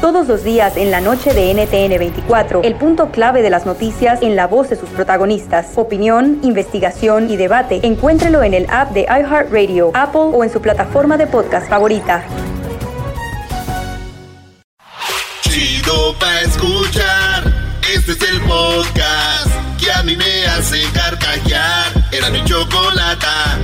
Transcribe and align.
Todos 0.00 0.26
los 0.26 0.42
días 0.42 0.76
en 0.76 0.90
la 0.90 1.00
noche 1.00 1.32
de 1.32 1.54
NTN 1.54 1.98
24, 2.00 2.62
el 2.64 2.74
punto 2.74 3.12
clave 3.12 3.42
de 3.42 3.50
las 3.50 3.64
noticias 3.64 4.22
en 4.22 4.34
la 4.34 4.48
voz 4.48 4.70
de 4.70 4.74
sus 4.74 4.88
protagonistas. 4.88 5.68
Opinión, 5.76 6.40
investigación 6.42 7.30
y 7.30 7.36
debate. 7.36 7.78
Encuéntrelo 7.84 8.42
en 8.42 8.54
el 8.54 8.66
app 8.70 8.90
de 8.90 9.02
iHeartRadio, 9.02 9.92
Apple 9.94 10.32
o 10.32 10.42
en 10.42 10.50
su 10.50 10.60
plataforma 10.60 11.16
de 11.16 11.28
podcast 11.28 11.68
favorita. 11.68 12.24
Chido 15.42 16.18
pa 16.18 16.40
escuchar. 16.40 17.44
Este 17.94 18.12
es 18.12 18.22
el 18.22 18.40
podcast 18.40 19.48
que 19.78 19.92
a 19.92 20.02
mí 20.02 20.16
me 20.16 20.46
hace 20.46 20.82
carcajear. 20.92 21.86
Era 22.10 22.30
mi 22.30 22.42
chocolata. 22.44 23.58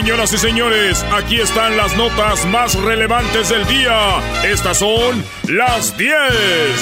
Señoras 0.00 0.30
y 0.34 0.36
señores, 0.36 1.02
aquí 1.10 1.40
están 1.40 1.74
las 1.78 1.96
notas 1.96 2.44
más 2.44 2.74
relevantes 2.74 3.48
del 3.48 3.66
día. 3.66 4.18
Estas 4.44 4.76
son 4.76 5.24
las 5.48 5.96
10 5.96 6.12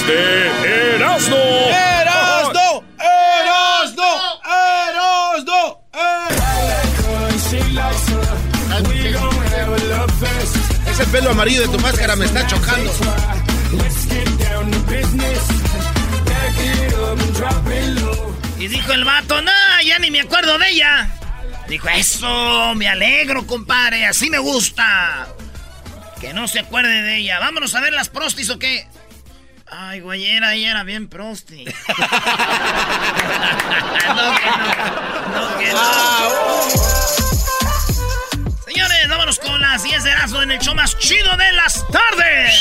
de 0.05 0.95
Erasmo. 0.95 1.37
¡Erasno! 1.37 2.83
¡Erasno! 2.99 4.03
¡Erasno! 4.89 5.79
Ese 10.91 11.05
pelo 11.05 11.29
amarillo 11.29 11.61
de 11.61 11.67
tu 11.69 11.79
máscara 11.79 12.17
me 12.17 12.25
está 12.25 12.45
chocando. 12.47 12.91
Y 18.59 18.67
dijo 18.67 18.91
el 18.91 19.05
vato, 19.05 19.41
no, 19.41 19.51
ya 19.85 19.99
ni 19.99 20.11
me 20.11 20.19
acuerdo 20.19 20.57
de 20.57 20.69
ella. 20.69 21.14
Dijo, 21.67 21.89
eso, 21.89 22.75
me 22.75 22.87
alegro, 22.87 23.47
compadre, 23.47 24.05
así 24.05 24.29
me 24.29 24.37
gusta. 24.37 25.27
Que 26.21 26.33
no 26.33 26.47
se 26.47 26.59
acuerde 26.59 27.01
de 27.01 27.17
ella. 27.17 27.39
Vámonos 27.39 27.73
a 27.75 27.81
ver 27.81 27.93
las 27.93 28.09
prostis 28.09 28.49
o 28.49 28.59
qué. 28.59 28.87
Ay, 29.67 29.99
güeyera, 29.99 30.53
ella 30.53 30.71
era 30.71 30.83
bien 30.83 31.07
prosti. 31.07 31.65
no, 31.65 31.73
que 34.35 34.47
no. 34.47 34.67
No, 35.33 35.57
que 35.57 35.71
no. 35.71 36.45
Señores, 38.65 39.09
vámonos 39.09 39.39
con 39.39 39.59
las 39.59 39.83
10 39.83 40.03
de 40.03 40.11
Erasmo 40.11 40.41
en 40.43 40.51
el 40.51 40.59
show 40.59 40.75
más 40.75 40.97
chido 40.99 41.35
de 41.35 41.51
las 41.53 41.83
tardes. 41.87 42.53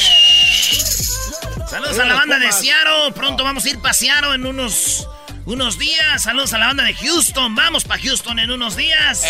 Saludos 1.68 1.98
a 1.98 2.04
la 2.04 2.14
banda 2.14 2.38
de 2.38 2.50
Seattle. 2.52 3.12
Pronto 3.14 3.44
vamos 3.44 3.66
a 3.66 3.68
ir 3.68 3.80
paseando 3.80 4.32
en 4.32 4.46
unos 4.46 5.06
unos 5.46 5.78
días. 5.78 6.22
Saludos 6.22 6.52
a 6.52 6.58
la 6.58 6.66
banda 6.66 6.84
de 6.84 6.94
Houston. 6.94 7.54
Vamos 7.54 7.84
para 7.84 8.00
Houston 8.02 8.38
en 8.38 8.50
unos 8.50 8.76
días. 8.76 9.24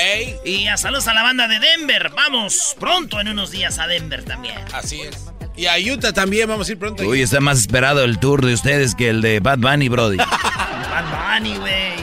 Y 0.44 0.66
a 0.68 0.76
saludos 0.76 1.08
a 1.08 1.14
la 1.14 1.22
banda 1.22 1.48
de 1.48 1.58
Denver. 1.58 2.10
Vamos 2.14 2.76
pronto 2.78 3.20
en 3.20 3.28
unos 3.28 3.50
días 3.50 3.78
a 3.78 3.86
Denver 3.86 4.24
también. 4.24 4.58
Así 4.72 5.02
es. 5.02 5.16
Y 5.56 5.66
a 5.66 5.74
Utah 5.78 6.12
también 6.12 6.48
vamos 6.48 6.68
a 6.68 6.72
ir 6.72 6.78
pronto. 6.78 7.04
Uy, 7.04 7.22
está 7.22 7.40
más 7.40 7.58
esperado 7.60 8.02
el 8.04 8.18
tour 8.18 8.44
de 8.44 8.54
ustedes 8.54 8.94
que 8.94 9.10
el 9.10 9.20
de 9.20 9.40
Bad 9.40 9.58
Bunny, 9.58 9.88
Brody. 9.88 10.16
Bad 10.18 11.38
Bunny, 11.40 11.56
güey. 11.58 11.94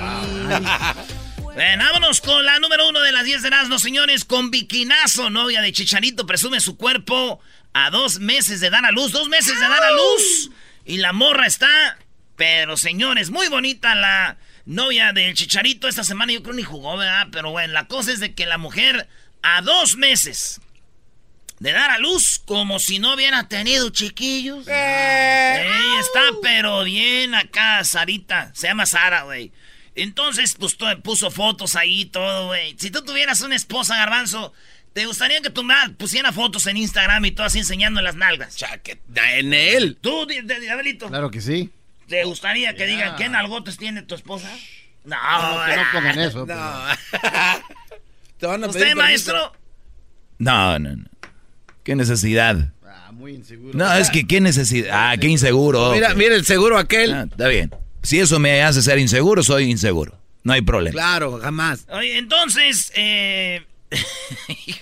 Bueno, 1.54 1.84
vámonos 1.84 2.22
con 2.22 2.46
la 2.46 2.60
número 2.60 2.88
uno 2.88 3.02
de 3.02 3.12
las 3.12 3.26
10 3.26 3.42
de 3.42 3.50
Erasmo, 3.50 3.78
señores. 3.78 4.24
Con 4.24 4.52
Bikinazo, 4.52 5.30
novia 5.30 5.62
de 5.62 5.74
Chicharito, 5.74 6.26
presume 6.26 6.62
su 6.62 6.78
cuerpo 6.78 7.42
a 7.74 7.90
dos 7.90 8.20
meses 8.20 8.62
de 8.62 8.70
dar 8.70 8.86
a 8.86 8.92
luz. 8.92 9.12
Dos 9.12 9.28
meses 9.28 9.60
de 9.60 9.68
dar 9.68 9.84
a 9.84 9.92
luz. 9.92 10.50
Y 10.86 10.98
la 10.98 11.12
morra 11.12 11.46
está 11.46 11.98
pero, 12.42 12.76
señores, 12.76 13.30
muy 13.30 13.50
bonita 13.50 13.94
la 13.94 14.36
novia 14.66 15.14
del 15.14 15.36
Chicharito. 15.36 15.88
Esta 15.88 16.04
semana 16.04 16.34
yo 16.34 16.42
creo 16.42 16.56
ni 16.56 16.64
jugó, 16.64 16.98
¿verdad? 16.98 17.28
Pero 17.32 17.52
bueno, 17.52 17.72
la 17.72 17.86
cosa 17.86 18.12
es 18.12 18.20
de 18.20 18.34
que 18.34 18.48
la 18.48 18.58
mujer 18.58 19.08
a 19.44 19.62
dos 19.62 19.96
meses 19.96 20.60
de 21.60 21.72
dar 21.72 21.92
a 21.92 22.00
luz 22.00 22.42
como 22.44 22.80
si 22.80 22.98
no 22.98 23.14
hubiera 23.14 23.48
tenido 23.48 23.92
chiquillos. 23.92 24.68
Eh. 24.68 25.62
Ey, 25.68 26.00
está 26.00 26.20
pero 26.42 26.84
bien 26.84 27.36
acá, 27.36 27.84
Sarita. 27.84 28.50
Se 28.56 28.66
llama 28.70 28.88
Sara, 28.88 29.22
güey. 29.22 29.52
Entonces, 29.94 30.56
pues 30.60 30.78
to- 30.78 31.00
puso 31.04 31.30
fotos 31.30 31.76
ahí, 31.76 32.06
todo, 32.06 32.48
güey. 32.48 32.76
Si 32.80 32.90
tú 32.90 33.04
tuvieras 33.06 33.42
una 33.42 33.56
esposa, 33.56 33.98
Garbanzo, 33.98 34.52
¿te 34.94 35.06
gustaría 35.06 35.42
que 35.42 35.52
tu 35.52 35.62
madre 35.64 35.94
pusiera 35.94 36.32
fotos 36.32 36.66
en 36.66 36.78
Instagram 36.78 37.24
y 37.24 37.32
todo 37.34 37.46
así 37.46 37.60
enseñando 37.60 38.02
las 38.02 38.16
nalgas? 38.16 38.56
En 39.36 39.54
él. 39.54 40.00
¿Tú, 40.02 40.26
Di- 40.26 40.42
Di- 40.42 40.60
Diablito? 40.60 41.08
Claro 41.08 41.30
que 41.30 41.40
sí. 41.42 41.70
¿Te 42.12 42.26
gustaría 42.26 42.76
que 42.76 42.86
digan 42.86 43.16
qué 43.16 43.30
nalgotes 43.30 43.78
tiene 43.78 44.02
tu 44.02 44.16
esposa? 44.16 44.50
No, 45.06 45.16
No, 45.16 45.66
que 45.66 45.76
no 45.78 45.84
pongan 45.94 46.20
eso. 46.20 46.46
No. 46.46 46.46
Te 48.38 48.48
van 48.48 48.66
a 48.66 48.68
¿Usted, 48.68 48.96
maestro? 48.96 49.54
No, 50.38 50.78
no, 50.78 50.98
no. 50.98 51.06
¿Qué 51.86 51.96
necesidad? 51.96 52.74
Ah, 52.86 53.14
muy 53.14 53.36
inseguro. 53.36 53.78
No, 53.78 53.94
es 53.94 54.10
que 54.10 54.28
qué 54.28 54.42
necesidad. 54.42 54.90
Ah, 54.92 55.16
qué 55.18 55.28
inseguro. 55.28 55.94
Mira, 55.94 56.14
mira 56.14 56.36
el 56.36 56.46
seguro 56.46 56.78
aquel. 56.78 57.14
Ah, 57.14 57.28
está 57.32 57.48
bien. 57.48 57.74
Si 58.04 58.20
eso 58.20 58.40
me 58.40 58.62
hace 58.62 58.82
ser 58.82 59.00
inseguro, 59.00 59.42
soy 59.42 59.72
inseguro. 59.72 60.20
No 60.44 60.52
hay 60.52 60.62
problema. 60.62 60.92
Claro, 60.92 61.40
jamás. 61.40 61.86
Oye, 61.88 62.18
entonces, 62.18 62.92
eh... 62.94 63.66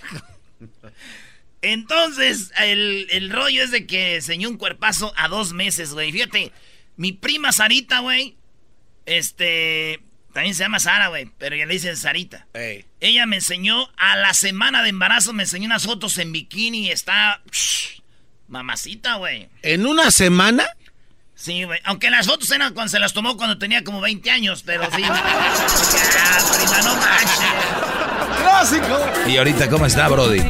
entonces, 1.61 2.51
el, 2.57 3.05
el 3.11 3.29
rollo 3.29 3.63
es 3.63 3.69
de 3.69 3.85
que 3.85 4.15
enseñó 4.15 4.49
un 4.49 4.57
cuerpazo 4.57 5.13
a 5.15 5.27
dos 5.27 5.53
meses, 5.53 5.93
güey. 5.93 6.11
Fíjate, 6.11 6.51
mi 6.99 7.13
prima 7.13 7.53
Sarita, 7.53 7.99
güey, 7.99 8.35
este... 9.05 10.01
También 10.33 10.53
se 10.53 10.63
llama 10.63 10.81
Sara, 10.81 11.07
güey, 11.07 11.31
pero 11.37 11.55
ya 11.55 11.65
le 11.65 11.73
dicen 11.73 11.95
Sarita. 11.95 12.45
Ey. 12.53 12.85
Ella 12.99 13.25
me 13.25 13.37
enseñó, 13.37 13.89
a 13.95 14.17
la 14.17 14.33
semana 14.33 14.83
de 14.83 14.89
embarazo 14.89 15.31
me 15.31 15.43
enseñó 15.43 15.67
unas 15.67 15.85
fotos 15.85 16.17
en 16.17 16.33
bikini 16.33 16.87
y 16.87 16.91
está... 16.91 17.41
psh, 17.49 18.01
mamacita, 18.49 19.15
güey. 19.15 19.47
¿En 19.61 19.87
una 19.87 20.11
semana? 20.11 20.67
Sí, 21.35 21.63
güey. 21.63 21.79
Aunque 21.85 22.09
las 22.09 22.27
fotos 22.27 22.51
eran 22.51 22.73
cuando 22.73 22.91
se 22.91 22.99
las 22.99 23.13
tomó 23.13 23.37
cuando 23.37 23.57
tenía 23.57 23.81
como 23.85 24.01
20 24.01 24.29
años, 24.29 24.61
pero 24.65 24.83
sí. 24.93 25.01
ya, 25.01 25.09
prima, 26.57 26.81
no 26.81 26.95
manches. 26.97 28.41
¡Clásico! 28.41 28.99
¿Y 29.25 29.37
ahorita 29.37 29.69
cómo 29.69 29.85
está, 29.85 30.09
Brody? 30.09 30.43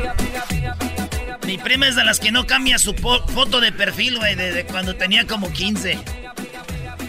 Mi 1.46 1.60
prima 1.60 1.88
es 1.88 1.96
de 1.96 2.04
las 2.04 2.20
que 2.20 2.32
no 2.32 2.48
cambia 2.48 2.80
su 2.80 2.96
foto 2.96 3.62
de 3.62 3.72
perfil, 3.72 4.18
güey, 4.18 4.34
desde 4.34 4.66
cuando 4.66 4.96
tenía 4.96 5.28
como 5.28 5.54
15. 5.54 6.00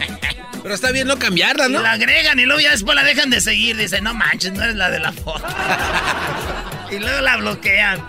Pero 0.63 0.75
está 0.75 0.91
bien 0.91 1.07
no 1.07 1.17
cambiarla, 1.17 1.67
¿no? 1.69 1.81
La 1.81 1.93
agregan 1.93 2.39
y 2.39 2.45
luego 2.45 2.61
ya 2.61 2.71
después 2.71 2.95
la 2.95 3.03
dejan 3.03 3.29
de 3.29 3.41
seguir. 3.41 3.77
Dicen, 3.77 4.03
no 4.03 4.13
manches, 4.13 4.51
no 4.53 4.63
eres 4.63 4.75
la 4.75 4.91
de 4.91 4.99
la 4.99 5.11
foto. 5.11 5.47
y 6.91 6.99
luego 6.99 7.21
la 7.21 7.37
bloquean. 7.37 7.99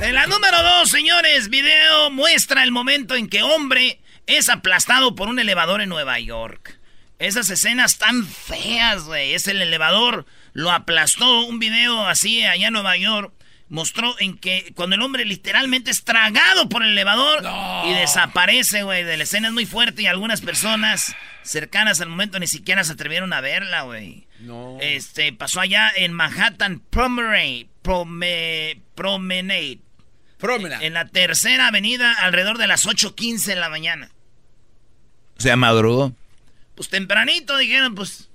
En 0.00 0.14
la 0.14 0.26
número 0.26 0.62
dos, 0.62 0.90
señores, 0.90 1.50
video 1.50 2.10
muestra 2.10 2.62
el 2.62 2.70
momento 2.70 3.16
en 3.16 3.28
que 3.28 3.42
hombre 3.42 4.00
es 4.26 4.48
aplastado 4.48 5.14
por 5.14 5.28
un 5.28 5.38
elevador 5.38 5.80
en 5.80 5.88
Nueva 5.88 6.18
York. 6.20 6.78
Esas 7.18 7.50
escenas 7.50 7.98
tan 7.98 8.26
feas, 8.26 9.04
güey. 9.04 9.34
Es 9.34 9.48
el 9.48 9.60
elevador, 9.60 10.24
lo 10.52 10.70
aplastó. 10.70 11.42
Un 11.42 11.58
video 11.58 12.06
así 12.06 12.44
allá 12.44 12.68
en 12.68 12.72
Nueva 12.72 12.96
York 12.96 13.32
mostró 13.70 14.14
en 14.18 14.38
que 14.38 14.72
cuando 14.74 14.96
el 14.96 15.02
hombre 15.02 15.24
literalmente 15.24 15.90
es 15.90 16.04
tragado 16.04 16.68
por 16.68 16.82
el 16.82 16.90
elevador 16.90 17.42
y 17.86 17.92
desaparece, 17.94 18.82
güey. 18.82 19.04
De 19.04 19.16
la 19.16 19.22
escena 19.24 19.48
es 19.48 19.54
muy 19.54 19.66
fuerte 19.66 20.02
y 20.02 20.06
algunas 20.06 20.40
personas 20.40 21.14
cercanas 21.42 22.00
al 22.00 22.08
momento 22.08 22.38
ni 22.38 22.46
siquiera 22.46 22.82
se 22.84 22.92
atrevieron 22.92 23.32
a 23.32 23.40
verla, 23.40 23.82
güey. 23.82 24.26
No. 24.40 24.78
Este, 24.80 25.32
pasó 25.32 25.60
allá 25.60 25.90
en 25.96 26.12
Manhattan 26.12 26.80
Promenade. 26.90 27.68
Prome- 27.82 28.80
Promenade. 28.94 29.78
Promenade. 30.38 30.86
En 30.86 30.92
la 30.94 31.06
tercera 31.08 31.68
avenida 31.68 32.12
alrededor 32.14 32.58
de 32.58 32.66
las 32.68 32.86
8.15 32.86 33.44
de 33.46 33.56
la 33.56 33.68
mañana. 33.68 34.10
O 35.36 35.40
sea, 35.40 35.56
madrugó. 35.56 36.14
Pues 36.74 36.88
tempranito 36.88 37.56
dijeron, 37.56 37.94
pues. 37.94 38.28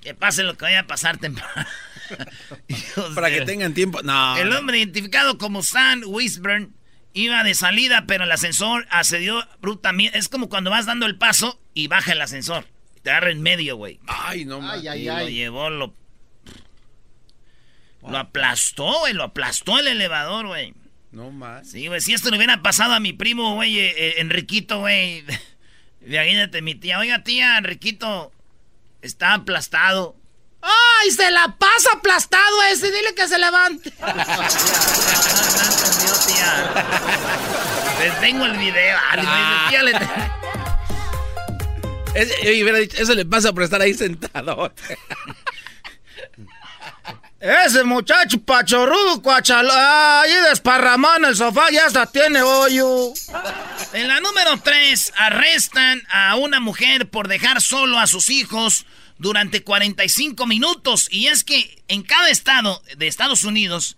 Que 0.00 0.14
pase 0.14 0.42
lo 0.42 0.56
que 0.56 0.64
vaya 0.64 0.80
a 0.80 0.86
pasar 0.86 1.18
temprano. 1.18 1.52
Para 3.14 3.28
de- 3.28 3.38
que 3.38 3.44
tengan 3.44 3.74
tiempo. 3.74 4.02
No. 4.02 4.36
El 4.36 4.52
hombre 4.52 4.78
identificado 4.78 5.38
como 5.38 5.62
Sam 5.62 6.02
Wisburn 6.06 6.74
iba 7.14 7.44
de 7.44 7.54
salida, 7.54 8.04
pero 8.06 8.24
el 8.24 8.32
ascensor 8.32 8.86
accedió 8.90 9.46
brutamente. 9.60 10.16
Es 10.18 10.28
como 10.28 10.48
cuando 10.48 10.70
vas 10.70 10.86
dando 10.86 11.06
el 11.06 11.18
paso 11.18 11.60
y 11.74 11.88
baja 11.88 12.12
el 12.12 12.20
ascensor. 12.22 12.66
Te 13.02 13.10
agarra 13.10 13.30
en 13.32 13.42
medio, 13.42 13.76
güey. 13.76 13.98
Ay, 14.06 14.44
no, 14.44 14.60
Ay, 14.68 14.86
ay, 14.88 15.02
Y 15.02 15.06
lo 15.06 15.14
ay. 15.14 15.34
llevó, 15.34 15.70
lo 15.70 15.94
Lo 18.08 18.18
aplastó, 18.18 19.00
güey, 19.00 19.12
lo 19.14 19.24
aplastó 19.24 19.78
el 19.78 19.86
elevador, 19.88 20.46
güey. 20.48 20.74
No 21.12 21.30
más. 21.30 21.70
Sí, 21.70 21.86
güey, 21.88 22.00
si 22.00 22.14
esto 22.14 22.30
le 22.30 22.36
hubiera 22.36 22.62
pasado 22.62 22.94
a 22.94 23.00
mi 23.00 23.12
primo, 23.12 23.54
güey, 23.54 23.78
eh, 23.78 23.94
eh, 23.96 24.14
Enriquito, 24.18 24.80
güey. 24.80 25.24
Imagínate, 26.06 26.62
mi 26.62 26.74
tía. 26.74 26.98
Oiga, 26.98 27.22
tía, 27.22 27.58
Enriquito 27.58 28.32
está 29.02 29.34
aplastado. 29.34 30.16
¡Ay, 30.62 31.10
se 31.10 31.30
la 31.30 31.54
pasa 31.58 31.90
aplastado 31.94 32.62
ese! 32.70 32.90
Dile 32.90 33.14
que 33.14 33.28
se 33.28 33.38
levante. 33.38 33.92
no. 34.00 34.06
Les 38.02 38.20
tengo 38.20 38.46
el 38.46 38.56
video. 38.56 38.98
Ah, 39.00 39.66
tía, 39.68 39.82
le... 39.82 39.92
Dicho, 42.80 42.96
eso 42.98 43.14
le 43.14 43.24
pasa 43.24 43.52
por 43.52 43.62
estar 43.62 43.80
ahí 43.80 43.94
sentado. 43.94 44.72
Ese 47.40 47.84
muchacho 47.84 48.40
pachorrudo, 48.40 49.22
cuachala, 49.22 50.20
ahí 50.20 50.32
desparramado 50.48 51.16
en 51.16 51.24
el 51.26 51.36
sofá, 51.36 51.70
ya 51.70 51.86
hasta 51.86 52.06
tiene 52.06 52.42
hoyo. 52.42 53.12
En 53.92 54.08
la 54.08 54.20
número 54.20 54.58
3, 54.62 55.12
arrestan 55.16 56.02
a 56.08 56.36
una 56.36 56.60
mujer 56.60 57.08
por 57.08 57.28
dejar 57.28 57.60
solo 57.60 57.98
a 57.98 58.06
sus 58.06 58.30
hijos 58.30 58.86
durante 59.18 59.62
45 59.62 60.46
minutos. 60.46 61.08
Y 61.10 61.26
es 61.26 61.44
que 61.44 61.82
en 61.88 62.02
cada 62.02 62.30
estado 62.30 62.82
de 62.96 63.06
Estados 63.06 63.44
Unidos 63.44 63.96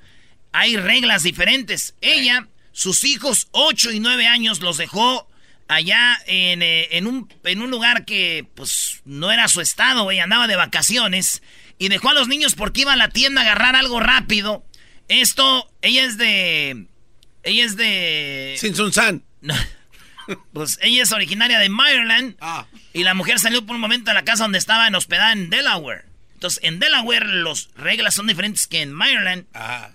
hay 0.52 0.76
reglas 0.76 1.22
diferentes. 1.22 1.94
Ella, 2.00 2.48
sus 2.72 3.04
hijos, 3.04 3.48
8 3.52 3.92
y 3.92 4.00
9 4.00 4.26
años, 4.26 4.60
los 4.60 4.76
dejó 4.76 5.28
allá 5.68 6.18
en, 6.26 6.62
eh, 6.62 6.88
en 6.92 7.06
un, 7.06 7.28
en 7.44 7.62
un 7.62 7.70
lugar 7.70 8.04
que, 8.04 8.46
pues, 8.54 9.02
no 9.04 9.32
era 9.32 9.48
su 9.48 9.60
estado, 9.60 10.04
güey, 10.04 10.20
andaba 10.20 10.46
de 10.46 10.56
vacaciones. 10.56 11.42
Y 11.78 11.88
dejó 11.88 12.10
a 12.10 12.14
los 12.14 12.28
niños 12.28 12.54
porque 12.54 12.82
iba 12.82 12.92
a 12.92 12.96
la 12.96 13.08
tienda 13.08 13.40
a 13.40 13.44
agarrar 13.44 13.76
algo 13.76 14.00
rápido. 14.00 14.64
Esto, 15.08 15.70
ella 15.82 16.04
es 16.04 16.18
de... 16.18 16.86
Ella 17.42 17.64
es 17.64 17.76
de... 17.76 18.56
Sin 18.58 18.74
Sun 18.74 18.92
San. 18.92 19.22
No. 19.40 19.54
Pues 20.52 20.78
ella 20.82 21.02
es 21.02 21.12
originaria 21.12 21.58
de 21.58 21.68
Maryland. 21.68 22.36
Ah. 22.40 22.66
Y 22.92 23.02
la 23.02 23.14
mujer 23.14 23.38
salió 23.38 23.64
por 23.64 23.74
un 23.74 23.80
momento 23.80 24.10
a 24.10 24.14
la 24.14 24.24
casa 24.24 24.44
donde 24.44 24.58
estaba 24.58 24.86
en 24.86 24.94
hospedada 24.94 25.32
en 25.32 25.50
Delaware. 25.50 26.04
Entonces, 26.34 26.60
en 26.62 26.78
Delaware 26.78 27.26
las 27.26 27.68
reglas 27.76 28.14
son 28.14 28.26
diferentes 28.26 28.66
que 28.66 28.82
en 28.82 28.92
Maryland. 28.92 29.46
Ah. 29.54 29.90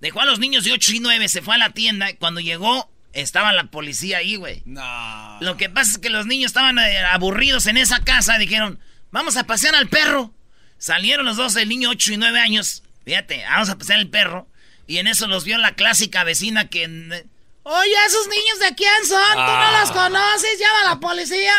Dejó 0.00 0.20
a 0.20 0.26
los 0.26 0.38
niños 0.38 0.64
de 0.64 0.72
8 0.72 0.92
y 0.92 1.00
9, 1.00 1.28
se 1.28 1.42
fue 1.42 1.54
a 1.54 1.58
la 1.58 1.70
tienda. 1.70 2.14
Cuando 2.16 2.40
llegó, 2.40 2.90
estaba 3.12 3.52
la 3.52 3.64
policía 3.64 4.18
ahí, 4.18 4.36
güey. 4.36 4.62
No. 4.66 5.38
Lo 5.40 5.56
que 5.56 5.70
pasa 5.70 5.92
es 5.92 5.98
que 5.98 6.10
los 6.10 6.26
niños 6.26 6.50
estaban 6.50 6.78
eh, 6.78 6.98
aburridos 6.98 7.66
en 7.66 7.76
esa 7.76 8.00
casa. 8.04 8.38
Dijeron, 8.38 8.78
vamos 9.10 9.36
a 9.36 9.44
pasear 9.44 9.74
al 9.74 9.88
perro. 9.88 10.32
Salieron 10.78 11.24
los 11.24 11.36
dos, 11.36 11.56
el 11.56 11.68
niño 11.68 11.90
8 11.90 12.12
y 12.12 12.16
9 12.18 12.38
años. 12.38 12.82
Fíjate, 13.04 13.44
vamos 13.48 13.68
a 13.68 13.78
pasear 13.78 13.98
al 14.00 14.08
perro. 14.08 14.48
Y 14.86 14.98
en 14.98 15.06
eso 15.06 15.26
los 15.26 15.44
vio 15.44 15.58
la 15.58 15.74
clásica 15.74 16.24
vecina 16.24 16.68
que... 16.68 17.24
Oye, 17.64 17.94
esos 18.06 18.28
niños 18.28 18.58
de 18.60 18.74
quién 18.74 19.04
son? 19.06 19.32
¿Tú 19.32 19.40
no 19.40 19.80
los 19.80 19.90
conoces? 19.90 20.58
Llama 20.60 20.80
a 20.82 20.94
la 20.94 21.00
policía. 21.00 21.54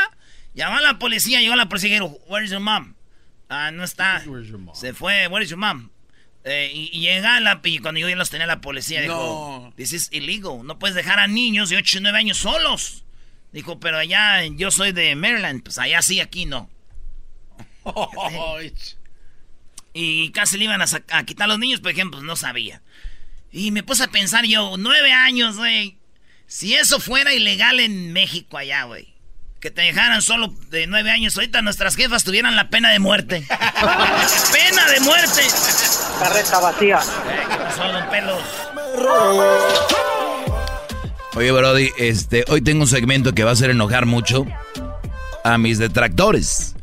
Llamó 0.54 0.78
a 0.78 0.82
la 0.82 1.00
policía, 1.00 1.42
llegó 1.42 1.56
la 1.56 1.68
policía 1.68 1.90
y 1.90 1.94
dijo, 1.94 2.18
Where's 2.28 2.52
your 2.52 2.62
mom? 2.62 2.96
Ah, 3.50 3.72
no 3.72 3.84
está. 3.84 4.24
Se 4.74 4.94
fue, 4.94 5.28
Where's 5.28 5.50
your 5.50 5.60
mom? 5.60 5.90
Eh, 6.44 6.72
y, 6.74 6.90
y 6.94 7.02
llega 7.02 7.40
la... 7.40 7.60
Y 7.64 7.80
cuando 7.80 8.00
yo 8.00 8.08
ya 8.08 8.16
los 8.16 8.30
tenía 8.30 8.46
la 8.46 8.62
policía, 8.62 9.02
dijo, 9.02 9.14
No. 9.16 9.74
This 9.76 9.94
is 9.94 10.10
illegal. 10.12 10.64
No 10.64 10.78
puedes 10.78 10.96
dejar 10.96 11.18
a 11.20 11.28
niños 11.28 11.70
de 11.70 11.78
8 11.78 11.98
y 11.98 12.02
9 12.02 12.18
años 12.20 12.38
solos. 12.38 13.04
Dijo, 13.52 13.80
pero 13.80 13.98
allá 13.98 14.46
yo 14.46 14.70
soy 14.70 14.92
de 14.92 15.16
Maryland. 15.16 15.64
Pues 15.64 15.80
allá 15.80 16.02
sí, 16.02 16.20
aquí 16.20 16.46
no. 16.46 16.70
Y 19.94 20.32
casi 20.32 20.58
le 20.58 20.66
iban 20.66 20.82
a, 20.82 20.86
a 21.12 21.24
quitar 21.24 21.48
los 21.48 21.58
niños, 21.58 21.80
por 21.80 21.90
ejemplo, 21.90 22.20
pues 22.20 22.28
no 22.28 22.36
sabía. 22.36 22.82
Y 23.56 23.72
me 23.72 23.84
puse 23.84 24.04
a 24.04 24.08
pensar 24.08 24.44
yo, 24.44 24.76
nueve 24.78 25.14
años, 25.14 25.56
güey. 25.56 25.98
Si 26.46 26.74
eso 26.74 27.00
fuera 27.00 27.34
ilegal 27.34 27.80
en 27.80 28.12
México 28.12 28.58
allá, 28.58 28.84
güey. 28.84 29.16
Que 29.62 29.72
te 29.72 29.82
dejaran 29.82 30.22
solo 30.22 30.54
de 30.70 30.88
nueve 30.88 31.10
años, 31.10 31.38
ahorita 31.38 31.62
nuestras 31.62 31.96
jefas 31.96 32.26
tuvieran 32.26 32.58
la 32.58 32.70
pena 32.70 32.92
de 32.92 33.00
muerte. 33.00 33.48
¡Pena 33.50 34.92
de 34.92 35.00
muerte! 35.00 35.42
Carreta 36.20 36.60
vacía. 36.60 37.00
¿Qué 37.50 37.56
pasó, 37.56 37.94
don 37.94 38.10
Pelos? 38.10 38.44
Oye, 41.36 41.52
Brody, 41.54 41.92
este, 41.98 42.44
hoy 42.50 42.60
tengo 42.60 42.82
un 42.82 42.90
segmento 42.90 43.34
que 43.34 43.46
va 43.46 43.52
a 43.52 43.54
hacer 43.54 43.70
enojar 43.70 44.06
mucho 44.06 44.46
a 45.46 45.58
mis 45.58 45.78
detractores. 45.78 46.76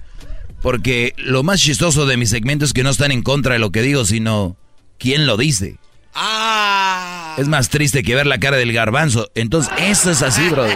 Porque 0.62 1.12
lo 1.18 1.42
más 1.42 1.60
chistoso 1.60 2.06
de 2.06 2.16
mi 2.16 2.24
segmento 2.24 2.64
es 2.64 2.72
que 2.72 2.82
no 2.82 2.88
están 2.88 3.12
en 3.12 3.22
contra 3.22 3.52
de 3.52 3.58
lo 3.58 3.72
que 3.72 3.82
digo, 3.82 4.06
sino 4.06 4.56
quién 4.98 5.26
lo 5.26 5.36
dice. 5.36 5.78
Ah. 6.14 7.36
Es 7.38 7.48
más 7.48 7.68
triste 7.68 8.02
que 8.02 8.14
ver 8.14 8.26
la 8.26 8.38
cara 8.38 8.56
del 8.56 8.72
garbanzo. 8.72 9.30
Entonces, 9.34 9.72
eso 9.78 10.10
es 10.10 10.22
así, 10.22 10.48
Brody. 10.48 10.74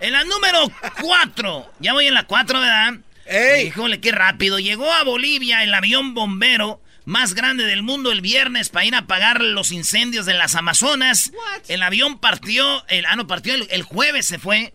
En 0.00 0.12
la 0.12 0.24
número 0.24 0.70
4. 1.00 1.72
Ya 1.80 1.92
voy 1.92 2.06
en 2.06 2.14
la 2.14 2.24
4, 2.24 2.60
¿verdad? 2.60 2.94
¡Ey! 3.26 3.68
Híjole, 3.68 4.00
qué 4.00 4.12
rápido. 4.12 4.58
Llegó 4.58 4.92
a 4.92 5.02
Bolivia 5.04 5.62
el 5.62 5.72
avión 5.72 6.14
bombero 6.14 6.80
más 7.04 7.34
grande 7.34 7.64
del 7.64 7.82
mundo 7.82 8.12
el 8.12 8.20
viernes 8.20 8.70
para 8.70 8.86
ir 8.86 8.94
a 8.94 8.98
apagar 8.98 9.40
los 9.40 9.70
incendios 9.72 10.26
de 10.26 10.34
las 10.34 10.54
Amazonas. 10.54 11.32
El 11.68 11.82
avión 11.82 12.18
partió, 12.18 12.84
el, 12.88 13.06
ah, 13.06 13.16
no, 13.16 13.26
partió 13.26 13.54
el, 13.54 13.66
el 13.70 13.82
jueves 13.82 14.26
se 14.26 14.38
fue 14.38 14.72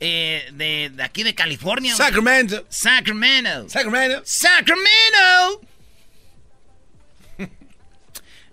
eh, 0.00 0.48
de, 0.54 0.90
de 0.94 1.02
aquí 1.02 1.22
de 1.22 1.34
California. 1.34 1.94
Sacramento. 1.94 2.66
Sacramento. 2.68 3.68
Sacramento. 3.68 4.22
Sacramento. 4.24 5.60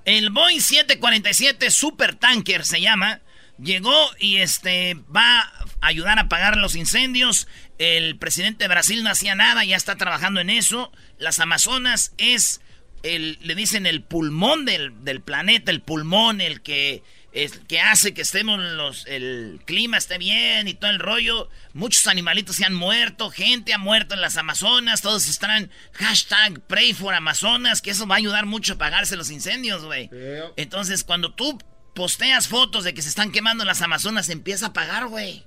El 0.10 0.32
Boeing 0.32 0.60
747 0.60 1.70
Supertanker 1.70 2.66
se 2.66 2.82
llama. 2.82 3.22
Llegó 3.60 3.96
y 4.18 4.38
este 4.38 4.96
va 5.16 5.42
a 5.42 5.68
ayudar 5.82 6.18
a 6.18 6.24
apagar 6.24 6.58
los 6.58 6.76
incendios. 6.76 7.48
El 7.78 8.18
presidente 8.18 8.64
de 8.64 8.70
Brasil 8.70 9.04
no 9.04 9.12
hacía 9.12 9.36
nada, 9.36 9.64
ya 9.66 9.76
está 9.76 9.98
trabajando 9.98 10.40
en 10.40 10.50
eso. 10.50 10.92
Las 11.20 11.40
Amazonas 11.40 12.16
es 12.18 12.60
el, 13.04 13.38
le 13.44 13.54
dicen 13.54 13.86
el 13.86 14.02
pulmón 14.02 14.66
del, 14.66 15.04
del 15.04 15.22
planeta, 15.22 15.70
el 15.70 15.82
pulmón, 15.82 16.42
el 16.42 16.62
que, 16.62 17.04
es, 17.32 17.60
que 17.68 17.80
hace 17.80 18.14
que 18.14 18.22
estemos 18.22 18.60
los, 18.60 19.06
el 19.08 19.62
clima 19.66 19.98
esté 19.98 20.18
bien 20.18 20.68
y 20.68 20.74
todo 20.74 20.90
el 20.90 21.00
rollo. 21.00 21.50
Muchos 21.74 22.08
animalitos 22.08 22.56
se 22.56 22.66
han 22.66 22.74
muerto, 22.74 23.30
gente 23.30 23.74
ha 23.74 23.78
muerto 23.78 24.16
en 24.16 24.22
las 24.22 24.38
Amazonas, 24.38 25.02
todos 25.02 25.28
están 25.28 25.70
hashtag 25.94 26.60
pray 26.62 26.94
for 26.94 27.14
Amazonas, 27.14 27.82
que 27.82 27.92
eso 27.92 28.08
va 28.08 28.16
a 28.16 28.18
ayudar 28.18 28.46
mucho 28.46 28.74
a 28.74 28.76
apagarse 28.76 29.16
los 29.16 29.30
incendios, 29.30 29.86
güey. 29.86 30.10
Entonces, 30.56 31.04
cuando 31.04 31.34
tú 31.34 31.60
posteas 31.94 32.48
fotos 32.48 32.84
de 32.84 32.94
que 32.94 33.02
se 33.02 33.10
están 33.10 33.32
quemando 33.32 33.66
las 33.66 33.82
Amazonas, 33.82 34.26
se 34.26 34.34
empieza 34.34 34.68
a 34.68 34.70
apagar, 34.70 35.08
güey. 35.08 35.46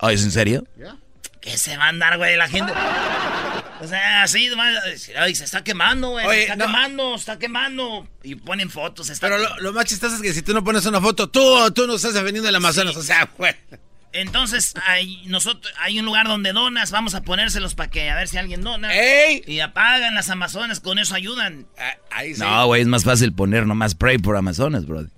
Oh, 0.00 0.10
¿Es 0.10 0.22
en 0.22 0.30
serio? 0.30 0.64
¿Qué 1.40 1.56
se 1.56 1.76
va 1.76 1.86
a 1.86 1.88
andar, 1.88 2.18
güey, 2.18 2.36
la 2.36 2.48
gente? 2.48 2.72
O 3.80 3.86
sea, 3.86 4.22
así, 4.22 4.48
nomás, 4.48 4.74
ay, 5.16 5.34
se 5.34 5.44
está 5.44 5.62
quemando, 5.62 6.10
güey, 6.10 6.26
se 6.26 6.42
está 6.42 6.56
no. 6.56 6.66
quemando, 6.66 7.12
se 7.12 7.20
está 7.20 7.38
quemando. 7.38 8.08
Y 8.22 8.34
ponen 8.34 8.70
fotos, 8.70 9.06
se 9.06 9.12
está 9.12 9.28
Pero 9.28 9.38
lo, 9.38 9.60
lo 9.60 9.72
más 9.72 9.84
chistoso 9.84 10.16
es 10.16 10.22
que 10.22 10.32
si 10.32 10.42
tú 10.42 10.52
no 10.52 10.64
pones 10.64 10.84
una 10.86 11.00
foto, 11.00 11.28
tú, 11.28 11.70
tú 11.72 11.86
no 11.86 11.94
estás 11.94 12.14
defendiendo 12.14 12.48
el 12.48 12.54
Amazonas. 12.54 12.96
O 12.96 13.02
sea, 13.02 13.28
güey. 13.36 13.54
Entonces, 14.12 14.74
hay, 14.86 15.22
nosotros, 15.26 15.72
hay 15.78 15.98
un 15.98 16.06
lugar 16.06 16.26
donde 16.26 16.52
donas, 16.52 16.90
vamos 16.90 17.14
a 17.14 17.22
ponérselos 17.22 17.74
para 17.74 17.90
que 17.90 18.08
a 18.08 18.16
ver 18.16 18.26
si 18.28 18.38
alguien 18.38 18.62
dona. 18.62 18.92
¡Ey! 18.94 19.42
Y 19.46 19.60
apagan 19.60 20.14
las 20.14 20.30
Amazonas, 20.30 20.80
con 20.80 20.98
eso 20.98 21.14
ayudan. 21.14 21.66
Ah, 21.78 21.94
Ahí 22.10 22.34
sí. 22.34 22.40
No, 22.40 22.66
güey, 22.66 22.82
es 22.82 22.88
más 22.88 23.04
fácil 23.04 23.32
poner 23.32 23.66
nomás 23.66 23.94
pray 23.94 24.18
por 24.18 24.36
Amazonas, 24.36 24.86
Brody. 24.86 25.08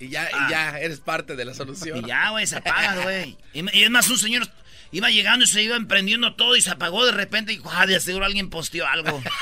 Y 0.00 0.08
ya, 0.08 0.28
y 0.30 0.50
ya 0.50 0.78
eres 0.78 0.98
parte 0.98 1.36
de 1.36 1.44
la 1.44 1.54
solución. 1.54 1.98
Y 1.98 2.08
ya, 2.08 2.30
güey, 2.30 2.46
se 2.46 2.56
apagan, 2.56 3.02
güey. 3.02 3.36
Y, 3.52 3.78
y 3.78 3.82
es 3.84 3.90
más, 3.90 4.08
un 4.08 4.18
señor 4.18 4.46
iba 4.92 5.10
llegando 5.10 5.44
y 5.44 5.48
se 5.48 5.62
iba 5.62 5.76
emprendiendo 5.76 6.34
todo 6.34 6.56
y 6.56 6.62
se 6.62 6.70
apagó 6.70 7.04
de 7.06 7.12
repente 7.12 7.52
y 7.52 7.56
dijo, 7.58 7.70
ah, 7.72 7.86
de 7.86 7.98
seguro 8.00 8.24
alguien 8.26 8.50
posteó 8.50 8.86
algo. 8.86 9.22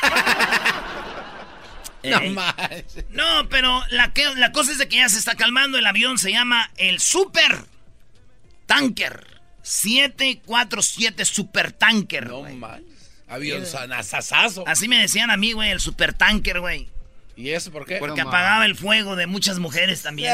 No 2.05 2.21
más. 2.31 2.55
No, 3.11 3.49
pero 3.51 3.83
la, 3.91 4.13
que- 4.13 4.33
la 4.37 4.53
cosa 4.53 4.71
es 4.71 4.79
de 4.79 4.89
que 4.89 4.97
ya 4.99 5.09
se 5.09 5.19
está 5.19 5.35
calmando. 5.35 5.79
El 5.79 5.87
avión 5.87 6.17
se 6.17 6.31
llama 6.31 6.71
el 6.77 7.01
Super 7.01 7.65
Tanker. 8.67 9.27
747 9.63 11.25
Super 11.25 11.73
Tanker. 11.73 12.29
No 12.29 12.43
más. 12.55 12.81
Avión 13.29 13.67
sanazazazo. 13.67 14.65
Así 14.67 14.87
me 14.89 14.99
decían 15.01 15.31
a 15.31 15.37
mí, 15.37 15.53
güey, 15.53 15.71
el 15.73 15.81
Super 15.81 16.15
Tanker, 16.15 16.61
güey. 16.61 16.89
¿Y 17.37 17.51
eso 17.51 17.71
por 17.73 17.85
qué? 17.85 17.97
Porque 17.97 18.21
apagaba 18.21 18.65
el 18.65 18.77
fuego 18.77 19.17
de 19.17 19.27
muchas 19.27 19.59
mujeres 19.59 20.01
también. 20.03 20.33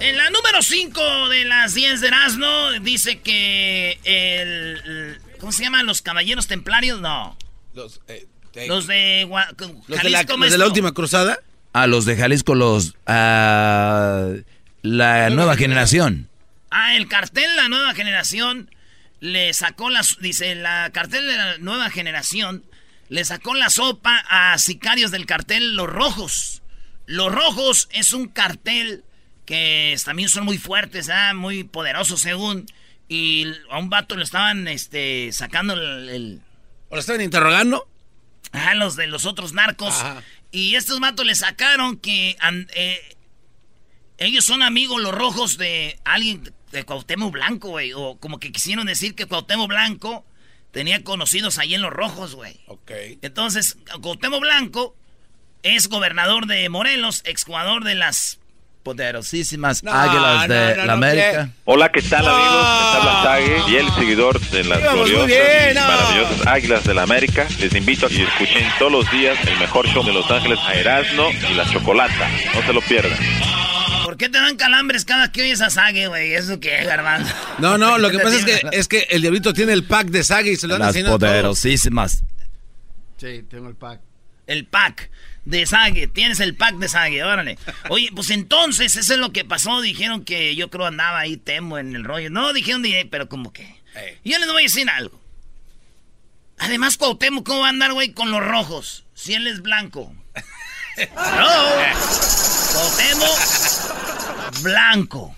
En 0.00 0.16
la 0.16 0.30
número 0.30 0.62
5 0.62 1.28
de 1.28 1.44
las 1.44 1.74
10 1.74 2.00
de 2.00 2.06
Erasmo 2.08 2.70
dice 2.82 3.20
que 3.20 3.98
el, 4.04 4.80
el- 4.90 5.20
¿Cómo 5.40 5.52
se 5.52 5.64
llaman? 5.64 5.86
¿Los 5.86 6.02
caballeros 6.02 6.46
templarios? 6.46 7.00
No. 7.00 7.36
Los, 7.74 8.00
eh, 8.08 8.26
eh, 8.54 8.66
Los 8.68 8.86
de 8.86 9.24
Gua- 9.28 9.48
los 9.86 10.02
de 10.02 10.10
la, 10.10 10.18
Jalisco, 10.20 10.36
los 10.36 10.50
de 10.52 10.58
la 10.58 10.66
última 10.66 10.92
cruzada. 10.92 11.38
A 11.72 11.86
los 11.86 12.04
de 12.06 12.16
Jalisco, 12.16 12.54
los... 12.54 12.94
ah, 13.06 14.30
la 14.82 15.30
nueva 15.30 15.56
generación. 15.56 16.28
Ah, 16.70 16.96
el 16.96 17.08
cartel 17.08 17.54
La 17.56 17.68
Nueva 17.68 17.94
Generación 17.94 18.70
le 19.20 19.52
sacó 19.54 19.90
la, 19.90 20.02
dice, 20.20 20.54
la 20.54 20.90
cartel 20.92 21.26
de 21.26 21.36
la 21.36 21.58
nueva 21.58 21.88
generación, 21.90 22.64
le 23.08 23.24
sacó 23.24 23.54
la 23.54 23.70
sopa 23.70 24.24
a 24.28 24.56
sicarios 24.58 25.10
del 25.10 25.26
cartel 25.26 25.76
Los 25.76 25.88
Rojos. 25.88 26.62
Los 27.06 27.32
Rojos 27.32 27.88
es 27.92 28.12
un 28.12 28.28
cartel 28.28 29.04
que 29.48 29.96
también 30.04 30.28
son 30.28 30.44
muy 30.44 30.58
fuertes, 30.58 31.08
¿ah? 31.08 31.32
muy 31.32 31.64
poderosos 31.64 32.20
según. 32.20 32.66
Y 33.08 33.46
a 33.70 33.78
un 33.78 33.88
vato 33.88 34.14
le 34.14 34.22
estaban 34.22 34.68
este, 34.68 35.32
sacando 35.32 35.72
el, 35.72 36.42
¿O 36.90 36.94
lo 36.94 37.00
estaban 37.00 37.22
interrogando? 37.22 37.88
Ajá, 38.52 38.74
los 38.74 38.94
de 38.94 39.06
los 39.06 39.24
otros 39.24 39.54
narcos. 39.54 39.94
Y 40.50 40.74
estos 40.74 41.00
vatos 41.00 41.24
le 41.24 41.34
sacaron 41.34 41.96
que 41.96 42.36
eh, 42.74 43.16
ellos 44.18 44.44
son 44.44 44.62
amigos 44.62 45.00
los 45.00 45.14
rojos 45.14 45.56
de 45.56 45.98
alguien 46.04 46.52
de 46.70 46.84
Cuauhtémoc 46.84 47.32
Blanco, 47.32 47.70
güey. 47.70 47.94
O 47.94 48.18
como 48.20 48.38
que 48.40 48.52
quisieron 48.52 48.86
decir 48.86 49.14
que 49.14 49.24
Cuauhtémoc 49.24 49.68
Blanco 49.68 50.26
tenía 50.72 51.02
conocidos 51.02 51.56
ahí 51.56 51.74
en 51.74 51.80
los 51.80 51.90
rojos, 51.90 52.34
güey. 52.34 52.60
Ok. 52.66 52.90
Entonces, 53.22 53.78
Cuauhtémoc 54.02 54.42
Blanco 54.42 54.94
es 55.62 55.88
gobernador 55.88 56.44
de 56.44 56.68
Morelos, 56.68 57.22
exjugador 57.24 57.84
de 57.84 57.94
las 57.94 58.40
poderosísimas 58.82 59.82
águilas 59.86 60.48
de 60.48 60.76
la 60.86 60.92
América. 60.92 61.50
Hola, 61.64 61.90
¿qué 61.90 62.02
tal 62.02 62.26
amigos? 62.26 62.54
Les 62.54 62.94
habla 62.94 63.22
Sage, 63.22 63.62
fiel 63.66 63.86
seguidor 63.94 64.40
de 64.40 64.64
las 64.64 64.80
gloriosas 64.80 65.30
y 65.30 65.74
maravillosas 65.74 66.46
águilas 66.46 66.84
de 66.84 66.94
la 66.94 67.02
América. 67.02 67.46
Les 67.60 67.74
invito 67.74 68.06
a 68.06 68.08
que 68.08 68.22
escuchen 68.22 68.66
todos 68.78 68.92
los 68.92 69.10
días 69.10 69.38
el 69.46 69.58
mejor 69.58 69.86
show 69.88 70.04
de 70.04 70.12
Los 70.12 70.30
Ángeles 70.30 70.58
a 70.66 70.74
Erasmo 70.74 71.30
y 71.50 71.54
la 71.54 71.70
Chocolata. 71.70 72.28
No 72.54 72.62
se 72.62 72.72
lo 72.72 72.80
pierdan. 72.82 73.18
¿Por 74.04 74.16
qué 74.16 74.28
te 74.28 74.38
dan 74.38 74.56
calambres 74.56 75.04
cada 75.04 75.30
que 75.30 75.42
oyes 75.42 75.60
a 75.60 75.68
Sage, 75.70 76.08
güey? 76.08 76.32
¿Eso 76.34 76.58
qué, 76.60 76.82
Garbanzo? 76.84 77.34
No, 77.58 77.76
no, 77.76 77.98
lo 77.98 78.10
que 78.10 78.18
pasa 78.18 78.36
es 78.36 78.44
que, 78.44 78.60
es 78.72 78.88
que 78.88 79.06
el 79.10 79.20
diablito 79.20 79.52
tiene 79.52 79.74
el 79.74 79.84
pack 79.84 80.08
de 80.08 80.24
Sage 80.24 80.52
y 80.52 80.56
se 80.56 80.66
lo 80.66 80.78
dan 80.78 80.94
Las 80.94 81.04
poderosísimas. 81.04 82.22
Sí, 83.18 83.44
tengo 83.50 83.68
el 83.68 83.74
pack. 83.74 84.00
El 84.46 84.64
pack 84.66 85.10
de 85.48 85.66
Sage. 85.66 86.08
Tienes 86.08 86.40
el 86.40 86.54
pack 86.54 86.76
de 86.76 86.88
Sage, 86.88 87.24
órale. 87.24 87.58
Oye, 87.88 88.10
pues 88.14 88.30
entonces, 88.30 88.96
eso 88.96 89.14
es 89.14 89.18
lo 89.18 89.32
que 89.32 89.44
pasó. 89.44 89.80
Dijeron 89.80 90.24
que 90.24 90.54
yo 90.54 90.68
creo 90.68 90.86
andaba 90.86 91.18
ahí 91.18 91.36
temo 91.38 91.78
en 91.78 91.96
el 91.96 92.04
rollo. 92.04 92.30
No, 92.30 92.52
dijeron, 92.52 92.82
pero 93.10 93.28
como 93.28 93.52
que. 93.52 93.78
Yo 94.24 94.38
les 94.38 94.48
voy 94.48 94.62
a 94.62 94.64
decir 94.64 94.88
algo. 94.90 95.20
Además, 96.58 96.96
Cuauhtémoc, 96.96 97.46
¿cómo 97.46 97.60
va 97.60 97.66
a 97.66 97.70
andar, 97.70 97.92
güey, 97.92 98.12
con 98.12 98.30
los 98.30 98.44
rojos? 98.44 99.04
Si 99.14 99.34
él 99.34 99.46
es 99.46 99.62
blanco. 99.62 100.12
no. 101.16 101.48
Cuauhtémoc, 102.72 103.38
blanco. 104.62 105.34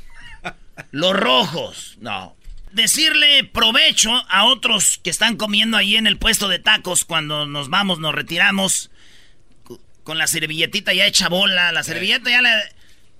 Los 0.90 1.14
rojos, 1.14 1.96
no. 2.00 2.36
Decirle 2.72 3.44
provecho 3.44 4.10
a 4.28 4.44
otros 4.44 4.98
que 5.02 5.10
están 5.10 5.36
comiendo 5.36 5.76
ahí 5.76 5.96
en 5.96 6.06
el 6.06 6.16
puesto 6.18 6.48
de 6.48 6.58
tacos 6.58 7.04
cuando 7.04 7.46
nos 7.46 7.68
vamos, 7.68 7.98
nos 7.98 8.14
retiramos 8.14 8.90
con 10.10 10.18
la 10.18 10.26
servilletita 10.26 10.92
ya 10.92 11.06
hecha 11.06 11.28
bola. 11.28 11.70
La 11.70 11.84
servilleta 11.84 12.28
ya 12.30 12.42
la, 12.42 12.60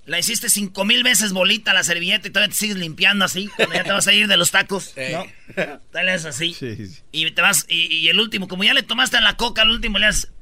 la 0.07 0.19
hiciste 0.19 0.51
cinco 0.51 0.85
mil 0.85 1.05
veces 1.05 1.33
bolita 1.33 1.73
la 1.73 1.85
servilleta 1.85 2.27
y 2.27 2.33
todavía 2.33 2.53
te 2.53 2.59
sigues 2.59 2.79
limpiando 2.79 3.25
así. 3.25 3.47
Cuando 3.55 3.77
ya 3.77 3.85
te 3.85 3.93
vas 3.93 4.09
a 4.09 4.13
ir 4.13 4.27
de 4.27 4.37
los 4.37 4.51
tacos, 4.51 4.93
¿no? 5.13 5.25
Dale 5.93 6.15
es 6.15 6.25
así. 6.25 6.57
Y 7.13 7.31
te 7.31 7.43
vas, 7.43 7.65
y, 7.69 8.09
el 8.09 8.19
último, 8.19 8.49
como 8.49 8.65
ya 8.65 8.75
le 8.75 8.83
tomaste 8.83 9.19
a 9.19 9.21
la 9.21 9.37
coca, 9.37 9.63
al 9.63 9.71
último 9.71 10.01
le 10.01 10.07
haces. 10.07 10.33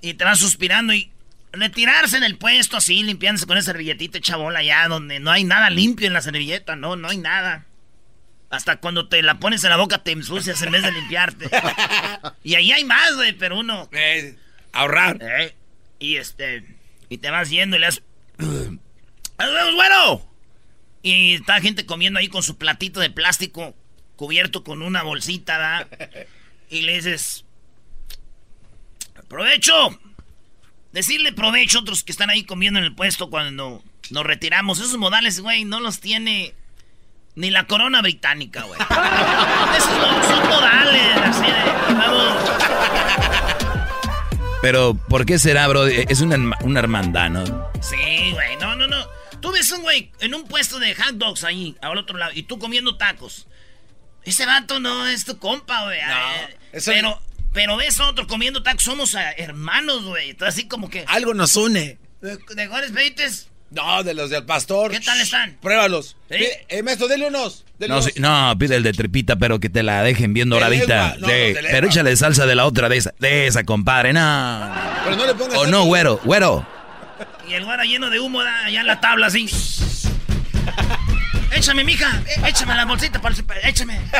y 0.00 0.14
te 0.14 0.24
vas 0.24 0.38
suspirando 0.38 0.94
y 0.94 1.10
retirarse 1.50 2.18
en 2.18 2.22
el 2.22 2.38
puesto 2.38 2.76
así, 2.76 3.02
limpiándose 3.02 3.46
con 3.46 3.58
esa 3.58 3.72
servilletita 3.72 4.18
hecha 4.18 4.36
bola 4.36 4.62
ya, 4.62 4.86
donde 4.86 5.18
no 5.18 5.32
hay 5.32 5.42
nada 5.42 5.70
limpio 5.70 6.06
en 6.06 6.12
la 6.12 6.20
servilleta, 6.20 6.76
no, 6.76 6.94
no 6.94 7.08
hay 7.08 7.18
nada. 7.18 7.66
Hasta 8.56 8.76
cuando 8.76 9.06
te 9.06 9.22
la 9.22 9.38
pones 9.38 9.62
en 9.64 9.70
la 9.70 9.76
boca 9.76 10.02
te 10.02 10.12
ensucias 10.12 10.62
en 10.62 10.72
vez 10.72 10.82
de 10.82 10.90
limpiarte. 10.90 11.50
y 12.42 12.54
ahí 12.54 12.72
hay 12.72 12.84
más, 12.84 13.14
güey, 13.14 13.34
pero 13.34 13.58
uno. 13.58 13.86
Eh, 13.92 14.34
ahorrar. 14.72 15.18
Eh, 15.20 15.54
y 15.98 16.16
este. 16.16 16.64
Y 17.10 17.18
te 17.18 17.30
vas 17.30 17.50
yendo 17.50 17.76
y 17.76 17.80
le 17.80 17.86
das. 17.86 18.02
bueno! 18.38 20.26
Y 21.02 21.34
está 21.34 21.60
gente 21.60 21.84
comiendo 21.84 22.18
ahí 22.18 22.28
con 22.28 22.42
su 22.42 22.56
platito 22.56 22.98
de 23.00 23.10
plástico 23.10 23.74
cubierto 24.16 24.64
con 24.64 24.80
una 24.80 25.02
bolsita, 25.02 25.58
¿da? 25.58 25.88
Y 26.70 26.80
le 26.80 26.94
dices. 26.94 27.44
¡Provecho! 29.28 30.00
Decirle 30.92 31.34
provecho 31.34 31.76
a 31.76 31.80
otros 31.82 32.02
que 32.04 32.12
están 32.12 32.30
ahí 32.30 32.44
comiendo 32.44 32.78
en 32.78 32.86
el 32.86 32.94
puesto 32.94 33.28
cuando 33.28 33.84
nos 34.08 34.24
retiramos. 34.24 34.78
Esos 34.78 34.96
modales, 34.96 35.40
güey, 35.40 35.66
no 35.66 35.78
los 35.78 36.00
tiene 36.00 36.54
ni 37.36 37.50
la 37.50 37.66
corona 37.66 38.02
británica, 38.02 38.62
güey. 38.62 38.80
Esos 39.76 40.26
son 40.26 40.48
modales, 40.48 41.16
así 41.18 41.44
de... 41.44 41.94
Vamos. 41.94 42.34
Pero, 44.62 44.94
¿por 44.94 45.26
qué 45.26 45.38
será, 45.38 45.68
bro? 45.68 45.86
Es 45.86 46.20
una, 46.22 46.56
una 46.62 46.80
hermandad, 46.80 47.30
¿no? 47.30 47.70
Sí, 47.80 48.32
güey. 48.32 48.56
No, 48.56 48.74
no, 48.74 48.86
no. 48.86 49.06
Tú 49.40 49.52
ves 49.52 49.70
un 49.70 49.82
güey 49.82 50.10
en 50.18 50.34
un 50.34 50.48
puesto 50.48 50.78
de 50.78 50.94
hot 50.94 51.16
dogs 51.16 51.44
ahí, 51.44 51.76
al 51.82 51.98
otro 51.98 52.16
lado, 52.16 52.32
y 52.34 52.42
tú 52.42 52.58
comiendo 52.58 52.96
tacos. 52.96 53.46
Ese 54.24 54.46
vato 54.46 54.80
no 54.80 55.06
es 55.06 55.24
tu 55.24 55.38
compa, 55.38 55.84
güey. 55.84 56.00
No, 56.00 56.80
pero, 56.84 57.20
pero 57.52 57.76
ves 57.76 58.00
a 58.00 58.08
otro 58.08 58.26
comiendo 58.26 58.62
tacos, 58.62 58.82
somos 58.82 59.14
eh, 59.14 59.34
hermanos, 59.36 60.04
güey. 60.04 60.34
Así 60.40 60.66
como 60.66 60.88
que... 60.88 61.04
Algo 61.06 61.34
nos 61.34 61.54
une. 61.56 61.98
De, 62.22 62.38
de 62.38 62.66
Juárez 62.66 62.92
Beites 62.92 63.50
no, 63.70 64.02
de 64.02 64.14
los 64.14 64.30
del 64.30 64.44
pastor. 64.44 64.90
¿Qué 64.90 65.00
tal 65.00 65.20
están? 65.20 65.56
Pruébalos. 65.60 66.16
Eh, 66.30 66.82
maestro, 66.82 67.08
dele 67.08 67.26
unos. 67.26 67.64
no, 67.78 68.00
no, 68.16 68.58
pide 68.58 68.76
el 68.76 68.82
de 68.82 68.92
tripita, 68.92 69.36
pero 69.36 69.58
que 69.58 69.68
te 69.68 69.82
la 69.82 70.02
dejen 70.02 70.32
bien 70.32 70.48
doradita. 70.48 71.16
pero 71.20 71.86
échale 71.86 72.16
salsa 72.16 72.46
de 72.46 72.54
la 72.54 72.66
otra, 72.66 72.88
de 72.88 72.96
esa, 72.98 73.14
de 73.18 73.46
esa, 73.46 73.64
compadre. 73.64 74.12
No. 74.12 74.72
Pero 75.04 75.16
no 75.16 75.26
le 75.26 75.34
pongas. 75.34 75.58
O 75.58 75.66
no, 75.66 75.84
güero, 75.84 76.20
güero. 76.24 76.66
Y 77.48 77.54
el 77.54 77.64
güero 77.64 77.82
lleno 77.84 78.10
de 78.10 78.20
humo 78.20 78.40
allá 78.40 78.80
en 78.80 78.86
la 78.86 79.00
tabla, 79.00 79.26
así. 79.28 79.48
échame, 81.54 81.84
mija. 81.84 82.22
Eh, 82.26 82.48
échame 82.48 82.74
la 82.74 82.84
bolsita, 82.84 83.20
échame. 83.64 84.00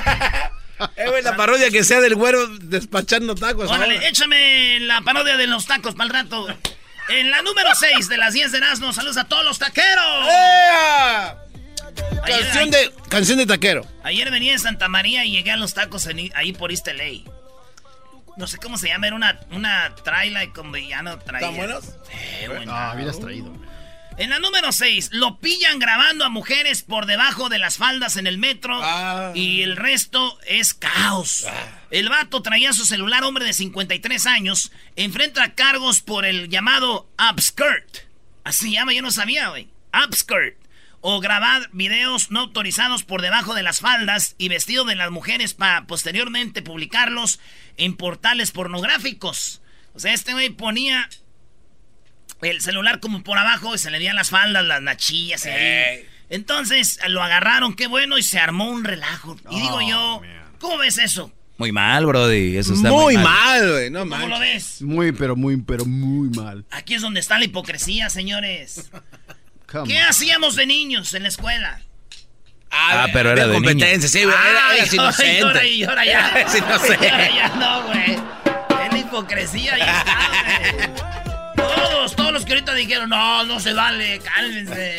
Eh, 0.97 1.23
la 1.23 1.37
parodia 1.37 1.71
que 1.71 1.85
sea 1.85 2.03
del 2.03 2.15
güero 2.17 2.49
despachando 2.49 3.35
tacos. 3.35 3.71
Órale, 3.71 4.07
échame 4.09 4.79
la 4.81 5.01
parodia 5.01 5.39
de 5.39 5.47
los 5.47 5.65
tacos 5.65 5.95
para 5.95 6.05
el 6.05 6.11
rato. 6.11 6.47
En 7.09 7.31
la 7.31 7.43
número 7.43 7.75
6 7.75 8.09
de 8.09 8.17
las 8.17 8.33
10 8.33 8.53
de 8.53 8.61
Nazno, 8.61 8.93
saludos 8.93 9.17
a 9.17 9.25
todos 9.25 9.45
los 9.45 9.59
taqueros. 9.59 10.29
canción, 12.27 12.71
de, 12.71 12.93
canción 13.09 13.39
de 13.39 13.47
taquero. 13.47 13.87
Ayer 14.03 14.31
venía 14.31 14.53
en 14.53 14.59
Santa 14.59 14.89
María 14.89 15.25
y 15.25 15.31
llegué 15.31 15.53
a 15.53 15.57
los 15.57 15.75
tacos 15.75 16.09
ahí 16.35 16.53
por 16.53 16.73
East 16.73 16.89
No 18.37 18.47
sé 18.47 18.59
cómo 18.59 18.77
se 18.77 18.89
llama, 18.89 19.07
era 19.07 19.17
una, 19.17 19.41
una 19.53 19.95
traila 20.03 20.53
con 20.53 20.73
villano 20.73 21.19
traía. 21.19 21.49
¿Están 21.49 21.57
buenos? 21.57 21.85
Eh, 22.11 22.49
bueno. 22.49 22.73
Ah, 22.75 22.93
hubieras 22.95 23.21
traído. 23.21 23.53
En 24.19 24.31
la 24.31 24.39
número 24.39 24.73
6, 24.73 25.11
lo 25.13 25.41
pillan 25.41 25.79
grabando 25.79 26.25
a 26.25 26.31
mujeres 26.31 26.83
por 26.83 27.05
debajo 27.05 27.51
de 27.51 27.59
las 27.59 27.77
faldas 27.77 28.17
en 28.17 28.27
el 28.27 28.39
metro 28.39 28.81
ah. 28.83 29.33
y 29.35 29.61
el 29.61 29.77
resto 29.77 30.39
es 30.47 30.73
caos. 30.73 31.45
Ah. 31.47 31.81
El 31.91 32.09
vato 32.09 32.41
traía 32.41 32.73
su 32.73 32.87
celular, 32.87 33.25
hombre 33.25 33.45
de 33.45 33.53
53 33.53 34.25
años, 34.27 34.73
enfrenta 34.97 35.55
cargos 35.55 36.01
por 36.01 36.25
el 36.25 36.49
llamado 36.49 37.11
upskirt. 37.31 38.07
Así 38.43 38.73
llama, 38.73 38.95
yo 38.95 39.03
no 39.03 39.11
sabía, 39.11 39.51
güey. 39.51 39.69
Upskirt. 39.93 40.57
O 41.03 41.21
grabar 41.21 41.69
videos 41.73 42.31
no 42.31 42.41
autorizados 42.41 43.05
por 43.05 43.21
debajo 43.21 43.55
de 43.55 43.63
las 43.63 43.81
faldas 43.81 44.35
y 44.39 44.49
vestido 44.49 44.87
de 44.87 44.95
las 44.95 45.11
mujeres 45.11 45.53
para 45.53 45.87
posteriormente 45.87 46.63
publicarlos 46.63 47.39
en 47.77 47.97
portales 47.99 48.51
pornográficos. 48.51 49.61
O 49.95 49.99
sea, 49.99 50.15
este 50.15 50.33
güey 50.33 50.49
ponía 50.49 51.11
el 52.51 52.61
celular 52.61 53.01
como 53.01 53.23
por 53.23 53.39
abajo 53.39 53.75
y 53.75 53.79
se 53.79 53.91
le 53.91 53.99
veían 53.99 54.17
las 54.17 54.31
faldas, 54.31 54.65
las 54.65 54.83
nachillas. 54.83 55.47
Entonces 56.29 56.99
lo 57.09 57.23
agarraron, 57.23 57.75
qué 57.75 57.87
bueno, 57.87 58.19
y 58.19 58.23
se 58.23 58.39
armó 58.39 58.69
un 58.71 58.85
relajo. 58.85 59.37
Y 59.51 59.61
digo 59.61 59.81
yo, 59.81 60.23
¿cómo 60.59 60.79
ves 60.79 60.99
eso? 60.99 61.33
Muy 61.59 61.73
mal, 61.73 62.05
Brody. 62.05 62.57
Eso 62.57 62.75
está 62.75 62.91
muy, 62.91 63.17
mal, 63.17 63.71
güey. 63.73 63.91
No 63.91 64.01
¿Cómo 64.01 64.27
lo 64.29 64.39
ves? 64.39 64.83
Muy, 64.83 65.13
pero 65.13 65.37
muy, 65.37 65.57
pero 65.57 65.87
muy 65.87 66.29
mal. 66.29 66.65
Aquí 66.71 66.95
es 66.95 67.03
donde 67.03 67.21
está 67.21 67.39
la 67.39 67.47
hipocresía, 67.47 68.11
señores. 68.11 68.91
¿Qué 69.87 69.99
hacíamos 69.99 70.55
de 70.57 70.67
niños 70.67 71.15
en 71.15 71.23
la 71.23 71.29
escuela? 71.29 71.81
Ah, 72.71 73.07
pero 73.13 73.31
era 73.31 73.47
de 73.47 73.55
competencia, 73.55 74.09
sí, 74.09 74.25
güey. 74.25 74.37
Era, 74.37 74.77
era 74.77 74.87
inocente. 74.95 75.41
Llora 75.41 75.65
y 75.65 75.79
llora 75.79 76.05
ya. 76.05 76.41
es 76.41 76.55
inocente. 76.57 77.07
ya 77.09 77.49
no, 77.57 77.85
güey. 77.85 78.13
Es 78.13 78.93
la 78.93 78.99
hipocresía, 78.99 79.79
ya 79.79 79.99
está, 79.99 80.86
que 82.47 82.53
ahorita 82.53 82.75
dijeron, 82.75 83.11
no, 83.11 83.45
no 83.45 83.61
se 83.61 83.75
vale, 83.75 84.21
cálmense. 84.21 84.97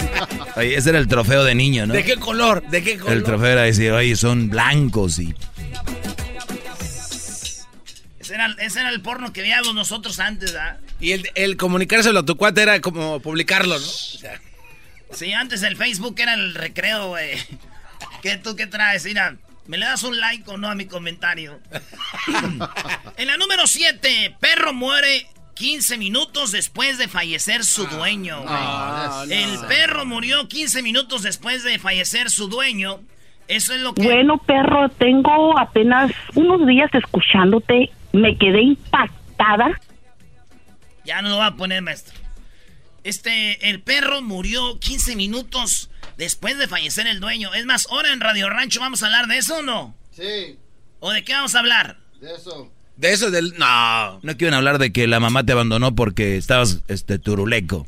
Oye, 0.56 0.76
ese 0.76 0.90
era 0.90 0.98
el 0.98 1.08
trofeo 1.08 1.44
de 1.44 1.54
niño, 1.54 1.86
¿no? 1.86 1.92
¿De 1.92 2.04
qué 2.04 2.16
color? 2.16 2.66
¿De 2.68 2.82
qué 2.82 2.96
color? 2.96 3.12
El 3.12 3.22
trofeo 3.24 3.48
era 3.48 3.62
decir, 3.62 3.92
oye, 3.92 4.16
son 4.16 4.48
blancos 4.48 5.18
y... 5.18 5.34
Ese 8.18 8.34
era, 8.34 8.56
ese 8.58 8.80
era 8.80 8.88
el 8.88 9.02
porno 9.02 9.32
que 9.32 9.42
veíamos 9.42 9.74
nosotros 9.74 10.18
antes, 10.18 10.54
¿ah? 10.56 10.78
Y 10.98 11.12
el, 11.12 11.28
el 11.34 11.56
comunicárselo 11.56 12.20
a 12.20 12.24
tu 12.24 12.36
cuate 12.36 12.62
era 12.62 12.80
como 12.80 13.20
publicarlo, 13.20 13.78
¿no? 13.78 13.84
O 13.84 14.18
sea, 14.18 14.40
Sí, 15.12 15.32
antes 15.32 15.62
el 15.62 15.76
Facebook 15.76 16.16
era 16.18 16.34
el 16.34 16.54
recreo, 16.54 17.08
güey. 17.08 17.38
¿Qué 18.22 18.36
tú 18.36 18.56
qué 18.56 18.66
traes? 18.66 19.04
Mira, 19.04 19.36
¿me 19.66 19.78
le 19.78 19.86
das 19.86 20.02
un 20.02 20.18
like 20.18 20.50
o 20.50 20.58
no 20.58 20.68
a 20.68 20.74
mi 20.74 20.86
comentario? 20.86 21.60
en 23.16 23.26
la 23.26 23.36
número 23.36 23.66
7, 23.66 24.36
perro 24.40 24.72
muere 24.72 25.26
15 25.56 25.96
minutos 25.98 26.52
después 26.52 26.98
de 26.98 27.08
fallecer 27.08 27.64
su 27.64 27.86
dueño, 27.86 28.42
güey. 28.42 28.54
Ah, 28.54 29.24
no. 29.26 29.32
el 29.34 29.58
perro 29.66 30.04
murió 30.04 30.46
15 30.48 30.82
minutos 30.82 31.22
después 31.22 31.64
de 31.64 31.78
fallecer 31.78 32.30
su 32.30 32.48
dueño. 32.48 33.00
Eso 33.48 33.72
es 33.74 33.80
lo 33.80 33.94
que... 33.94 34.02
Bueno, 34.02 34.38
perro, 34.38 34.88
tengo 34.90 35.58
apenas 35.58 36.12
unos 36.34 36.66
días 36.66 36.90
escuchándote. 36.92 37.90
Me 38.12 38.36
quedé 38.36 38.60
impactada. 38.62 39.80
Ya 41.04 41.22
no 41.22 41.30
lo 41.30 41.38
va 41.38 41.46
a 41.46 41.56
poner, 41.56 41.80
maestro. 41.82 42.14
Este, 43.02 43.70
el 43.70 43.80
perro 43.80 44.20
murió 44.20 44.78
15 44.78 45.16
minutos 45.16 45.90
después 46.18 46.58
de 46.58 46.68
fallecer 46.68 47.06
el 47.06 47.20
dueño. 47.20 47.54
Es 47.54 47.64
más, 47.64 47.86
ahora 47.90 48.12
en 48.12 48.20
Radio 48.20 48.50
Rancho 48.50 48.80
vamos 48.80 49.02
a 49.02 49.06
hablar 49.06 49.26
de 49.26 49.38
eso 49.38 49.58
o 49.58 49.62
no? 49.62 49.94
Sí, 50.10 50.58
¿O 51.00 51.12
de 51.12 51.24
qué 51.24 51.32
vamos 51.34 51.54
a 51.54 51.60
hablar? 51.60 51.98
de 52.20 52.34
eso. 52.34 52.72
De 52.96 53.12
eso 53.12 53.30
del. 53.30 53.54
No. 53.58 54.20
No 54.22 54.36
quieren 54.36 54.54
hablar 54.54 54.78
de 54.78 54.92
que 54.92 55.06
la 55.06 55.20
mamá 55.20 55.44
te 55.44 55.52
abandonó 55.52 55.94
porque 55.94 56.36
estabas 56.36 56.80
este 56.88 57.18
turuleco. 57.18 57.86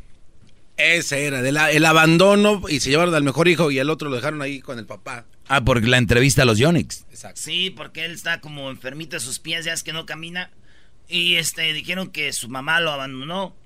Ese 0.76 1.26
era, 1.26 1.42
del 1.42 1.56
el 1.56 1.84
abandono 1.84 2.62
y 2.68 2.78
se 2.78 2.90
llevaron 2.90 3.12
al 3.14 3.24
mejor 3.24 3.48
hijo 3.48 3.72
y 3.72 3.78
el 3.80 3.90
otro 3.90 4.10
lo 4.10 4.16
dejaron 4.16 4.42
ahí 4.42 4.60
con 4.60 4.78
el 4.78 4.86
papá. 4.86 5.24
Ah, 5.48 5.64
porque 5.64 5.88
la 5.88 5.96
entrevista 5.98 6.42
a 6.42 6.44
los 6.44 6.58
Yonix. 6.58 7.04
Exacto. 7.10 7.40
Sí, 7.40 7.70
porque 7.70 8.04
él 8.04 8.12
está 8.12 8.40
como 8.40 8.70
enfermito 8.70 9.16
de 9.16 9.20
sus 9.20 9.40
pies, 9.40 9.64
ya 9.64 9.72
es 9.72 9.82
que 9.82 9.92
no 9.92 10.06
camina. 10.06 10.50
Y 11.08 11.34
este, 11.36 11.72
dijeron 11.72 12.10
que 12.10 12.32
su 12.32 12.48
mamá 12.48 12.80
lo 12.80 12.92
abandonó. 12.92 13.56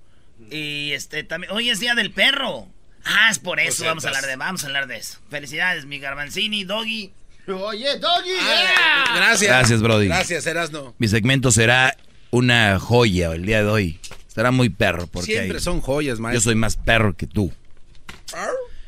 Y 0.51 0.93
este, 0.93 1.23
también, 1.23 1.53
hoy 1.53 1.71
es 1.71 1.81
día 1.81 1.95
del 1.95 2.13
perro. 2.13 2.69
Ah, 3.05 3.29
es 3.31 3.39
por 3.39 3.61
eso, 3.61 3.79
Pues, 3.79 3.89
vamos 3.89 4.05
a 4.05 4.09
hablar 4.09 4.27
de, 4.27 4.37
vamos 4.37 4.65
a 4.65 4.69
hablar 4.69 4.87
de 4.87 4.97
eso. 4.97 5.19
Felicidades, 5.29 5.85
mi 5.85 5.99
garbanzini, 5.99 6.65
doggy. 6.65 7.13
Oye, 7.49 7.99
Doggy. 7.99 8.31
Ah, 8.41 9.13
Gracias. 9.17 9.49
Gracias, 9.51 9.83
Brody. 9.83 10.07
Gracias, 10.07 10.47
Erasno. 10.47 10.95
Mi 10.99 11.09
segmento 11.09 11.51
será 11.51 11.97
una 12.31 12.79
joya 12.79 13.33
el 13.33 13.45
día 13.47 13.63
de 13.65 13.69
hoy. 13.71 14.01
Estará 14.29 14.51
muy 14.51 14.69
perro 14.71 15.07
porque 15.09 15.33
Siempre 15.33 15.59
hay- 15.59 15.63
son 15.63 15.81
joyas, 15.81 16.19
yo 16.19 16.23
maestro. 16.23 16.41
soy 16.43 16.55
más 16.55 16.77
perro 16.77 17.15
que 17.17 17.27
tú. 17.27 17.53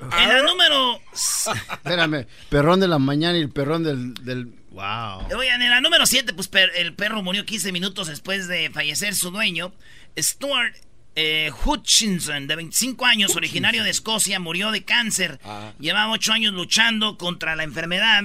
En 0.00 0.28
la 0.28 0.42
número. 0.42 1.00
Espérame, 1.12 2.26
perrón 2.48 2.80
de 2.80 2.88
la 2.88 2.98
mañana 2.98 3.38
y 3.38 3.40
el 3.42 3.50
perrón 3.50 3.82
del... 3.84 4.14
del... 4.14 4.46
Wow. 4.70 5.28
Oigan, 5.38 5.62
en 5.62 5.70
la 5.70 5.80
número 5.80 6.04
7, 6.04 6.32
pues 6.34 6.48
per- 6.48 6.72
el 6.76 6.94
perro 6.94 7.22
murió 7.22 7.44
15 7.44 7.70
minutos 7.70 8.08
después 8.08 8.48
de 8.48 8.70
fallecer 8.70 9.14
su 9.14 9.30
dueño. 9.30 9.72
Stuart 10.18 10.74
eh, 11.14 11.52
Hutchinson, 11.64 12.48
de 12.48 12.56
25 12.56 13.06
años, 13.06 13.36
originario 13.36 13.84
de 13.84 13.90
Escocia, 13.90 14.40
murió 14.40 14.72
de 14.72 14.84
cáncer. 14.84 15.38
Llevaba 15.78 16.10
8 16.12 16.32
años 16.32 16.54
luchando 16.54 17.16
contra 17.18 17.54
la 17.54 17.62
enfermedad. 17.62 18.24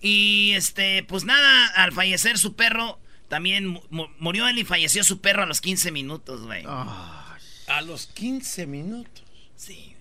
Y 0.00 0.52
este, 0.54 1.02
pues 1.04 1.24
nada, 1.24 1.66
al 1.76 1.92
fallecer 1.92 2.38
su 2.38 2.54
perro, 2.54 2.98
también 3.28 3.66
mu- 3.66 3.82
mu- 3.90 4.08
murió 4.18 4.48
él 4.48 4.58
y 4.58 4.64
falleció 4.64 5.04
su 5.04 5.20
perro 5.20 5.42
a 5.42 5.46
los 5.46 5.60
15 5.60 5.90
minutos, 5.90 6.42
güey. 6.42 6.64
A 6.66 7.80
los 7.84 8.06
15 8.06 8.66
minutos. 8.66 9.24
Sí. 9.56 9.94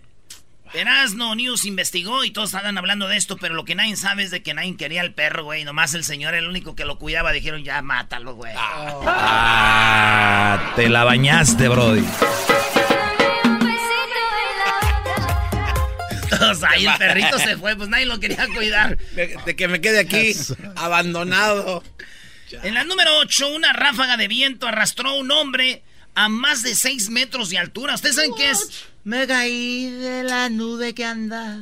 Erasno 0.74 1.34
News 1.34 1.66
investigó 1.66 2.26
y 2.26 2.32
todos 2.32 2.50
estaban 2.54 2.78
hablando 2.78 3.08
de 3.08 3.16
esto, 3.18 3.38
pero 3.38 3.56
lo 3.56 3.64
que 3.66 3.74
nadie 3.74 3.96
sabe 3.96 4.24
es 4.24 4.32
de 4.32 4.44
que 4.44 4.54
nadie 4.54 4.76
quería 4.76 5.02
al 5.02 5.14
perro, 5.14 5.46
güey. 5.46 5.64
Nomás 5.64 5.94
el 5.94 6.04
señor, 6.04 6.36
el 6.36 6.48
único 6.48 6.76
que 6.76 6.84
lo 6.86 7.00
cuidaba, 7.00 7.32
dijeron, 7.32 7.64
ya 7.64 7.82
mátalo, 7.82 8.36
güey. 8.36 8.54
Ah, 8.58 10.74
te 10.76 10.90
la 10.90 11.06
bañaste, 11.06 11.70
Brody. 11.70 12.04
Todos 16.30 16.64
ahí 16.64 16.86
el 16.86 16.94
perrito 16.98 17.40
se 17.40 17.58
fue, 17.58 17.76
pues 17.76 17.90
nadie 17.90 18.06
lo 18.06 18.20
quería 18.20 18.48
cuidar. 18.48 18.98
De, 19.16 19.38
de 19.46 19.56
que 19.56 19.68
me 19.68 19.82
quede 19.82 20.00
aquí 20.00 20.34
abandonado. 20.76 21.84
En 22.64 22.74
la 22.74 22.84
número 22.84 23.18
8, 23.20 23.50
una 23.56 23.74
ráfaga 23.74 24.16
de 24.18 24.28
viento 24.28 24.68
arrastró 24.68 25.10
a 25.10 25.14
un 25.18 25.32
hombre 25.32 25.84
a 26.16 26.30
más 26.30 26.64
de 26.64 26.76
6 26.76 27.10
metros 27.10 27.50
de 27.50 27.58
altura. 27.58 27.96
¿Ustedes 27.96 28.16
saben 28.16 28.32
qué 28.38 28.52
es? 28.52 28.86
Me 29.04 29.28
caí 29.28 29.90
de 29.92 30.24
la 30.24 30.50
nube 30.50 30.94
que 30.94 31.06
andaba 31.06 31.62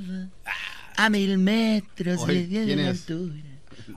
a 0.97 1.09
mil 1.09 1.37
metros 1.37 2.25
de, 2.27 2.47
¿quién 2.47 2.77
de 2.77 2.87
altura. 2.87 3.33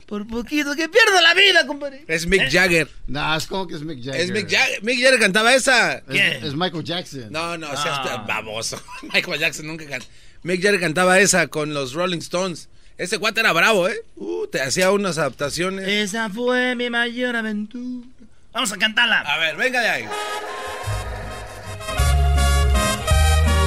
Por 0.06 0.26
poquito 0.26 0.74
que 0.74 0.88
pierdo 0.88 1.20
la 1.20 1.32
vida, 1.34 1.66
compadre. 1.66 2.04
Es 2.08 2.26
Mick 2.26 2.42
¿Eh? 2.42 2.50
Jagger. 2.50 2.88
Nah, 3.06 3.36
es 3.36 3.46
como 3.46 3.66
que 3.66 3.74
es 3.76 3.82
Mick 3.82 4.02
Jagger. 4.04 4.20
Es 4.20 4.30
Mick 4.30 4.50
Jagger. 4.50 4.82
Mick 4.82 5.00
Jagger 5.00 5.20
cantaba 5.20 5.54
esa. 5.54 5.98
Es, 5.98 6.02
¿Quién? 6.08 6.44
es 6.44 6.54
Michael 6.54 6.84
Jackson. 6.84 7.26
No, 7.30 7.56
no, 7.56 7.68
seas 7.68 8.00
Ah. 8.04 8.24
baboso. 8.26 8.82
Michael 9.14 9.38
Jackson 9.40 9.66
nunca 9.66 9.86
cantó. 9.86 10.06
Mick 10.42 10.62
Jagger 10.62 10.80
cantaba 10.80 11.18
esa 11.18 11.48
con 11.48 11.74
los 11.74 11.92
Rolling 11.94 12.18
Stones. 12.18 12.68
Ese 12.96 13.16
guate 13.16 13.40
era 13.40 13.52
bravo, 13.52 13.88
¿eh? 13.88 13.96
Uh, 14.16 14.46
te 14.48 14.60
hacía 14.60 14.90
unas 14.90 15.18
adaptaciones. 15.18 15.86
Esa 15.86 16.28
fue 16.30 16.74
mi 16.74 16.90
mayor 16.90 17.36
aventura. 17.36 18.06
Vamos 18.52 18.72
a 18.72 18.76
cantarla. 18.76 19.20
A 19.20 19.38
ver, 19.38 19.56
venga 19.56 19.80
de 19.80 19.88
ahí. 19.88 20.04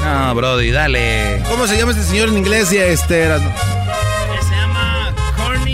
No, 0.03 0.35
Brody, 0.35 0.71
dale. 0.71 1.41
¿Cómo 1.47 1.67
se 1.67 1.77
llama 1.77 1.91
este 1.91 2.03
señor 2.03 2.29
en 2.29 2.37
inglés 2.37 2.71
y 2.73 2.77
este 2.77 3.21
Erasmo? 3.21 3.53
Se 4.49 4.55
llama 4.55 5.15
Corny 5.37 5.73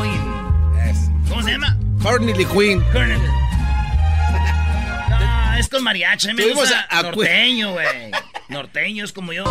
Queen. 0.00 1.24
¿Cómo 1.28 1.42
se 1.42 1.50
llama? 1.50 1.76
Cornely 2.02 2.44
Queen. 2.46 2.80
Corny. 2.92 3.14
No, 5.10 5.54
es 5.58 5.68
con 5.68 5.82
mariachi. 5.84 6.28
Me 6.28 6.42
Tuvimos 6.42 6.60
gusta 6.62 6.86
a- 6.88 6.98
a- 6.98 7.02
norteño, 7.02 7.72
güey. 7.72 8.10
Norteño 8.52 9.04
es 9.06 9.12
como 9.12 9.32
yo. 9.32 9.44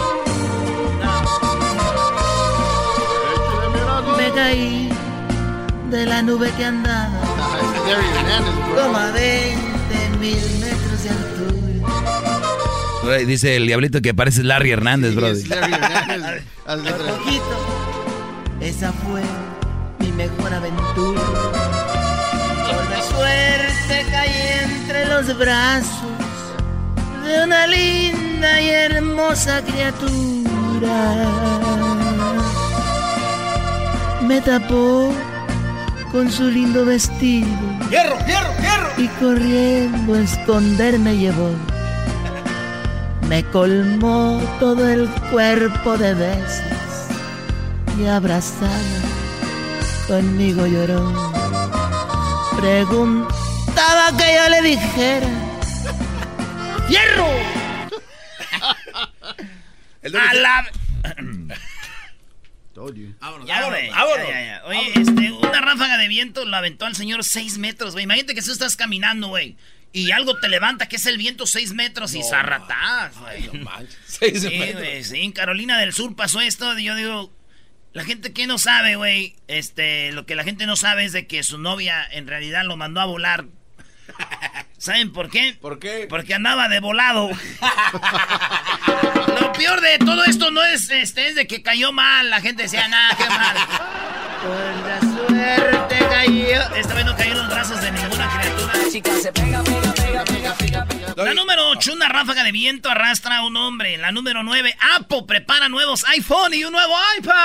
Me 4.15 4.31
caí 4.31 4.89
de 5.89 6.05
la 6.05 6.21
nube 6.21 6.51
que 6.55 6.65
andaba 6.65 7.19
bro. 8.69 8.83
como 8.83 8.97
a 8.97 9.09
20 9.11 10.09
mil 10.19 10.37
metros 10.59 11.03
de 11.03 11.09
altura. 11.09 13.17
Dice 13.25 13.55
el 13.55 13.65
diablito 13.65 14.01
que 14.01 14.13
parece 14.13 14.43
Larry 14.43 14.69
Hernández, 14.71 15.15
Sí, 15.15 15.25
es 15.25 15.49
Larry 15.49 15.63
poquito, 16.65 17.57
esa 18.61 18.93
fue 18.93 19.23
mi 19.97 20.11
mejor 20.11 20.53
aventura. 20.53 21.21
Por 22.67 22.87
la 22.89 23.01
suerte 23.01 24.05
caí 24.11 24.59
entre 24.63 25.07
los 25.07 25.35
brazos 25.39 26.20
de 27.23 27.43
una 27.43 27.67
linda 27.67 28.61
y 28.61 28.69
hermosa 28.69 29.61
criatura. 29.61 31.27
Me 34.27 34.41
tapó 34.41 35.13
con 36.11 36.31
su 36.31 36.43
lindo 36.49 36.85
vestido 36.85 37.47
¡Hierro, 37.89 38.17
hierro, 38.25 38.49
hierro! 38.61 38.89
y 38.97 39.07
corriendo 39.19 40.13
a 40.13 40.19
esconderme 40.19 41.17
llevó. 41.17 41.49
Me 43.27 43.43
colmó 43.45 44.41
todo 44.59 44.87
el 44.89 45.09
cuerpo 45.31 45.97
de 45.97 46.13
besos 46.13 46.61
y 47.97 48.07
abrazada 48.07 49.01
conmigo 50.07 50.65
lloró. 50.65 51.11
Preguntaba 52.57 54.17
que 54.17 54.35
yo 54.35 54.49
le 54.49 54.61
dijera. 54.61 55.50
¡Hierro! 56.91 57.27
El 60.01 60.15
A 60.15 60.33
la... 60.33 60.67
Told 62.73 62.95
you. 62.95 63.13
Vámonos, 63.19 63.47
Ya, 63.47 63.61
vámonos, 63.61 63.79
güey. 63.79 63.89
vámonos. 63.91 64.27
Ya, 64.27 64.33
ya, 64.33 64.45
ya. 64.45 64.63
Oye, 64.65 64.91
este, 64.95 65.31
una 65.31 65.61
ráfaga 65.61 65.97
de 65.97 66.07
viento 66.07 66.45
lo 66.45 66.55
aventó 66.55 66.85
al 66.85 66.95
señor 66.95 67.23
6 67.23 67.57
metros, 67.57 67.93
güey. 67.93 68.05
Imagínate 68.05 68.33
que 68.33 68.41
tú 68.41 68.51
estás 68.51 68.75
caminando, 68.77 69.27
güey. 69.27 69.57
Y 69.93 70.11
algo 70.11 70.39
te 70.39 70.47
levanta, 70.47 70.87
que 70.87 70.95
es 70.95 71.05
el 71.05 71.17
viento 71.17 71.45
6 71.45 71.73
metros 71.73 72.15
y 72.15 72.23
zarratás, 72.23 73.17
güey. 73.19 73.47
No 73.47 73.53
manches. 73.65 73.97
Seis 74.07 74.41
Sí, 74.41 74.57
metros. 74.57 74.81
güey, 74.83 75.03
sí, 75.03 75.19
en 75.21 75.33
Carolina 75.33 75.77
del 75.77 75.93
Sur 75.93 76.15
pasó 76.15 76.39
esto. 76.39 76.77
Y 76.79 76.85
yo 76.85 76.95
digo, 76.95 77.31
la 77.91 78.05
gente 78.05 78.31
que 78.31 78.47
no 78.47 78.57
sabe, 78.57 78.95
güey, 78.95 79.35
este, 79.49 80.13
lo 80.13 80.25
que 80.25 80.35
la 80.35 80.45
gente 80.45 80.65
no 80.65 80.77
sabe 80.77 81.03
es 81.03 81.11
de 81.11 81.27
que 81.27 81.43
su 81.43 81.57
novia 81.57 82.07
en 82.09 82.25
realidad 82.27 82.63
lo 82.65 82.77
mandó 82.77 83.01
a 83.01 83.05
volar. 83.05 83.45
¿Saben 84.77 85.13
por 85.13 85.29
qué? 85.29 85.55
¿Por 85.61 85.79
qué? 85.79 86.07
Porque 86.09 86.33
andaba 86.33 86.67
de 86.67 86.79
volado. 86.79 87.29
Lo 89.39 89.53
peor 89.53 89.79
de 89.79 89.99
todo 89.99 90.23
esto 90.23 90.49
no 90.49 90.63
es 90.63 90.89
este, 90.89 91.27
es 91.27 91.35
de 91.35 91.45
que 91.45 91.61
cayó 91.61 91.91
mal. 91.91 92.29
La 92.29 92.41
gente 92.41 92.63
decía, 92.63 92.87
nada, 92.87 93.15
qué 93.15 93.29
mal. 93.29 93.55
Por 94.41 94.87
la 94.87 94.99
suerte 94.99 95.99
cayó. 96.09 96.75
Esta 96.75 96.93
vez 96.95 97.05
no 97.05 97.15
cayó 97.15 97.31
en 97.31 97.37
los 97.37 97.49
brazos 97.49 97.79
de 97.79 97.91
ninguna 97.91 98.29
criatura. 98.39 98.71
La 101.15 101.33
número 101.33 101.69
8, 101.69 101.93
una 101.93 102.09
ráfaga 102.09 102.43
de 102.43 102.51
viento 102.51 102.89
arrastra 102.89 103.37
a 103.37 103.45
un 103.45 103.55
hombre. 103.55 103.97
La 103.97 104.11
número 104.11 104.43
9, 104.43 104.75
Apple 104.97 105.23
prepara 105.27 105.69
nuevos 105.69 106.03
iPhone 106.05 106.53
y 106.53 106.63
un 106.63 106.71
nuevo 106.71 106.95
iPad. 107.17 107.35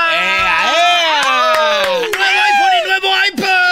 Un 2.03 2.11
nuevo 2.11 2.41
iPhone 2.49 2.73
y 2.83 2.89
nuevo 2.89 3.09
iPad. 3.33 3.66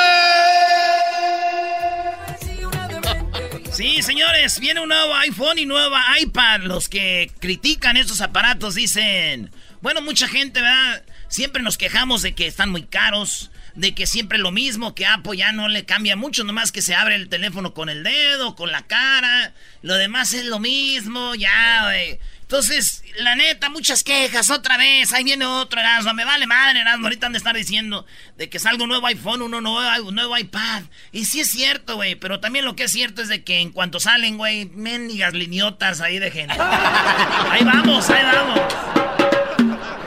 Sí, 3.75 4.03
señores. 4.03 4.61
viene 4.61 4.81
un 4.81 4.89
nuevo 4.89 5.17
iPhone 5.17 5.59
y 5.59 5.67
nueva 5.67 6.01
iPad. 6.21 6.61
Los 6.61 6.89
que 6.89 7.33
critican 7.41 7.97
estos 7.97 8.21
aparatos 8.21 8.77
dicen, 8.77 9.51
bueno, 9.81 10.01
mucha 10.01 10.29
gente, 10.29 10.61
¿verdad? 10.61 11.03
Siempre 11.29 11.61
nos 11.61 11.77
quejamos 11.77 12.23
de 12.23 12.37
que 12.37 12.47
están 12.47 12.71
muy 12.71 12.85
caros, 12.85 13.51
de 13.75 13.93
que 13.93 14.07
siempre 14.07 14.39
lo 14.39 14.53
mismo, 14.53 14.95
que 14.95 15.07
Apple 15.07 15.37
ya 15.37 15.51
no 15.51 15.67
le 15.69 15.85
cambia 15.85 16.15
mucho, 16.15 16.45
nomás 16.45 16.71
que 16.71 16.83
se 16.83 16.95
abre 16.95 17.17
el 17.17 17.29
teléfono 17.29 17.75
con 17.75 17.89
el 17.89 18.05
dedo, 18.05 18.55
con 18.55 18.71
la 18.71 18.87
cara, 18.87 19.53
lo 19.83 19.95
demás 19.97 20.35
es 20.35 20.45
lo 20.45 20.61
mismo, 20.61 21.35
ya, 21.35 21.83
güey. 21.87 22.21
Entonces, 22.45 23.03
la 23.19 23.35
neta, 23.37 23.71
muchas 23.71 24.05
quejas, 24.05 24.51
otra 24.51 24.77
vez, 24.77 25.13
ahí 25.15 25.25
viene 25.25 25.47
otro 25.47 25.81
Erasmo, 25.81 26.13
me 26.13 26.27
vale 26.27 26.47
madre 26.47 26.81
Erasmo, 26.81 27.07
ahorita 27.07 27.27
han 27.27 27.33
de 27.33 27.39
estar 27.39 27.57
diciendo 27.57 28.05
de 28.37 28.51
que 28.51 28.59
salga 28.59 28.83
un 28.83 28.91
nuevo 28.91 29.07
iPhone, 29.07 29.41
uno 29.43 29.63
nuevo, 29.63 29.81
un 30.07 30.15
nuevo 30.15 30.37
iPad. 30.37 30.83
Y 31.11 31.25
sí 31.25 31.41
es 31.41 31.51
cierto, 31.51 31.97
güey, 31.97 32.17
pero 32.17 32.41
también 32.41 32.67
lo 32.67 32.77
que 32.77 32.85
es 32.85 32.93
cierto 32.93 33.23
es 33.23 33.29
de 33.29 33.43
que 33.45 33.61
en 33.61 33.71
cuanto 33.71 33.99
salen, 33.99 34.37
güey, 34.37 34.67
mendigas 34.67 35.33
liniotas 35.33 36.01
ahí 36.03 36.19
de 36.19 36.31
gente. 36.31 36.55
ahí 37.51 37.65
vamos, 37.65 38.09
ahí 38.11 38.23
vamos. 38.25 38.61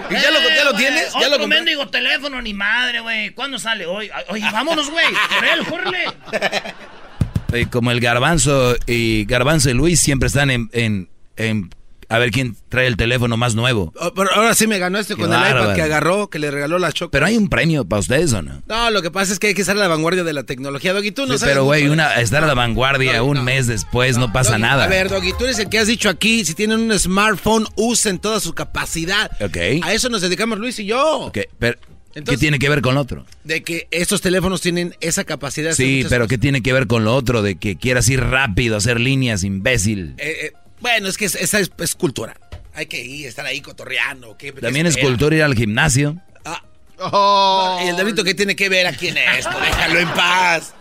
¿Y 0.10 0.13
ya 0.13 0.32
lo, 0.32 0.39
ya 0.39 0.63
lo 0.63 0.71
Eh, 0.71 0.78
tienes? 0.78 1.13
¿Ya 1.13 1.19
lo 1.21 1.26
Otro 1.28 1.39
compré? 1.39 1.58
mendigo 1.58 1.88
teléfono, 1.89 2.41
ni 2.41 2.54
madre, 2.54 3.00
güey. 3.02 3.32
¿Cuándo 3.32 3.60
sale? 3.60 3.86
Hoy. 3.88 4.10
Oye, 4.30 4.45
vámonos, 4.54 4.89
güey. 4.89 5.06
Por 5.36 5.45
él, 5.45 5.65
córrele. 5.65 6.06
Como 7.71 7.91
el 7.91 8.00
Garbanzo 8.00 8.76
y 8.86 9.26
Garbanzo 9.26 9.69
y 9.69 9.73
Luis 9.73 10.00
siempre 10.00 10.28
están 10.28 10.50
en, 10.52 10.69
en, 10.73 11.10
en 11.36 11.69
a 12.10 12.17
ver 12.20 12.32
quién 12.32 12.56
trae 12.70 12.88
el 12.88 12.96
teléfono 12.96 13.36
más 13.38 13.56
nuevo. 13.56 13.93
Oh, 14.00 14.13
pero 14.13 14.32
ahora 14.34 14.54
sí 14.56 14.65
me 14.67 14.80
ganó 14.80 14.98
este 14.98 15.15
Qué 15.15 15.22
con 15.22 15.34
el 15.34 15.39
iPad 15.39 15.76
que 15.76 15.82
agarró, 15.82 16.30
que 16.30 16.39
le 16.39 16.52
regaló 16.52 16.80
la 16.80 16.91
Choco. 16.91 17.12
Pero 17.12 17.26
hay 17.26 17.36
un 17.38 17.50
premio 17.50 17.84
para 17.86 18.00
ustedes 18.00 18.32
o 18.34 18.41
no? 18.41 18.62
No, 18.67 18.91
lo 18.91 19.02
que 19.02 19.12
pasa 19.12 19.34
es 19.34 19.39
que 19.39 19.48
hay 19.48 19.54
que 19.54 19.62
estar 19.62 19.76
a 19.76 19.80
la 19.80 19.88
vanguardia 19.88 20.24
de 20.24 20.34
la 20.34 20.43
tecnología, 20.43 20.93
Doggy. 20.93 21.12
Tú 21.12 21.26
no 21.26 21.34
Sí, 21.34 21.39
sabes 21.39 21.54
pero 21.56 21.65
güey, 21.65 21.88
una, 21.89 22.15
estar 22.22 22.43
a 22.43 22.48
la 22.48 22.54
vanguardia 22.54 23.22
un 23.24 23.43
mes 23.43 23.67
después 23.67 24.17
no, 24.17 24.32
pasa 24.32 24.52
Doggy, 24.52 24.62
nada. 24.62 24.84
A 24.86 24.88
ver, 24.88 25.10
Doggy, 25.10 25.34
tú 25.38 25.43
eres 25.46 25.60
el 25.60 25.70
que 25.70 25.80
has 25.80 25.88
dicho 25.88 26.10
aquí, 26.10 26.46
si 26.46 26.54
tienen 26.54 26.80
un 26.80 26.98
smartphone, 26.98 27.67
usen 27.76 28.20
toda 28.20 28.39
su 28.39 28.54
capacidad. 28.54 29.32
Ok. 29.41 29.58
A 29.84 29.93
eso 29.93 30.10
nos 30.10 30.22
dedicamos 30.22 30.60
Luis 30.60 30.80
y 30.80 30.86
yo. 30.86 31.26
Ok, 31.28 31.39
pero, 31.60 31.78
¿Qué 32.13 32.38
tiene 32.38 32.58
que 32.58 32.70
ver 32.70 32.82
con 32.82 32.96
lo 32.96 33.02
otro? 33.02 33.26
De 33.43 33.63
que 33.63 33.88
estos 33.91 34.22
teléfonos 34.22 34.62
tienen 34.62 34.96
esa 35.02 35.24
capacidad 35.24 35.74
Sí, 35.74 36.04
pero 36.10 36.22
cosas. 36.22 36.30
¿qué 36.30 36.38
tiene 36.39 36.63
que 36.63 36.74
ver 36.74 36.88
con 36.88 37.04
lo 37.04 37.13
otro? 37.15 37.41
De 37.43 37.56
que 37.58 37.76
quieras 37.76 38.10
ir 38.10 38.22
rápido, 38.22 38.76
hacer 38.78 39.00
líneas, 39.00 39.43
imbécil. 39.43 40.15
Eh, 40.17 40.46
eh, 40.46 40.52
bueno, 40.80 41.08
es 41.08 41.18
que 41.18 41.26
es- 41.26 41.36
esa 41.36 41.60
es, 41.60 41.72
es 41.80 41.96
cultura. 41.96 42.36
Hay 42.74 42.86
que 42.86 43.04
ir, 43.04 43.26
estar 43.28 43.46
ahí 43.46 43.62
cotorreando. 43.62 44.38
¿qué- 44.38 44.54
qué 44.54 44.62
También 44.62 44.86
es 44.86 44.92
espera? 44.92 45.08
cultura 45.10 45.36
ir 45.36 45.44
al 45.44 45.56
gimnasio. 45.56 46.22
No, 47.00 47.80
¿Y 47.86 47.90
el 47.90 47.96
delito 47.96 48.24
que 48.24 48.34
tiene 48.34 48.56
que 48.56 48.70
ver 48.70 48.88
aquí 48.88 49.10
en 49.10 49.18
esto? 49.18 49.52
Déjalo 49.60 50.00
en 50.00 50.10
paz. 50.10 50.74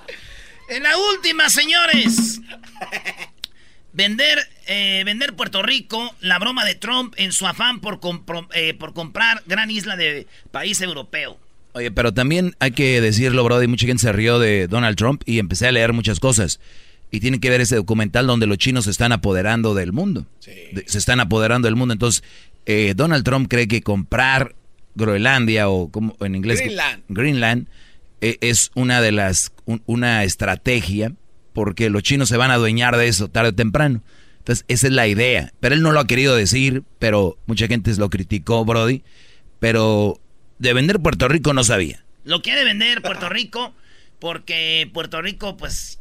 En 0.71 0.83
la 0.83 0.97
última, 0.97 1.51
señores. 1.51 2.41
Vender, 3.93 4.39
eh, 4.67 5.03
vender 5.07 5.35
Puerto 5.35 5.63
Rico, 5.63 6.15
la 6.21 6.39
broma 6.39 6.65
de 6.67 6.75
Trump 6.75 7.15
en 7.17 7.33
su 7.33 7.47
afán 7.47 7.81
por, 7.81 7.99
compro- 8.01 8.49
eh, 8.55 8.75
por 8.75 8.93
comprar 8.93 9.43
gran 9.47 9.71
isla 9.71 9.97
de 9.97 10.27
país 10.51 10.81
europeo. 10.83 11.39
Oye, 11.73 11.91
pero 11.91 12.13
también 12.13 12.55
hay 12.59 12.73
que 12.73 13.01
decirlo, 13.01 13.43
Brody, 13.45 13.67
mucha 13.69 13.87
gente 13.87 14.03
se 14.03 14.13
rió 14.13 14.39
de 14.39 14.67
Donald 14.69 14.97
Trump 14.97 15.23
y 15.25 15.39
empecé 15.39 15.67
a 15.69 15.73
leer 15.73 15.93
muchas 15.95 16.21
cosas. 16.21 16.61
Y 17.11 17.21
tiene 17.21 17.39
que 17.41 17.51
ver 17.51 17.61
ese 17.61 17.77
documental 17.77 18.27
donde 18.27 18.47
los 18.47 18.59
chinos 18.59 18.85
se 18.85 18.91
están 18.91 19.13
apoderando 19.13 19.75
del 19.75 19.93
mundo. 19.93 20.27
Se 20.41 20.99
están 20.99 21.21
apoderando 21.21 21.67
del 21.67 21.77
mundo. 21.77 21.93
Entonces, 21.93 22.23
eh, 22.67 22.95
Donald 22.97 23.25
Trump 23.25 23.49
cree 23.49 23.69
que 23.69 23.81
comprar 23.83 24.55
Groenlandia 24.97 25.69
o 25.69 25.89
como 25.91 26.17
en 26.21 26.35
inglés 26.35 26.61
Greenland. 26.61 27.03
Greenland, 27.09 27.69
eh, 28.21 28.39
es 28.41 28.71
una 28.75 29.01
de 29.01 29.13
las 29.13 29.53
un- 29.67 29.83
una 29.87 30.25
estrategia 30.25 31.13
porque 31.53 31.91
los 31.91 32.03
chinos 32.03 32.29
se 32.29 32.37
van 32.37 32.51
a 32.51 32.55
adueñar 32.55 32.97
de 32.97 33.07
eso 33.09 33.29
tarde 33.29 33.51
o 33.51 33.55
temprano. 33.55 34.03
Entonces, 34.39 34.65
esa 34.69 34.87
es 34.89 34.93
la 34.93 35.07
idea. 35.07 35.53
Pero 35.61 35.75
él 35.75 35.83
no 35.83 35.93
lo 35.93 36.01
ha 36.01 36.07
querido 36.07 36.35
decir, 36.37 36.83
pero 36.99 37.37
mucha 37.47 37.67
gente 37.69 37.95
lo 37.97 38.11
criticó, 38.11 38.65
Brody. 38.65 39.03
Pero 39.59 40.21
de 40.59 40.73
vender 40.73 41.01
Puerto 41.01 41.29
Rico 41.29 41.53
no 41.53 41.65
sabía. 41.65 42.05
Lo 42.25 42.43
quiere 42.43 42.65
vender 42.65 43.03
Puerto 43.03 43.29
Rico 43.29 43.75
porque 44.19 44.89
Puerto 44.93 45.21
Rico, 45.23 45.57
pues, 45.57 45.99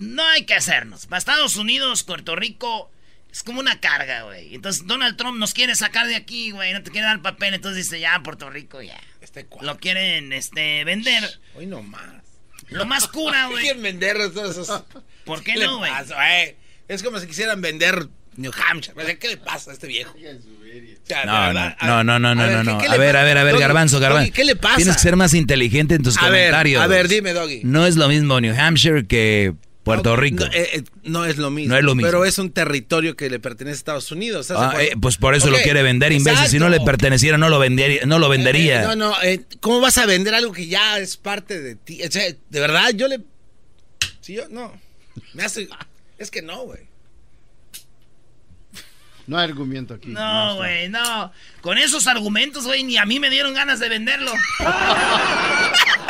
no 0.00 0.26
hay 0.26 0.44
que 0.44 0.54
hacernos. 0.54 1.06
Para 1.06 1.18
Estados 1.18 1.56
Unidos, 1.56 2.02
Puerto 2.02 2.34
Rico 2.34 2.90
es 3.30 3.42
como 3.44 3.60
una 3.60 3.78
carga, 3.80 4.22
güey. 4.22 4.54
Entonces 4.54 4.86
Donald 4.86 5.16
Trump 5.16 5.38
nos 5.38 5.54
quiere 5.54 5.76
sacar 5.76 6.08
de 6.08 6.16
aquí, 6.16 6.50
güey. 6.50 6.72
No 6.72 6.82
te 6.82 6.90
quiere 6.90 7.06
dar 7.06 7.22
papel. 7.22 7.54
Entonces 7.54 7.84
dice, 7.84 8.00
ya, 8.00 8.20
Puerto 8.24 8.50
Rico, 8.50 8.82
ya. 8.82 8.98
Lo 9.60 9.78
quieren 9.78 10.32
este, 10.32 10.82
vender. 10.84 11.22
Hoy 11.54 11.66
no 11.66 11.82
más. 11.82 12.24
Lo 12.70 12.86
más 12.86 13.06
cura, 13.06 13.46
güey. 13.50 13.62
Quieren 13.62 13.82
vender 13.82 14.16
todos 14.32 14.56
esos. 14.56 14.82
¿Por 15.24 15.42
qué 15.44 15.54
no, 15.54 15.78
güey? 15.78 15.92
güey? 15.92 16.56
Es 16.88 17.02
como 17.02 17.20
si 17.20 17.26
quisieran 17.26 17.60
vender 17.60 18.08
New 18.36 18.52
Hampshire. 18.68 19.18
¿Qué 19.18 19.28
le 19.28 19.36
pasa 19.36 19.70
a 19.70 19.74
este 19.74 19.86
viejo? 19.86 20.14
No, 21.26 21.52
no, 21.52 21.74
no, 21.82 22.04
no, 22.04 22.18
no, 22.18 22.34
no, 22.34 22.42
a 22.42 22.46
ver, 22.46 22.56
no, 22.56 22.62
¿qué- 22.64 22.70
no. 22.70 22.78
qué 22.78 22.86
A 22.88 22.96
ver, 22.96 23.16
a 23.16 23.22
ver, 23.24 23.38
a 23.38 23.44
ver, 23.44 23.58
Garbanzo, 23.58 23.96
Doggy, 23.96 24.08
Garbanzo. 24.08 24.32
¿Qué 24.32 24.44
le 24.44 24.56
pasa? 24.56 24.76
Tienes 24.76 24.96
que 24.96 25.02
ser 25.02 25.16
más 25.16 25.34
inteligente 25.34 25.94
en 25.94 26.02
tus 26.02 26.16
A 26.16 26.30
ver, 26.30 26.46
comentarios. 26.46 26.82
a 26.82 26.86
ver, 26.86 27.06
dime, 27.08 27.32
Doggy. 27.32 27.60
No 27.64 27.86
es 27.86 27.96
lo 27.96 28.08
mismo 28.08 28.40
New 28.40 28.54
Hampshire 28.58 29.06
que 29.06 29.54
Puerto 29.82 30.14
Rico. 30.14 30.44
No, 30.44 30.52
eh, 30.52 30.68
eh, 30.74 30.84
no 31.04 31.24
es 31.24 31.38
lo 31.38 31.50
mismo. 31.50 31.72
No 31.72 31.78
es 31.78 31.84
lo 31.84 31.94
mismo. 31.94 32.06
Pero 32.06 32.24
es 32.24 32.38
un 32.38 32.50
territorio 32.52 33.16
que 33.16 33.30
le 33.30 33.40
pertenece 33.40 33.76
a 33.76 33.78
Estados 33.78 34.12
Unidos. 34.12 34.50
¿estás 34.50 34.72
de 34.72 34.76
Ah, 34.78 34.82
eh, 34.82 34.92
pues 35.00 35.16
por 35.16 35.34
eso 35.34 35.50
lo 35.50 35.58
quiere 35.58 35.82
vender, 35.82 36.12
imbécil. 36.12 36.48
Si 36.48 36.58
no 36.58 36.68
le 36.68 36.80
perteneciera, 36.80 37.38
no 37.38 37.48
lo 37.48 37.58
vendería. 37.58 38.04
No 38.04 38.18
lo 38.18 38.28
vendería. 38.28 38.82
Eh, 38.82 38.86
no, 38.86 38.96
no, 38.96 39.22
eh, 39.22 39.44
¿cómo 39.60 39.80
vas 39.80 39.96
a 39.98 40.06
vender 40.06 40.34
algo 40.34 40.52
que 40.52 40.66
ya 40.66 40.98
es 40.98 41.16
parte 41.16 41.60
de 41.60 41.76
ti? 41.76 42.02
O 42.02 42.10
sea, 42.10 42.24
de 42.24 42.60
verdad, 42.60 42.90
yo 42.94 43.08
le. 43.08 43.20
Si 44.20 44.34
yo, 44.34 44.48
no. 44.50 44.78
Me 45.32 45.44
hace. 45.44 45.68
Es 46.18 46.30
que 46.30 46.42
no, 46.42 46.64
güey. 46.64 46.90
No 49.26 49.38
hay 49.38 49.44
argumento 49.44 49.94
aquí. 49.94 50.08
No, 50.08 50.56
güey, 50.56 50.88
no. 50.88 51.32
Con 51.60 51.78
esos 51.78 52.06
argumentos, 52.08 52.64
güey, 52.64 52.82
ni 52.82 52.98
a 52.98 53.06
mí 53.06 53.20
me 53.20 53.30
dieron 53.30 53.54
ganas 53.54 53.78
de 53.78 53.88
venderlo. 53.88 54.32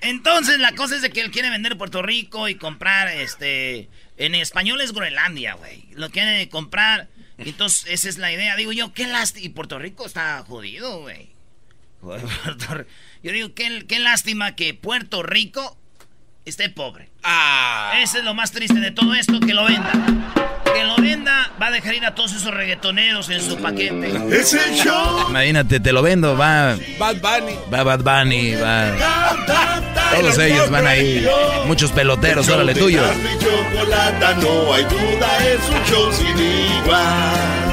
Entonces, 0.00 0.58
la 0.58 0.74
cosa 0.74 0.96
es 0.96 1.02
de 1.02 1.10
que 1.10 1.20
él 1.20 1.30
quiere 1.30 1.50
vender 1.50 1.76
Puerto 1.76 2.02
Rico 2.02 2.48
y 2.48 2.54
comprar, 2.54 3.08
este... 3.08 3.88
En 4.16 4.34
español 4.34 4.80
es 4.82 4.92
Groenlandia, 4.92 5.54
güey. 5.54 5.86
Lo 5.92 6.10
quiere 6.10 6.48
comprar. 6.50 7.08
Entonces, 7.38 7.86
esa 7.88 8.08
es 8.08 8.18
la 8.18 8.30
idea. 8.30 8.54
Digo 8.54 8.70
yo, 8.70 8.92
qué 8.92 9.06
lástima. 9.06 9.46
Y 9.46 9.48
Puerto 9.48 9.78
Rico 9.78 10.04
está 10.04 10.44
jodido, 10.46 11.00
güey. 11.00 11.30
Yo 13.22 13.32
digo, 13.32 13.54
qué, 13.54 13.84
qué 13.86 13.98
lástima 13.98 14.56
que 14.56 14.74
Puerto 14.74 15.22
Rico 15.22 15.76
esté 16.44 16.68
pobre. 16.68 17.08
Ah. 17.22 17.92
Ese 18.02 18.18
es 18.18 18.24
lo 18.24 18.34
más 18.34 18.52
triste 18.52 18.80
de 18.80 18.90
todo 18.90 19.14
esto, 19.14 19.40
que 19.40 19.54
lo 19.54 19.64
venda. 19.64 20.59
Que 20.74 20.84
lo 20.84 20.96
venda, 20.96 21.50
va 21.60 21.66
a 21.66 21.70
dejar 21.70 21.94
ir 21.94 22.04
a 22.04 22.14
todos 22.14 22.32
esos 22.32 22.52
reggaetoneros 22.52 23.28
en 23.30 23.40
su 23.40 23.56
paquete. 23.56 24.12
Es 24.30 24.54
el 24.54 24.74
show. 24.74 25.28
Imagínate, 25.28 25.80
te 25.80 25.92
lo 25.92 26.02
vendo. 26.02 26.36
Va, 26.36 26.76
Bad 26.98 27.16
Bunny. 27.16 27.58
va 27.72 27.82
Bad 27.82 28.00
Bunny, 28.00 28.54
va. 28.56 28.92
Todos 30.14 30.38
ellos 30.38 30.70
van 30.70 30.86
ahí. 30.86 31.26
Muchos 31.66 31.92
peloteros, 31.92 32.48
órale 32.48 32.74
tuyo. 32.74 33.02
No 34.42 34.72
hay 34.72 34.84
duda, 34.84 35.38
es 35.48 35.68
un 35.68 35.84
show 35.84 36.12
sin 36.12 36.38
igual. 36.38 37.70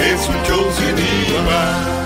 Es 0.00 0.28
un 0.28 0.42
show 0.46 0.72
sin 0.76 0.98
igual. 0.98 2.05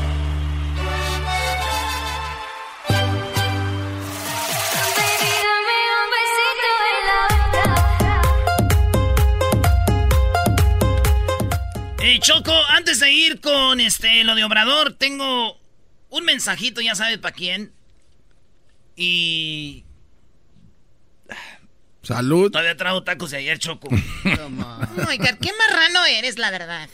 Choco, 12.19 12.53
antes 12.69 12.99
de 12.99 13.11
ir 13.11 13.41
con 13.41 13.79
este 13.79 14.23
lo 14.23 14.35
de 14.35 14.43
Obrador, 14.43 14.93
tengo 14.93 15.59
un 16.09 16.23
mensajito, 16.25 16.81
ya 16.81 16.95
sabes 16.95 17.17
para 17.19 17.33
quién. 17.35 17.71
Y 18.95 19.85
Salud. 22.03 22.51
todavía 22.51 22.75
traigo 22.75 23.03
tacos 23.03 23.31
de 23.31 23.37
ayer, 23.37 23.59
Choco. 23.59 23.87
Oiga, 25.07 25.37
qué 25.37 25.51
marrano 25.57 26.05
eres, 26.05 26.37
la 26.37 26.51
verdad. 26.51 26.89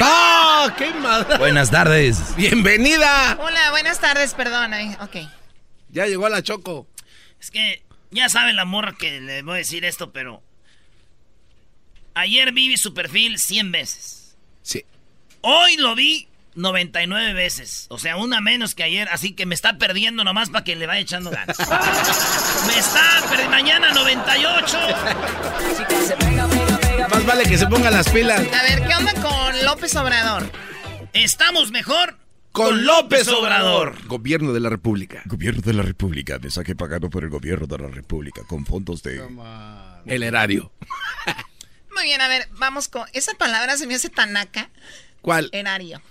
¡Ah! 0.00 0.74
¡Qué 0.76 0.92
madre! 0.92 1.38
Buenas 1.38 1.70
tardes. 1.70 2.36
¡Bienvenida! 2.36 3.38
Hola, 3.40 3.70
buenas 3.70 3.98
tardes, 4.00 4.34
perdón. 4.34 4.74
eh, 4.74 4.96
Ok. 5.00 5.16
Ya 5.88 6.06
llegó 6.06 6.26
a 6.26 6.30
la 6.30 6.42
Choco. 6.42 6.86
Es 7.40 7.50
que 7.50 7.82
ya 8.10 8.28
sabe 8.28 8.52
la 8.52 8.64
morra 8.64 8.94
que 8.98 9.20
le 9.20 9.42
voy 9.42 9.54
a 9.54 9.58
decir 9.58 9.84
esto, 9.84 10.12
pero 10.12 10.42
ayer 12.14 12.52
vi 12.52 12.76
su 12.76 12.92
perfil 12.92 13.38
100 13.38 13.72
veces. 13.72 14.23
Hoy 15.46 15.76
lo 15.76 15.94
vi 15.94 16.26
99 16.54 17.34
veces. 17.34 17.84
O 17.90 17.98
sea, 17.98 18.16
una 18.16 18.40
menos 18.40 18.74
que 18.74 18.82
ayer. 18.82 19.10
Así 19.12 19.32
que 19.32 19.44
me 19.44 19.54
está 19.54 19.76
perdiendo 19.76 20.24
nomás 20.24 20.48
para 20.48 20.64
que 20.64 20.74
le 20.74 20.86
vaya 20.86 21.00
echando 21.00 21.30
ganas. 21.30 21.58
me 22.66 22.78
está 22.78 23.20
perdiendo. 23.28 23.50
Mañana 23.50 23.92
98. 23.92 24.78
Más 27.10 27.26
vale 27.26 27.44
que 27.44 27.58
se 27.58 27.66
pongan 27.66 27.92
las 27.92 28.08
pilas. 28.08 28.40
A 28.40 28.62
ver, 28.62 28.88
¿qué 28.88 28.94
onda 28.94 29.12
con 29.20 29.64
López 29.66 29.94
Obrador? 29.96 30.50
Estamos 31.12 31.70
mejor 31.70 32.16
Con 32.50 32.86
López 32.86 33.28
Obrador. 33.28 34.02
Gobierno 34.06 34.54
de 34.54 34.60
la 34.60 34.70
República. 34.70 35.20
Gobierno 35.26 35.60
de 35.60 35.74
la 35.74 35.82
República, 35.82 36.38
mensaje 36.38 36.74
pagado 36.74 37.10
por 37.10 37.22
el 37.22 37.28
gobierno 37.28 37.66
de 37.66 37.76
la 37.76 37.88
República 37.88 38.40
con 38.46 38.64
fondos 38.64 39.02
de... 39.02 39.22
El 40.06 40.22
erario. 40.22 40.72
Muy 41.94 42.04
bien, 42.04 42.22
a 42.22 42.28
ver, 42.28 42.48
vamos 42.52 42.88
con... 42.88 43.06
Esa 43.12 43.34
palabra 43.34 43.76
se 43.76 43.86
me 43.86 43.94
hace 43.94 44.08
tanaca. 44.08 44.70
¿Cuál? 45.24 45.48
Erario. 45.52 46.02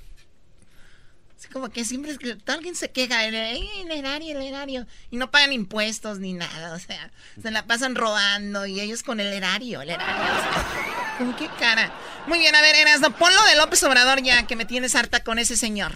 Así 1.38 1.48
como 1.50 1.70
que 1.70 1.86
siempre 1.86 2.10
es 2.10 2.18
que 2.18 2.36
alguien 2.48 2.76
se 2.76 2.90
queja, 2.90 3.26
el, 3.26 3.36
el 3.36 3.92
erario, 3.92 4.36
el 4.40 4.44
erario. 4.44 4.88
Y 5.12 5.18
no 5.18 5.30
pagan 5.30 5.54
impuestos 5.54 6.18
ni 6.18 6.34
nada, 6.34 6.74
o 6.74 6.80
sea, 6.80 7.12
se 7.40 7.52
la 7.52 7.68
pasan 7.68 7.94
robando 7.94 8.66
y 8.66 8.80
ellos 8.80 9.04
con 9.04 9.20
el 9.20 9.32
erario, 9.32 9.84
el 9.84 9.92
erario. 9.92 10.24
o 10.24 10.42
sea, 10.42 11.16
¿Con 11.20 11.36
qué 11.36 11.48
cara? 11.60 11.94
Muy 12.26 12.40
bien, 12.40 12.56
a 12.56 12.62
ver, 12.62 12.76
Erasno, 12.76 13.16
ponlo 13.16 13.40
de 13.44 13.56
López 13.56 13.84
Obrador 13.84 14.24
ya, 14.24 14.48
que 14.48 14.56
me 14.56 14.66
tienes 14.66 14.96
harta 14.96 15.24
con 15.24 15.38
ese 15.38 15.58
señor. 15.58 15.92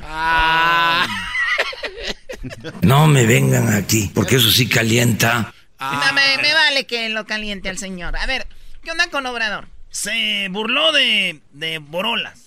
No 2.84 3.08
me 3.08 3.26
vengan 3.26 3.74
aquí, 3.74 4.12
porque 4.14 4.36
eso 4.36 4.52
sí 4.52 4.70
calienta. 4.70 5.56
No, 5.80 6.14
me, 6.14 6.38
me 6.38 6.54
vale 6.54 6.86
que 6.86 7.10
lo 7.10 7.26
caliente 7.26 7.70
al 7.70 7.80
señor. 7.80 8.16
A 8.16 8.28
ver, 8.28 8.46
¿qué 8.84 8.92
onda 8.92 9.10
con 9.10 9.26
Obrador? 9.26 9.70
Se 9.90 10.50
burló 10.52 10.92
de, 10.92 11.42
de 11.54 11.80
Borolas. 11.80 12.47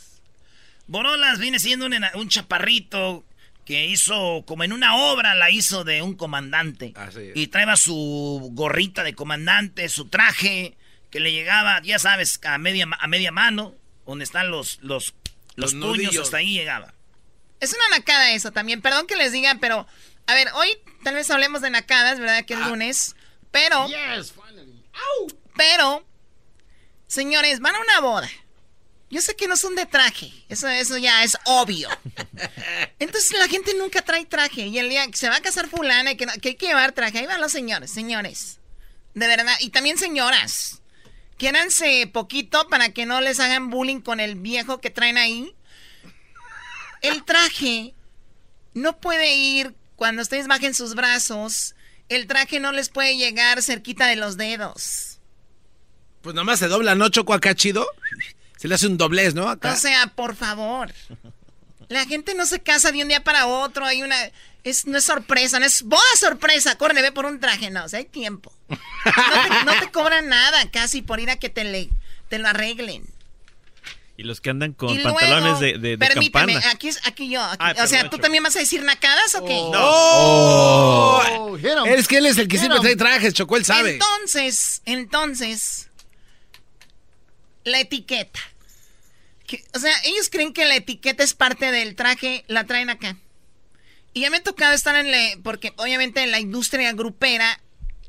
Borolas 0.91 1.39
viene 1.39 1.61
siendo 1.61 1.87
un, 1.87 2.29
chaparrito 2.29 3.25
que 3.65 3.87
hizo, 3.87 4.43
como 4.45 4.65
en 4.65 4.73
una 4.73 4.97
obra, 4.97 5.37
la 5.37 5.49
hizo 5.49 5.85
de 5.85 6.03
un 6.03 6.17
comandante. 6.17 6.93
Y 7.37 7.47
traeba 7.47 7.77
su 7.77 8.51
gorrita 8.55 9.05
de 9.05 9.15
comandante, 9.15 9.89
su 9.89 10.09
traje, 10.09 10.77
que 11.11 11.21
le 11.21 11.31
llegaba, 11.31 11.81
ya 11.83 12.01
sabes, 12.01 12.41
a 12.43 12.59
media, 12.59 12.89
a 12.99 13.07
media 13.07 13.31
mano, 13.31 13.77
donde 14.05 14.25
están 14.25 14.51
los, 14.51 14.81
los, 14.83 15.15
los, 15.55 15.75
Los 15.75 15.75
puños, 15.75 16.19
hasta 16.19 16.39
ahí 16.39 16.55
llegaba. 16.55 16.93
Es 17.61 17.73
una 17.73 17.97
nacada 17.97 18.33
eso 18.33 18.51
también. 18.51 18.83
Perdón 18.83 19.07
que 19.07 19.15
les 19.15 19.31
diga, 19.31 19.59
pero. 19.61 19.87
A 20.27 20.35
ver, 20.35 20.49
hoy 20.55 20.77
tal 21.05 21.15
vez 21.15 21.31
hablemos 21.31 21.63
de 21.63 21.71
nacadas, 21.71 22.19
¿verdad? 22.19 22.45
Que 22.45 22.55
es 22.55 22.61
lunes. 22.67 23.15
Pero. 23.53 23.87
Pero. 25.57 26.05
Señores, 27.07 27.61
van 27.61 27.77
a 27.77 27.81
una 27.81 28.01
boda. 28.01 28.29
Yo 29.11 29.21
sé 29.21 29.35
que 29.35 29.49
no 29.49 29.57
son 29.57 29.75
de 29.75 29.87
traje. 29.87 30.33
Eso, 30.49 30.69
eso 30.69 30.97
ya 30.97 31.25
es 31.25 31.37
obvio. 31.45 31.89
Entonces 33.01 33.33
la 33.37 33.49
gente 33.49 33.75
nunca 33.75 34.03
trae 34.03 34.25
traje. 34.25 34.69
Y 34.69 34.79
el 34.79 34.89
día 34.89 35.05
que 35.09 35.17
se 35.17 35.29
va 35.29 35.37
a 35.37 35.43
casar 35.43 35.69
fulana 35.69 36.13
y 36.13 36.17
que, 36.17 36.27
que 36.41 36.51
hay 36.51 36.55
que 36.55 36.69
llevar 36.69 36.93
traje. 36.93 37.19
Ahí 37.19 37.27
van 37.27 37.41
los 37.41 37.51
señores, 37.51 37.91
señores. 37.91 38.61
De 39.15 39.27
verdad. 39.27 39.57
Y 39.59 39.71
también 39.71 39.99
señoras. 39.99 40.81
Quiéranse 41.37 42.09
poquito 42.13 42.69
para 42.69 42.91
que 42.91 43.05
no 43.05 43.21
les 43.21 43.41
hagan 43.41 43.69
bullying 43.69 44.01
con 44.01 44.21
el 44.21 44.37
viejo 44.37 44.81
que 44.81 44.91
traen 44.91 45.19
ahí. 45.19 45.57
El 47.03 47.25
traje 47.25 47.95
no 48.75 49.01
puede 49.01 49.35
ir 49.35 49.75
cuando 49.97 50.23
ustedes 50.23 50.47
bajen 50.47 50.73
sus 50.73 50.95
brazos. 50.95 51.75
El 52.09 52.29
traje 52.29 52.61
no 52.61 52.71
les 52.71 52.91
puede 52.91 53.17
llegar 53.17 53.61
cerquita 53.63 54.07
de 54.07 54.17
los 54.17 54.37
dedos. 54.37 55.19
Pues 56.23 56.35
nomás 56.35 56.59
se 56.59 56.69
dobla, 56.69 56.95
¿no, 56.95 57.09
Choco 57.09 57.35
acá 57.35 57.55
chido? 57.55 57.89
Se 58.61 58.69
le 58.69 58.75
hace 58.75 58.87
un 58.87 58.99
doblez, 58.99 59.35
¿no? 59.35 59.49
Acá. 59.49 59.73
O 59.73 59.77
sea, 59.77 60.09
por 60.09 60.37
favor. 60.37 60.93
La 61.89 62.05
gente 62.05 62.35
no 62.35 62.45
se 62.45 62.61
casa 62.61 62.93
de 62.93 63.03
un 63.03 63.09
día 63.09 63.25
para 63.25 63.47
otro. 63.47 63.85
Hay 63.87 64.03
una. 64.03 64.17
Es, 64.65 64.87
no 64.87 64.99
es 64.99 65.05
sorpresa, 65.05 65.59
no 65.59 65.65
es 65.65 65.83
boda 65.83 66.03
sorpresa. 66.19 66.77
Corre, 66.77 67.01
ve 67.01 67.11
por 67.13 67.25
un 67.25 67.41
traje. 67.41 67.71
No, 67.71 67.85
o 67.85 67.89
sea, 67.89 68.01
hay 68.01 68.05
tiempo. 68.05 68.53
No 68.69 68.77
te, 69.59 69.65
no 69.65 69.81
te 69.81 69.91
cobran 69.91 70.29
nada 70.29 70.71
casi 70.71 71.01
por 71.01 71.19
ir 71.21 71.31
a 71.31 71.37
que 71.37 71.49
te, 71.49 71.65
le, 71.65 71.89
te 72.29 72.39
lo 72.39 72.49
arreglen. 72.49 73.05
Y 74.19 74.25
los 74.25 74.43
que 74.43 74.51
andan 74.51 74.75
con 74.75 74.91
y 74.91 74.99
luego, 74.99 75.17
pantalones 75.19 75.61
de, 75.61 75.73
de, 75.79 75.97
de 75.97 75.99
permíteme, 75.99 76.53
campana. 76.53 76.73
aquí, 76.75 76.89
es- 76.89 77.01
aquí 77.07 77.31
yo. 77.31 77.43
aquí- 77.43 77.57
Ay, 77.65 77.75
o 77.83 77.87
sea, 77.87 78.03
¿tú 78.05 78.11
Choco. 78.17 78.21
también 78.25 78.45
vas 78.45 78.55
a 78.55 78.59
decir 78.59 78.85
nacadas 78.85 79.35
o 79.37 79.45
qué? 79.47 79.57
¡Oh! 79.75 81.57
hit 81.57 81.65
'em. 81.67 81.87
Es 81.99 82.07
que 82.07 82.19
él 82.19 82.27
es 82.27 82.37
el 82.39 82.47
que 82.47 82.59
siempre 82.59 82.77
'em. 82.77 82.83
trae 82.83 82.97
trajes, 82.97 83.33
Choco, 83.33 83.57
él 83.57 83.65
sabe. 83.65 83.95
Entonces, 83.95 84.83
entonces, 84.85 85.89
la 87.65 87.81
etiqueta. 87.81 88.41
Que- 89.47 89.65
o 89.75 89.79
sea, 89.79 89.93
ellos 90.05 90.29
creen 90.31 90.53
que 90.53 90.65
la 90.65 90.77
etiqueta 90.77 91.25
es 91.25 91.35
parte 91.35 91.71
del 91.73 91.95
traje, 91.97 92.45
la 92.49 92.65
traen 92.65 92.91
acá. 92.91 93.17
Y 94.13 94.21
ya 94.23 94.31
me 94.31 94.39
ha 94.39 94.43
tocado 94.43 94.75
estar 94.75 94.97
en 94.97 95.11
la, 95.11 95.19
porque 95.43 95.73
obviamente 95.77 96.23
en 96.23 96.31
la 96.31 96.41
industria 96.41 96.93
grupera, 96.93 97.61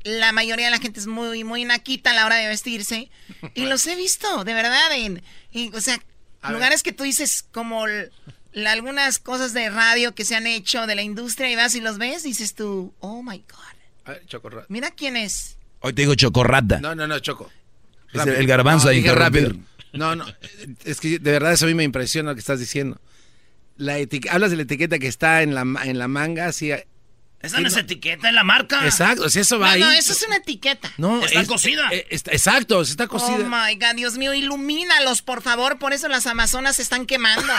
la 0.04 0.32
mayoría 0.32 0.64
de 0.66 0.70
la 0.72 0.78
gente 0.80 0.98
es 0.98 1.06
muy, 1.06 1.44
muy 1.44 1.64
naquita 1.64 2.10
a 2.10 2.14
la 2.14 2.26
hora 2.26 2.36
de 2.36 2.48
vestirse. 2.48 3.10
Y 3.54 3.66
los 3.66 3.86
he 3.86 3.94
visto, 3.96 4.44
de 4.44 4.54
verdad, 4.54 4.92
en, 4.96 5.22
en- 5.52 5.74
o 5.74 5.80
sea, 5.80 6.00
lugares 6.48 6.82
que 6.82 6.92
tú 6.92 7.04
dices 7.04 7.44
como 7.52 7.86
la- 7.86 8.72
algunas 8.72 9.18
cosas 9.20 9.52
de 9.52 9.70
radio 9.70 10.14
que 10.14 10.24
se 10.24 10.34
han 10.34 10.46
hecho 10.46 10.86
de 10.86 10.94
la 10.96 11.02
industria 11.02 11.50
y 11.50 11.56
vas 11.56 11.74
y 11.74 11.80
los 11.80 11.98
ves, 11.98 12.22
dices 12.24 12.54
tú, 12.54 12.92
oh 13.00 13.22
my 13.22 13.38
God, 13.38 13.58
A 14.04 14.10
ver, 14.12 14.66
mira 14.68 14.90
quién 14.90 15.16
es. 15.16 15.56
Hoy 15.80 15.92
te 15.92 16.02
digo 16.02 16.14
chocorrata. 16.16 16.80
No, 16.80 16.94
no, 16.94 17.06
no, 17.06 17.18
Choco. 17.20 17.50
Es 18.12 18.22
el- 18.26 18.34
el 18.34 18.46
garbanzo 18.46 18.86
no, 18.86 18.92
interrumpir. 18.92 19.42
rápido. 19.48 19.64
No, 19.92 20.16
no. 20.16 20.24
Es 20.84 21.00
que 21.00 21.18
de 21.18 21.32
verdad 21.32 21.52
eso 21.52 21.64
a 21.66 21.68
mí 21.68 21.74
me 21.74 21.84
impresiona 21.84 22.30
lo 22.30 22.34
que 22.34 22.40
estás 22.40 22.58
diciendo. 22.60 23.00
La 23.76 23.98
etiqueta, 23.98 24.34
hablas 24.34 24.50
de 24.50 24.56
la 24.56 24.62
etiqueta 24.62 24.98
que 24.98 25.08
está 25.08 25.42
en 25.42 25.54
la, 25.54 25.62
en 25.84 25.98
la 25.98 26.08
manga, 26.08 26.46
así. 26.46 26.70
Esa 27.40 27.58
no 27.58 27.66
es 27.66 27.76
etiqueta, 27.76 28.28
es 28.28 28.34
la 28.34 28.44
marca. 28.44 28.84
Exacto, 28.84 29.28
sea, 29.28 29.42
eso 29.42 29.58
va 29.58 29.66
No, 29.68 29.72
ahí. 29.72 29.80
no, 29.80 29.90
eso 29.90 30.12
es 30.12 30.22
una 30.22 30.36
etiqueta. 30.36 30.92
No, 30.96 31.24
Está 31.24 31.40
es- 31.40 31.48
cocida. 31.48 31.88
eh, 31.90 32.06
está- 32.10 32.30
exacto, 32.30 32.80
está 32.82 33.04
Oh 33.04 33.08
cocida. 33.08 33.38
my 33.48 33.74
God, 33.74 33.96
Dios 33.96 34.16
mío, 34.16 34.32
ilumínalos, 34.32 35.22
por 35.22 35.42
favor. 35.42 35.78
Por 35.78 35.92
eso 35.92 36.06
las 36.08 36.26
Amazonas 36.28 36.76
se 36.76 36.82
están 36.82 37.04
quemando. 37.04 37.52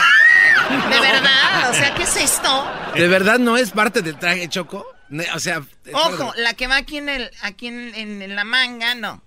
De 0.90 1.00
verdad, 1.00 1.70
o 1.70 1.74
sea, 1.74 1.94
¿qué 1.94 2.04
es 2.04 2.16
esto? 2.16 2.66
¿De 2.94 3.06
verdad 3.08 3.38
no 3.38 3.56
es 3.58 3.70
parte 3.72 4.00
del 4.02 4.18
traje, 4.18 4.48
Choco? 4.48 4.86
O 5.34 5.38
sea. 5.38 5.62
Ojo, 5.92 6.32
la 6.38 6.54
que 6.54 6.66
va 6.66 6.76
aquí 6.76 6.96
en 6.96 7.08
el, 7.10 7.30
aquí 7.42 7.66
en, 7.66 7.94
en- 7.94 8.22
en 8.22 8.34
la 8.36 8.44
manga, 8.44 8.94
no. 8.94 9.22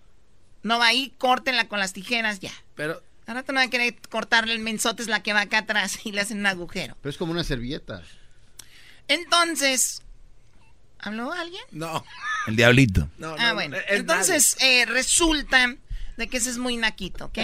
No 0.68 0.80
va 0.80 0.88
ahí, 0.88 1.14
córtenla 1.18 1.68
con 1.70 1.80
las 1.80 1.94
tijeras 1.94 2.40
ya. 2.42 2.52
Pero. 2.76 3.02
Ahora 3.26 3.44
tú 3.44 3.52
no 3.52 3.60
vas 3.60 3.68
a 3.68 3.70
querer 3.70 3.96
cortarle 4.10 4.54
el 4.54 4.60
mensote, 4.60 5.02
es 5.02 5.08
la 5.10 5.22
que 5.24 5.34
va 5.34 5.42
acá 5.42 5.60
atrás 5.60 6.00
y 6.06 6.12
le 6.12 6.22
hacen 6.22 6.40
un 6.40 6.46
agujero. 6.46 6.96
Pero 7.02 7.10
es 7.10 7.18
como 7.18 7.32
una 7.32 7.44
servilleta. 7.44 8.02
Entonces, 9.08 10.02
¿habló 11.00 11.32
alguien? 11.34 11.62
No. 11.72 12.04
El 12.48 12.56
diablito. 12.56 13.10
ah, 13.40 13.54
bueno. 13.54 13.78
Entonces, 13.90 14.58
eh, 14.62 14.86
resulta 14.86 15.76
de 16.18 16.28
que 16.28 16.38
ese 16.38 16.50
es 16.50 16.58
muy 16.58 16.78
naquito, 16.78 17.26
¿ok? 17.26 17.38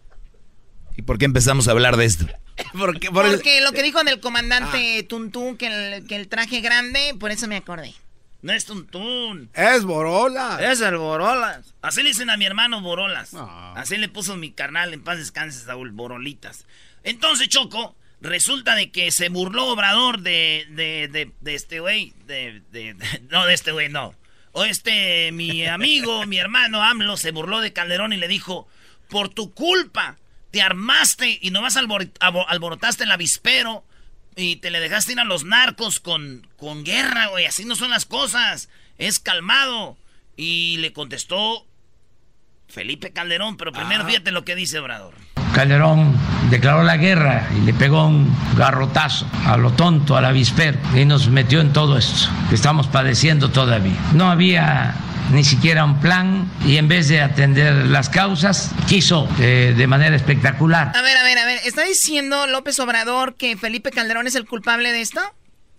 ¿Y 0.96 1.02
por 1.02 1.18
qué 1.18 1.24
empezamos 1.24 1.68
a 1.68 1.72
hablar 1.72 1.96
de 1.96 2.04
esto? 2.04 2.26
Porque, 2.78 3.10
Porque 3.10 3.60
lo 3.62 3.72
que 3.72 3.82
dijo 3.82 4.02
del 4.04 4.18
Ah. 4.18 4.20
comandante 4.20 5.02
Tuntún, 5.04 5.56
que 5.56 5.66
el, 5.96 6.06
que 6.06 6.16
el 6.16 6.28
traje 6.28 6.60
grande, 6.60 7.14
por 7.18 7.30
eso 7.30 7.48
me 7.48 7.56
acordé. 7.56 7.94
No 8.42 8.52
es 8.52 8.64
Tuntún. 8.64 9.50
Es 9.54 9.84
Borola. 9.84 10.58
Es 10.60 10.80
el 10.80 10.96
Borolas. 10.96 11.74
Así 11.82 12.02
le 12.02 12.08
dicen 12.10 12.30
a 12.30 12.36
mi 12.36 12.46
hermano 12.46 12.80
Borolas. 12.80 13.34
Así 13.76 13.96
le 13.98 14.08
puso 14.08 14.36
mi 14.36 14.50
carnal 14.52 14.94
en 14.94 15.02
paz 15.04 15.18
descanse, 15.18 15.64
Saúl, 15.64 15.90
Borolitas. 15.92 16.64
Entonces, 17.02 17.48
Choco, 17.48 17.94
resulta 18.22 18.74
de 18.74 18.90
que 18.90 19.10
se 19.10 19.28
burló 19.28 19.66
Obrador 19.68 20.20
de, 20.20 20.66
de, 20.70 21.08
de, 21.08 21.32
de 21.40 21.54
este 21.54 21.80
güey. 21.80 22.14
De, 22.26 22.62
de- 22.72 22.94
no, 23.30 23.44
de 23.46 23.54
este 23.54 23.72
güey, 23.72 23.88
no. 23.90 24.14
O 24.52 24.64
este, 24.64 25.30
mi 25.32 25.66
amigo, 25.66 26.26
mi 26.26 26.38
hermano 26.38 26.82
AMLO, 26.82 27.16
se 27.16 27.30
burló 27.32 27.60
de 27.60 27.72
Calderón 27.72 28.12
y 28.12 28.16
le 28.16 28.26
dijo, 28.26 28.66
por 29.08 29.28
tu 29.28 29.52
culpa, 29.54 30.16
te 30.50 30.60
armaste 30.62 31.38
y 31.40 31.50
nomás 31.50 31.76
albor- 31.76 32.10
alborotaste 32.18 33.04
el 33.04 33.12
avispero 33.12 33.84
y 34.40 34.56
te 34.56 34.70
le 34.70 34.80
dejaste 34.80 35.12
ir 35.12 35.20
a 35.20 35.24
los 35.24 35.44
narcos 35.44 36.00
con, 36.00 36.46
con 36.56 36.84
guerra, 36.84 37.26
güey. 37.28 37.46
Así 37.46 37.64
no 37.64 37.76
son 37.76 37.90
las 37.90 38.06
cosas. 38.06 38.68
Es 38.98 39.18
calmado. 39.18 39.96
Y 40.36 40.78
le 40.78 40.92
contestó 40.92 41.66
Felipe 42.68 43.12
Calderón, 43.12 43.56
pero 43.56 43.72
primero 43.72 44.06
fíjate 44.06 44.32
lo 44.32 44.44
que 44.44 44.54
dice 44.54 44.78
Obrador. 44.78 45.14
Calderón 45.54 46.16
declaró 46.48 46.82
la 46.82 46.96
guerra 46.96 47.48
y 47.56 47.60
le 47.62 47.74
pegó 47.74 48.06
un 48.06 48.34
garrotazo 48.56 49.26
a 49.44 49.56
lo 49.56 49.72
tonto, 49.72 50.16
al 50.16 50.24
avispero, 50.24 50.78
y 50.94 51.04
nos 51.04 51.28
metió 51.28 51.60
en 51.60 51.72
todo 51.72 51.98
esto 51.98 52.28
que 52.48 52.54
estamos 52.54 52.86
padeciendo 52.86 53.50
todavía. 53.50 53.98
No 54.14 54.30
había 54.30 54.94
ni 55.32 55.44
siquiera 55.44 55.84
un 55.84 56.00
plan 56.00 56.50
y 56.66 56.76
en 56.76 56.88
vez 56.88 57.08
de 57.08 57.20
atender 57.20 57.86
las 57.86 58.08
causas, 58.08 58.70
quiso 58.88 59.28
eh, 59.38 59.74
de 59.76 59.86
manera 59.86 60.16
espectacular 60.16 60.92
A 60.94 61.02
ver, 61.02 61.16
a 61.16 61.22
ver, 61.22 61.38
a 61.38 61.44
ver. 61.46 61.60
¿Está 61.64 61.84
diciendo 61.84 62.46
López 62.46 62.78
Obrador 62.80 63.34
que 63.36 63.56
Felipe 63.56 63.90
Calderón 63.90 64.26
es 64.26 64.34
el 64.34 64.46
culpable 64.46 64.92
de 64.92 65.00
esto? 65.00 65.20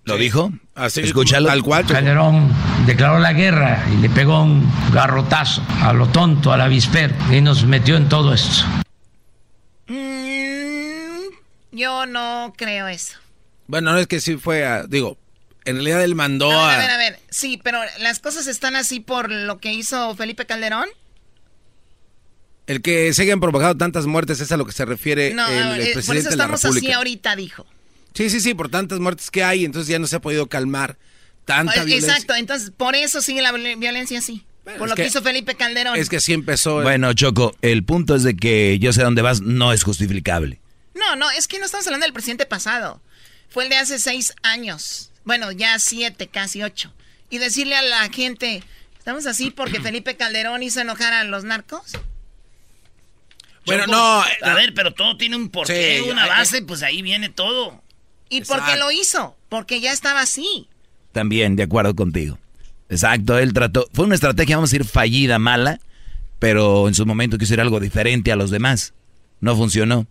¿Lo 0.03 0.17
dijo? 0.17 0.51
Así, 0.73 1.01
Escúchalo. 1.01 1.47
Tal 1.47 1.61
cual. 1.61 1.83
Choco. 1.83 1.93
Calderón 1.93 2.51
declaró 2.87 3.19
la 3.19 3.33
guerra 3.33 3.85
y 3.93 3.97
le 3.97 4.09
pegó 4.09 4.41
un 4.41 4.67
garrotazo 4.91 5.63
a 5.81 5.93
lo 5.93 6.07
tonto, 6.07 6.51
al 6.51 6.61
avispero, 6.61 7.13
y 7.31 7.39
nos 7.41 7.65
metió 7.65 7.97
en 7.97 8.09
todo 8.09 8.33
esto. 8.33 8.63
Mm, 9.87 11.33
Yo 11.71 12.05
no 12.07 12.53
creo 12.57 12.87
eso. 12.87 13.17
Bueno, 13.67 13.91
no 13.93 13.99
es 13.99 14.07
que 14.07 14.19
sí 14.19 14.37
fue 14.37 14.65
a, 14.65 14.83
digo, 14.87 15.17
en 15.65 15.75
realidad 15.75 16.03
él 16.03 16.15
mandó 16.15 16.51
A 16.51 16.73
a... 16.73 16.77
ver, 16.77 16.89
a 16.91 16.97
ver, 16.97 17.07
a 17.07 17.09
ver. 17.11 17.19
Sí, 17.29 17.59
pero 17.63 17.79
las 17.99 18.19
cosas 18.19 18.47
están 18.47 18.75
así 18.75 18.99
por 18.99 19.31
lo 19.31 19.59
que 19.59 19.73
hizo 19.73 20.15
Felipe 20.15 20.45
Calderón. 20.45 20.87
El 22.67 22.81
que 22.81 23.13
se 23.13 23.23
hayan 23.23 23.39
provocado 23.39 23.75
tantas 23.75 24.05
muertes 24.05 24.39
es 24.39 24.51
a 24.51 24.57
lo 24.57 24.65
que 24.65 24.71
se 24.71 24.85
refiere 24.85 25.33
No, 25.33 25.45
el, 25.47 25.53
el 25.81 25.87
eh, 25.87 25.91
presidente 25.93 26.05
por 26.05 26.15
eso 26.17 26.29
de 26.29 26.35
la 26.37 26.43
estamos 26.43 26.61
República. 26.63 26.87
así 26.87 26.93
ahorita, 26.93 27.35
dijo. 27.35 27.65
Sí, 28.13 28.29
sí, 28.29 28.39
sí, 28.39 28.53
por 28.53 28.69
tantas 28.69 28.99
muertes 28.99 29.31
que 29.31 29.43
hay, 29.43 29.65
entonces 29.65 29.87
ya 29.89 29.99
no 29.99 30.07
se 30.07 30.15
ha 30.15 30.21
podido 30.21 30.47
calmar 30.47 30.97
tanta 31.45 31.73
Eh, 31.81 31.85
violencia. 31.85 32.13
Exacto, 32.13 32.35
entonces 32.35 32.71
por 32.75 32.95
eso 32.95 33.21
sigue 33.21 33.41
la 33.41 33.51
viol- 33.51 33.77
violencia 33.79 34.19
así. 34.19 34.45
por 34.77 34.87
lo 34.89 34.95
que, 34.95 35.01
que- 35.03 35.07
hizo 35.07 35.21
Felipe 35.21 35.55
Calderón. 35.55 35.95
Es 35.97 36.07
que 36.09 36.17
así 36.17 36.33
empezó. 36.33 36.81
Bueno, 36.81 37.11
Choco, 37.13 37.55
el 37.61 37.83
punto 37.83 38.15
es 38.15 38.23
de 38.23 38.35
que 38.35 38.77
yo 38.79 38.93
sé 38.93 39.01
dónde 39.01 39.21
vas, 39.21 39.41
no 39.41 39.73
es 39.73 39.83
justificable. 39.83 40.59
No, 40.93 41.15
no, 41.15 41.31
es 41.31 41.47
que 41.47 41.57
no 41.57 41.65
estamos 41.65 41.87
hablando 41.87 42.05
del 42.05 42.13
presidente 42.13 42.45
pasado. 42.45 43.01
Fue 43.49 43.63
el 43.63 43.69
de 43.69 43.77
hace 43.77 43.97
seis 43.97 44.33
años. 44.43 45.10
Bueno, 45.23 45.51
ya 45.51 45.77
siete, 45.79 46.27
casi 46.27 46.63
ocho. 46.63 46.93
Y 47.29 47.37
decirle 47.37 47.75
a 47.75 47.81
la 47.81 48.09
gente, 48.09 48.63
¿estamos 48.97 49.25
así 49.25 49.51
porque 49.51 49.79
Felipe 49.81 50.15
Calderón 50.17 50.63
hizo 50.63 50.81
enojar 50.81 51.13
a 51.13 51.23
los 51.23 51.43
narcos? 51.43 51.93
Bueno, 53.65 53.83
Choco, 53.85 53.95
no, 53.95 54.23
A 54.49 54.55
ver, 54.55 54.73
pero 54.73 54.93
todo 54.93 55.17
tiene 55.17 55.35
un 55.35 55.49
porqué, 55.49 56.01
Sí, 56.03 56.09
una 56.09 56.23
hay- 56.23 56.29
base, 56.29 56.61
pues 56.63 56.81
ahí 56.83 57.01
viene 57.01 57.29
todo. 57.29 57.81
¿Y 58.29 58.41
por 58.41 58.65
qué 58.65 58.77
lo 58.77 58.91
hizo? 58.91 59.35
Porque 59.49 59.81
ya 59.81 59.91
estaba 59.91 60.21
así. 60.21 60.67
También, 61.11 61.55
de 61.57 61.63
acuerdo 61.63 61.93
contigo. 61.95 62.39
Exacto, 62.89 63.37
él 63.37 63.53
trató, 63.53 63.87
fue 63.93 64.05
una 64.05 64.15
estrategia, 64.15 64.55
vamos 64.55 64.71
a 64.71 64.73
decir, 64.77 64.85
fallida, 64.89 65.37
mala, 65.37 65.79
pero 66.39 66.87
en 66.87 66.93
su 66.93 67.05
momento 67.05 67.37
quiso 67.37 67.53
ir 67.53 67.61
algo 67.61 67.79
diferente 67.79 68.31
a 68.31 68.35
los 68.35 68.49
demás. 68.49 68.93
No 69.41 69.55
funcionó. 69.55 70.07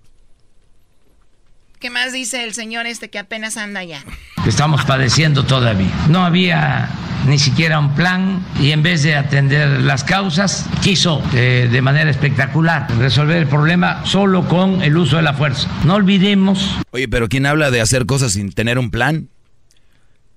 ¿Qué 1.81 1.89
más 1.91 2.13
dice 2.13 2.45
el 2.45 2.53
señor 2.53 2.87
este 2.87 3.09
que 3.09 3.19
apenas 3.19 3.57
anda 3.57 3.83
ya? 3.85 4.05
que 4.45 4.49
estamos 4.51 4.85
padeciendo 4.85 5.45
todavía. 5.45 5.91
No 6.09 6.25
había 6.25 6.89
ni 7.27 7.39
siquiera 7.39 7.79
un 7.79 7.95
plan 7.95 8.45
y 8.61 8.71
en 8.73 8.83
vez 8.83 9.03
de 9.03 9.15
atender 9.15 9.81
las 9.83 10.03
causas, 10.05 10.67
quiso 10.83 11.23
eh, 11.35 11.69
de 11.71 11.83
manera 11.83 12.11
espectacular 12.11 12.87
resolver 12.99 13.37
el 13.37 13.47
problema 13.47 14.05
solo 14.07 14.47
con 14.49 14.83
el 14.83 14.97
uso 14.97 15.17
de 15.17 15.23
la 15.23 15.35
fuerza. 15.35 15.69
No 15.85 15.95
olvidemos 15.95 16.71
Oye, 16.91 17.09
pero 17.09 17.29
¿quién 17.29 17.45
habla 17.47 17.71
de 17.71 17.81
hacer 17.83 18.07
cosas 18.07 18.33
sin 18.33 18.53
tener 18.53 18.79
un 18.79 18.91
plan? 18.91 19.29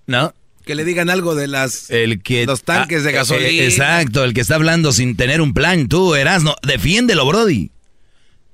¿No? 0.08 0.34
Que 0.65 0.75
le 0.75 0.84
digan 0.86 1.10
algo 1.10 1.36
de 1.36 1.47
las 1.47 1.89
el 1.89 2.21
que 2.21 2.45
los 2.45 2.63
tanques 2.63 3.03
de 3.03 3.10
Ah, 3.10 3.13
gasolina. 3.13 3.47
eh, 3.49 3.65
exacto, 3.65 4.23
el 4.23 4.34
que 4.34 4.41
está 4.41 4.56
hablando 4.56 4.91
sin 4.93 5.15
tener 5.17 5.41
un 5.41 5.53
plan, 5.53 5.88
tú, 5.88 6.15
Erasno, 6.15 6.56
defiéndelo, 6.65 7.25
brody. 7.25 7.71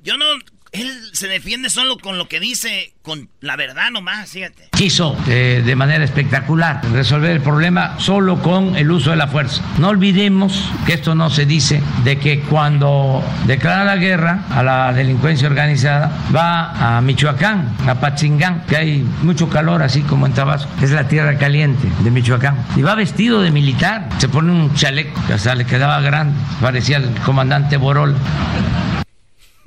Yo 0.04 0.16
no, 0.18 0.26
él 0.72 0.92
se 1.14 1.28
defiende 1.28 1.70
solo 1.70 1.98
con 1.98 2.18
lo 2.18 2.28
que 2.28 2.40
dice, 2.40 2.94
con 3.02 3.30
la 3.42 3.56
verdad 3.56 3.90
nomás, 3.92 4.30
fíjate. 4.30 4.70
quiso 4.72 5.18
eh, 5.28 5.64
de 5.66 5.76
manera 5.76 6.04
espectacular 6.04 6.82
resolver 6.92 7.32
el 7.32 7.42
problema 7.42 8.00
solo 8.00 8.42
con 8.42 8.76
el 8.76 8.92
uso 8.92 9.12
de 9.12 9.18
la 9.18 9.28
fuerza. 9.28 9.64
No 9.78 9.90
olvidemos 9.90 10.70
que 10.86 10.94
esto 10.94 11.16
no 11.16 11.30
se 11.30 11.46
dice 11.46 11.82
de 12.04 12.18
que 12.20 12.42
cuando 12.42 13.24
declara 13.48 13.84
la 13.84 13.96
guerra 13.96 14.46
a 14.52 14.64
la 14.64 14.94
delincuencia 14.94 15.48
organizada 15.48 16.12
va 16.36 16.98
a 16.98 17.02
Michoacán, 17.02 17.76
a 17.88 17.96
Patzingán, 18.00 18.66
que 18.68 18.78
hay 18.78 19.08
mucho 19.24 19.50
calor 19.50 19.82
así 19.82 20.02
como 20.02 20.26
en 20.26 20.34
Tabasco, 20.34 20.70
es 20.82 20.92
la 20.92 21.08
tierra 21.08 21.38
caliente 21.38 21.88
de 22.04 22.12
Michoacán. 22.12 22.56
Y 22.76 22.82
va 22.82 22.96
vestido 22.96 23.42
de 23.42 23.52
militar, 23.52 24.08
se 24.20 24.30
pone 24.30 24.52
un 24.52 24.74
chaleco 24.76 25.20
que 25.26 25.34
hasta 25.34 25.56
le 25.56 25.66
quedaba 25.66 26.00
grande, 26.02 26.40
parecía 26.62 26.98
el 26.98 27.10
comandante 27.22 27.78
Borol. 27.78 28.16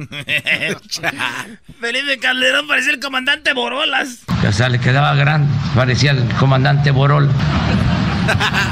Felipe 1.81 2.19
Calderón 2.21 2.67
parece 2.67 2.91
el 2.91 3.01
comandante 3.01 3.53
Borolas. 3.53 4.21
que 4.41 4.47
hasta 4.47 4.69
le 4.69 4.79
quedaba 4.79 5.15
grande, 5.15 5.53
parecía 5.75 6.13
el 6.13 6.29
comandante 6.35 6.91
Borol. 6.91 7.31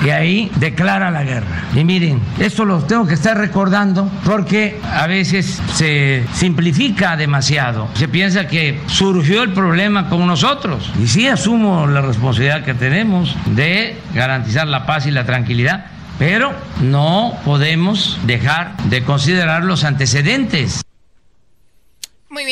Y 0.05 0.11
ahí 0.11 0.51
declara 0.57 1.11
la 1.11 1.25
guerra. 1.25 1.65
Y 1.75 1.85
miren, 1.85 2.21
esto 2.39 2.65
lo 2.65 2.79
tengo 2.85 3.07
que 3.07 3.15
estar 3.15 3.37
recordando 3.37 4.11
porque 4.25 4.81
a 4.93 5.07
veces 5.07 5.61
se 5.75 6.25
simplifica 6.33 7.17
demasiado. 7.17 7.89
Se 7.95 8.09
piensa 8.09 8.47
que 8.47 8.81
surgió 8.87 9.43
el 9.43 9.53
problema 9.53 10.09
con 10.09 10.27
nosotros. 10.27 10.91
Y 11.03 11.07
sí 11.07 11.29
asumo 11.29 11.87
la 11.87 12.01
responsabilidad 12.01 12.65
que 12.65 12.75
tenemos 12.75 13.37
de 13.47 13.99
garantizar 14.15 14.67
la 14.67 14.87
paz 14.87 15.07
y 15.07 15.11
la 15.11 15.27
tranquilidad, 15.27 15.87
pero 16.19 16.53
no 16.81 17.35
podemos 17.45 18.19
dejar 18.25 18.77
de 18.85 19.03
considerar 19.03 19.65
los 19.65 19.85
antecedentes. 19.85 20.83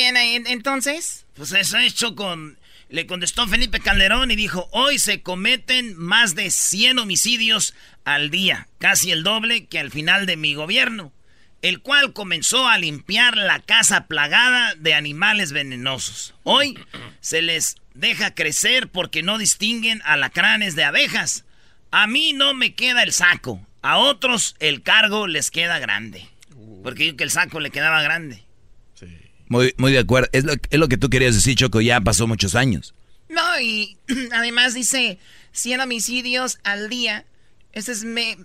Entonces. 0.06 1.26
Pues 1.34 1.52
eso 1.52 1.78
hecho 1.78 2.14
con... 2.14 2.58
Le 2.90 3.06
contestó 3.06 3.46
Felipe 3.46 3.80
Calderón 3.80 4.30
y 4.30 4.36
dijo, 4.36 4.68
hoy 4.72 4.98
se 4.98 5.20
cometen 5.20 5.94
más 5.98 6.34
de 6.34 6.50
100 6.50 7.00
homicidios 7.00 7.74
al 8.04 8.30
día, 8.30 8.66
casi 8.78 9.10
el 9.10 9.22
doble 9.22 9.66
que 9.66 9.78
al 9.78 9.90
final 9.90 10.24
de 10.24 10.38
mi 10.38 10.54
gobierno, 10.54 11.12
el 11.60 11.80
cual 11.80 12.14
comenzó 12.14 12.66
a 12.66 12.78
limpiar 12.78 13.36
la 13.36 13.60
casa 13.60 14.06
plagada 14.06 14.74
de 14.76 14.94
animales 14.94 15.52
venenosos. 15.52 16.34
Hoy 16.44 16.78
se 17.20 17.42
les 17.42 17.76
deja 17.92 18.34
crecer 18.34 18.88
porque 18.88 19.22
no 19.22 19.36
distinguen 19.36 20.00
alacranes 20.06 20.74
de 20.74 20.84
abejas. 20.84 21.44
A 21.90 22.06
mí 22.06 22.32
no 22.32 22.54
me 22.54 22.74
queda 22.74 23.02
el 23.02 23.12
saco, 23.12 23.66
a 23.82 23.98
otros 23.98 24.56
el 24.60 24.82
cargo 24.82 25.26
les 25.26 25.50
queda 25.50 25.78
grande. 25.78 26.26
Porque 26.82 27.04
digo 27.04 27.16
que 27.18 27.24
el 27.24 27.30
saco 27.30 27.60
le 27.60 27.70
quedaba 27.70 28.00
grande. 28.00 28.47
Muy, 29.48 29.74
muy 29.78 29.92
de 29.92 30.00
acuerdo. 30.00 30.28
Es 30.32 30.44
lo, 30.44 30.52
es 30.52 30.78
lo 30.78 30.88
que 30.88 30.96
tú 30.98 31.08
querías 31.10 31.34
decir, 31.34 31.54
Choco, 31.56 31.80
ya 31.80 32.00
pasó 32.00 32.26
muchos 32.26 32.54
años. 32.54 32.94
No, 33.28 33.60
y 33.60 33.96
además 34.32 34.74
dice 34.74 35.18
100 35.52 35.80
homicidios 35.80 36.58
al 36.64 36.88
día. 36.88 37.24
Eso 37.72 37.92
es 37.92 38.04
me- 38.04 38.38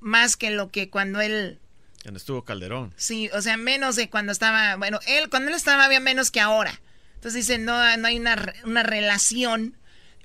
más 0.00 0.36
que 0.36 0.50
lo 0.50 0.70
que 0.70 0.90
cuando 0.90 1.20
él... 1.20 1.58
Cuando 2.02 2.18
estuvo 2.18 2.44
Calderón. 2.44 2.92
Sí, 2.96 3.28
o 3.34 3.42
sea, 3.42 3.56
menos 3.56 3.96
de 3.96 4.08
cuando 4.08 4.32
estaba... 4.32 4.76
Bueno, 4.76 5.00
él 5.06 5.28
cuando 5.30 5.48
él 5.50 5.56
estaba 5.56 5.84
había 5.84 6.00
menos 6.00 6.30
que 6.30 6.40
ahora. 6.40 6.80
Entonces 7.16 7.46
dice, 7.46 7.58
no, 7.58 7.96
no 7.96 8.06
hay 8.06 8.18
una, 8.18 8.54
una 8.64 8.82
relación. 8.82 9.74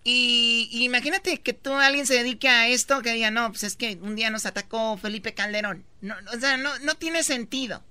Y, 0.03 0.69
y 0.71 0.83
imagínate 0.83 1.39
que 1.39 1.53
tú, 1.53 1.73
alguien 1.73 2.05
se 2.05 2.13
dedique 2.15 2.47
a 2.49 2.67
esto, 2.67 3.01
que 3.01 3.13
diga, 3.13 3.31
no, 3.31 3.49
pues 3.49 3.63
es 3.63 3.75
que 3.75 3.97
un 4.01 4.15
día 4.15 4.29
nos 4.29 4.45
atacó 4.45 4.97
Felipe 4.97 5.33
Calderón. 5.33 5.83
No, 6.01 6.13
o 6.35 6.39
sea, 6.39 6.57
no, 6.57 6.77
no 6.79 6.95
tiene 6.95 7.23
sentido. 7.23 7.83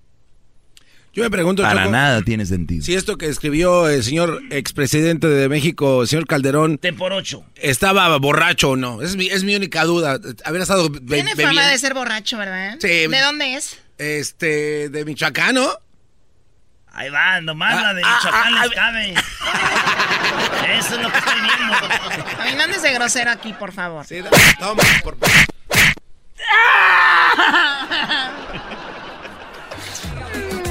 Yo 1.14 1.22
me 1.24 1.30
pregunto, 1.30 1.62
Para 1.62 1.82
Choco, 1.82 1.92
nada 1.92 2.22
tiene 2.22 2.46
sentido. 2.46 2.82
si 2.84 2.94
esto 2.94 3.18
que 3.18 3.26
escribió 3.26 3.86
el 3.88 4.02
señor 4.02 4.40
expresidente 4.50 5.28
de 5.28 5.46
México, 5.50 6.00
el 6.02 6.08
señor 6.08 6.26
Calderón, 6.26 6.78
Te 6.78 6.94
por 6.94 7.12
ocho. 7.12 7.44
estaba 7.56 8.16
borracho 8.16 8.70
o 8.70 8.76
no. 8.76 9.02
Es 9.02 9.14
mi, 9.16 9.26
es 9.26 9.44
mi 9.44 9.54
única 9.54 9.84
duda. 9.84 10.18
Haber 10.44 10.62
estado 10.62 10.88
be- 10.88 11.00
Tiene 11.00 11.34
bebiendo. 11.34 11.60
fama 11.60 11.66
de 11.70 11.76
ser 11.78 11.92
borracho, 11.92 12.38
¿verdad? 12.38 12.76
Sí. 12.80 12.88
¿De 12.88 13.20
dónde 13.20 13.56
es? 13.56 13.78
Este, 13.98 14.88
de 14.88 15.04
Michoacán, 15.04 15.54
¿no? 15.56 15.68
Ahí 16.94 17.10
va, 17.10 17.40
nomás 17.42 17.74
Ah, 17.76 17.82
la 17.82 17.94
de 17.94 18.02
ah, 18.04 18.16
Michoacán 18.16 18.54
ah, 18.54 18.64
les 18.64 18.70
cabe. 18.74 19.14
Eso 20.78 20.94
es 20.96 21.02
lo 21.02 21.12
que 21.12 21.18
estoy 21.18 21.40
viendo. 21.42 21.74
A 22.40 22.44
mí 22.46 22.52
no 22.56 22.62
andes 22.62 22.82
de 22.82 22.92
grosero 22.94 23.30
aquí, 23.30 23.52
por 23.52 23.72
favor. 23.72 24.06
Sí, 24.06 24.16
toma, 24.58 24.82
por 25.04 25.16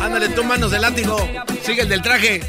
Ándale, 0.02 0.30
tú 0.30 0.44
manos 0.44 0.72
de 0.72 0.80
látigo. 0.80 1.18
Sigue 1.64 1.82
el 1.84 1.90
del 1.90 2.02
traje. 2.02 2.42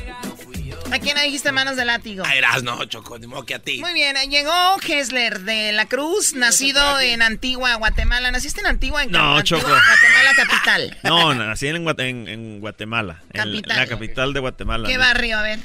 ¿A 0.91 0.99
quién 0.99 1.17
le 1.17 1.25
dijiste 1.25 1.53
manos 1.53 1.77
de 1.77 1.85
látigo? 1.87 2.25
A 2.25 2.35
Eras, 2.35 2.63
no, 2.63 2.85
Choco, 2.85 3.19
ni 3.19 3.27
modo 3.27 3.45
que 3.47 3.55
a 3.55 3.59
ti. 3.59 3.81
Muy 3.81 3.95
bien, 3.95 4.15
llegó 4.31 4.53
Hessler 4.87 5.41
de 5.41 5.73
la 5.73 5.87
Cruz, 5.87 6.35
nacido 6.35 7.01
en 7.01 7.23
Antigua, 7.23 7.75
Guatemala. 7.77 8.31
¿Naciste 8.31 8.61
en 8.61 8.67
Antigua? 8.67 9.03
En 9.03 9.11
No, 9.11 9.37
Antigua, 9.39 9.61
Choco. 9.61 9.69
Guatemala 9.73 10.31
capital. 10.37 10.99
No, 11.05 11.35
nací 11.35 11.69
en, 11.69 11.85
Guate- 11.85 12.09
en- 12.09 12.29
en 12.29 12.61
Guatemala. 12.61 13.23
en 13.33 13.39
la- 13.39 13.45
Capital. 13.63 13.89
capital 13.89 14.33
de 14.35 14.41
Guatemala. 14.41 14.87
¿Qué 14.89 14.95
¿no? 14.95 15.01
barrio? 15.01 15.39
A 15.39 15.43
ver. 15.43 15.59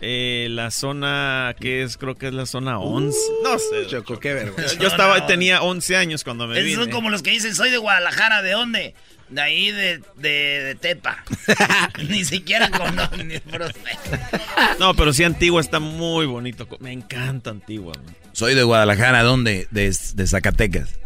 Eh, 0.00 0.48
la 0.50 0.70
zona 0.72 1.54
que 1.60 1.82
es, 1.84 1.96
creo 1.96 2.16
que 2.16 2.26
es 2.26 2.34
la 2.34 2.46
zona 2.46 2.78
11. 2.80 3.16
no 3.44 3.58
sé. 3.58 3.86
Choco, 3.88 4.18
qué 4.18 4.34
vergüenza. 4.34 4.74
Yo 4.76 4.88
estaba, 4.88 5.24
tenía 5.26 5.62
11 5.62 5.96
años 5.96 6.24
cuando 6.24 6.48
me 6.48 6.54
Esos 6.54 6.64
vine. 6.64 6.82
son 6.82 6.90
como 6.90 7.10
los 7.10 7.22
que 7.22 7.30
dicen, 7.30 7.54
soy 7.54 7.70
de 7.70 7.78
Guadalajara, 7.78 8.42
¿de 8.42 8.50
dónde? 8.50 8.94
De 9.34 9.40
ahí, 9.42 9.72
de, 9.72 10.00
de, 10.16 10.30
de 10.30 10.74
Tepa. 10.76 11.24
Ni 12.08 12.24
siquiera 12.24 12.70
conocen 12.70 13.26
ni. 13.26 13.34
No, 14.78 14.94
pero 14.94 15.12
sí, 15.12 15.24
Antigua 15.24 15.60
está 15.60 15.80
muy 15.80 16.24
bonito. 16.26 16.68
Me 16.78 16.92
encanta 16.92 17.50
Antigua. 17.50 17.94
man. 18.04 18.14
Soy 18.32 18.54
de 18.54 18.62
Guadalajara, 18.62 19.24
¿dónde? 19.24 19.66
De, 19.72 19.92
de 20.14 20.26
Zacatecas. 20.28 20.98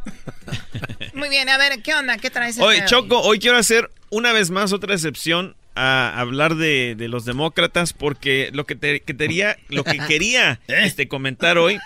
Muy 1.14 1.30
bien, 1.30 1.48
a 1.48 1.56
ver, 1.56 1.80
¿qué 1.82 1.94
onda? 1.94 2.18
¿Qué 2.18 2.28
traes? 2.28 2.56
día 2.56 2.66
de 2.68 2.84
Choco, 2.84 3.18
hoy 3.20 3.38
quiero 3.38 3.56
hacer 3.56 3.90
una 4.10 4.32
vez 4.32 4.50
más 4.50 4.74
otra 4.74 4.92
excepción 4.94 5.56
a 5.74 6.20
hablar 6.20 6.56
de, 6.56 6.96
de 6.96 7.08
los 7.08 7.24
demócratas 7.24 7.92
porque 7.92 8.50
lo 8.52 8.66
que, 8.66 8.74
te- 8.74 9.00
que 9.00 9.16
quería, 9.16 9.56
lo 9.68 9.84
que 9.84 9.98
quería 10.08 10.60
este, 10.66 11.08
comentar 11.08 11.56
hoy 11.56 11.78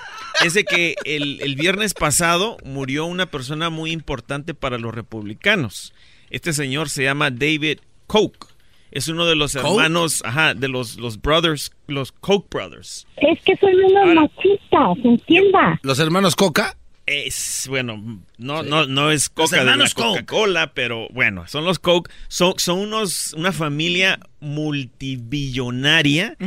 es 0.44 0.54
de 0.54 0.64
que 0.64 0.96
el, 1.04 1.40
el 1.42 1.54
viernes 1.56 1.94
pasado 1.94 2.56
murió 2.64 3.04
una 3.04 3.26
persona 3.26 3.70
muy 3.70 3.92
importante 3.92 4.54
para 4.54 4.78
los 4.78 4.92
republicanos. 4.94 5.92
Este 6.32 6.54
señor 6.54 6.88
se 6.88 7.04
llama 7.04 7.30
David 7.30 7.80
Koch. 8.06 8.48
es 8.90 9.08
uno 9.08 9.26
de 9.26 9.36
los 9.36 9.54
hermanos, 9.54 10.22
ajá, 10.24 10.54
de 10.54 10.66
los, 10.66 10.96
los 10.96 11.20
brothers, 11.20 11.72
los 11.88 12.10
Koch 12.10 12.46
brothers. 12.50 13.06
Es 13.18 13.38
que 13.42 13.54
son 13.58 13.74
unos 13.74 14.14
machistas, 14.14 14.96
¿entienda? 15.04 15.78
¿Los 15.82 15.98
hermanos 15.98 16.34
Coca? 16.34 16.78
Es, 17.04 17.66
bueno, 17.68 18.02
no, 18.38 18.62
no, 18.62 18.86
no 18.86 19.10
es 19.10 19.28
Coca 19.28 19.62
de 19.62 19.76
la. 19.76 19.90
Coca-Cola, 19.94 20.72
pero 20.72 21.06
bueno, 21.10 21.46
son 21.48 21.66
los 21.66 21.78
Coke. 21.78 22.10
Son, 22.28 22.54
son 22.56 22.78
unos, 22.78 23.34
una 23.34 23.52
familia 23.52 24.18
multibillonaria 24.40 26.38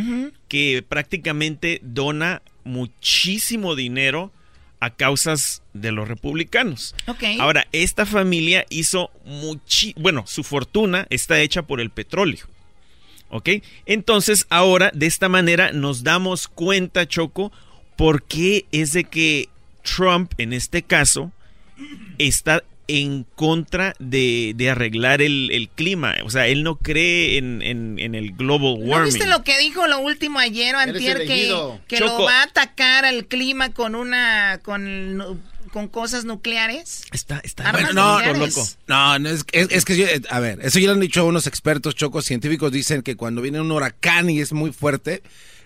que 0.47 0.83
prácticamente 0.87 1.79
dona 1.83 2.41
muchísimo 2.63 3.75
dinero 3.75 4.31
a 4.79 4.91
causas 4.91 5.61
de 5.73 5.91
los 5.91 6.07
republicanos. 6.07 6.95
Ok. 7.07 7.23
Ahora, 7.39 7.67
esta 7.71 8.05
familia 8.05 8.65
hizo 8.69 9.11
muchi 9.25 9.93
bueno, 9.97 10.25
su 10.27 10.43
fortuna 10.43 11.07
está 11.09 11.39
hecha 11.39 11.63
por 11.63 11.79
el 11.79 11.89
petróleo. 11.89 12.45
¿Ok? 13.29 13.49
Entonces, 13.85 14.45
ahora, 14.49 14.91
de 14.93 15.07
esta 15.07 15.29
manera, 15.29 15.71
nos 15.71 16.03
damos 16.03 16.47
cuenta, 16.47 17.07
Choco, 17.07 17.51
por 17.97 18.23
qué 18.23 18.65
es 18.71 18.93
de 18.93 19.05
que 19.05 19.49
Trump, 19.83 20.33
en 20.37 20.53
este 20.53 20.83
caso, 20.83 21.31
está 22.17 22.63
en 22.87 23.23
contra 23.35 23.95
de, 23.99 24.53
de 24.55 24.69
arreglar 24.69 25.21
el, 25.21 25.49
el 25.51 25.69
clima. 25.69 26.15
O 26.23 26.29
sea, 26.29 26.47
él 26.47 26.63
no 26.63 26.75
cree 26.77 27.37
en, 27.37 27.61
en- 27.61 27.97
en 27.99 28.13
el 28.15 28.33
global 28.33 28.79
¿No 28.79 28.85
warming. 28.91 29.13
viste 29.13 29.27
lo 29.27 29.43
que 29.43 29.57
dijo 29.57 29.87
lo 29.87 29.99
último 29.99 30.37
ayer 30.39 30.75
o 30.75 30.79
antier 30.79 31.25
que, 31.25 31.51
que 31.87 31.99
lo 31.99 32.21
va 32.23 32.41
a 32.41 32.43
atacar 32.43 33.05
al 33.05 33.25
clima 33.25 33.73
con 33.73 33.95
una 33.95 34.59
con, 34.63 35.41
con 35.71 35.87
cosas 35.87 36.25
nucleares? 36.25 37.03
Está, 37.11 37.39
está 37.43 37.69
Armas 37.69 37.93
no, 37.95 38.19
nucleares. 38.19 38.77
no, 38.87 39.17
no, 39.19 39.29
es, 39.29 39.43
es- 39.51 39.71
es 39.71 39.83
que, 39.85 39.97
yo- 39.97 40.05
eh, 40.05 40.21
a 40.29 40.39
ver, 40.39 40.59
eso 40.61 40.77
ya 40.77 40.87
lo 40.87 40.93
han 40.93 40.99
dicho 40.99 41.25
unos 41.25 41.47
expertos 41.47 41.95
chocos 41.95 42.25
científicos, 42.25 42.71
dicen 42.71 43.01
que 43.01 43.15
cuando 43.15 43.41
viene 43.41 43.59
un 43.61 43.71
huracán 43.71 44.29
y 44.29 44.39
es 44.41 44.53
muy 44.53 44.71
fuerte, 44.71 45.23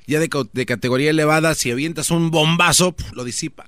ya 0.08 0.20
de, 0.20 0.30
de 0.54 0.66
categoría 0.66 1.10
elevada, 1.10 1.54
si 1.54 1.70
avientas 1.70 2.12
un 2.12 2.32
bombazo, 2.32 2.96
lo 3.12 3.24
disipa. 3.26 3.68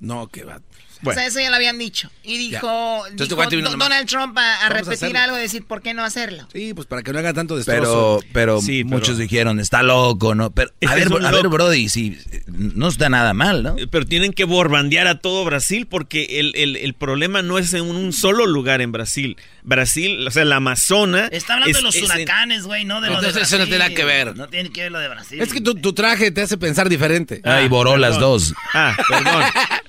No, 0.00 0.26
que 0.28 0.42
va. 0.44 0.60
O 1.04 1.12
sea, 1.12 1.26
eso 1.26 1.40
ya 1.40 1.50
lo 1.50 1.56
habían 1.56 1.78
dicho. 1.78 2.10
Y 2.22 2.38
dijo, 2.38 3.06
Entonces, 3.08 3.36
dijo. 3.50 3.76
Donald 3.76 4.06
Trump 4.08 4.36
a, 4.38 4.62
a 4.62 4.66
a 4.66 4.68
repetir 4.68 4.92
hacerlo. 4.94 5.18
algo 5.18 5.38
y 5.38 5.40
decir, 5.40 5.64
¿por 5.64 5.82
qué 5.82 5.94
no 5.94 6.04
hacerlo? 6.04 6.46
Sí, 6.52 6.74
pues 6.74 6.86
para 6.86 7.02
que 7.02 7.12
no 7.12 7.18
haga 7.18 7.32
tanto 7.32 7.54
Pero, 7.64 7.80
destrozo. 7.80 8.24
pero 8.32 8.60
Sí, 8.60 8.84
pero- 8.84 8.96
muchos 8.96 9.18
dijeron, 9.18 9.58
está 9.60 9.82
loco, 9.82 10.34
¿no? 10.34 10.50
Pero, 10.52 10.70
a 10.86 10.94
ver, 10.94 11.08
a 11.24 11.30
ver. 11.30 11.48
Brody, 11.48 11.88
si 11.88 12.18
no 12.46 12.88
está 12.88 13.08
nada 13.08 13.34
mal, 13.34 13.62
¿no? 13.62 13.76
Pero 13.90 14.06
tienen 14.06 14.32
que 14.32 14.44
borbandear 14.44 15.06
a 15.06 15.18
todo 15.18 15.44
Brasil 15.44 15.86
porque 15.86 16.38
el, 16.40 16.52
el- 16.56 16.76
el 16.76 16.94
problema 16.94 17.42
no 17.42 17.58
es 17.58 17.72
en 17.74 17.82
un 17.82 18.12
solo 18.12 18.46
lugar 18.46 18.80
en 18.80 18.92
Brasil. 18.92 19.36
Brasil, 19.64 20.26
o 20.26 20.30
sea, 20.30 20.44
la 20.44 20.56
Amazona... 20.56 21.28
Está 21.32 21.54
hablando 21.54 21.70
es- 21.70 21.76
de 21.76 21.82
los 21.82 21.96
huracanes, 22.02 22.64
güey, 22.64 22.84
no 22.84 23.00
de 23.00 23.08
lo 23.08 23.14
de 23.20 23.28
Entonces, 23.28 23.42
eso 23.48 23.56
no 23.58 23.66
Brasil. 23.66 23.68
tiene 23.70 23.84
nada 23.84 23.94
que 23.94 24.04
ver. 24.04 24.36
No 24.36 24.48
tiene 24.48 24.70
que 24.70 24.82
ver 24.82 24.92
lo 24.92 24.98
de 24.98 25.08
Brasil. 25.08 25.40
Es 25.40 25.52
que 25.52 25.60
tu, 25.60 25.74
tu 25.74 25.92
traje 25.92 26.30
te 26.30 26.42
hace 26.42 26.56
pensar 26.56 26.88
diferente. 26.88 27.40
Ah, 27.44 27.62
y 27.62 27.68
boró 27.68 27.96
las 27.96 28.18
dos. 28.18 28.54
Ah, 28.74 28.96
perdón. 29.08 29.42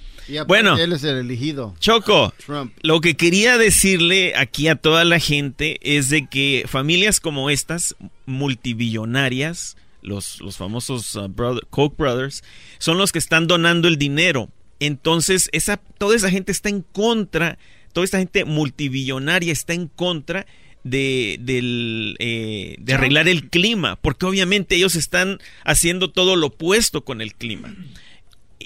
Bueno. 0.48 0.78
Él 0.78 0.94
es 0.94 1.04
el 1.04 1.18
elegido. 1.18 1.76
Choco, 1.80 2.34
Trump. 2.46 2.74
lo 2.82 3.02
que 3.02 3.16
quería 3.16 3.58
decirle 3.58 4.34
aquí 4.36 4.68
a 4.68 4.76
toda 4.76 5.04
la 5.06 5.20
gente 5.20 5.78
es 5.82 6.10
de 6.10 6.28
que 6.28 6.66
familias 6.68 7.20
como 7.20 7.50
estas, 7.50 7.96
multibillonarias, 8.26 9.78
los, 10.02 10.42
los 10.42 10.58
famosos 10.58 11.16
uh, 11.16 11.28
brother- 11.30 11.66
Koch 11.70 11.96
brothers, 11.98 12.44
son 12.78 12.98
los 12.98 13.12
que 13.12 13.20
están 13.20 13.48
donando 13.48 13.88
el 13.88 13.98
dinero. 13.98 14.50
Entonces, 14.80 15.50
esa, 15.54 15.78
toda 15.78 16.16
esa 16.16 16.30
gente 16.30 16.52
está 16.52 16.70
en 16.70 16.82
contra, 16.82 17.58
toda 17.94 18.04
esta 18.04 18.18
gente 18.20 18.44
multibillonaria 18.46 19.54
está 19.54 19.74
en 19.74 19.88
contra 19.88 20.46
de, 20.84 21.38
del, 21.40 22.18
eh, 22.20 22.76
de 22.80 22.94
arreglar 22.94 23.30
el 23.30 23.50
clima, 23.50 23.96
porque 24.02 24.26
obviamente 24.26 24.76
ellos 24.76 24.96
están 24.96 25.40
haciendo 25.64 26.12
todo 26.12 26.36
lo 26.36 26.48
opuesto 26.48 27.06
con 27.06 27.22
el 27.22 27.34
clima. 27.34 27.74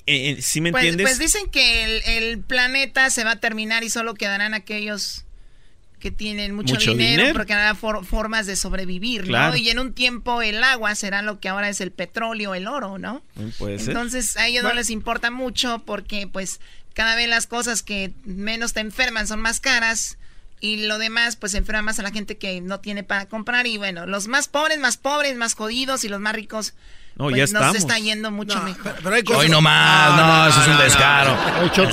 Eh, 0.08 0.32
eh, 0.32 0.42
¿Sí 0.42 0.62
me 0.62 0.72
Pues, 0.72 0.84
entiendes? 0.86 1.06
pues 1.06 1.20
dicen 1.20 1.50
que 1.50 1.84
el, 1.84 2.02
el 2.06 2.40
planeta 2.40 3.10
se 3.10 3.24
va 3.24 3.32
a 3.32 3.36
terminar 3.40 3.84
y 3.84 3.90
solo 3.90 4.14
quedarán 4.16 4.54
aquellos 4.54 5.26
que 6.00 6.12
tienen 6.12 6.54
mucho, 6.56 6.76
Mucho 6.76 6.92
dinero, 6.92 7.12
dinero. 7.24 7.34
porque 7.34 7.54
habrá 7.54 7.74
for- 7.76 8.06
formas 8.06 8.46
de 8.46 8.56
sobrevivir, 8.56 9.22
¿no? 9.24 9.28
Claro. 9.30 9.58
Y 9.58 9.70
en 9.70 9.80
un 9.80 9.94
tiempo 9.94 10.42
el 10.44 10.64
agua 10.64 10.94
será 10.96 11.22
lo 11.24 11.40
que 11.40 11.50
ahora 11.50 11.70
es 11.70 11.82
el 11.82 11.92
petróleo, 11.92 12.54
el 12.56 12.68
oro, 12.68 12.98
¿no? 13.00 13.24
Puede 13.58 13.80
ser. 13.80 13.90
Entonces 13.90 14.38
a 14.38 14.48
ellos 14.48 14.64
no 14.64 14.74
les 14.74 14.90
importa 14.92 15.32
mucho 15.32 15.84
porque 15.86 16.28
pues 16.28 16.60
cada 16.94 17.16
vez 17.16 17.28
las 17.28 17.48
cosas 17.48 17.82
que 17.84 18.12
menos 18.26 18.74
te 18.74 18.80
enferman 18.80 19.28
son 19.28 19.40
más 19.42 19.60
caras 19.60 20.18
y 20.60 20.86
lo 20.88 21.00
demás 21.00 21.36
pues 21.36 21.54
enferma 21.56 21.82
más 21.82 22.00
a 22.00 22.04
la 22.04 22.12
gente 22.12 22.38
que 22.38 22.62
no 22.62 22.80
tiene 22.80 23.04
para 23.04 23.26
comprar 23.28 23.66
y 23.68 23.78
bueno, 23.78 24.06
los 24.06 24.28
más 24.28 24.48
pobres, 24.48 24.78
más 24.80 24.98
pobres, 24.98 25.36
más 25.36 25.56
jodidos 25.56 26.04
y 26.04 26.10
los 26.10 26.20
más 26.20 26.34
ricos 26.34 26.76
No, 27.18 27.26
pues 27.26 27.36
ya 27.36 27.42
nos 27.42 27.50
estamos. 27.52 27.76
está 27.78 27.98
yendo 27.98 28.30
mucho 28.30 28.62
mejor. 28.62 28.96
Hoy 29.36 29.50
no 29.50 29.60
más, 29.60 30.16
no, 30.16 30.48
eso 30.50 30.62
es 30.62 30.68
un 30.68 30.78
descaro. 30.78 31.36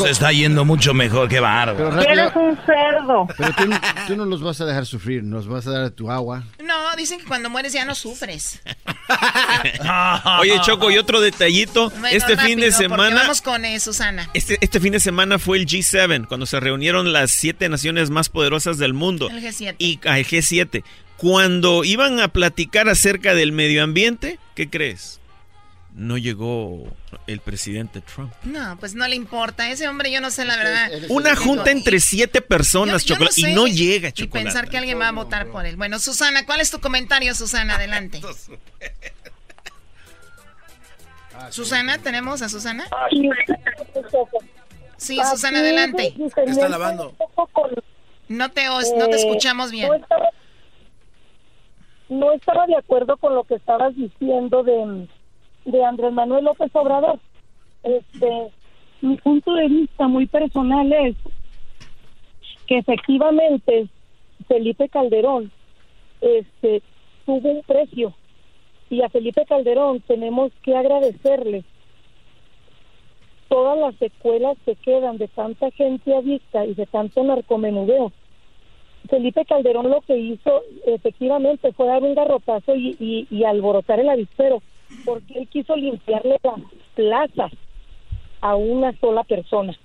Se 0.05 0.11
está 0.11 0.33
yendo 0.33 0.65
mucho 0.67 0.93
mejor, 0.93 1.29
qué 1.29 1.37
Pero 1.37 1.43
bárbaro. 1.43 1.91
rápido, 1.93 2.13
Eres 2.13 2.37
un 2.37 2.59
cerdo. 2.67 3.27
pero 3.39 3.53
tú, 3.57 3.67
no- 3.67 3.81
tú 4.07 4.17
no 4.17 4.25
los 4.27 4.43
vas 4.43 4.61
a 4.61 4.67
dejar 4.67 4.85
sufrir, 4.85 5.23
nos 5.23 5.47
vas 5.49 5.67
a 5.67 5.71
dar 5.71 5.91
tu 5.93 6.11
agua. 6.11 6.43
No, 6.63 6.75
dicen 6.97 7.19
que 7.21 7.25
cuando 7.25 7.49
mueres 7.49 7.73
ya 7.73 7.87
no 7.87 7.95
sufres. 7.95 8.61
Oye, 10.41 10.61
Choco, 10.63 10.91
y 10.91 10.99
otro 10.99 11.21
detallito. 11.21 11.91
Bueno, 11.91 12.09
este 12.09 12.37
fin 12.37 12.61
de 12.61 12.73
semana. 12.73 13.23
Vamos 13.23 13.41
con 13.41 13.65
eh, 13.65 13.81
Susana. 13.81 14.29
Este, 14.35 14.59
este 14.61 14.81
fin 14.81 14.93
de 14.93 15.01
semana 15.01 15.39
fue 15.39 15.59
el 15.59 15.67
G7, 15.67 16.27
cuando 16.27 16.47
se 16.47 16.61
reunieron 16.61 17.13
las 17.13 17.31
siete 17.31 17.69
naciones 17.69 18.11
más 18.11 18.29
poderosas 18.29 18.79
del 18.79 18.93
mundo. 18.95 19.29
El 19.31 19.43
G7. 19.43 19.77
Y 19.79 20.01
ah, 20.07 20.19
el 20.19 20.27
G7. 20.27 20.85
Cuando 21.25 21.85
iban 21.85 22.21
a 22.21 22.29
platicar 22.29 22.87
acerca 22.91 23.35
del 23.35 23.51
medio 23.51 23.83
ambiente, 23.83 24.39
¿qué 24.55 24.69
crees? 24.69 25.21
No 25.95 26.19
llegó 26.19 26.85
el 27.27 27.41
presidente 27.41 28.03
Trump. 28.03 28.31
No, 28.43 28.77
pues 28.79 28.95
no 28.95 29.09
le 29.09 29.17
importa. 29.17 29.71
Ese 29.71 29.89
hombre, 29.89 30.13
yo 30.13 30.21
no 30.21 30.31
sé 30.31 30.45
la 30.45 30.55
verdad. 30.59 30.91
Una 31.09 31.35
junta 31.35 31.71
entre 31.71 31.99
siete 32.01 32.43
personas, 32.43 33.05
Yo- 33.07 33.15
yo 33.15 33.21
no 33.21 33.31
Chocolate, 33.31 33.41
sé, 33.41 33.51
y 33.51 33.55
no 33.55 33.67
llega, 33.67 34.11
Y 34.11 34.13
Chocolate. 34.13 34.45
pensar 34.45 34.69
que 34.69 34.77
alguien 34.77 35.01
va 35.01 35.09
a 35.09 35.13
votar 35.13 35.47
por 35.47 35.65
él. 35.65 35.77
Bueno, 35.77 35.99
Susana, 35.99 36.45
¿cuál 36.45 36.61
es 36.61 36.71
tu 36.71 36.79
comentario, 36.81 37.35
Susana? 37.35 37.75
Adelante. 37.77 38.21
Susana, 41.49 41.97
¿tenemos 41.97 42.43
a 42.43 42.51
Susana? 42.51 42.85
Sí, 44.99 45.19
Susana, 45.31 45.61
adelante. 45.61 46.15
Está 46.47 46.69
lavando. 46.69 47.17
No 48.29 48.51
te, 48.51 48.67
no 48.67 49.09
te 49.09 49.17
Eh, 49.17 49.17
escuchamos 49.17 49.71
bien. 49.71 49.91
No 52.09 52.33
estaba, 52.33 52.67
de 52.67 52.77
acuerdo 52.77 53.17
con 53.17 53.35
lo 53.35 53.45
que 53.45 53.55
estabas 53.55 53.95
diciendo 53.97 54.63
de, 54.63 55.09
de 55.65 55.85
Andrés 55.85 56.13
Manuel 56.13 56.45
López 56.45 56.71
Obrador. 56.75 57.19
Este, 57.83 58.51
mi 59.01 59.17
punto 59.17 59.55
de 59.55 59.69
vista 59.69 60.09
muy 60.09 60.27
personal 60.27 60.93
es 60.93 61.17
que 62.67 62.79
efectivamente 62.79 63.89
Felipe 64.49 64.89
Calderón 64.89 65.51
este, 66.21 66.83
tuvo 67.27 67.51
un 67.51 67.63
precio 67.63 68.15
y 68.91 69.03
a 69.03 69.09
Felipe 69.09 69.45
Calderón 69.47 70.01
tenemos 70.01 70.53
que 70.63 70.77
agradecerle 70.77 71.65
todas 73.49 73.79
las 73.79 73.95
secuelas 73.97 74.57
que 74.65 74.75
quedan 74.77 75.19
de 75.19 75.29
tanta 75.29 75.71
gente 75.71 76.15
adicta 76.15 76.65
y 76.65 76.75
de 76.75 76.87
tanto 76.87 77.23
narcomenudeo. 77.23 78.13
Felipe 79.09 79.45
Calderón 79.45 79.91
lo 79.91 80.01
que 80.01 80.17
hizo 80.17 80.63
efectivamente 80.87 81.73
fue 81.73 81.87
dar 81.87 82.03
un 82.03 82.15
garrotazo 82.15 82.75
y, 82.75 83.27
y, 83.31 83.45
alborotar 83.45 84.01
el 84.01 84.09
avispero, 84.09 84.63
porque 85.05 85.39
él 85.39 85.49
quiso 85.49 85.77
limpiarle 85.77 86.39
las 86.43 86.61
plazas 86.95 87.53
a 88.41 88.57
una 88.57 88.93
sola 88.99 89.25
persona. 89.25 89.77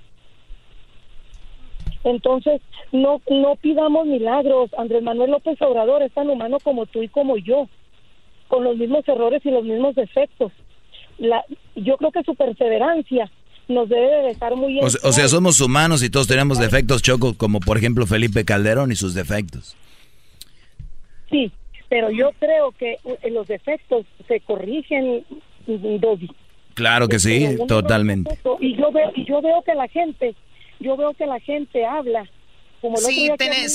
Entonces, 2.03 2.61
no, 2.93 3.21
no 3.29 3.55
pidamos 3.57 4.05
milagros. 4.07 4.73
Andrés 4.77 5.03
Manuel 5.03 5.31
López 5.31 5.61
Obrador 5.61 6.01
es 6.01 6.13
tan 6.13 6.29
humano 6.29 6.57
como 6.63 6.85
tú 6.85 7.03
y 7.03 7.09
como 7.09 7.37
yo, 7.37 7.67
con 8.47 8.63
los 8.63 8.77
mismos 8.77 9.07
errores 9.07 9.45
y 9.45 9.51
los 9.51 9.65
mismos 9.65 9.95
defectos. 9.95 10.53
La, 11.17 11.43
yo 11.75 11.97
creo 11.97 12.11
que 12.11 12.23
su 12.23 12.35
perseverancia 12.35 13.29
nos 13.69 13.87
debe 13.87 14.07
de 14.07 14.21
dejar 14.29 14.55
muy 14.55 14.77
O, 14.81 14.89
se- 14.89 14.99
o 15.07 15.11
sea, 15.13 15.27
somos 15.29 15.61
humanos 15.61 16.03
y 16.03 16.09
todos 16.09 16.27
tenemos 16.27 16.59
defectos, 16.59 17.01
Choco, 17.01 17.35
como 17.37 17.59
por 17.61 17.77
ejemplo 17.77 18.05
Felipe 18.05 18.43
Calderón 18.43 18.91
y 18.91 18.95
sus 18.95 19.13
defectos. 19.13 19.77
Sí, 21.29 21.51
pero 21.87 22.09
yo 22.11 22.31
creo 22.39 22.71
que 22.71 22.97
eh, 23.23 23.31
los 23.31 23.47
defectos 23.47 24.05
se 24.27 24.39
corrigen, 24.41 25.23
Doggy. 25.67 26.29
Claro 26.73 27.07
que 27.07 27.19
sí, 27.19 27.57
totalmente. 27.67 28.37
Y 28.59 28.75
yo 28.75 28.91
veo, 28.91 29.11
y 29.15 29.25
yo 29.25 29.41
veo 29.41 29.61
que 29.63 29.75
la 29.75 29.87
gente, 29.87 30.33
yo 30.79 30.95
veo 30.97 31.13
que 31.13 31.25
la 31.25 31.39
gente 31.39 31.85
habla. 31.85 32.27
Como 32.81 32.97
el 32.97 33.03
otro 33.03 33.13
Sí, 33.13 33.29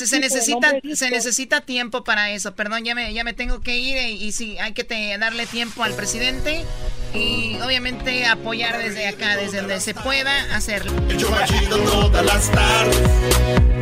se, 0.06 0.18
necesita 0.18 0.72
se 0.94 1.10
necesita 1.10 1.60
tiempo 1.60 2.04
para 2.04 2.30
eso. 2.30 2.54
Perdón, 2.54 2.84
ya 2.84 2.94
me, 2.94 3.12
ya 3.12 3.22
me 3.24 3.32
tengo 3.34 3.60
que 3.60 3.76
ir 3.76 3.96
eh, 3.98 4.10
y, 4.12 4.32
sí, 4.32 4.56
hay 4.58 4.72
que 4.72 4.84
te- 4.84 5.16
darle 5.18 5.46
tiempo 5.46 5.84
al 5.84 5.92
presidente 5.94 6.64
y 7.12 7.56
obviamente 7.64 8.24
apoyar 8.26 8.78
desde 8.78 9.06
acá, 9.06 9.36
desde 9.36 9.58
donde 9.58 9.80
se 9.80 9.94
pueda 9.94 10.54
hacerlo. 10.56 10.92
El 11.08 11.18
show 11.18 11.30
más 11.30 11.48
chido 11.50 11.76
todas 11.78 12.24
las 12.24 12.50
tardes. 12.50 12.98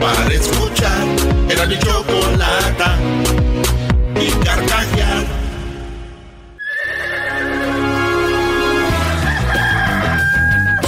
Para 0.01 0.35
escuchar. 0.35 1.07
Era 1.49 1.67
mi 1.67 1.79
chocolata. 1.79 2.99
y 4.21 4.45
carcajear. 4.45 5.25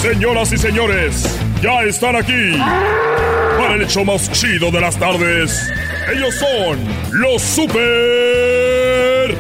Señoras 0.00 0.52
y 0.52 0.58
señores, 0.58 1.38
ya 1.62 1.82
están 1.82 2.14
aquí 2.16 2.52
para 2.58 3.33
el 3.74 3.82
hecho 3.82 4.04
más 4.04 4.30
chido 4.30 4.70
de 4.70 4.80
las 4.80 4.96
tardes. 4.96 5.68
Ellos 6.12 6.34
son 6.36 6.78
los 7.12 7.42
super 7.42 9.36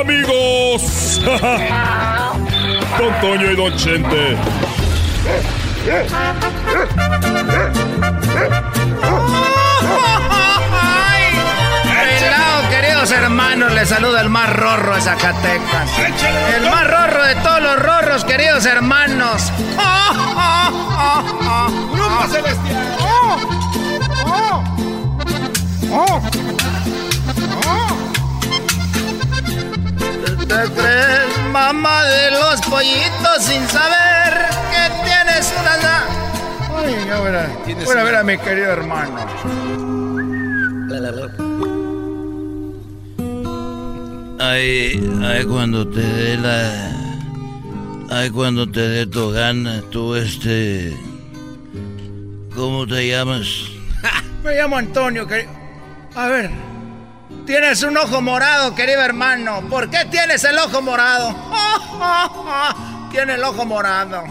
amigos. 0.00 1.20
Don 2.98 3.20
Toño 3.20 3.52
y 3.52 3.56
Don 3.56 3.76
Chente. 3.76 4.36
Pelao, 12.18 12.68
queridos 12.70 13.10
hermanos, 13.12 13.72
les 13.72 13.88
saluda 13.88 14.20
el 14.20 14.30
más 14.30 14.52
rorro 14.52 14.96
de 14.96 15.00
Zacatecas. 15.00 15.88
El 16.56 16.68
más 16.68 16.90
rorro 16.90 17.24
de 17.24 17.36
todos 17.36 17.62
los 17.62 17.78
rorros, 17.78 18.24
queridos 18.24 18.66
hermanos. 18.66 19.52
Grupo 21.92 22.26
Celestial. 22.28 23.09
¿Te 30.48 30.70
crees 30.72 31.38
mamá 31.52 32.02
de 32.04 32.30
los 32.32 32.60
pollitos 32.62 33.44
sin 33.44 33.66
saber 33.68 34.46
que 34.72 34.82
tienes 35.04 35.52
una... 35.60 35.70
Ay, 36.76 36.96
ya 37.06 37.20
verá. 37.20 37.48
Voy 37.84 37.96
a 37.96 38.04
ver 38.04 38.16
a 38.16 38.24
mi 38.24 38.38
querido 38.38 38.72
hermano. 38.72 39.20
Ay, 44.40 45.10
ay, 45.22 45.44
cuando 45.44 45.86
te 45.86 46.00
dé 46.00 46.36
la. 46.36 46.90
Ay, 48.10 48.30
cuando 48.30 48.68
te 48.68 48.80
dé 48.80 49.06
tu 49.06 49.30
gana, 49.30 49.82
tú 49.90 50.14
este. 50.14 50.96
¿Cómo 52.60 52.86
te 52.86 53.08
llamas? 53.08 53.48
Me 54.44 54.54
llamo 54.54 54.76
Antonio, 54.76 55.26
querido. 55.26 55.50
A 56.14 56.28
ver. 56.28 56.50
Tienes 57.46 57.82
un 57.82 57.96
ojo 57.96 58.20
morado, 58.20 58.74
querido 58.74 59.00
hermano. 59.00 59.66
¿Por 59.70 59.88
qué 59.88 60.04
tienes 60.10 60.44
el 60.44 60.58
ojo 60.58 60.82
morado? 60.82 61.34
Tiene 63.10 63.36
el 63.36 63.44
ojo 63.44 63.64
morado. 63.64 64.24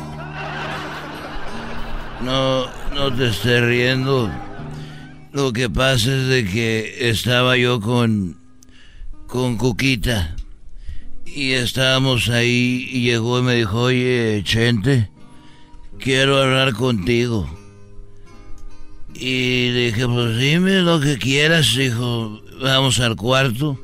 No, 2.21 2.67
no 2.93 3.15
te 3.15 3.29
estés 3.29 3.63
riendo. 3.63 4.29
Lo 5.31 5.51
que 5.51 5.67
pasa 5.67 6.11
es 6.11 6.27
de 6.27 6.45
que 6.45 7.09
estaba 7.09 7.57
yo 7.57 7.81
con. 7.81 8.37
con 9.25 9.57
Cuquita. 9.57 10.35
Y 11.25 11.53
estábamos 11.53 12.29
ahí 12.29 12.87
y 12.91 13.01
llegó 13.01 13.39
y 13.39 13.41
me 13.41 13.55
dijo, 13.55 13.81
oye, 13.81 14.43
Chente, 14.45 15.09
quiero 15.97 16.39
hablar 16.39 16.73
contigo. 16.73 17.58
Y 19.21 19.71
dije, 19.71 20.07
pues 20.07 20.37
dime 20.37 20.81
lo 20.81 21.01
que 21.01 21.17
quieras, 21.17 21.75
dijo, 21.75 22.41
vamos 22.61 23.01
al 23.01 23.17
cuarto, 23.17 23.77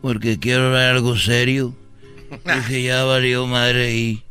porque 0.00 0.38
quiero 0.38 0.68
hablar 0.68 0.94
algo 0.94 1.18
serio. 1.18 1.74
Dije, 2.44 2.84
ya 2.84 3.04
valió 3.04 3.46
madre 3.46 3.88
ahí. 3.88 4.22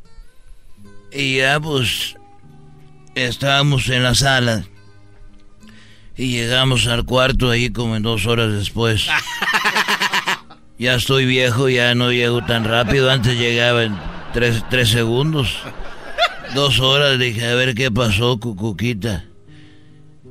Y 1.14 1.38
ya 1.38 1.60
pues 1.60 2.16
estábamos 3.14 3.88
en 3.90 4.02
la 4.02 4.16
sala. 4.16 4.66
Y 6.18 6.32
llegamos 6.32 6.88
al 6.88 7.06
cuarto 7.06 7.52
ahí 7.52 7.70
como 7.70 7.96
en 7.96 8.04
dos 8.04 8.26
horas 8.26 8.52
después. 8.52 9.08
Ya 10.78 10.96
estoy 10.96 11.26
viejo, 11.26 11.70
ya 11.70 11.96
no 11.96 12.12
llego 12.12 12.44
tan 12.44 12.66
rápido. 12.66 13.10
Antes 13.10 13.40
llegaba 13.40 13.84
en 13.84 13.98
tres, 14.34 14.62
tres 14.70 14.90
segundos. 14.90 15.58
Dos 16.54 16.82
horas, 16.82 17.18
dije, 17.18 17.48
a 17.48 17.56
ver 17.56 17.76
qué 17.76 17.90
pasó, 17.92 18.38
Cucuquita. 18.38 19.24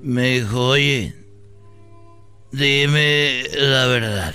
Me 0.05 0.41
dijo, 0.41 0.67
oye, 0.67 1.15
dime 2.53 3.43
la 3.57 3.87
verdad. 3.87 4.35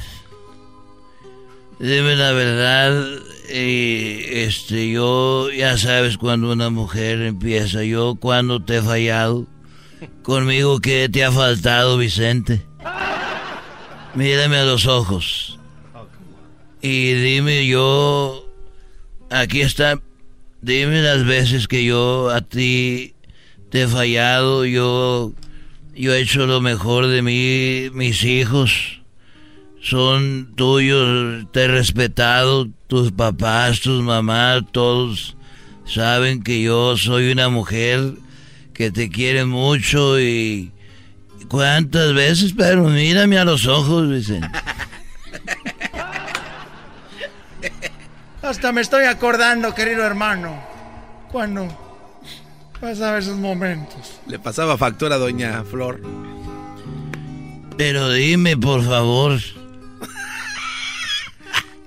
Dime 1.78 2.16
la 2.16 2.32
verdad. 2.32 3.20
Y 3.54 4.24
este, 4.30 4.90
yo, 4.90 5.52
ya 5.52 5.78
sabes, 5.78 6.18
cuando 6.18 6.52
una 6.52 6.72
mujer 6.72 7.22
empieza, 7.22 7.84
yo 7.84 8.16
cuando 8.20 8.64
te 8.64 8.78
he 8.78 8.82
fallado, 8.82 9.46
conmigo, 10.24 10.80
¿qué 10.80 11.08
te 11.08 11.24
ha 11.24 11.32
faltado, 11.32 12.00
Vicente? 12.00 12.64
Mírame 14.16 14.58
a 14.58 14.66
los 14.66 14.88
ojos. 14.88 15.60
Y 16.82 17.14
dime 17.14 17.68
yo, 17.68 18.44
aquí 19.30 19.62
está, 19.62 20.02
dime 20.62 21.04
las 21.04 21.26
veces 21.26 21.68
que 21.68 21.86
yo 21.86 22.32
a 22.32 22.42
ti 22.42 23.14
te 23.70 23.84
he 23.84 23.88
fallado, 23.88 24.66
yo, 24.66 25.32
yo 26.00 26.14
he 26.14 26.22
hecho 26.22 26.48
lo 26.48 26.62
mejor 26.62 27.08
de 27.08 27.22
mí, 27.22 27.90
mis 27.94 28.24
hijos 28.24 29.02
son 29.82 30.54
tuyos, 30.56 31.46
te 31.52 31.66
he 31.66 31.68
respetado, 31.68 32.70
tus 32.88 33.12
papás, 33.12 33.82
tus 33.82 34.02
mamás, 34.02 34.64
todos 34.72 35.36
saben 35.86 36.42
que 36.42 36.62
yo 36.62 36.96
soy 36.96 37.34
una 37.34 37.50
mujer 37.50 38.14
que 38.74 38.92
te 38.92 39.10
quiere 39.10 39.44
mucho 39.44 40.18
y 40.22 40.72
cuántas 41.50 42.14
veces, 42.14 42.54
pero 42.58 42.86
mírame 42.86 43.38
a 43.38 43.44
los 43.44 43.68
ojos, 43.68 44.10
Vicente. 44.10 44.48
Hasta 48.42 48.72
me 48.72 48.80
estoy 48.80 49.04
acordando, 49.04 49.76
querido 49.76 50.06
hermano. 50.06 50.64
Cuando 51.30 51.89
pasaba 52.80 53.18
esos 53.18 53.38
momentos. 53.38 54.20
Le 54.28 54.40
pasaba 54.40 54.78
factura 54.78 55.16
a 55.16 55.20
doña 55.20 55.64
Flor. 55.64 56.02
Pero 57.78 58.12
dime, 58.12 58.58
por 58.58 58.84
favor. 58.84 59.40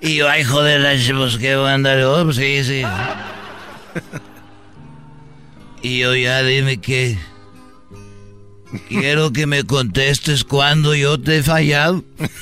Y 0.04 0.16
yo, 0.16 0.28
ay, 0.28 0.42
joder, 0.42 0.80
la 0.80 0.96
pues 1.16 1.38
qué 1.38 1.52
andar. 1.52 2.02
Oh, 2.02 2.24
pues 2.24 2.34
sí, 2.36 2.64
sí. 2.64 2.82
Y 5.82 5.98
yo, 5.98 6.14
ya 6.14 6.42
dime 6.42 6.80
que. 6.80 7.18
Quiero 8.88 9.32
que 9.32 9.46
me 9.46 9.64
contestes 9.64 10.44
cuando 10.44 10.94
yo 10.94 11.20
te 11.20 11.38
he 11.38 11.42
fallado. 11.42 12.04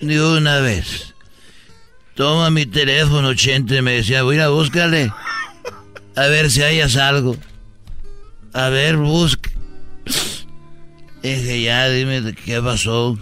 Ni 0.00 0.16
una 0.16 0.60
vez. 0.60 1.11
Toma 2.14 2.50
mi 2.50 2.66
teléfono, 2.66 3.34
Chente, 3.34 3.80
me 3.80 3.92
decía, 3.92 4.22
voy 4.22 4.38
a 4.38 4.48
búscale. 4.48 5.12
A 6.14 6.26
ver 6.26 6.50
si 6.50 6.62
hayas 6.62 6.96
algo. 6.96 7.36
A 8.52 8.68
ver, 8.68 8.98
busca. 8.98 9.50
Dije, 11.22 11.62
ya, 11.62 11.88
dime 11.88 12.34
qué 12.44 12.60
pasó. 12.60 13.18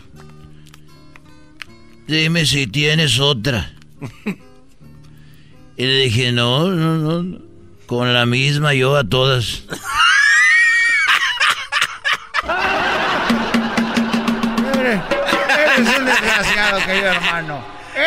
Dime 2.09 2.47
si 2.47 2.67
tienes 2.67 3.21
otra. 3.21 3.73
Y 5.77 5.85
le 5.85 5.97
dije, 6.05 6.33
no, 6.33 6.71
no, 6.71 6.97
no. 6.97 7.39
Con 7.87 8.13
la 8.13 8.27
misma 8.27 8.75
yo 8.75 8.97
a 8.97 9.05
todas. 9.05 9.65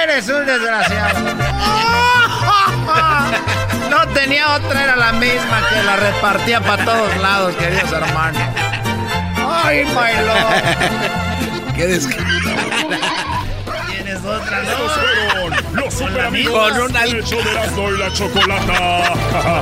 Eres 0.04 0.28
un 0.30 0.46
desgraciado. 0.46 1.20
No 3.90 4.08
tenía 4.10 4.56
otra, 4.56 4.84
era 4.84 4.96
la 4.96 5.14
misma 5.14 5.62
que 5.70 5.84
la 5.84 5.96
repartía 5.96 6.60
para 6.62 6.84
todos 6.84 7.16
lados, 7.18 7.56
queridos 7.56 7.92
hermanos. 7.92 8.42
Ay, 9.64 9.86
my 9.86 10.26
lord. 10.26 11.76
Qué 11.76 11.88
desgraciado. 11.88 12.90
Tienes 13.88 14.24
otra, 14.26 14.62
Estos 14.64 14.92
fueron 14.92 15.76
los 15.76 15.94
super 15.94 16.26
amigos 16.26 16.54
Con 16.72 16.82
una- 16.82 17.02
de 17.04 17.98
la 17.98 18.14
chocolata. 18.14 19.62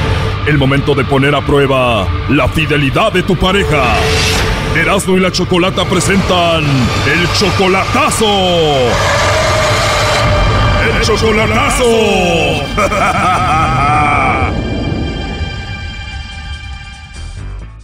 El 0.47 0.57
momento 0.57 0.95
de 0.95 1.03
poner 1.03 1.35
a 1.35 1.41
prueba 1.41 2.07
la 2.29 2.47
fidelidad 2.49 3.13
de 3.13 3.21
tu 3.23 3.35
pareja. 3.35 3.95
Erasmo 4.75 5.17
y 5.17 5.19
la 5.19 5.31
Chocolata 5.31 5.85
presentan 5.85 6.63
el 6.63 7.31
chocolatazo. 7.33 8.25
chocolatazo. 11.03 11.85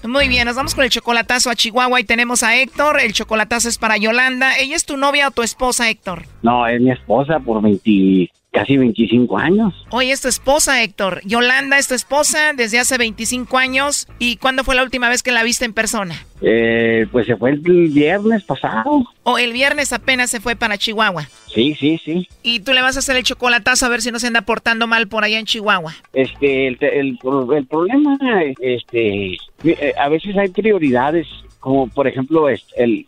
Muy 0.08 0.30
bien, 0.30 0.45
nos 0.45 0.55
vamos 0.55 0.74
con 0.74 0.84
el 0.86 0.89
chocolatazo 0.89 1.49
a 1.49 1.55
Chihuahua 1.55 1.99
y 1.99 2.05
tenemos 2.05 2.41
a 2.41 2.55
Héctor. 2.55 2.99
El 3.01 3.14
chocolatazo 3.14 3.70
es 3.70 3.78
para 3.78 3.97
Yolanda. 3.97 4.58
¿Ella 4.58 4.76
es 4.76 4.86
tu 4.86 4.97
novia 4.97 5.28
o 5.28 5.32
tu 5.32 5.43
esposa, 5.43 5.89
Héctor? 5.89 6.24
No, 6.41 6.66
es 6.66 6.82
mi 6.82 6.91
esposa 6.91 7.39
por 7.39 7.62
20, 7.62 8.32
casi 8.52 8.78
25 8.78 9.38
años. 9.38 9.74
Oye, 9.91 10.12
es 10.12 10.22
tu 10.22 10.28
esposa, 10.28 10.82
Héctor. 10.82 11.22
Yolanda 11.26 11.78
es 11.78 11.88
tu 11.88 11.93
esposa 11.93 12.54
desde 12.54 12.80
hace 12.80 12.98
25 12.98 13.58
años. 13.58 14.08
¿Y 14.20 14.38
cuándo 14.38 14.64
fue 14.64 14.76
la 14.76 14.84
última 14.84 15.10
vez 15.10 15.22
que 15.24 15.32
la 15.32 15.43
viste 15.43 15.66
en 15.66 15.74
persona? 15.74 16.16
Eh, 16.41 17.08
pues 17.12 17.28
se 17.28 17.36
fue 17.36 17.52
el 17.52 17.60
viernes 17.60 18.43
pasado. 18.43 19.04
O 19.24 19.38
el 19.38 19.54
viernes 19.54 19.93
apenas 19.93 20.30
se 20.30 20.39
fue 20.39 20.56
para 20.56 20.78
Chihuahua. 20.78 21.28
Sí, 21.54 21.76
sí, 21.80 22.00
sí. 22.04 22.28
Y 22.43 22.62
tú 22.62 22.74
le 22.74 22.82
vas 22.82 22.95
a 22.95 23.00
hacer 23.00 23.16
el 23.16 23.24
chocolatazo 23.24 23.86
a 23.86 23.89
ver 23.89 24.02
si 24.02 24.12
no 24.12 24.20
se 24.20 24.28
anda 24.28 24.41
portando 24.41 24.88
mal 24.88 25.08
por 25.08 25.24
allá 25.24 25.39
en 25.39 25.45
Chihuahua. 25.45 25.93
Este, 26.14 26.68
el, 26.68 26.78
el, 26.82 27.20
el 27.56 27.66
problema, 27.68 28.18
este, 28.60 29.38
eh, 29.64 29.93
a 30.00 30.10
veces 30.10 30.36
hay 30.38 30.50
prioridades 30.50 31.28
como 31.60 31.88
por 31.88 32.08
ejemplo 32.08 32.49
el, 32.49 32.60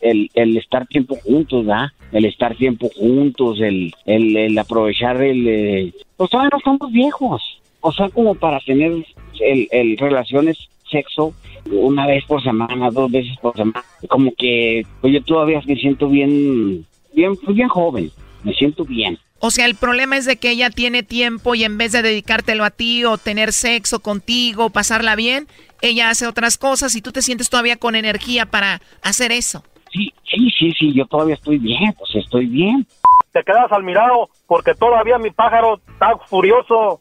el, 0.01 0.29
el 0.33 0.57
estar 0.57 0.87
tiempo 0.87 1.15
juntos, 1.23 1.65
¿verdad? 1.65 1.89
El 2.11 2.25
estar 2.25 2.55
tiempo 2.55 2.89
juntos, 2.95 3.59
el, 3.61 3.93
el, 4.05 4.35
el 4.35 4.57
aprovechar 4.57 5.21
el... 5.21 5.47
Eh, 5.47 5.93
pues 6.17 6.29
todavía 6.29 6.49
no 6.51 6.57
estamos 6.57 6.91
viejos, 6.91 7.61
o 7.81 7.91
sea, 7.91 8.09
como 8.09 8.35
para 8.35 8.59
tener 8.61 8.91
el, 9.39 9.67
el 9.71 9.97
relaciones 9.97 10.57
sexo 10.89 11.33
una 11.71 12.07
vez 12.07 12.25
por 12.25 12.41
semana, 12.43 12.89
dos 12.89 13.11
veces 13.11 13.37
por 13.41 13.55
semana, 13.55 13.83
como 14.07 14.33
que 14.35 14.85
pues 15.01 15.13
yo 15.13 15.23
todavía 15.23 15.61
me 15.65 15.75
siento 15.75 16.09
bien, 16.09 16.85
bien, 17.13 17.37
bien 17.47 17.67
joven, 17.67 18.11
me 18.43 18.53
siento 18.53 18.85
bien. 18.85 19.17
O 19.41 19.51
sea, 19.51 19.65
el 19.65 19.75
problema 19.75 20.17
es 20.17 20.25
de 20.25 20.37
que 20.37 20.51
ella 20.51 20.69
tiene 20.69 21.01
tiempo 21.01 21.55
y 21.55 21.63
en 21.63 21.77
vez 21.77 21.93
de 21.93 22.01
dedicártelo 22.01 22.65
a 22.65 22.71
ti 22.71 23.05
o 23.05 23.17
tener 23.17 23.53
sexo 23.53 24.01
contigo, 24.01 24.69
pasarla 24.69 25.15
bien, 25.15 25.47
ella 25.81 26.09
hace 26.09 26.27
otras 26.27 26.57
cosas 26.57 26.95
y 26.95 27.01
tú 27.01 27.13
te 27.13 27.21
sientes 27.21 27.49
todavía 27.49 27.77
con 27.77 27.95
energía 27.95 28.45
para 28.45 28.81
hacer 29.01 29.31
eso. 29.31 29.63
Sí, 29.93 30.13
sí, 30.29 30.51
sí, 30.57 30.73
sí, 30.77 30.93
yo 30.93 31.05
todavía 31.05 31.35
estoy 31.35 31.57
bien, 31.57 31.93
pues 31.97 32.13
estoy 32.15 32.47
bien. 32.47 32.85
Te 33.31 33.43
quedas 33.43 33.71
al 33.71 33.83
mirado 33.83 34.29
porque 34.45 34.75
todavía 34.75 35.17
mi 35.17 35.31
pájaro 35.31 35.79
está 35.87 36.17
furioso. 36.27 36.99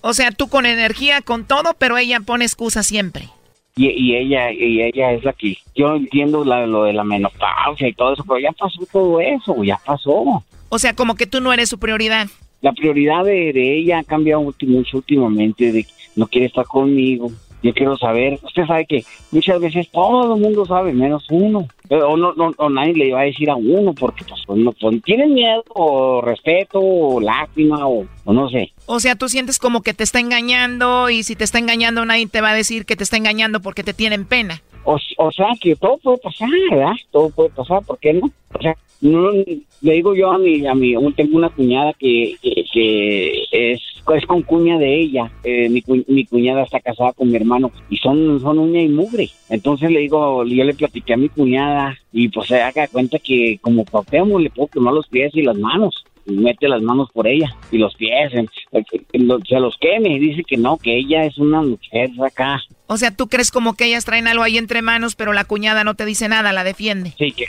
O 0.00 0.12
sea, 0.12 0.32
tú 0.32 0.48
con 0.48 0.66
energía, 0.66 1.22
con 1.22 1.46
todo, 1.46 1.74
pero 1.78 1.96
ella 1.96 2.18
pone 2.20 2.44
excusa 2.44 2.82
siempre. 2.82 3.28
Y, 3.76 3.88
y 3.90 4.16
ella 4.16 4.50
y 4.50 4.82
ella 4.82 5.12
es 5.12 5.22
la 5.22 5.34
que 5.34 5.56
yo 5.74 5.94
entiendo 5.94 6.44
lo 6.44 6.84
de 6.84 6.92
la 6.94 7.04
menopausia 7.04 7.86
y 7.88 7.92
todo 7.92 8.14
eso, 8.14 8.24
pero 8.26 8.40
ya 8.40 8.52
pasó 8.52 8.80
todo 8.90 9.20
eso, 9.20 9.62
ya 9.62 9.78
pasó. 9.84 10.42
O 10.68 10.78
sea, 10.78 10.94
como 10.94 11.14
que 11.14 11.26
tú 11.26 11.40
no 11.40 11.52
eres 11.52 11.68
su 11.68 11.78
prioridad. 11.78 12.28
La 12.60 12.72
prioridad 12.72 13.24
de, 13.24 13.52
de 13.52 13.78
ella 13.78 13.98
ha 13.98 14.04
cambiado 14.04 14.42
mucho 14.42 14.96
últimamente, 14.96 15.72
de 15.72 15.84
que 15.84 15.92
no 16.16 16.26
quiere 16.26 16.46
estar 16.46 16.64
conmigo, 16.64 17.30
yo 17.66 17.74
quiero 17.74 17.96
saber, 17.96 18.38
usted 18.42 18.64
sabe 18.66 18.86
que 18.86 19.04
muchas 19.32 19.60
veces 19.60 19.88
todo 19.90 20.34
el 20.34 20.40
mundo 20.40 20.64
sabe, 20.66 20.92
menos 20.92 21.26
uno. 21.30 21.66
O, 21.90 22.16
no, 22.16 22.32
no, 22.34 22.52
o 22.56 22.68
nadie 22.68 22.94
le 22.94 23.12
va 23.12 23.20
a 23.20 23.24
decir 23.24 23.50
a 23.50 23.56
uno 23.56 23.92
porque 23.92 24.24
pues, 24.24 24.40
pues 24.46 24.76
pues, 24.80 25.02
tienen 25.02 25.34
miedo 25.34 25.64
o 25.70 26.20
respeto 26.20 26.80
o 26.80 27.20
lástima 27.20 27.86
o, 27.88 28.06
no 28.24 28.48
sé. 28.50 28.72
O 28.86 29.00
sea, 29.00 29.16
tú 29.16 29.28
sientes 29.28 29.58
como 29.58 29.82
que 29.82 29.94
te 29.94 30.04
está 30.04 30.20
engañando 30.20 31.10
y 31.10 31.22
si 31.22 31.34
te 31.34 31.44
está 31.44 31.58
engañando 31.58 32.04
nadie 32.04 32.26
te 32.26 32.40
va 32.40 32.50
a 32.50 32.54
decir 32.54 32.86
que 32.86 32.96
te 32.96 33.04
está 33.04 33.16
engañando 33.16 33.60
porque 33.60 33.82
te 33.82 33.94
tienen 33.94 34.26
pena. 34.26 34.62
O, 34.84 34.98
o 35.18 35.32
sea, 35.32 35.48
que 35.60 35.74
todo 35.74 35.98
puede 35.98 36.18
pasar, 36.18 36.48
¿verdad? 36.70 36.92
Todo 37.10 37.30
puede 37.30 37.50
pasar, 37.50 37.82
¿por 37.84 37.98
qué 37.98 38.12
no? 38.12 38.30
O 38.54 38.62
sea, 38.62 38.76
no, 39.00 39.30
le 39.30 39.92
digo 39.92 40.14
yo 40.14 40.30
a 40.30 40.38
mi, 40.38 40.66
a 40.66 40.74
mi, 40.74 40.94
tengo 41.14 41.36
una 41.36 41.50
cuñada 41.50 41.92
que, 41.92 42.36
que, 42.42 43.44
es, 43.52 43.80
es 44.14 44.26
con 44.26 44.42
cuña 44.42 44.78
de 44.78 45.00
ella. 45.00 45.30
Eh, 45.44 45.68
mi, 45.68 45.82
mi, 46.08 46.24
cuñada 46.24 46.62
está 46.62 46.80
casada 46.80 47.12
con 47.12 47.30
mi 47.30 47.36
hermano 47.36 47.70
y 47.90 47.98
son, 47.98 48.40
son 48.40 48.58
uña 48.58 48.80
y 48.80 48.88
mugre. 48.88 49.28
Entonces 49.50 49.90
le 49.90 50.00
digo, 50.00 50.44
yo 50.44 50.64
le 50.64 50.74
platiqué 50.74 51.12
a 51.12 51.18
mi 51.18 51.28
cuñada 51.28 51.98
y 52.12 52.28
pues 52.28 52.48
se 52.48 52.60
haga 52.62 52.88
cuenta 52.88 53.18
que 53.18 53.58
como 53.60 53.84
papeamos 53.84 54.40
le 54.42 54.50
puedo 54.50 54.68
quemar 54.68 54.94
los 54.94 55.06
pies 55.08 55.34
y 55.34 55.42
las 55.42 55.56
manos. 55.56 56.04
Y 56.28 56.32
mete 56.32 56.68
las 56.68 56.82
manos 56.82 57.08
por 57.12 57.28
ella 57.28 57.54
y 57.70 57.78
los 57.78 57.94
pies, 57.94 58.32
se 58.32 59.60
los 59.60 59.76
queme. 59.78 60.18
Dice 60.18 60.42
que 60.42 60.56
no, 60.56 60.76
que 60.76 60.96
ella 60.96 61.24
es 61.24 61.38
una 61.38 61.62
mujer 61.62 62.10
acá. 62.26 62.60
O 62.88 62.96
sea, 62.96 63.12
tú 63.12 63.28
crees 63.28 63.52
como 63.52 63.74
que 63.74 63.84
ellas 63.84 64.04
traen 64.04 64.26
algo 64.26 64.42
ahí 64.42 64.58
entre 64.58 64.82
manos, 64.82 65.14
pero 65.14 65.32
la 65.32 65.44
cuñada 65.44 65.84
no 65.84 65.94
te 65.94 66.04
dice 66.04 66.28
nada, 66.28 66.52
la 66.52 66.64
defiende. 66.64 67.14
Sí, 67.16 67.30
que 67.30 67.46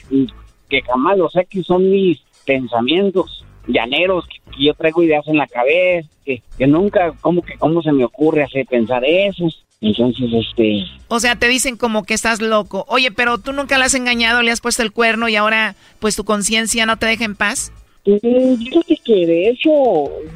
que 0.70 0.82
jamás 0.82 1.18
lo 1.18 1.30
sé 1.30 1.46
que 1.46 1.64
son 1.64 1.90
mis 1.90 2.20
pensamientos 2.46 3.46
llaneros, 3.68 4.26
que, 4.28 4.64
yo 4.64 4.74
traigo 4.74 5.04
ideas 5.04 5.28
en 5.28 5.38
la 5.38 5.48
cabeza, 5.48 6.10
que, 6.26 6.42
que 6.58 6.68
nunca, 6.68 7.14
como 7.22 7.42
que 7.42 7.58
cómo 7.58 7.82
se 7.82 7.92
me 7.92 8.06
ocurre 8.06 8.44
hacer 8.44 8.66
pensar 8.66 9.04
eso. 9.06 9.48
Entonces, 9.80 10.30
este... 10.34 10.86
O 11.08 11.20
sea, 11.20 11.36
te 11.36 11.48
dicen 11.48 11.78
como 11.78 12.04
que 12.04 12.16
estás 12.16 12.42
loco. 12.42 12.86
Oye, 12.88 13.12
pero 13.12 13.38
tú 13.38 13.54
nunca 13.54 13.78
le 13.78 13.86
has 13.86 13.94
engañado, 13.94 14.42
le 14.42 14.52
has 14.52 14.62
puesto 14.62 14.82
el 14.82 14.92
cuerno 14.92 15.30
y 15.30 15.36
ahora, 15.36 15.76
pues, 16.00 16.16
tu 16.16 16.24
conciencia 16.24 16.86
no 16.86 16.98
te 16.98 17.06
deja 17.06 17.26
en 17.26 17.36
paz. 17.36 17.72
yo 18.04 18.20
creo 18.20 18.82
que 19.06 19.26
de 19.26 19.50
hecho, 19.50 19.70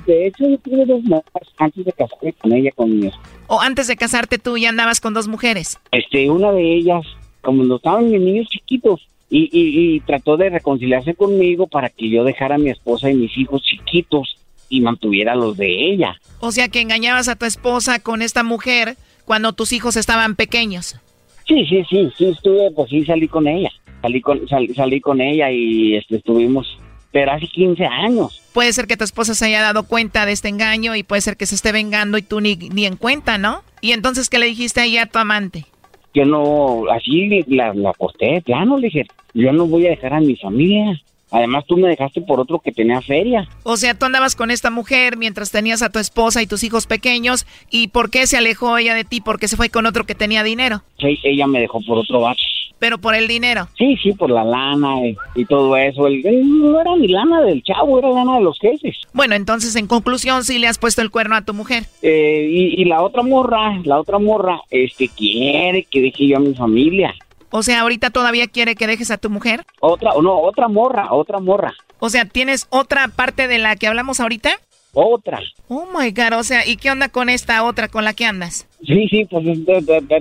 de 0.05 0.27
hecho, 0.27 0.47
yo 0.47 0.57
tuve 0.59 0.86
dos 0.86 1.01
mujeres 1.03 1.49
antes 1.57 1.86
de 1.86 1.91
casarme 1.91 2.34
con 2.34 2.53
ella, 2.53 2.71
con 2.75 3.11
O 3.47 3.59
antes 3.59 3.88
de 3.88 3.97
casarte 3.97 4.38
tú 4.38 4.57
ya 4.57 4.69
andabas 4.69 5.01
con 5.01 5.13
dos 5.13 5.27
mujeres. 5.27 5.79
Este, 5.91 6.29
una 6.29 6.51
de 6.51 6.75
ellas, 6.75 7.03
como 7.41 7.63
no 7.63 7.77
estaban 7.77 8.11
mis 8.11 8.21
niños 8.21 8.47
chiquitos, 8.49 9.01
y, 9.34 9.49
y, 9.53 9.99
trató 10.01 10.36
de 10.36 10.49
reconciliarse 10.49 11.13
conmigo 11.13 11.65
para 11.65 11.89
que 11.89 12.09
yo 12.09 12.25
dejara 12.25 12.55
a 12.55 12.57
mi 12.57 12.69
esposa 12.69 13.09
y 13.09 13.13
mis 13.13 13.38
hijos 13.38 13.63
chiquitos 13.63 14.36
y 14.67 14.82
mantuviera 14.82 15.36
los 15.36 15.55
de 15.55 15.93
ella. 15.93 16.19
O 16.41 16.51
sea 16.51 16.67
que 16.67 16.82
engañabas 16.82 17.29
a 17.29 17.38
tu 17.38 17.45
esposa 17.45 17.99
con 17.99 18.21
esta 18.21 18.43
mujer 18.43 18.97
cuando 19.23 19.53
tus 19.53 19.71
hijos 19.71 19.95
estaban 19.95 20.36
pequeños. 20.36 20.97
Sí, 21.47 21.65
sí, 21.65 21.84
sí, 21.89 22.11
sí 22.17 22.25
estuve, 22.25 22.71
pues 22.71 22.89
sí 22.89 23.05
salí 23.05 23.29
con 23.29 23.47
ella, 23.47 23.71
salí 24.01 24.21
con, 24.21 24.41
salí 24.47 24.99
con 24.99 25.21
ella 25.21 25.49
y 25.49 25.95
este, 25.95 26.17
estuvimos, 26.17 26.77
pero 27.13 27.32
hace 27.32 27.47
15 27.47 27.86
años. 27.86 28.41
Puede 28.53 28.73
ser 28.73 28.86
que 28.86 28.97
tu 28.97 29.05
esposa 29.05 29.34
se 29.34 29.45
haya 29.45 29.61
dado 29.61 29.84
cuenta 29.84 30.25
de 30.25 30.34
este 30.34 30.49
engaño 30.49 30.95
y 30.95 31.03
puede 31.03 31.21
ser 31.21 31.38
que 31.38 31.45
se 31.45 31.55
esté 31.55 31.71
vengando 31.71 32.17
y 32.17 32.21
tú 32.21 32.41
ni, 32.41 32.55
ni 32.55 32.86
en 32.86 32.97
cuenta, 32.97 33.38
¿no? 33.38 33.61
Y 33.79 33.93
entonces, 33.93 34.29
¿qué 34.29 34.39
le 34.39 34.45
dijiste 34.47 34.82
ahí 34.82 34.97
a 34.97 35.05
tu 35.05 35.19
amante? 35.19 35.65
Yo 36.13 36.25
no, 36.25 36.84
así 36.91 37.29
la, 37.47 37.73
la 37.73 37.93
posté, 37.93 38.41
plano, 38.41 38.77
le 38.77 38.88
dije, 38.88 39.07
yo 39.34 39.51
no 39.53 39.67
voy 39.67 39.88
a 39.88 39.91
dejar 39.91 40.13
a 40.13 40.19
mi 40.19 40.36
familia. 40.36 40.99
Además, 41.32 41.63
tú 41.65 41.77
me 41.77 41.88
dejaste 41.88 42.21
por 42.21 42.41
otro 42.41 42.59
que 42.59 42.73
tenía 42.73 43.01
feria. 43.01 43.47
O 43.63 43.77
sea, 43.77 43.97
tú 43.97 44.05
andabas 44.05 44.36
con 44.36 44.51
esta 44.51 44.69
mujer 44.69 45.15
mientras 45.15 45.49
tenías 45.49 45.82
a 45.82 45.89
tu 45.89 45.99
esposa 45.99 46.41
y 46.41 46.47
tus 46.47 46.63
hijos 46.63 46.88
pequeños. 46.88 47.47
¿Y 47.69 47.88
por 47.88 48.09
qué 48.09 48.27
se 48.27 48.36
alejó 48.36 48.77
ella 48.77 48.93
de 48.93 49.05
ti? 49.05 49.21
¿Porque 49.21 49.47
se 49.47 49.55
fue 49.55 49.69
con 49.69 49.86
otro 49.86 50.03
que 50.03 50.13
tenía 50.13 50.43
dinero? 50.43 50.84
Sí, 50.99 51.17
ella 51.23 51.47
me 51.47 51.61
dejó 51.61 51.79
por 51.82 51.99
otro 51.99 52.19
vato. 52.19 52.41
¿Pero 52.79 52.97
por 52.97 53.13
el 53.13 53.27
dinero? 53.27 53.67
Sí, 53.77 53.95
sí, 54.01 54.11
por 54.13 54.32
la 54.32 54.43
lana 54.43 54.95
y, 55.36 55.45
todo 55.45 55.77
eso. 55.77 56.07
El, 56.07 56.23
no 56.59 56.82
era 56.82 56.95
ni 56.95 57.07
lana 57.07 57.41
del 57.43 57.61
chavo, 57.61 57.99
era 57.99 58.09
lana 58.09 58.38
de 58.38 58.43
los 58.43 58.57
jefes. 58.59 58.97
Bueno, 59.13 59.36
entonces, 59.36 59.75
en 59.75 59.86
conclusión, 59.86 60.43
sí 60.43 60.57
le 60.57 60.67
has 60.67 60.79
puesto 60.79 61.03
el 61.03 61.11
cuerno 61.11 61.36
a 61.36 61.45
tu 61.45 61.53
mujer. 61.53 61.84
Eh, 62.01 62.47
y, 62.49 62.82
y 62.82 62.86
la 62.86 63.03
otra 63.03 63.21
morra, 63.21 63.79
la 63.84 63.99
otra 63.99 64.17
morra, 64.17 64.61
este, 64.71 65.09
quiere 65.09 65.84
que 65.84 66.01
deje 66.01 66.27
yo 66.27 66.38
a 66.38 66.39
mi 66.39 66.55
familia. 66.55 67.13
O 67.52 67.64
sea, 67.64 67.82
ahorita 67.82 68.10
todavía 68.10 68.47
quiere 68.47 68.76
que 68.76 68.88
dejes 68.88 69.12
a 69.12 69.18
tu 69.18 69.30
mujer. 69.30 69.66
Otra, 69.80 70.12
no, 70.22 70.39
otra 70.39 70.68
morra, 70.68 71.12
otra 71.12 71.39
morra. 71.39 71.74
O 71.99 72.10
sea, 72.10 72.26
¿tienes 72.26 72.68
otra 72.70 73.10
parte 73.10 73.47
de 73.47 73.60
la 73.60 73.76
que 73.76 73.88
hablamos 73.88 74.20
ahorita? 74.20 74.52
Otra. 74.93 75.39
Oh 75.68 75.86
my 75.97 76.12
god, 76.12 76.39
o 76.39 76.43
sea, 76.43 76.68
¿y 76.68 76.76
qué 76.78 76.91
onda 76.91 77.10
con 77.10 77.30
esta 77.30 77.64
otra 77.64 77.88
con 77.88 78.04
la 78.04 78.14
que 78.14 78.26
andas? 78.26 78.68
Sí, 78.86 79.08
sí, 79.08 79.26
pues 79.26 79.45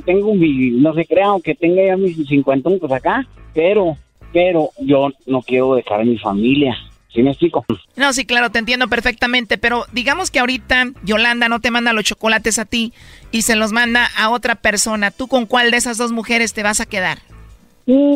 tengo 0.05 0.35
mi, 0.35 0.70
no 0.70 0.95
se 0.95 1.07
crea, 1.07 1.26
aunque 1.26 1.55
tenga 1.55 1.85
ya 1.85 1.97
mis 1.97 2.16
50 2.28 2.70
pues 2.78 2.93
acá, 2.93 3.26
pero, 3.55 3.97
pero 4.33 4.70
yo 4.78 5.09
no 5.26 5.43
quiero 5.43 5.74
dejar 5.74 6.03
a 6.03 6.05
mi 6.05 6.18
familia. 6.18 6.76
¿Sí 7.12 7.22
me 7.22 7.30
explico? 7.30 7.64
No, 7.96 8.12
sí, 8.12 8.24
claro, 8.24 8.50
te 8.50 8.58
entiendo 8.58 8.88
perfectamente, 8.88 9.58
pero 9.58 9.84
digamos 9.92 10.30
que 10.30 10.38
ahorita 10.38 10.92
Yolanda 11.02 11.48
no 11.48 11.61
te 11.61 11.70
manda 11.70 11.92
los 11.92 12.04
chocolates 12.04 12.58
a 12.58 12.64
ti 12.64 12.92
y 13.32 13.42
se 13.42 13.56
los 13.56 13.72
manda 13.72 14.08
a 14.16 14.30
otra 14.30 14.54
persona. 14.54 15.11
¿Tú 15.11 15.26
con 15.26 15.46
cuál 15.46 15.70
de 15.70 15.78
esas 15.78 15.98
dos 15.98 16.12
mujeres 16.12 16.52
te 16.52 16.62
vas 16.62 16.80
a 16.80 16.86
quedar? 16.86 17.18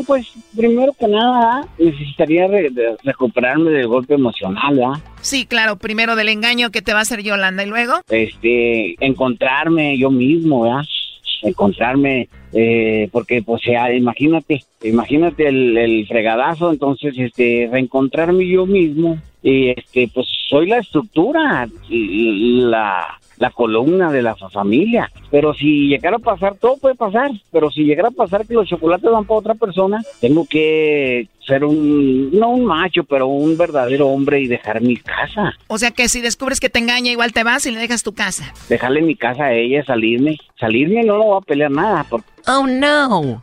pues 0.07 0.28
primero 0.55 0.92
que 0.92 1.09
nada 1.09 1.66
necesitaría 1.78 2.47
recuperarme 3.03 3.72
del 3.72 3.88
golpe 3.88 4.14
emocional, 4.14 4.76
¿verdad? 4.76 5.03
Sí, 5.20 5.47
claro, 5.47 5.76
primero 5.76 6.14
del 6.14 6.28
engaño 6.28 6.70
que 6.70 6.80
te 6.80 6.92
va 6.92 7.01
a 7.01 7.03
hacer 7.03 7.24
Yolanda 7.24 7.64
y 7.64 7.66
luego. 7.66 7.95
Este, 8.09 8.95
encontrarme 9.05 9.99
yo 9.99 10.12
mismo, 10.12 10.62
¿verdad? 10.62 10.84
encontrarme, 11.45 12.28
eh, 12.57 13.09
porque 13.11 13.42
pues 13.42 13.62
sea, 13.62 13.92
imagínate, 13.92 14.62
imagínate 14.84 15.48
el, 15.48 15.76
el, 15.76 16.07
fregadazo, 16.07 16.70
entonces 16.70 17.14
este, 17.18 17.68
reencontrarme 17.70 18.46
yo 18.46 18.64
mismo 18.64 19.18
y 19.42 19.70
este, 19.70 20.09
pues 20.14 20.28
soy 20.48 20.68
la 20.68 20.78
estructura, 20.78 21.68
la, 21.90 23.18
la 23.45 23.51
columna 23.51 24.11
de 24.11 24.22
la 24.22 24.34
fa- 24.36 24.49
familia. 24.49 25.11
Pero 25.30 25.53
si 25.53 25.88
llegara 25.88 26.16
a 26.16 26.18
pasar, 26.18 26.55
todo 26.57 26.76
puede 26.78 26.95
pasar. 26.95 27.30
Pero 27.53 27.70
si 27.70 27.84
llegara 27.84 28.09
a 28.09 28.12
pasar 28.22 28.47
que 28.47 28.55
los 28.55 28.66
chocolates 28.68 29.11
van 29.11 29.24
para 29.26 29.38
otra 29.40 29.55
persona, 29.55 30.01
tengo 30.20 30.47
que 30.47 31.28
ser 31.47 31.62
un, 31.62 32.30
no 32.38 32.49
un 32.51 32.64
macho, 32.64 33.05
pero 33.05 33.26
un 33.26 33.57
verdadero 33.59 34.09
hombre 34.09 34.40
y 34.40 34.47
dejar 34.47 34.80
mi 34.80 34.97
casa. 34.97 35.53
O 35.66 35.76
sea 35.76 35.90
que 35.90 36.09
si 36.09 36.22
descubres 36.22 36.59
que 36.59 36.70
te 36.70 36.78
engaña, 36.78 37.11
igual 37.12 37.34
te 37.34 37.45
vas 37.45 37.66
y 37.66 37.70
le 37.70 37.80
dejas 37.80 38.03
tu 38.03 38.14
casa. 38.14 38.53
Dejarle 38.70 39.03
mi 39.03 39.14
casa 39.14 39.45
a 39.45 39.53
ella, 39.53 39.84
salirme. 39.84 40.38
Salirme 40.59 41.03
no 41.05 41.18
lo 41.18 41.24
voy 41.24 41.38
a 41.42 41.45
pelear 41.45 41.70
nada. 41.70 42.07
Porque 42.09 42.26
Oh 42.47 42.66
no. 42.66 43.42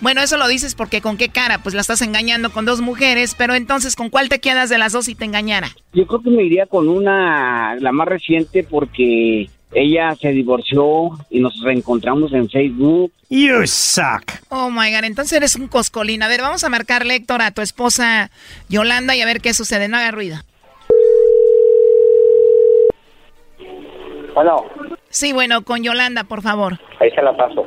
Bueno, 0.00 0.22
eso 0.22 0.36
lo 0.38 0.48
dices 0.48 0.74
porque 0.74 1.00
con 1.02 1.16
qué 1.16 1.28
cara, 1.28 1.58
pues 1.58 1.74
la 1.74 1.82
estás 1.82 2.00
engañando 2.02 2.50
con 2.50 2.64
dos 2.64 2.80
mujeres, 2.80 3.34
pero 3.36 3.54
entonces 3.54 3.96
¿con 3.96 4.08
cuál 4.08 4.28
te 4.28 4.40
quedas 4.40 4.70
de 4.70 4.78
las 4.78 4.92
dos 4.92 5.04
si 5.04 5.14
te 5.14 5.24
engañara? 5.26 5.68
Yo 5.92 6.06
creo 6.06 6.22
que 6.22 6.30
me 6.30 6.42
iría 6.44 6.66
con 6.66 6.88
una, 6.88 7.76
la 7.76 7.92
más 7.92 8.08
reciente, 8.08 8.64
porque 8.64 9.50
ella 9.72 10.16
se 10.16 10.30
divorció 10.32 11.10
y 11.28 11.40
nos 11.40 11.60
reencontramos 11.62 12.32
en 12.32 12.48
Facebook. 12.48 13.12
You 13.28 13.66
suck. 13.66 14.22
Oh 14.48 14.70
my 14.70 14.90
god, 14.92 15.04
entonces 15.04 15.34
eres 15.36 15.54
un 15.56 15.68
coscolín. 15.68 16.22
A 16.22 16.28
ver, 16.28 16.40
vamos 16.40 16.64
a 16.64 16.68
marcarle, 16.70 17.16
Héctor, 17.16 17.42
a 17.42 17.50
tu 17.50 17.60
esposa 17.60 18.30
Yolanda 18.68 19.14
y 19.14 19.20
a 19.20 19.26
ver 19.26 19.40
qué 19.40 19.52
sucede. 19.54 19.88
No 19.88 19.98
haga 19.98 20.10
ruido. 20.12 20.38
Bueno, 24.34 24.64
Sí, 25.10 25.32
bueno, 25.32 25.62
con 25.62 25.82
Yolanda, 25.82 26.24
por 26.24 26.40
favor. 26.40 26.78
ahí 27.00 27.10
se 27.10 27.20
la 27.20 27.36
paso. 27.36 27.66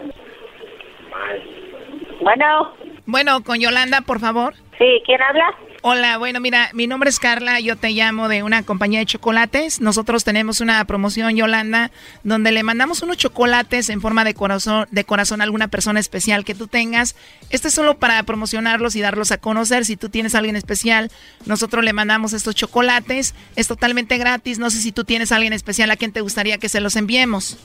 Bueno. 2.23 2.71
Bueno, 3.05 3.43
con 3.43 3.59
Yolanda, 3.59 4.01
por 4.01 4.19
favor. 4.19 4.55
Sí, 4.77 5.01
¿quién 5.05 5.21
habla? 5.21 5.53
Hola, 5.85 6.17
bueno, 6.17 6.39
mira, 6.39 6.69
mi 6.73 6.87
nombre 6.87 7.09
es 7.09 7.19
Carla, 7.19 7.59
yo 7.59 7.75
te 7.75 7.89
llamo 7.89 8.29
de 8.29 8.41
una 8.41 8.63
compañía 8.63 8.99
de 8.99 9.05
chocolates. 9.05 9.81
Nosotros 9.81 10.23
tenemos 10.23 10.61
una 10.61 10.83
promoción, 10.85 11.35
Yolanda, 11.35 11.91
donde 12.23 12.53
le 12.53 12.63
mandamos 12.63 13.01
unos 13.03 13.17
chocolates 13.17 13.89
en 13.89 13.99
forma 13.99 14.23
de 14.23 14.33
corazón, 14.33 14.87
de 14.91 15.03
corazón 15.03 15.41
a 15.41 15.43
alguna 15.43 15.67
persona 15.67 15.99
especial 15.99 16.45
que 16.45 16.55
tú 16.55 16.67
tengas. 16.67 17.17
Este 17.49 17.67
es 17.67 17.73
solo 17.73 17.95
para 17.95 18.23
promocionarlos 18.23 18.95
y 18.95 19.01
darlos 19.01 19.33
a 19.33 19.39
conocer. 19.39 19.83
Si 19.83 19.97
tú 19.97 20.07
tienes 20.07 20.35
a 20.35 20.37
alguien 20.37 20.55
especial, 20.55 21.11
nosotros 21.45 21.83
le 21.83 21.91
mandamos 21.91 22.31
estos 22.31 22.55
chocolates. 22.55 23.35
Es 23.57 23.67
totalmente 23.67 24.17
gratis. 24.17 24.59
No 24.59 24.69
sé 24.69 24.77
si 24.77 24.93
tú 24.93 25.03
tienes 25.03 25.33
a 25.33 25.35
alguien 25.35 25.51
especial 25.51 25.91
a 25.91 25.97
quien 25.97 26.13
te 26.13 26.21
gustaría 26.21 26.59
que 26.59 26.69
se 26.69 26.79
los 26.79 26.95
enviemos. 26.95 27.59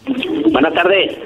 Buenas 0.50 0.74
tardes. 0.74 1.16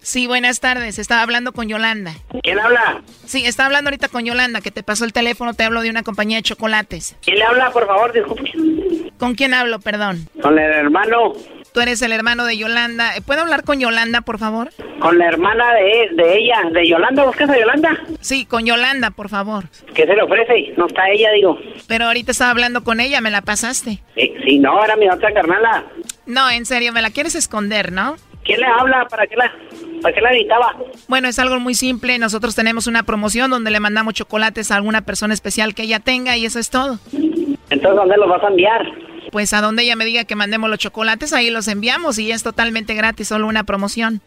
Sí, 0.00 0.26
buenas 0.26 0.60
tardes. 0.60 0.98
Estaba 0.98 1.22
hablando 1.22 1.52
con 1.52 1.68
Yolanda. 1.68 2.12
¿Quién 2.42 2.58
habla? 2.58 3.02
Sí, 3.26 3.44
estaba 3.44 3.66
hablando 3.66 3.88
ahorita 3.88 4.08
con 4.08 4.24
Yolanda, 4.24 4.60
que 4.60 4.70
te 4.70 4.82
pasó 4.82 5.04
el 5.04 5.12
teléfono, 5.12 5.54
te 5.54 5.64
hablo 5.64 5.82
de 5.82 5.90
una 5.90 6.02
compañía 6.02 6.38
de 6.38 6.42
chocolates. 6.42 7.16
¿Quién 7.22 7.38
le 7.38 7.44
habla, 7.44 7.70
por 7.70 7.86
favor? 7.86 8.12
Disculpe. 8.12 8.52
¿Con 9.18 9.34
quién 9.34 9.52
hablo, 9.54 9.80
perdón? 9.80 10.28
Con 10.40 10.58
el 10.58 10.70
hermano, 10.72 11.34
Tú 11.72 11.80
eres 11.82 12.00
el 12.00 12.12
hermano 12.12 12.44
de 12.46 12.56
Yolanda. 12.56 13.14
Eh, 13.16 13.20
¿Puedo 13.20 13.42
hablar 13.42 13.62
con 13.62 13.78
Yolanda, 13.78 14.22
por 14.22 14.38
favor? 14.38 14.70
con 15.00 15.16
la 15.16 15.26
hermana 15.28 15.64
de, 15.74 16.08
de 16.14 16.38
ella, 16.38 16.62
de 16.72 16.88
Yolanda. 16.88 17.24
¿Buscas 17.24 17.48
a 17.50 17.58
Yolanda? 17.58 17.96
Sí, 18.20 18.46
con 18.46 18.64
Yolanda, 18.64 19.10
por 19.12 19.28
favor. 19.28 19.64
¿Qué 19.94 20.06
se 20.06 20.14
le 20.14 20.22
ofrece? 20.22 20.72
No 20.76 20.86
está 20.86 21.08
ella, 21.10 21.30
digo. 21.32 21.56
Pero 21.86 22.06
ahorita 22.06 22.32
estaba 22.32 22.50
hablando 22.50 22.82
con 22.82 22.98
ella, 22.98 23.20
me 23.20 23.30
la 23.30 23.42
pasaste. 23.42 24.02
Sí, 24.16 24.34
sí, 24.44 24.58
no, 24.58 24.82
era 24.82 24.96
mi 24.96 25.08
otra 25.08 25.32
carnala. 25.32 25.84
No, 26.26 26.50
en 26.50 26.66
serio, 26.66 26.92
me 26.92 27.02
la 27.02 27.10
quieres 27.10 27.34
esconder, 27.36 27.92
¿no? 27.92 28.16
¿Quién 28.44 28.60
le 28.60 28.66
habla? 28.66 29.06
¿Para 29.08 29.26
qué 29.26 29.36
la, 29.36 29.52
para 30.02 30.14
qué 30.14 30.20
la 30.20 30.30
necesitaba? 30.30 30.76
Bueno, 31.08 31.28
es 31.28 31.38
algo 31.38 31.58
muy 31.60 31.74
simple. 31.74 32.18
Nosotros 32.18 32.54
tenemos 32.54 32.86
una 32.86 33.02
promoción 33.02 33.50
donde 33.50 33.70
le 33.70 33.80
mandamos 33.80 34.14
chocolates 34.14 34.70
a 34.70 34.76
alguna 34.76 35.02
persona 35.02 35.34
especial 35.34 35.74
que 35.74 35.82
ella 35.82 36.00
tenga 36.00 36.36
y 36.36 36.44
eso 36.46 36.58
es 36.58 36.70
todo. 36.70 36.98
Entonces, 37.12 37.96
¿dónde 37.96 38.16
los 38.16 38.28
vas 38.28 38.42
a 38.42 38.48
enviar? 38.48 38.82
Pues 39.30 39.52
a 39.52 39.60
donde 39.60 39.82
ella 39.82 39.94
me 39.96 40.04
diga 40.06 40.24
que 40.24 40.34
mandemos 40.34 40.70
los 40.70 40.78
chocolates, 40.78 41.32
ahí 41.34 41.50
los 41.50 41.68
enviamos 41.68 42.18
y 42.18 42.32
es 42.32 42.42
totalmente 42.42 42.94
gratis, 42.94 43.28
solo 43.28 43.46
una 43.46 43.64
promoción. 43.64 44.22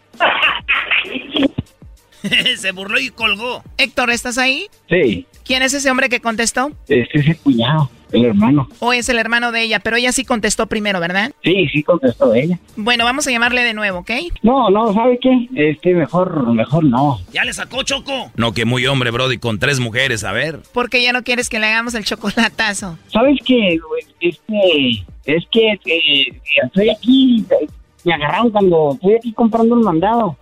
Se 2.57 2.71
burló 2.71 2.99
y 2.99 3.09
colgó. 3.09 3.63
Héctor, 3.77 4.11
¿estás 4.11 4.37
ahí? 4.37 4.67
Sí, 4.89 5.25
¿Quién 5.43 5.63
es 5.63 5.73
ese 5.73 5.89
hombre 5.89 6.07
que 6.07 6.19
contestó? 6.21 6.71
este 6.87 7.19
es 7.19 7.27
el 7.27 7.37
cuñado, 7.37 7.89
el 8.11 8.25
hermano. 8.25 8.67
¿O 8.79 8.93
es 8.93 9.09
el 9.09 9.19
hermano 9.19 9.51
de 9.51 9.63
ella? 9.63 9.79
Pero 9.79 9.97
ella 9.97 10.11
sí 10.11 10.25
contestó 10.25 10.67
primero, 10.67 10.99
¿verdad? 10.99 11.31
Sí, 11.43 11.67
sí 11.71 11.83
contestó 11.83 12.33
ella. 12.33 12.59
Bueno, 12.75 13.05
vamos 13.05 13.27
a 13.27 13.31
llamarle 13.31 13.63
de 13.63 13.73
nuevo, 13.73 13.99
¿ok? 13.99 14.11
No, 14.43 14.69
no, 14.69 14.93
¿sabe 14.93 15.19
qué? 15.19 15.47
Este, 15.55 15.93
mejor, 15.93 16.53
mejor 16.53 16.83
no. 16.83 17.19
¿Ya 17.33 17.43
le 17.43 17.53
sacó 17.53 17.83
Choco? 17.83 18.31
No, 18.35 18.53
que 18.53 18.65
muy 18.65 18.85
hombre, 18.87 19.11
Brody, 19.11 19.37
con 19.37 19.59
tres 19.59 19.79
mujeres, 19.79 20.23
a 20.23 20.31
ver. 20.31 20.59
Porque 20.73 21.01
ya 21.03 21.13
no 21.13 21.23
quieres 21.23 21.49
que 21.49 21.59
le 21.59 21.67
hagamos 21.67 21.93
el 21.95 22.05
chocolatazo. 22.05 22.97
¿Sabes 23.07 23.39
qué? 23.45 23.79
Este, 24.19 25.05
es 25.25 25.45
que 25.51 25.71
eh, 25.85 26.41
estoy 26.63 26.89
aquí, 26.89 27.45
eh, 27.49 27.67
me 28.03 28.13
agarraron 28.13 28.51
cuando 28.51 28.93
estoy 28.93 29.15
aquí 29.15 29.33
comprando 29.33 29.75
un 29.75 29.83
mandado. 29.83 30.37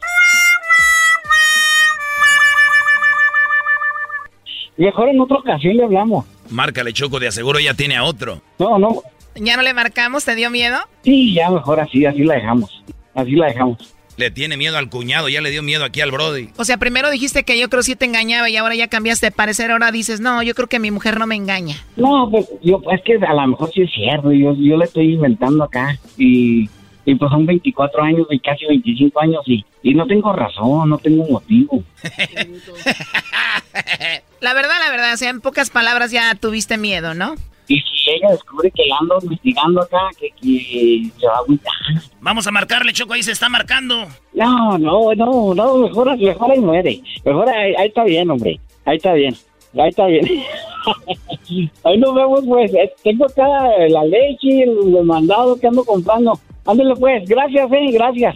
Mejor 4.78 5.10
en 5.10 5.20
otra 5.20 5.38
ocasión 5.38 5.76
le 5.76 5.84
hablamos. 5.84 6.26
Márcale, 6.50 6.93
Choco, 6.93 7.20
de 7.20 7.28
aseguro 7.28 7.60
ya 7.60 7.74
tiene 7.74 7.95
a 7.95 8.04
otro. 8.04 8.41
No, 8.58 8.80
no. 8.80 9.02
¿Ya 9.36 9.56
no 9.56 9.64
le 9.64 9.74
marcamos? 9.74 10.26
¿Te 10.26 10.36
dio 10.36 10.50
miedo? 10.50 10.78
Sí, 11.04 11.34
ya 11.34 11.50
mejor 11.50 11.80
así, 11.80 12.06
así 12.06 12.24
la 12.24 12.36
dejamos. 12.36 12.84
Así 13.14 13.32
la 13.32 13.47
dejamos. 13.47 13.95
Le 14.18 14.32
tiene 14.32 14.58
miedo 14.58 14.78
al 14.78 14.89
cuñado, 14.89 15.30
ya 15.30 15.39
le 15.39 15.50
dio 15.50 15.64
miedo 15.64 15.86
aquí 15.86 16.02
al 16.02 16.12
Brody. 16.12 16.50
O 16.58 16.66
sea, 16.66 16.78
primero 16.78 17.10
dijiste 17.10 17.43
que 17.43 17.58
yo 17.58 17.70
creo 17.70 17.84
sí 17.84 17.95
te 17.95 18.04
engañaba 18.04 18.50
y 18.50 18.58
ahora 18.58 18.76
ya 18.76 18.89
cambiaste 18.89 19.28
de 19.28 19.32
parecer. 19.32 19.72
Ahora 19.72 19.93
dices, 19.93 20.20
no, 20.20 20.43
yo 20.43 20.54
creo 20.56 20.68
que 20.68 20.80
mi 20.80 20.91
mujer 20.91 21.18
no 21.18 21.26
me 21.26 21.36
engaña. 21.36 21.78
No, 21.95 22.28
pues 22.30 22.47
yo, 22.62 22.82
es 22.91 23.02
que 23.04 23.14
a 23.16 23.34
lo 23.34 23.47
mejor 23.47 23.72
sí 23.72 23.84
es 23.84 23.91
cierto, 23.93 24.34
yo, 24.34 24.54
yo 24.56 24.76
le 24.76 24.86
estoy 24.86 25.14
inventando 25.14 25.64
acá 25.64 25.97
y, 26.18 26.70
y 27.06 27.16
pues 27.16 27.32
son 27.32 27.45
24 27.45 28.04
años 28.04 28.28
y 28.30 28.39
casi 28.39 28.66
25 28.66 29.22
años 29.22 29.41
y, 29.45 29.64
y 29.84 29.93
no 29.93 30.06
tengo 30.06 30.34
razón, 30.34 30.89
no 30.89 30.97
tengo 30.97 31.26
motivo. 31.26 31.82
La 34.42 34.54
verdad, 34.54 34.76
la 34.84 34.90
verdad, 34.90 35.14
o 35.14 35.18
sea, 35.18 35.30
en 35.30 35.42
pocas 35.42 35.70
palabras 35.70 36.12
ya 36.12 36.34
tuviste 36.36 36.78
miedo, 36.78 37.14
¿no? 37.14 37.36
Y 37.68 37.80
si 37.82 38.10
ella 38.10 38.32
descubre 38.32 38.72
que 38.72 38.84
ando 39.00 39.20
investigando 39.22 39.82
acá, 39.82 40.00
que, 40.20 40.32
que 40.42 41.12
se 41.20 41.28
va 41.28 41.36
a 41.36 41.38
agüitar. 41.40 41.74
Vamos 42.20 42.48
a 42.48 42.52
marcarle, 42.52 42.94
Choco, 42.94 43.14
ahí 43.14 43.22
se 43.22 43.32
está 43.32 43.48
marcando. 43.48 44.08
No, 44.34 44.78
no, 44.80 45.14
no, 45.14 45.54
no, 45.54 45.78
mejor, 45.78 46.18
mejor 46.18 46.52
ahí 46.52 46.60
muere. 46.60 47.02
Mejor 47.24 47.48
ahí, 47.48 47.76
ahí 47.78 47.88
está 47.90 48.04
bien, 48.06 48.32
hombre. 48.32 48.60
Ahí 48.86 48.98
está 48.98 49.14
bien. 49.14 49.36
Ahí 49.78 49.90
está 49.90 50.08
bien. 50.08 50.26
ahí 51.84 51.98
nos 51.98 52.16
vemos, 52.16 52.44
pues. 52.48 52.72
Tengo 53.04 53.26
acá 53.26 53.48
la 53.88 54.04
leche, 54.06 54.66
los 54.66 55.06
mandados 55.06 55.60
que 55.60 55.68
ando 55.68 55.84
comprando. 55.84 56.40
Ándale, 56.66 56.96
pues. 56.96 57.30
Gracias, 57.30 57.72
eh, 57.72 57.92
gracias. 57.92 58.36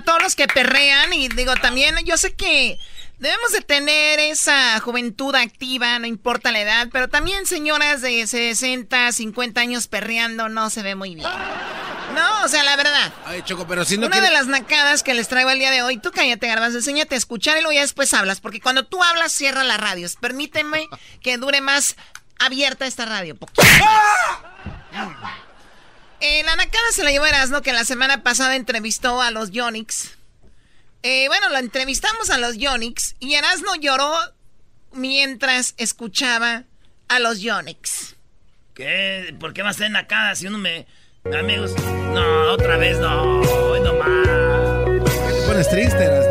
a 0.00 0.04
todos 0.04 0.22
los 0.22 0.34
que 0.34 0.46
perrean 0.48 1.12
y 1.12 1.28
digo 1.28 1.54
también, 1.56 1.96
yo 2.04 2.16
sé 2.16 2.34
que 2.34 2.78
debemos 3.18 3.52
de 3.52 3.60
tener 3.60 4.18
esa 4.18 4.80
juventud 4.80 5.34
activa, 5.34 5.98
no 5.98 6.06
importa 6.06 6.50
la 6.52 6.60
edad, 6.60 6.88
pero 6.92 7.08
también 7.08 7.46
señoras 7.46 8.00
de 8.02 8.26
60, 8.26 9.12
50 9.12 9.60
años 9.60 9.86
perreando 9.88 10.48
no 10.48 10.70
se 10.70 10.82
ve 10.82 10.94
muy 10.94 11.14
bien. 11.14 11.28
No, 12.14 12.44
o 12.44 12.48
sea, 12.48 12.64
la 12.64 12.74
verdad. 12.76 13.12
Ay, 13.24 13.42
Choco, 13.44 13.66
pero 13.68 13.84
si 13.84 13.96
no 13.96 14.06
Una 14.06 14.14
quiere- 14.16 14.26
de 14.28 14.32
las 14.32 14.46
nacadas 14.48 15.02
que 15.04 15.14
les 15.14 15.28
traigo 15.28 15.50
el 15.50 15.60
día 15.60 15.70
de 15.70 15.82
hoy, 15.82 15.96
tú 15.98 16.10
cállate, 16.10 16.48
Garbanzo, 16.48 16.78
enséñate 16.78 17.14
a 17.14 17.18
escuchar 17.18 17.56
y 17.58 17.60
luego 17.60 17.72
ya 17.72 17.82
después 17.82 18.12
hablas, 18.14 18.40
porque 18.40 18.60
cuando 18.60 18.84
tú 18.84 19.00
hablas, 19.04 19.30
cierra 19.32 19.62
la 19.62 19.76
radio. 19.76 20.08
Permíteme 20.20 20.88
que 21.22 21.36
dure 21.36 21.60
más 21.60 21.94
abierta 22.40 22.86
esta 22.86 23.04
radio. 23.04 23.36
poquito 23.36 23.62
más. 23.62 25.32
Eh, 26.20 26.42
la 26.44 26.56
nacada 26.56 26.84
se 26.92 27.02
la 27.02 27.10
llevó 27.10 27.26
Erasmo, 27.26 27.62
que 27.62 27.72
la 27.72 27.84
semana 27.84 28.22
pasada 28.22 28.56
entrevistó 28.56 29.22
a 29.22 29.30
los 29.30 29.50
Yonix. 29.50 30.16
Eh, 31.02 31.28
bueno, 31.28 31.48
lo 31.48 31.56
entrevistamos 31.56 32.28
a 32.28 32.38
los 32.38 32.58
Yonix 32.58 33.16
y 33.20 33.34
Erasmo 33.34 33.74
lloró 33.76 34.12
mientras 34.92 35.74
escuchaba 35.78 36.64
a 37.08 37.18
los 37.20 37.40
Yonex. 37.40 38.16
¿Qué? 38.74 39.34
¿Por 39.40 39.54
qué 39.54 39.62
va 39.62 39.70
a 39.70 39.74
ser 39.74 39.90
nacada 39.90 40.34
si 40.34 40.46
uno 40.46 40.58
me... 40.58 40.86
Amigos, 41.38 41.74
no, 41.78 42.52
otra 42.52 42.78
vez 42.78 42.98
no, 42.98 43.40
hoy 43.40 43.80
no 43.80 43.94
más. 43.94 44.26
¿Qué 44.86 45.40
te 45.40 45.46
pones 45.46 45.68
triste, 45.68 46.04
Erasnito? 46.04 46.29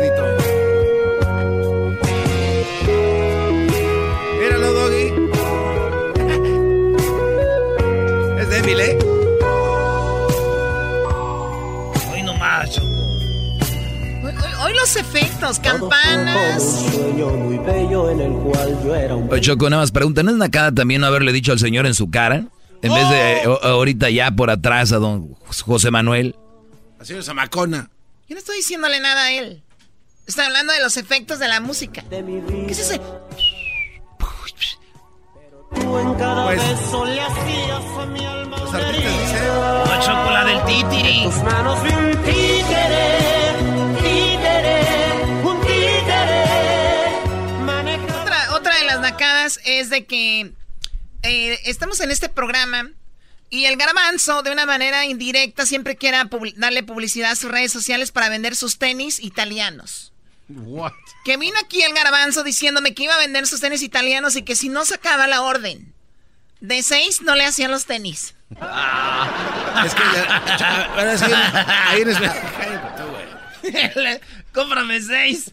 Los 14.80 14.96
efectos, 14.96 15.58
campanas. 15.60 16.84
Oye, 19.30 19.40
Choco, 19.40 19.70
nada 19.70 19.82
más 19.82 19.92
pregunta, 19.92 20.22
¿no 20.22 20.30
es 20.30 20.36
nacada 20.36 20.72
también 20.72 21.00
no 21.00 21.06
haberle 21.06 21.32
dicho 21.32 21.52
al 21.52 21.58
señor 21.58 21.86
en 21.86 21.94
su 21.94 22.10
cara? 22.10 22.46
En 22.82 22.94
vez 22.94 23.08
de 23.10 23.42
Oh. 23.46 23.58
ahorita 23.62 24.08
ya 24.10 24.30
por 24.30 24.50
atrás 24.50 24.92
a 24.92 24.96
don 24.96 25.34
José 25.64 25.90
Manuel. 25.90 26.34
La 26.98 27.04
señora 27.04 27.24
Zamacona. 27.24 27.90
Yo 28.28 28.34
no 28.34 28.38
estoy 28.38 28.56
diciéndole 28.56 29.00
nada 29.00 29.24
a 29.24 29.32
él. 29.32 29.62
Estoy 30.26 30.44
hablando 30.44 30.72
de 30.72 30.80
los 30.80 30.96
efectos 30.96 31.38
de 31.38 31.48
la 31.48 31.60
música. 31.60 32.04
¿Qué 32.08 32.66
es 32.68 32.78
ese? 32.78 33.00
Pues, 34.18 34.54
los 38.60 38.74
artistas 38.74 39.20
dicen... 39.20 39.44
No, 39.84 40.00
Choco, 40.00 40.30
la 40.30 40.44
del 40.44 40.64
titiri. 40.64 41.28
Es 49.64 49.90
de 49.90 50.04
que 50.06 50.52
eh, 51.22 51.58
estamos 51.64 52.00
en 52.00 52.10
este 52.10 52.28
programa 52.28 52.90
y 53.48 53.64
el 53.64 53.76
garbanzo, 53.76 54.42
de 54.42 54.52
una 54.52 54.64
manera 54.66 55.04
indirecta, 55.06 55.66
siempre 55.66 55.96
quiere 55.96 56.18
darle 56.56 56.82
publicidad 56.82 57.32
a 57.32 57.36
sus 57.36 57.50
redes 57.50 57.72
sociales 57.72 58.12
para 58.12 58.28
vender 58.28 58.54
sus 58.54 58.78
tenis 58.78 59.18
italianos. 59.18 60.12
What? 60.48 60.92
Que 61.24 61.36
vino 61.36 61.56
aquí 61.62 61.82
el 61.82 61.92
garbanzo 61.94 62.42
diciéndome 62.44 62.94
que 62.94 63.04
iba 63.04 63.14
a 63.14 63.18
vender 63.18 63.46
sus 63.46 63.60
tenis 63.60 63.82
italianos 63.82 64.36
y 64.36 64.42
que 64.42 64.56
si 64.56 64.68
no 64.68 64.84
sacaba 64.84 65.26
la 65.26 65.42
orden 65.42 65.92
de 66.60 66.82
seis, 66.82 67.22
no 67.22 67.34
le 67.34 67.44
hacían 67.44 67.70
los 67.70 67.86
tenis. 67.86 68.34
Es 68.50 69.94
que, 69.94 70.02
ya- 70.14 70.84
ahora 70.96 71.12
es 71.14 71.22
que 71.22 71.34
ahí. 71.34 72.04
Cómprame 74.52 75.00
seis. 75.00 75.52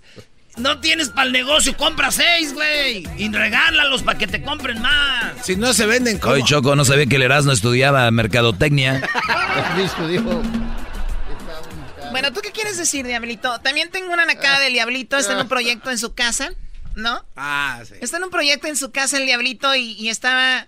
No 0.58 0.80
tienes 0.80 1.10
para 1.10 1.28
el 1.28 1.34
negocio, 1.34 1.76
compra 1.78 2.12
seis, 2.12 2.53
güey. 2.53 3.05
Y 3.18 3.30
regálalos 3.32 4.01
para 4.03 4.18
que 4.18 4.26
te 4.28 4.41
compren 4.41 4.82
más. 4.82 5.45
Si 5.45 5.55
no 5.55 5.72
se 5.74 5.86
venden, 5.86 6.18
¿cómo? 6.18 6.34
Oye, 6.34 6.43
Choco, 6.43 6.76
no 6.76 6.84
sabía 6.84 7.05
que 7.05 7.16
el 7.18 7.22
Erasmo 7.22 7.51
estudiaba 7.51 8.10
mercadotecnia. 8.12 9.08
Bueno, 12.12 12.32
¿tú 12.34 12.39
qué 12.41 12.51
quieres 12.51 12.78
decir, 12.78 13.05
Diablito? 13.05 13.60
También 13.60 13.91
tengo 13.91 14.12
una 14.14 14.26
nacada 14.26 14.60
del 14.60 14.74
Diablito, 14.74 15.18
está 15.18 15.34
en 15.34 15.39
un 15.39 15.47
proyecto 15.47 15.91
en 15.91 15.97
su 15.97 16.14
casa, 16.14 16.51
¿no? 16.95 17.24
Ah, 17.36 17.82
sí. 17.88 17.95
Está 18.01 18.18
en 18.18 18.24
un 18.24 18.30
proyecto 18.30 18.68
en 18.68 18.76
su 18.78 18.91
casa 18.91 19.18
el 19.18 19.26
Diablito 19.26 19.76
y, 19.76 19.91
y 19.93 20.10
estaba... 20.10 20.66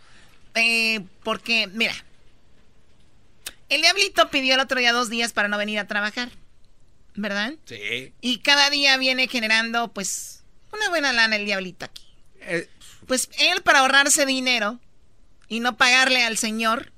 eh, 0.56 1.00
porque, 1.24 1.68
mira, 1.74 1.94
el 3.70 3.82
Diablito 3.82 4.30
pidió 4.30 4.56
el 4.56 4.60
otro 4.60 4.80
día 4.80 4.92
dos 4.92 5.10
días 5.10 5.32
para 5.32 5.48
no 5.48 5.58
venir 5.58 5.80
a 5.80 5.88
trabajar, 5.88 6.30
¿verdad? 7.22 7.54
Sí. 7.66 8.14
Y 8.22 8.40
cada 8.40 8.70
día 8.70 8.98
viene 8.98 9.28
generando, 9.28 9.92
pues, 9.94 10.44
una 10.72 10.90
buena 10.90 11.14
lana 11.14 11.36
el 11.36 11.46
Diablito 11.46 11.86
aquí. 11.86 12.06
Eh, 12.42 12.70
Pues 13.08 13.30
él 13.40 13.62
para 13.64 13.80
ahorrarse 13.80 14.26
dinero 14.26 14.80
y 15.48 15.60
no 15.62 15.78
pagarle 15.78 16.24
al 16.24 16.38
señor 16.38 16.92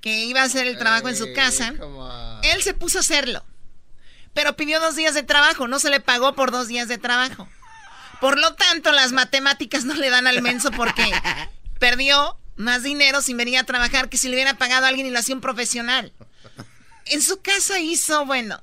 que 0.00 0.24
iba 0.24 0.40
a 0.40 0.44
hacer 0.44 0.66
el 0.66 0.76
trabajo 0.76 1.08
en 1.08 1.16
su 1.16 1.32
casa, 1.34 1.72
él 2.42 2.62
se 2.62 2.74
puso 2.74 2.98
a 2.98 3.00
hacerlo. 3.00 3.44
Pero 4.34 4.56
pidió 4.56 4.80
dos 4.80 4.96
días 4.96 5.14
de 5.14 5.22
trabajo, 5.22 5.68
no 5.68 5.78
se 5.78 5.88
le 5.88 6.00
pagó 6.00 6.34
por 6.34 6.50
dos 6.50 6.66
días 6.68 6.88
de 6.88 6.98
trabajo. 6.98 7.48
Por 8.20 8.38
lo 8.38 8.54
tanto, 8.54 8.90
las 8.92 9.12
matemáticas 9.12 9.84
no 9.84 9.94
le 9.94 10.10
dan 10.10 10.26
al 10.26 10.42
menso 10.42 10.70
porque 10.72 11.04
perdió 11.78 12.36
más 12.56 12.82
dinero 12.82 13.22
sin 13.22 13.36
venir 13.36 13.58
a 13.58 13.64
trabajar 13.64 14.08
que 14.08 14.18
si 14.18 14.28
le 14.28 14.34
hubiera 14.34 14.58
pagado 14.58 14.84
a 14.86 14.88
alguien 14.88 15.06
y 15.06 15.10
lo 15.10 15.18
hacía 15.20 15.34
un 15.34 15.40
profesional. 15.40 16.12
En 17.06 17.22
su 17.22 17.40
casa 17.40 17.78
hizo, 17.80 18.26
bueno, 18.26 18.62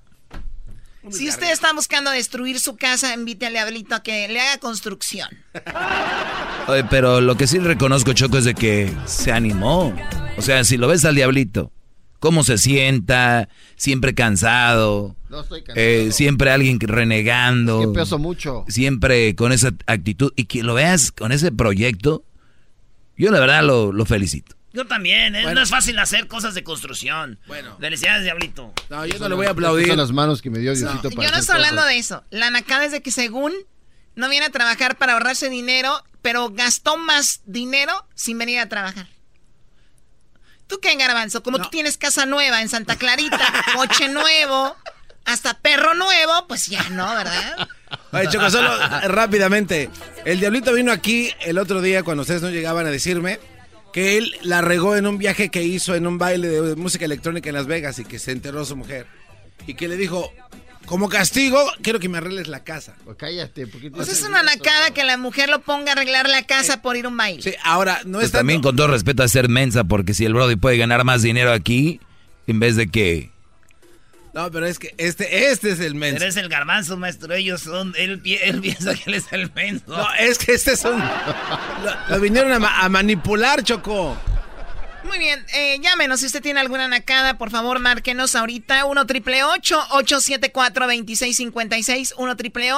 si 1.10 1.28
usted 1.30 1.52
está 1.52 1.74
buscando 1.74 2.12
destruir 2.12 2.60
su 2.60 2.76
casa, 2.76 3.14
invite 3.14 3.46
al 3.48 3.54
diablito 3.54 3.96
a 3.96 4.04
que 4.04 4.28
le 4.28 4.40
haga 4.40 4.58
construcción. 4.60 5.30
Oye, 6.68 6.84
pero 6.90 7.22
lo 7.22 7.36
que 7.36 7.48
sí 7.48 7.60
reconozco, 7.60 8.14
Choco, 8.14 8.38
es 8.38 8.46
de 8.46 8.54
que 8.54 8.92
se 9.06 9.32
animó. 9.32 9.94
O 10.38 10.42
sea, 10.42 10.64
si 10.64 10.78
lo 10.78 10.88
ves 10.88 11.04
al 11.06 11.16
diablito, 11.16 11.72
cómo 12.20 12.44
se 12.44 12.58
sienta, 12.58 13.50
siempre 13.76 14.14
cansado, 14.14 15.16
No 15.30 15.42
estoy 15.42 15.64
cansado. 15.64 15.80
eh, 15.86 16.12
siempre 16.12 16.52
alguien 16.52 16.80
renegando. 16.80 17.82
Que 17.82 18.00
peso 18.00 18.20
mucho. 18.20 18.64
Siempre 18.68 19.36
con 19.36 19.52
esa 19.52 19.72
actitud. 19.88 20.32
Y 20.36 20.46
que 20.46 20.62
lo 20.64 20.76
veas 20.76 21.12
con 21.12 21.32
ese 21.32 21.52
proyecto, 21.52 22.24
yo 23.18 23.32
la 23.32 23.40
verdad 23.40 23.64
lo, 23.64 23.92
lo 23.92 24.06
felicito. 24.06 24.56
Yo 24.74 24.88
también, 24.88 25.36
¿eh? 25.36 25.42
Bueno. 25.42 25.56
no 25.56 25.64
es 25.64 25.70
fácil 25.70 26.00
hacer 26.00 26.28
cosas 26.28 26.54
de 26.54 26.64
construcción. 26.64 27.40
Bueno. 27.48 27.78
Felicidades, 27.80 28.24
Diablito. 28.24 28.74
No, 28.90 29.06
yo 29.06 29.20
no 29.20 29.30
le 29.30 29.36
voy 29.36 29.46
a 29.48 29.50
aplaudir. 29.50 29.88
Son 29.88 29.98
las 29.98 30.12
manos 30.12 30.42
que 30.42 30.50
me 30.50 30.60
dio 30.60 30.74
Diosito 30.74 31.10
para 31.12 31.28
Yo 31.28 31.32
no 31.32 31.38
estoy 31.40 31.56
hablando 31.56 31.82
cosas. 31.82 31.94
de 31.94 31.98
eso. 31.98 32.24
La 32.30 32.50
nacada 32.52 32.86
es 32.86 32.92
de 32.92 33.02
que 33.02 33.12
según 33.12 33.54
no 34.16 34.30
viene 34.30 34.46
a 34.46 34.50
trabajar 34.50 34.98
para 34.98 35.14
ahorrarse 35.14 35.50
dinero, 35.50 36.04
pero 36.22 36.50
gastó 36.52 36.98
más 36.98 37.42
dinero 37.46 38.08
sin 38.16 38.38
venir 38.38 38.60
a 38.60 38.70
trabajar. 38.70 39.08
¿Tú 40.68 40.80
qué, 40.80 40.96
Garbanzo? 40.96 41.44
Como 41.44 41.60
tú 41.60 41.70
tienes 41.70 41.98
casa 41.98 42.26
nueva 42.26 42.62
en 42.62 42.70
Santa 42.70 42.96
Clarita, 42.96 43.66
coche 43.76 44.08
nuevo, 44.08 44.78
hasta 45.26 45.60
perro 45.60 45.96
nuevo, 45.96 46.48
pues 46.48 46.68
ya 46.68 46.88
no, 46.90 47.14
¿verdad? 47.14 47.68
Oye, 48.14 48.30
Choco, 48.30 48.50
solo 48.50 48.72
rápidamente. 49.10 49.90
El 50.24 50.40
Diablito 50.40 50.72
vino 50.74 50.94
aquí 50.94 51.30
el 51.42 51.58
otro 51.58 51.82
día 51.82 52.04
cuando 52.04 52.22
ustedes 52.22 52.42
no 52.42 52.50
llegaban 52.50 52.86
a 52.86 52.90
decirme 52.90 53.40
que 53.94 54.18
él 54.18 54.34
la 54.44 54.62
regó 54.62 54.96
en 54.96 55.08
un 55.08 55.18
viaje 55.18 55.50
que 55.50 55.64
hizo 55.64 55.96
en 55.96 56.08
un 56.08 56.18
baile 56.18 56.48
de 56.48 56.76
música 56.76 57.06
electrónica 57.06 57.50
en 57.50 57.56
Las 57.56 57.68
Vegas 57.68 58.00
y 58.00 58.06
que 58.06 58.20
se 58.20 58.32
enteró 58.32 58.64
su 58.66 58.76
mujer. 58.76 59.06
Y 59.68 59.74
que 59.74 59.88
le 59.88 59.98
dijo, 59.98 60.32
como 60.86 61.10
castigo, 61.10 61.60
quiero 61.82 62.00
que 62.00 62.10
me 62.10 62.18
arregles 62.18 62.48
la 62.48 62.64
casa. 62.64 62.96
Pues 63.04 63.18
cállate, 63.18 63.68
¿por 63.68 63.82
qué 63.82 63.90
te 63.90 63.96
Pues 63.96 64.08
es 64.10 64.24
una 64.24 64.44
nacada 64.44 64.92
que 64.92 65.04
la 65.04 65.18
mujer 65.18 65.50
lo 65.50 65.62
ponga 65.62 65.90
a 65.92 65.94
arreglar 65.94 66.30
la 66.30 66.44
casa 66.44 66.82
por 66.82 66.96
ir 66.96 67.06
a 67.06 67.10
un 67.10 67.18
baile. 67.18 67.42
Sí, 67.42 67.54
ahora, 67.64 68.02
no 68.06 68.14
Pues 68.20 68.26
es 68.28 68.32
tanto- 68.32 68.40
también 68.40 68.62
con 68.62 68.76
todo 68.76 68.88
respeto 68.88 69.24
a 69.24 69.28
ser 69.28 69.50
mensa, 69.50 69.84
porque 69.84 70.14
si 70.14 70.26
el 70.26 70.34
Brody 70.34 70.56
puede 70.56 70.78
ganar 70.78 71.04
más 71.04 71.22
dinero 71.22 71.52
aquí, 71.52 72.00
en 72.48 72.60
vez 72.60 72.76
de 72.76 72.88
que... 72.88 73.31
No, 74.34 74.50
pero 74.50 74.66
es 74.66 74.80
que 74.80 74.94
este, 74.98 75.52
este 75.52 75.72
es 75.72 75.80
el 75.82 75.94
menso. 75.96 76.24
Eres 76.24 76.38
el 76.38 76.48
garbanzo, 76.48 76.96
maestro. 76.96 77.34
Ellos 77.34 77.62
son. 77.62 77.94
Él, 77.98 78.22
él 78.44 78.62
piensa 78.62 78.94
que 78.96 79.04
él 79.08 79.16
es 79.16 79.26
el 79.32 79.52
menso. 79.54 79.84
No, 79.88 80.08
es 80.20 80.38
que 80.38 80.54
este 80.54 80.72
es 80.74 80.86
un... 80.86 81.00
Lo, 81.84 82.16
lo 82.16 82.20
vinieron 82.22 82.52
a, 82.54 82.60
ma- 82.60 82.80
a 82.82 82.88
manipular, 82.90 83.62
Choco. 83.64 84.18
Muy 85.04 85.18
bien, 85.18 85.44
eh, 85.54 85.80
llámenos 85.82 86.20
si 86.20 86.28
usted 86.28 86.42
tiene 86.44 86.60
alguna 86.60 86.88
nacada, 86.88 87.38
por 87.40 87.50
favor, 87.50 87.80
márquenos 87.80 88.36
ahorita 88.36 88.86
1 88.86 89.06
triple 89.08 89.44
874 89.44 90.86
2656 90.86 92.14
1 92.18 92.36
triple 92.38 92.72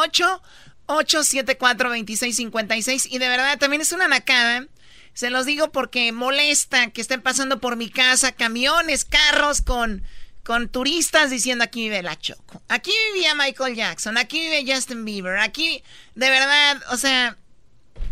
874 0.87 1.89
2656 1.89 3.07
y 3.11 3.17
de 3.19 3.27
verdad 3.27 3.57
también 3.59 3.81
es 3.81 3.91
una 3.91 4.07
nacada. 4.07 4.65
Se 5.13 5.29
los 5.29 5.45
digo 5.45 5.71
porque 5.71 6.11
molesta 6.11 6.89
que 6.91 7.01
estén 7.01 7.21
pasando 7.21 7.59
por 7.59 7.75
mi 7.75 7.89
casa 7.89 8.31
camiones, 8.31 9.05
carros 9.05 9.61
con 9.61 10.01
con 10.43 10.67
turistas 10.69 11.29
diciendo 11.29 11.63
aquí 11.63 11.83
vive 11.83 12.03
la 12.03 12.17
Choco. 12.19 12.61
Aquí 12.67 12.91
vivía 13.13 13.33
Michael 13.35 13.75
Jackson, 13.75 14.17
aquí 14.17 14.39
vive 14.39 14.65
Justin 14.73 15.05
Bieber, 15.05 15.39
aquí 15.39 15.83
de 16.15 16.29
verdad, 16.29 16.81
o 16.91 16.97
sea, 16.97 17.37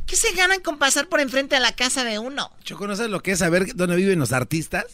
¿qué 0.07 0.15
se 0.15 0.31
ganan 0.33 0.61
con 0.61 0.79
pasar 0.79 1.07
por 1.07 1.19
enfrente 1.19 1.55
de 1.55 1.61
la 1.61 1.75
casa 1.75 2.03
de 2.03 2.19
uno? 2.19 2.51
Choco, 2.63 2.87
¿no 2.87 2.95
sabes 2.95 3.11
lo 3.11 3.21
que 3.21 3.31
es 3.33 3.39
saber 3.39 3.75
dónde 3.75 3.95
viven 3.97 4.17
los 4.19 4.31
artistas? 4.31 4.85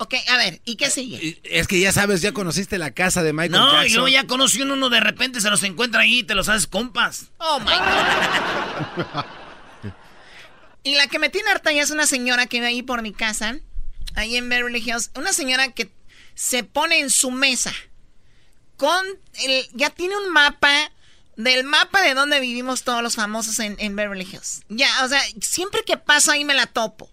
Ok, 0.00 0.14
a 0.28 0.36
ver, 0.36 0.60
¿y 0.64 0.76
qué 0.76 0.90
sigue? 0.90 1.40
Es 1.42 1.66
que 1.66 1.80
ya 1.80 1.90
sabes, 1.92 2.20
ya 2.22 2.30
conociste 2.32 2.78
la 2.78 2.92
casa 2.92 3.22
de 3.24 3.32
Michael 3.32 3.50
No, 3.52 3.72
Jackson. 3.72 3.86
y 3.86 3.92
luego 3.94 4.08
ya 4.08 4.26
conoció 4.28 4.64
uno 4.64 4.88
de 4.90 5.00
repente, 5.00 5.40
se 5.40 5.50
los 5.50 5.62
encuentra 5.64 6.02
ahí 6.02 6.20
y 6.20 6.22
te 6.22 6.36
los 6.36 6.48
haces 6.48 6.68
compas. 6.68 7.32
Oh 7.38 7.58
my 7.58 7.66
God. 7.66 9.24
y 10.84 10.94
la 10.94 11.06
que 11.08 11.18
me 11.18 11.28
tiene 11.28 11.50
harta 11.50 11.72
ya 11.72 11.82
es 11.82 11.90
una 11.90 12.06
señora 12.06 12.46
que 12.46 12.58
vive 12.58 12.68
ahí 12.68 12.82
por 12.82 13.02
mi 13.02 13.12
casa, 13.12 13.56
ahí 14.14 14.36
en 14.36 14.48
Beverly 14.48 14.78
Hills. 14.78 15.10
Una 15.16 15.32
señora 15.32 15.72
que 15.72 15.90
se 16.38 16.62
pone 16.62 17.00
en 17.00 17.10
su 17.10 17.32
mesa 17.32 17.74
con 18.76 19.04
el. 19.42 19.68
Ya 19.72 19.90
tiene 19.90 20.16
un 20.16 20.30
mapa 20.30 20.92
del 21.34 21.64
mapa 21.64 22.00
de 22.00 22.14
donde 22.14 22.38
vivimos 22.38 22.84
todos 22.84 23.02
los 23.02 23.16
famosos 23.16 23.58
en, 23.58 23.74
en 23.80 23.96
Beverly 23.96 24.22
Hills. 24.24 24.62
Ya, 24.68 24.88
o 25.04 25.08
sea, 25.08 25.20
siempre 25.40 25.82
que 25.84 25.96
paso 25.96 26.30
ahí 26.30 26.44
me 26.44 26.54
la 26.54 26.66
topo. 26.66 27.10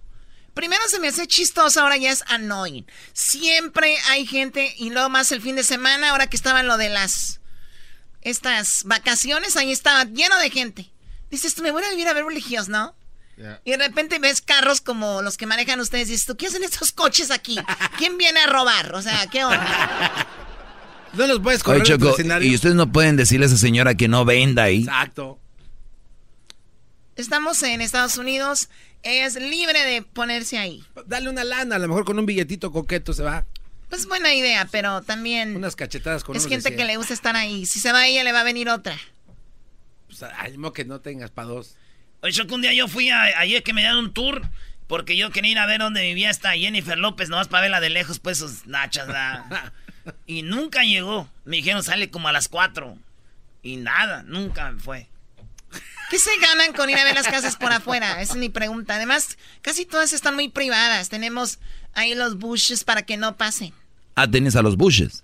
Primero 0.53 0.87
se 0.87 0.99
me 0.99 1.07
hace 1.07 1.25
chistoso, 1.25 1.81
ahora 1.81 1.97
ya 1.97 2.11
es 2.11 2.23
annoying. 2.27 2.85
Siempre 3.13 3.97
hay 4.09 4.27
gente, 4.27 4.75
y 4.77 4.91
luego 4.91 5.09
más 5.09 5.31
el 5.31 5.41
fin 5.41 5.55
de 5.55 5.63
semana, 5.63 6.11
ahora 6.11 6.27
que 6.27 6.37
estaban 6.37 6.67
lo 6.67 6.77
de 6.77 6.89
las 6.89 7.41
estas 8.21 8.83
vacaciones, 8.83 9.57
ahí 9.57 9.71
estaba 9.71 10.03
lleno 10.03 10.37
de 10.37 10.51
gente. 10.51 10.91
Dices, 11.31 11.55
tú 11.55 11.63
me 11.63 11.71
voy 11.71 11.83
a 11.83 11.89
vivir 11.89 12.07
a 12.07 12.13
Beverly 12.13 12.43
Hills, 12.47 12.69
¿no? 12.69 12.95
Y 13.65 13.71
de 13.71 13.77
repente 13.77 14.17
ves 14.19 14.41
carros 14.41 14.79
como 14.81 15.21
los 15.21 15.37
que 15.37 15.45
manejan 15.45 15.79
ustedes 15.79 16.07
y 16.07 16.11
dices, 16.13 16.25
¿tú 16.25 16.37
qué 16.37 16.47
hacen 16.47 16.63
estos 16.63 16.91
coches 16.91 17.31
aquí? 17.31 17.57
¿Quién 17.97 18.17
viene 18.17 18.39
a 18.39 18.47
robar? 18.47 18.93
O 18.95 19.01
sea, 19.01 19.27
¿qué 19.27 19.43
onda? 19.43 20.27
No 21.13 21.27
los 21.27 21.39
puedes 21.39 21.61
Oye, 21.61 21.65
correr 21.65 21.83
Choco, 21.83 22.05
del 22.05 22.13
escenario. 22.13 22.49
y 22.51 22.55
ustedes 22.55 22.75
no 22.75 22.91
pueden 22.91 23.15
decirle 23.15 23.45
a 23.45 23.47
esa 23.47 23.57
señora 23.57 23.95
que 23.95 24.07
no 24.07 24.25
venda 24.25 24.63
ahí. 24.63 24.81
Exacto. 24.81 25.39
Estamos 27.15 27.61
en 27.63 27.81
Estados 27.81 28.17
Unidos. 28.17 28.69
Ella 29.03 29.25
es 29.25 29.35
libre 29.35 29.83
de 29.85 30.01
ponerse 30.01 30.57
ahí. 30.57 30.83
Dale 31.05 31.29
una 31.29 31.43
lana, 31.43 31.75
a 31.75 31.79
lo 31.79 31.87
mejor 31.87 32.05
con 32.05 32.19
un 32.19 32.25
billetito 32.25 32.71
coqueto 32.71 33.13
se 33.13 33.23
va. 33.23 33.45
Pues 33.89 34.07
buena 34.07 34.33
idea, 34.33 34.67
pero 34.71 35.03
también 35.03 35.55
Unas 35.55 35.75
cachetadas 35.75 36.23
con 36.23 36.35
es 36.35 36.47
gente 36.47 36.75
que 36.75 36.85
le 36.85 36.97
gusta 36.97 37.13
estar 37.13 37.35
ahí. 37.35 37.65
Si 37.65 37.79
se 37.79 37.91
va 37.91 38.07
ella, 38.07 38.23
le 38.23 38.31
va 38.31 38.41
a 38.41 38.43
venir 38.43 38.67
otra. 38.69 38.97
Pues, 40.07 40.23
ay, 40.37 40.57
mo 40.57 40.73
que 40.73 40.85
no 40.85 40.99
tengas 41.01 41.31
para 41.31 41.47
dos. 41.49 41.75
Oye, 42.25 42.33
Choco, 42.33 42.55
un 42.55 42.63
día 42.63 42.73
yo 42.73 42.87
fui 42.87 43.11
a, 43.11 43.21
ayer 43.37 43.61
que 43.61 43.71
me 43.71 43.81
dieron 43.81 43.99
un 43.99 44.11
tour 44.11 44.41
porque 44.87 45.15
yo 45.15 45.29
quería 45.29 45.51
ir 45.51 45.59
a 45.59 45.67
ver 45.67 45.79
dónde 45.79 46.01
vivía 46.01 46.31
esta 46.31 46.53
Jennifer 46.53 46.97
López, 46.97 47.29
nomás 47.29 47.47
para 47.47 47.61
verla 47.61 47.79
de 47.79 47.91
lejos, 47.91 48.17
pues 48.17 48.39
sus 48.39 48.65
nachas, 48.65 49.05
¿verdad? 49.05 49.71
Y 50.25 50.41
nunca 50.41 50.83
llegó. 50.83 51.29
Me 51.45 51.57
dijeron, 51.57 51.83
sale 51.83 52.09
como 52.09 52.27
a 52.27 52.31
las 52.31 52.47
4. 52.47 52.97
Y 53.61 53.77
nada, 53.77 54.23
nunca 54.23 54.73
fue. 54.79 55.07
¿Qué 56.09 56.17
se 56.17 56.31
ganan 56.39 56.73
con 56.73 56.89
ir 56.89 56.97
a 56.97 57.03
ver 57.03 57.13
las 57.13 57.27
casas 57.27 57.57
por 57.57 57.71
afuera? 57.71 58.19
Esa 58.21 58.33
es 58.33 58.39
mi 58.39 58.49
pregunta. 58.49 58.95
Además, 58.95 59.37
casi 59.61 59.85
todas 59.85 60.11
están 60.11 60.33
muy 60.33 60.49
privadas. 60.49 61.09
Tenemos 61.09 61.59
ahí 61.93 62.15
los 62.15 62.39
bushes 62.39 62.83
para 62.83 63.03
que 63.03 63.17
no 63.17 63.37
pasen. 63.37 63.71
Ah, 64.15 64.27
tienes 64.27 64.55
a 64.55 64.63
los 64.63 64.77
bushes. 64.77 65.23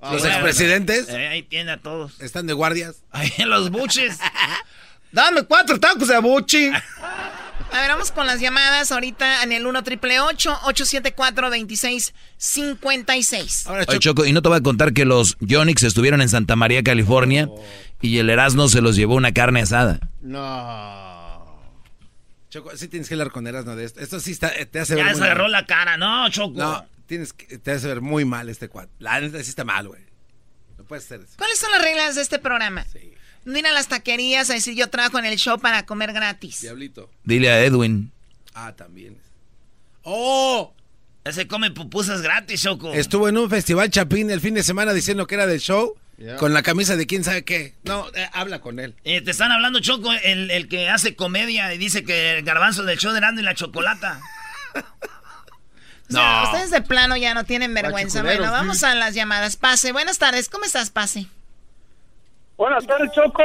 Los 0.00 0.20
bueno, 0.20 0.26
expresidentes 0.28 1.08
Eh, 1.08 1.28
ahí 1.28 1.42
tiene 1.42 1.72
a 1.72 1.76
todos. 1.76 2.20
están 2.20 2.46
de 2.46 2.54
guardias. 2.54 3.02
Ahí 3.10 3.32
en 3.36 3.50
los 3.50 3.70
buches. 3.70 4.18
Dame 5.12 5.44
cuatro 5.44 5.78
tacos 5.78 6.08
de 6.08 6.18
buchi. 6.18 6.68
A 6.70 7.80
ver, 7.80 7.88
vamos 7.90 8.10
con 8.10 8.26
las 8.26 8.40
llamadas 8.40 8.90
ahorita 8.92 9.42
en 9.44 9.52
el 9.52 9.66
1 9.66 9.82
triple 9.82 10.20
874 10.20 11.48
2656 11.48 13.66
Oye, 13.66 13.98
Choco, 13.98 14.26
y 14.26 14.32
no 14.32 14.42
te 14.42 14.48
voy 14.50 14.58
a 14.58 14.62
contar 14.62 14.92
que 14.92 15.06
los 15.06 15.36
Yonix 15.40 15.82
estuvieron 15.82 16.20
en 16.20 16.28
Santa 16.28 16.54
María, 16.54 16.82
California, 16.82 17.48
y 18.02 18.18
el 18.18 18.28
Erasmo 18.28 18.68
se 18.68 18.82
los 18.82 18.94
llevó 18.96 19.14
una 19.14 19.32
carne 19.32 19.62
asada. 19.62 20.00
No. 20.20 21.62
Choco, 22.50 22.76
sí 22.76 22.88
tienes 22.88 23.08
que 23.08 23.14
hablar 23.14 23.30
con 23.30 23.46
Erasmo 23.46 23.74
de 23.74 23.84
esto. 23.84 24.00
Esto 24.00 24.20
sí 24.20 24.32
está, 24.32 24.52
te 24.70 24.80
hace 24.80 24.94
ver 24.94 25.06
Ya 25.06 25.14
se 25.14 25.24
agarró 25.24 25.44
mal. 25.44 25.52
la 25.52 25.64
cara, 25.64 25.96
no, 25.96 26.28
Choco. 26.28 26.58
No, 26.58 26.84
tienes 27.06 27.32
que, 27.32 27.56
te 27.58 27.72
hace 27.72 27.88
ver 27.88 28.02
muy 28.02 28.26
mal 28.26 28.50
este 28.50 28.68
cuadro. 28.68 28.90
La 28.98 29.18
neta 29.18 29.42
sí 29.42 29.48
está 29.48 29.64
mal, 29.64 29.88
güey. 29.88 30.02
No 30.76 30.84
puedes 30.84 31.06
hacer 31.06 31.20
eso. 31.20 31.32
¿Cuáles 31.38 31.58
son 31.58 31.70
las 31.70 31.80
reglas 31.80 32.16
de 32.16 32.22
este 32.22 32.38
programa? 32.38 32.84
No 33.44 33.58
ir 33.58 33.66
a 33.66 33.72
las 33.72 33.88
taquerías 33.88 34.50
a 34.50 34.54
decir 34.54 34.74
yo 34.74 34.88
trabajo 34.88 35.18
en 35.18 35.24
el 35.26 35.36
show 35.36 35.58
para 35.58 35.84
comer 35.84 36.12
gratis. 36.12 36.60
Diablito. 36.60 37.10
Dile 37.24 37.50
a 37.50 37.64
Edwin. 37.64 38.12
Ah, 38.54 38.72
también. 38.76 39.18
¡Oh! 40.02 40.72
Ese 41.24 41.46
come 41.46 41.70
pupusas 41.70 42.22
gratis, 42.22 42.62
Choco. 42.62 42.92
Estuvo 42.92 43.28
en 43.28 43.38
un 43.38 43.48
festival 43.48 43.90
Chapín 43.90 44.30
el 44.30 44.40
fin 44.40 44.54
de 44.54 44.62
semana 44.62 44.92
diciendo 44.92 45.26
que 45.26 45.34
era 45.36 45.46
del 45.46 45.60
show. 45.60 45.96
Con 46.38 46.52
la 46.52 46.62
camisa 46.62 46.94
de 46.94 47.06
quién 47.06 47.24
sabe 47.24 47.42
qué. 47.42 47.74
No, 47.82 48.06
eh, 48.14 48.28
habla 48.32 48.60
con 48.60 48.78
él. 48.78 48.94
Eh, 49.02 49.22
te 49.22 49.32
están 49.32 49.50
hablando, 49.50 49.80
Choco, 49.80 50.12
el, 50.12 50.52
el 50.52 50.68
que 50.68 50.88
hace 50.88 51.16
comedia 51.16 51.74
y 51.74 51.78
dice 51.78 52.04
que 52.04 52.38
el 52.38 52.44
garbanzo 52.44 52.84
del 52.84 52.98
show 52.98 53.12
de 53.12 53.20
Nando 53.20 53.40
y 53.40 53.44
la 53.44 53.54
chocolata. 53.54 54.20
O 56.10 56.14
sea, 56.14 56.42
ustedes 56.44 56.70
de 56.70 56.82
plano 56.82 57.16
ya 57.16 57.32
no 57.32 57.44
tienen 57.44 57.72
vergüenza. 57.72 58.22
Bueno, 58.22 58.50
vamos 58.50 58.82
a 58.82 58.94
las 58.94 59.14
llamadas. 59.14 59.56
Pase, 59.56 59.92
buenas 59.92 60.18
tardes. 60.18 60.50
¿Cómo 60.50 60.66
estás, 60.66 60.90
Pase? 60.90 61.26
Buenas 62.56 62.86
tardes, 62.86 63.10
Choco. 63.12 63.42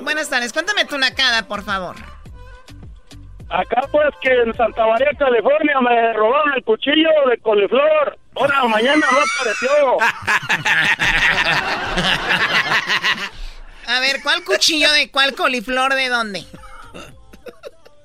Buenas 0.00 0.28
tardes. 0.28 0.52
Cuéntame 0.52 0.84
tu 0.84 0.98
nacada, 0.98 1.46
por 1.46 1.62
favor. 1.62 1.96
Acá 3.48 3.82
pues 3.92 4.12
que 4.20 4.32
en 4.32 4.52
Santa 4.54 4.84
María, 4.86 5.10
California, 5.16 5.80
me 5.80 6.12
robaron 6.14 6.52
el 6.54 6.64
cuchillo 6.64 7.08
de 7.30 7.38
coliflor. 7.38 8.18
Ahora 8.34 8.64
mañana 8.64 9.06
no 9.10 9.18
apareció. 9.18 9.70
A 13.88 14.00
ver, 14.00 14.20
¿cuál 14.22 14.42
cuchillo 14.44 14.90
de 14.92 15.10
cuál 15.12 15.34
coliflor 15.34 15.94
de 15.94 16.08
dónde? 16.08 16.44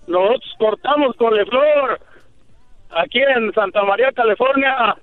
Nosotros 0.06 0.56
cortamos 0.60 1.16
coliflor 1.16 1.99
aquí 2.91 3.20
en 3.20 3.52
Santa 3.54 3.82
María, 3.84 4.12
California. 4.12 4.95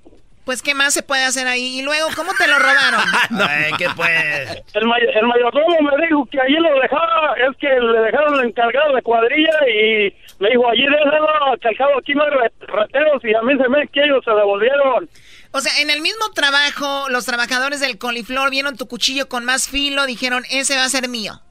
Pues, 0.48 0.62
¿qué 0.62 0.74
más 0.74 0.94
se 0.94 1.02
puede 1.02 1.24
hacer 1.24 1.46
ahí? 1.46 1.78
Y 1.78 1.82
luego, 1.82 2.08
¿cómo 2.16 2.32
te 2.32 2.48
lo 2.48 2.58
robaron? 2.58 3.02
Ay, 3.50 3.70
¿qué 3.76 3.86
pues? 3.94 4.62
El, 4.72 4.86
may- 4.86 5.02
el 5.14 5.26
mayordomo 5.26 5.76
me 5.82 6.06
dijo 6.06 6.24
que 6.24 6.40
allí 6.40 6.54
lo 6.54 6.80
dejaba, 6.80 7.34
es 7.34 7.54
que 7.58 7.68
le 7.68 8.00
dejaron 8.00 8.42
encargado 8.46 8.94
de 8.94 9.02
cuadrilla 9.02 9.52
y 9.68 10.10
me 10.38 10.48
dijo, 10.48 10.66
allí 10.70 10.84
déjalo, 10.86 11.54
que 11.60 11.68
al 11.68 11.76
cabo 11.76 11.98
aquí 11.98 12.14
no 12.14 12.22
hay 12.24 12.30
rateros 12.66 13.22
y 13.24 13.34
a 13.34 13.42
mí 13.42 13.58
se 13.62 13.68
me 13.68 13.86
que 13.88 14.02
ellos 14.02 14.24
se 14.24 14.30
devolvieron. 14.30 15.10
O 15.52 15.60
sea, 15.60 15.82
en 15.82 15.90
el 15.90 16.00
mismo 16.00 16.30
trabajo, 16.30 17.10
los 17.10 17.26
trabajadores 17.26 17.80
del 17.80 17.98
coliflor 17.98 18.48
vieron 18.48 18.78
tu 18.78 18.88
cuchillo 18.88 19.28
con 19.28 19.44
más 19.44 19.68
filo, 19.68 20.06
dijeron, 20.06 20.44
ese 20.50 20.76
va 20.76 20.84
a 20.84 20.88
ser 20.88 21.10
mío. 21.10 21.42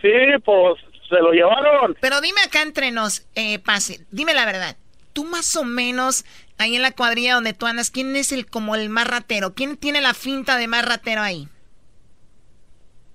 Sí, 0.00 0.08
pues 0.46 0.80
se 1.10 1.16
lo 1.16 1.30
llevaron. 1.32 1.94
Pero 2.00 2.22
dime 2.22 2.40
acá 2.40 2.62
entre 2.62 2.90
nos, 2.90 3.26
eh, 3.34 3.58
Pase, 3.58 4.00
dime 4.10 4.32
la 4.32 4.46
verdad. 4.46 4.76
Tú 5.12 5.22
más 5.24 5.54
o 5.54 5.62
menos, 5.62 6.24
ahí 6.58 6.76
en 6.76 6.82
la 6.82 6.92
cuadrilla 6.92 7.34
donde 7.34 7.52
tú 7.52 7.66
andas, 7.66 7.90
¿quién 7.90 8.14
es 8.16 8.32
el 8.32 8.46
como 8.46 8.74
el 8.74 8.88
más 8.88 9.06
ratero? 9.06 9.54
¿Quién 9.54 9.76
tiene 9.76 10.00
la 10.00 10.14
finta 10.14 10.56
de 10.56 10.68
más 10.68 10.84
ratero 10.84 11.22
ahí? 11.22 11.48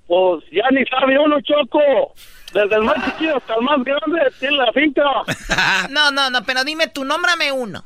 Pues 0.08 0.44
ya 0.52 0.64
ni 0.72 0.84
sabe 0.86 1.20
uno, 1.20 1.40
Choco. 1.42 2.14
Desde 2.54 2.76
el 2.76 2.82
más 2.82 2.96
chiquito 3.06 3.38
hasta 3.38 3.56
el 3.56 3.62
más 3.62 3.84
grande 3.84 4.20
tiene 4.40 4.58
la 4.58 4.72
finca. 4.74 5.04
No, 5.90 6.12
no, 6.12 6.30
no, 6.30 6.44
pero 6.44 6.64
dime 6.64 6.88
tú, 6.88 7.06
nómbrame 7.06 7.52
uno. 7.52 7.84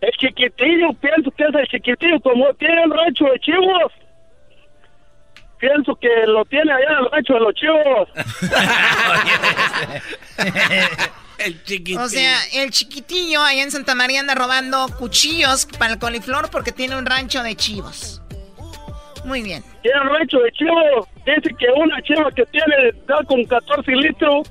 El 0.00 0.12
chiquitillo, 0.18 0.92
pienso 1.00 1.30
que 1.30 1.44
es 1.44 1.54
el 1.54 1.66
chiquitillo, 1.68 2.20
como 2.20 2.52
tiene 2.54 2.82
el 2.82 2.90
rancho 2.90 3.24
de 3.24 3.40
chivos. 3.40 3.92
Pienso 5.58 5.94
que 5.96 6.08
lo 6.26 6.44
tiene 6.44 6.70
allá 6.70 6.86
en 6.90 6.98
el 6.98 7.10
rancho 7.10 7.32
de 7.32 7.40
los 7.40 7.54
chivos. 7.54 8.08
el 11.44 11.62
chiquitillo. 11.64 12.02
O 12.02 12.08
sea, 12.08 12.38
el 12.52 12.70
chiquitillo 12.70 13.42
allá 13.42 13.62
en 13.62 13.70
Santa 13.70 13.94
María 13.94 14.20
anda 14.20 14.34
robando 14.34 14.88
cuchillos 14.98 15.66
para 15.78 15.94
el 15.94 15.98
coliflor 15.98 16.50
porque 16.50 16.72
tiene 16.72 16.96
un 16.96 17.06
rancho 17.06 17.42
de 17.42 17.54
chivos. 17.56 18.20
Muy 19.24 19.42
bien. 19.42 19.64
Tiene 19.82 19.98
el 20.02 20.10
rancho 20.10 20.38
de 20.38 20.52
chivos. 20.52 21.08
Dice 21.24 21.54
que 21.58 21.66
una 21.74 22.00
chiva 22.02 22.30
que 22.32 22.44
tiene 22.46 22.92
da 23.06 23.22
con 23.26 23.42
14 23.44 23.90
litros. 23.92 24.46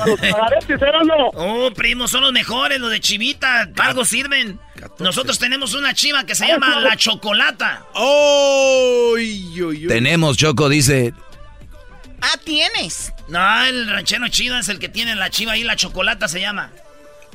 A 0.00 0.06
los 0.06 0.18
pagaretes, 0.30 0.82
¿era 0.82 1.02
no? 1.04 1.28
Oh, 1.34 1.70
primo, 1.72 2.08
son 2.08 2.22
los 2.22 2.32
mejores, 2.32 2.80
los 2.80 2.90
de 2.90 3.00
chivita. 3.00 3.70
para 3.76 3.90
Algo 3.90 4.04
sirven. 4.04 4.58
Nosotros 4.98 5.38
tenemos 5.38 5.74
una 5.74 5.94
chiva 5.94 6.24
que 6.26 6.34
se 6.34 6.46
llama 6.46 6.80
la 6.80 6.96
chocolata. 6.96 7.84
Tenemos, 9.88 10.36
Choco, 10.36 10.68
dice. 10.68 11.14
Ah, 12.20 12.38
tienes. 12.44 13.12
No, 13.28 13.64
el 13.64 13.88
ranchero 13.90 14.28
chido 14.28 14.58
es 14.58 14.68
el 14.68 14.78
que 14.78 14.88
tiene 14.88 15.14
la 15.14 15.30
chiva 15.30 15.52
ahí, 15.52 15.62
la 15.64 15.76
chocolata 15.76 16.28
se 16.28 16.40
llama. 16.40 16.70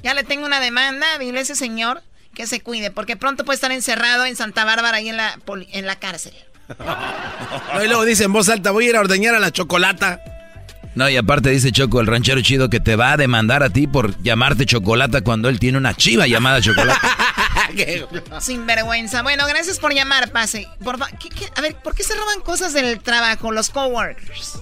Ya 0.03 0.13
le 0.13 0.23
tengo 0.23 0.45
una 0.45 0.59
demanda, 0.59 1.05
dile 1.19 1.39
a 1.39 1.41
ese 1.41 1.55
señor 1.55 2.01
que 2.33 2.47
se 2.47 2.61
cuide, 2.61 2.91
porque 2.91 3.17
pronto 3.17 3.45
puede 3.45 3.55
estar 3.55 3.71
encerrado 3.71 4.25
en 4.25 4.35
Santa 4.35 4.65
Bárbara 4.65 4.97
ahí 4.97 5.09
en 5.09 5.17
la, 5.17 5.37
poli- 5.45 5.67
en 5.73 5.85
la 5.85 5.97
cárcel. 5.97 6.33
No, 7.73 7.83
y 7.83 7.87
luego 7.87 8.05
dice 8.05 8.23
en 8.23 8.33
voz 8.33 8.47
alta, 8.49 8.71
voy 8.71 8.85
a 8.85 8.89
ir 8.89 8.95
a 8.95 9.01
ordeñar 9.01 9.35
a 9.35 9.39
la 9.39 9.51
chocolata. 9.51 10.21
No, 10.95 11.09
y 11.09 11.15
aparte 11.17 11.49
dice 11.51 11.71
Choco, 11.71 12.01
el 12.01 12.07
ranchero 12.07 12.41
chido, 12.41 12.69
que 12.69 12.79
te 12.81 12.95
va 12.97 13.13
a 13.13 13.17
demandar 13.17 13.63
a 13.63 13.69
ti 13.69 13.87
por 13.87 14.21
llamarte 14.23 14.65
Chocolata 14.65 15.21
cuando 15.21 15.47
él 15.47 15.57
tiene 15.59 15.77
una 15.77 15.93
chiva 15.93 16.27
llamada 16.27 16.61
Chocolata. 16.61 16.99
Sin 18.41 18.65
vergüenza. 18.65 19.21
Bueno, 19.23 19.45
gracias 19.47 19.79
por 19.79 19.93
llamar, 19.93 20.31
Pase. 20.31 20.67
Por 20.83 20.97
fa- 20.97 21.09
¿qué- 21.19 21.29
qué? 21.29 21.47
A 21.55 21.61
ver, 21.61 21.75
¿por 21.75 21.95
qué 21.95 22.03
se 22.03 22.15
roban 22.15 22.41
cosas 22.41 22.73
del 22.73 22.99
trabajo, 23.01 23.51
los 23.51 23.69
coworkers? 23.69 24.59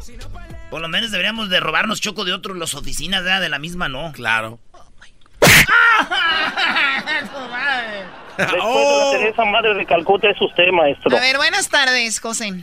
Por 0.70 0.82
lo 0.82 0.88
menos 0.88 1.12
deberíamos 1.12 1.50
de 1.50 1.60
robarnos 1.60 2.00
choco 2.02 2.26
de 2.26 2.34
otros, 2.34 2.56
las 2.58 2.76
oficinas 2.76 3.24
¿verdad? 3.24 3.42
de 3.42 3.50
la 3.50 3.58
misma, 3.60 3.90
¿no? 3.90 4.12
Claro. 4.12 4.60
Después 8.38 8.54
de 8.58 8.58
la 8.68 9.12
Teresa 9.12 9.46
Madre 9.46 9.74
de 9.76 9.86
Calcuta 9.86 10.30
es 10.30 10.42
usted, 10.42 10.70
maestro. 10.72 11.16
A 11.16 11.20
ver, 11.20 11.38
buenas 11.38 11.68
tardes, 11.70 12.20
José. 12.20 12.54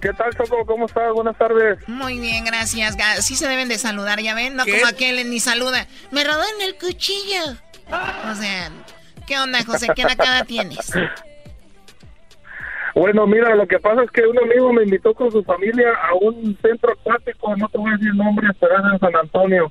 ¿Qué 0.00 0.12
tal, 0.14 0.34
Choco? 0.36 0.66
¿Cómo 0.66 0.86
estás? 0.86 1.12
Buenas 1.14 1.36
tardes. 1.38 1.78
Muy 1.86 2.18
bien, 2.18 2.44
gracias. 2.44 2.96
Sí 3.24 3.36
se 3.36 3.46
deben 3.46 3.68
de 3.68 3.78
saludar, 3.78 4.20
¿ya 4.20 4.34
ven? 4.34 4.56
No 4.56 4.64
¿Qué? 4.64 4.72
como 4.72 4.86
aquel 4.86 5.30
ni 5.30 5.38
saluda. 5.38 5.86
Me 6.10 6.24
robaron 6.24 6.60
el 6.62 6.74
cuchillo. 6.76 7.56
O 7.88 8.34
sea, 8.34 8.70
¿qué 9.26 9.38
onda, 9.38 9.64
José? 9.64 9.88
¿Qué 9.94 10.04
nacada 10.04 10.44
tienes? 10.44 10.92
Bueno, 12.94 13.26
mira, 13.26 13.54
lo 13.54 13.66
que 13.66 13.78
pasa 13.78 14.04
es 14.04 14.10
que 14.10 14.26
un 14.26 14.38
amigo 14.38 14.72
me 14.72 14.84
invitó 14.84 15.12
con 15.12 15.30
su 15.30 15.44
familia 15.44 15.92
a 15.92 16.14
un 16.14 16.56
centro 16.62 16.92
acuático, 16.92 17.54
no 17.56 17.68
te 17.68 17.76
voy 17.76 17.90
a 17.90 17.96
decir 17.96 18.14
nombres, 18.14 18.52
pero 18.58 18.74
es 18.78 18.92
en 18.92 18.98
San 18.98 19.16
Antonio. 19.16 19.70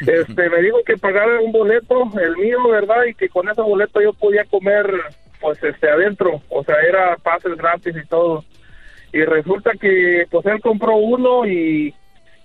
Este, 0.00 0.48
me 0.48 0.62
dijo 0.62 0.78
que 0.86 0.96
pagara 0.96 1.40
un 1.40 1.52
boleto, 1.52 2.10
el 2.18 2.36
mío, 2.36 2.68
¿verdad? 2.68 3.04
Y 3.04 3.14
que 3.14 3.28
con 3.28 3.48
ese 3.48 3.60
boleto 3.60 4.00
yo 4.00 4.12
podía 4.14 4.44
comer, 4.44 4.90
pues, 5.40 5.62
este, 5.62 5.90
adentro. 5.90 6.40
O 6.48 6.64
sea, 6.64 6.76
era 6.80 7.16
pases 7.16 7.54
gratis 7.56 7.94
y 7.94 8.06
todo. 8.06 8.44
Y 9.12 9.24
resulta 9.24 9.72
que, 9.78 10.26
pues, 10.30 10.46
él 10.46 10.60
compró 10.62 10.96
uno 10.96 11.46
y 11.46 11.94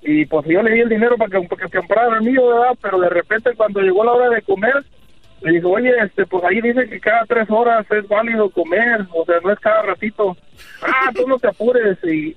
y 0.05 0.25
pues 0.25 0.45
yo 0.47 0.61
le 0.61 0.71
di 0.71 0.81
el 0.81 0.89
dinero 0.89 1.17
para 1.17 1.29
que, 1.29 1.47
para 1.47 1.67
que 1.67 1.77
comprara 1.77 2.17
el 2.17 2.23
mío, 2.23 2.47
¿verdad? 2.47 2.77
Pero 2.81 2.99
de 2.99 3.09
repente 3.09 3.51
cuando 3.55 3.81
llegó 3.81 4.03
la 4.03 4.13
hora 4.13 4.29
de 4.29 4.41
comer, 4.41 4.83
le 5.41 5.51
dijo, 5.51 5.69
oye, 5.69 5.91
este, 6.01 6.25
pues 6.25 6.43
ahí 6.43 6.61
dice 6.61 6.87
que 6.89 6.99
cada 6.99 7.25
tres 7.25 7.49
horas 7.49 7.85
es 7.89 8.07
válido 8.07 8.49
comer, 8.49 9.05
o 9.13 9.25
sea, 9.25 9.39
no 9.43 9.51
es 9.51 9.59
cada 9.59 9.81
ratito. 9.83 10.37
Ah, 10.81 11.09
tú 11.13 11.27
no 11.27 11.37
te 11.37 11.47
apures 11.47 11.97
y 12.03 12.35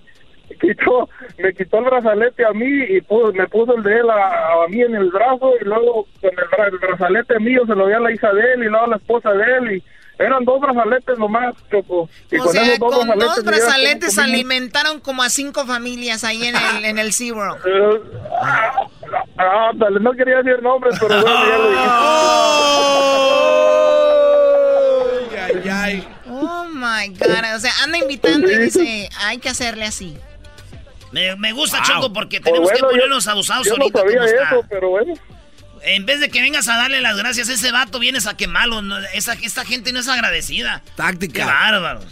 quitó, 0.61 1.09
me 1.39 1.53
quitó 1.53 1.79
el 1.79 1.85
brazalete 1.85 2.45
a 2.45 2.53
mí 2.53 2.85
y 2.89 3.01
puso, 3.01 3.33
me 3.33 3.47
puso 3.49 3.77
el 3.77 3.83
de 3.83 3.99
él 3.99 4.11
a, 4.11 4.65
a 4.65 4.69
mí 4.69 4.81
en 4.81 4.95
el 4.95 5.11
brazo 5.11 5.53
y 5.61 5.65
luego 5.65 6.07
con 6.21 6.31
el, 6.31 6.73
el 6.73 6.79
brazalete 6.79 7.39
mío 7.41 7.63
se 7.67 7.75
lo 7.75 7.87
dio 7.87 7.97
a 7.97 8.01
la 8.01 8.13
hija 8.13 8.33
de 8.33 8.53
él 8.55 8.63
y 8.65 8.69
luego 8.69 8.85
a 8.85 8.91
la 8.91 8.97
esposa 8.97 9.33
de 9.33 9.57
él 9.57 9.73
y 9.73 9.83
eran 10.19 10.45
dos 10.45 10.61
brazaletes 10.61 11.19
nomás, 11.19 11.55
Choco. 11.71 12.09
Y 12.31 12.39
O 12.39 12.47
sea, 12.49 12.63
esos 12.63 12.79
con 12.79 13.19
dos 13.19 13.45
brazaletes 13.45 14.15
comimos. 14.15 14.35
alimentaron 14.35 15.01
como 15.01 15.23
a 15.23 15.29
cinco 15.29 15.67
familias 15.67 16.25
ahí 16.25 16.47
en 16.47 16.57
el, 16.57 16.85
en 16.85 16.99
el 16.99 17.13
SeaWorld. 17.13 17.59
Eh, 17.67 18.01
ah, 19.39 19.71
ah, 19.71 19.71
no 20.01 20.13
quería 20.13 20.39
decir 20.43 20.63
nombres, 20.63 20.97
pero 21.01 21.21
bueno, 21.23 21.47
ya 21.49 21.59
lo 21.59 21.69
dije. 21.71 21.83
Oh 26.29 26.65
my 26.73 27.09
God. 27.09 27.55
O 27.57 27.61
sea, 27.61 27.73
anda 27.85 27.99
invitando 27.99 28.51
y 28.51 28.57
dice, 28.59 29.09
hay 29.19 29.39
que 29.39 29.49
hacerle 29.49 29.85
así. 29.85 30.17
Me, 31.13 31.35
me 31.37 31.53
gusta, 31.53 31.79
Wow. 31.79 31.87
Choco, 31.87 32.13
porque 32.13 32.41
Pues 32.41 32.45
tenemos 32.53 32.71
bueno, 32.71 32.89
que 32.89 32.95
yo- 32.95 33.01
ponernos 33.01 33.27
abusados 33.29 33.67
yo 33.67 33.77
no 33.77 33.85
ahorita 33.85 34.01
sabía 34.01 34.17
como 34.17 34.27
está. 34.29 34.43
eso, 34.51 34.65
pero 34.69 34.89
bueno. 34.91 35.15
En 35.87 36.05
vez 36.05 36.21
de 36.21 36.29
que 36.29 36.41
vengas 36.41 36.69
a 36.69 36.77
darle 36.77 37.01
las 37.01 37.17
gracias 37.17 37.49
a 37.49 37.53
ese 37.55 37.71
vato, 37.73 37.99
vienes 37.99 38.27
a 38.27 38.37
quemarlo. 38.37 38.83
No, 38.83 38.99
esa, 39.15 39.35
esta 39.35 39.65
gente 39.65 39.93
no 39.93 40.01
es 40.01 40.09
agradecida. 40.09 40.83
Táctica. 40.97 41.41
Qué 41.41 41.45
bárbaros. 41.47 42.05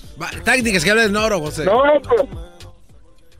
Tácticas 0.44 0.84
que 0.84 0.90
hablan 0.90 1.06
en 1.10 1.16
oro, 1.16 1.40
José. 1.40 1.64
No, 1.64 1.82
pues. 2.08 2.22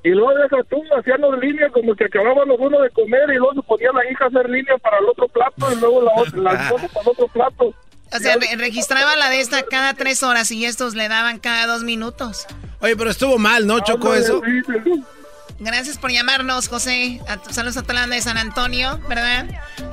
Y 0.03 0.11
luego 0.11 0.35
deja 0.35 0.57
tú, 0.69 0.83
hacíamos 0.99 1.39
línea 1.39 1.71
como 1.71 1.95
que 1.95 2.05
acabábamos 2.05 2.57
uno 2.59 2.79
de 2.83 2.91
comer 2.91 3.23
y 3.33 3.37
luego 3.39 3.55
se 3.55 3.63
ponía 3.63 3.89
la 3.95 4.11
hija 4.11 4.25
a 4.25 4.29
hacer 4.29 4.51
línea 4.51 4.77
para 4.77 4.99
el 4.99 5.05
otro 5.09 5.29
plato 5.29 5.73
y 5.73 5.77
luego 5.81 6.03
la, 6.03 6.13
otra, 6.21 6.39
la 6.43 6.53
esposa 6.65 6.89
para 6.89 7.01
el 7.05 7.09
otro 7.09 7.29
plato. 7.29 7.75
O 8.13 8.19
sea, 8.19 8.37
re- 8.37 8.57
registraba 8.57 9.17
la 9.17 9.31
de 9.31 9.41
esta 9.41 9.63
cada 9.63 9.95
tres 9.95 10.23
horas 10.23 10.51
y 10.51 10.67
estos 10.67 10.95
le 10.95 11.09
daban 11.09 11.39
cada 11.39 11.67
dos 11.67 11.85
minutos. 11.85 12.47
Oye, 12.81 12.97
pero 12.97 13.11
estuvo 13.11 13.39
mal, 13.39 13.67
¿no, 13.67 13.81
Chocó 13.81 14.15
eso? 14.15 14.43
Gracias 15.61 15.99
por 15.99 16.11
llamarnos, 16.11 16.69
José. 16.69 17.21
A 17.29 17.37
tu- 17.37 17.53
saludos 17.53 17.77
a 17.77 17.83
toda 17.83 17.95
la 17.95 18.01
banda 18.01 18.17
de 18.17 18.23
San 18.23 18.37
Antonio, 18.39 18.99
¿verdad? 19.09 19.47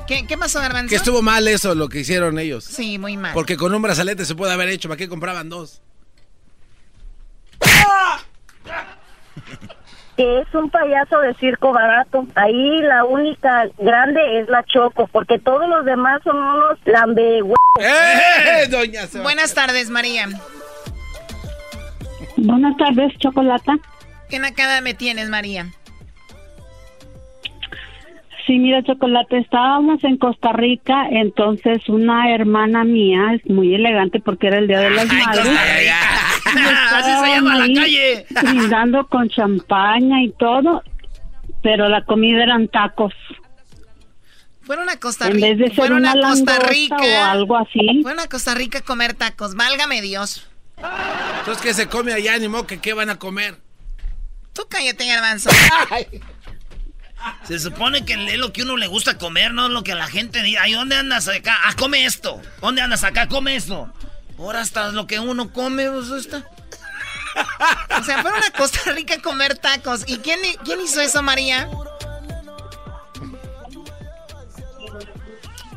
¿Qué, 0.06 0.26
qué 0.26 0.36
pasó, 0.36 0.60
Garbanzo? 0.60 0.88
Que 0.90 0.96
estuvo 0.96 1.22
mal 1.22 1.46
eso, 1.48 1.74
lo 1.74 1.88
que 1.88 2.00
hicieron 2.00 2.38
ellos. 2.38 2.64
Sí, 2.64 2.98
muy 2.98 3.16
mal. 3.16 3.32
Porque 3.32 3.56
con 3.56 3.72
un 3.74 3.80
brazalete 3.80 4.24
se 4.24 4.34
puede 4.34 4.52
haber 4.52 4.68
hecho. 4.68 4.88
¿Para 4.88 4.98
qué 4.98 5.08
compraban 5.08 5.48
dos? 5.48 5.80
que 10.16 10.40
es 10.40 10.54
un 10.54 10.68
payaso 10.70 11.18
de 11.20 11.32
circo 11.34 11.72
barato. 11.72 12.26
Ahí 12.34 12.80
la 12.82 13.04
única 13.04 13.64
grande 13.78 14.40
es 14.40 14.48
la 14.48 14.62
Choco, 14.64 15.06
porque 15.10 15.38
todos 15.38 15.66
los 15.68 15.84
demás 15.86 16.20
son 16.22 16.36
unos 16.36 16.78
lambe 16.84 17.40
¡Eh, 17.80 18.66
doña 18.68 19.02
Buenas 19.22 19.54
tardes, 19.54 19.88
María. 19.88 20.28
Buenas 22.36 22.76
tardes, 22.76 23.16
Chocolata. 23.18 23.72
¿Qué 24.32 24.38
nacada 24.38 24.80
me 24.80 24.94
tienes, 24.94 25.28
María? 25.28 25.74
Sí, 28.46 28.58
mira, 28.58 28.82
Chocolate, 28.82 29.36
estábamos 29.36 30.02
en 30.04 30.16
Costa 30.16 30.54
Rica, 30.54 31.06
entonces 31.10 31.86
una 31.90 32.34
hermana 32.34 32.82
mía, 32.82 33.34
es 33.34 33.50
muy 33.50 33.74
elegante 33.74 34.20
porque 34.20 34.46
era 34.46 34.56
el 34.56 34.68
Día 34.68 34.80
de 34.80 34.88
las 34.88 35.06
Madres. 35.06 35.46
Así 36.46 37.10
se 37.10 37.28
llama 37.28 37.56
la 37.56 37.64
ahí 37.64 37.74
calle. 37.74 38.26
Brindando 38.30 39.06
con 39.06 39.28
champaña 39.28 40.22
y 40.22 40.30
todo, 40.30 40.82
pero 41.62 41.90
la 41.90 42.02
comida 42.06 42.42
eran 42.42 42.68
tacos. 42.68 43.12
Fueron 44.62 44.88
a 44.88 44.96
Costa 44.96 45.26
En 45.26 45.34
Rica. 45.34 45.46
vez 45.46 45.58
de 45.58 45.66
ser 45.66 45.74
fueron 45.74 45.98
una 45.98 46.12
a 46.12 46.14
Costa 46.14 46.58
Rica. 46.70 46.96
o 46.96 47.24
algo 47.24 47.58
así. 47.58 48.00
Fueron 48.00 48.20
a 48.20 48.28
Costa 48.28 48.54
Rica 48.54 48.78
a 48.78 48.82
comer 48.82 49.12
tacos. 49.12 49.56
Válgame 49.56 50.00
Dios. 50.00 50.48
Entonces, 51.40 51.62
¿qué 51.62 51.74
se 51.74 51.86
come 51.86 52.14
allá? 52.14 52.38
Ni 52.38 52.48
modo 52.48 52.66
que 52.66 52.78
qué 52.78 52.94
van 52.94 53.10
a 53.10 53.18
comer. 53.18 53.56
Tú 54.52 54.66
cállate, 54.68 55.06
garbanzo. 55.06 55.50
Se 57.44 57.58
supone 57.58 58.04
que 58.04 58.14
es 58.14 58.38
lo 58.38 58.52
que 58.52 58.62
uno 58.62 58.76
le 58.76 58.86
gusta 58.86 59.18
comer, 59.18 59.54
no 59.54 59.68
lo 59.68 59.84
que 59.84 59.94
la 59.94 60.06
gente 60.08 60.42
diga. 60.42 60.62
Ay, 60.62 60.72
¿dónde 60.72 60.96
andas 60.96 61.28
acá? 61.28 61.56
Ah, 61.64 61.74
come 61.78 62.04
esto. 62.04 62.40
¿Dónde 62.60 62.82
andas 62.82 63.04
acá? 63.04 63.28
Come 63.28 63.54
esto. 63.56 63.92
Ahora 64.38 64.60
hasta 64.60 64.90
lo 64.90 65.06
que 65.06 65.20
uno 65.20 65.52
come, 65.52 65.88
pues 65.88 66.10
está. 66.10 66.44
O 67.98 68.04
sea, 68.04 68.22
fueron 68.22 68.42
a 68.42 68.50
Costa 68.50 68.92
Rica 68.92 69.14
a 69.14 69.22
comer 69.22 69.56
tacos. 69.56 70.02
¿Y 70.06 70.18
quién, 70.18 70.40
quién 70.64 70.80
hizo 70.80 71.00
eso, 71.00 71.22
María? 71.22 71.68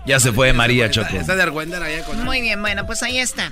Ya 0.05 0.19
se 0.19 0.31
fue 0.31 0.53
María 0.53 0.89
Choco. 0.89 1.15
Está 1.15 1.35
de 1.35 1.43
argüender 1.43 1.81
allá 1.81 2.03
con 2.03 2.23
Muy 2.23 2.41
bien, 2.41 2.61
bueno, 2.61 2.85
pues 2.85 3.01
ahí 3.03 3.17
está. 3.17 3.51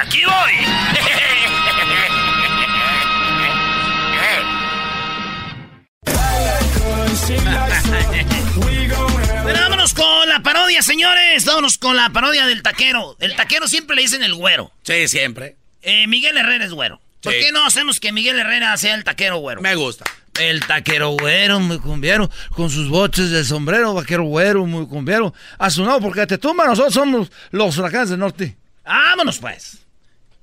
Aquí 0.00 0.22
voy. 0.24 1.68
Bueno, 9.42 9.60
vámonos 9.60 9.94
con 9.94 10.28
la 10.28 10.40
parodia, 10.42 10.82
señores. 10.82 11.44
Vámonos 11.44 11.78
con 11.78 11.96
la 11.96 12.10
parodia 12.10 12.46
del 12.46 12.62
taquero. 12.62 13.16
El 13.20 13.34
taquero 13.36 13.66
siempre 13.68 13.96
le 13.96 14.02
dicen 14.02 14.22
el 14.22 14.34
güero. 14.34 14.72
Sí, 14.82 15.08
siempre. 15.08 15.56
Eh, 15.82 16.06
Miguel 16.06 16.36
Herrera 16.36 16.64
es 16.64 16.72
güero. 16.72 17.00
¿Por 17.22 17.32
Sí. 17.32 17.38
qué 17.40 17.52
no 17.52 17.64
hacemos 17.64 18.00
que 18.00 18.12
Miguel 18.12 18.38
Herrera 18.38 18.76
sea 18.76 18.94
el 18.94 19.04
taquero 19.04 19.38
güero? 19.38 19.60
Me 19.62 19.74
gusta. 19.74 20.04
El 20.38 20.60
taquero 20.66 21.10
güero, 21.10 21.58
muy 21.60 21.78
cumbiero, 21.78 22.30
con 22.50 22.70
sus 22.70 22.88
boches 22.88 23.30
de 23.30 23.44
sombrero, 23.44 23.94
vaquero 23.94 24.24
güero, 24.24 24.66
muy 24.66 24.86
cumbiero. 24.86 25.34
A 25.58 25.68
su 25.70 25.84
no, 25.84 26.00
porque 26.00 26.26
te 26.26 26.38
tumba, 26.38 26.66
nosotros 26.66 26.94
somos 26.94 27.30
los 27.50 27.76
huracanes 27.76 28.10
del 28.10 28.20
norte. 28.20 28.56
Vámonos, 28.84 29.38
pues. 29.38 29.78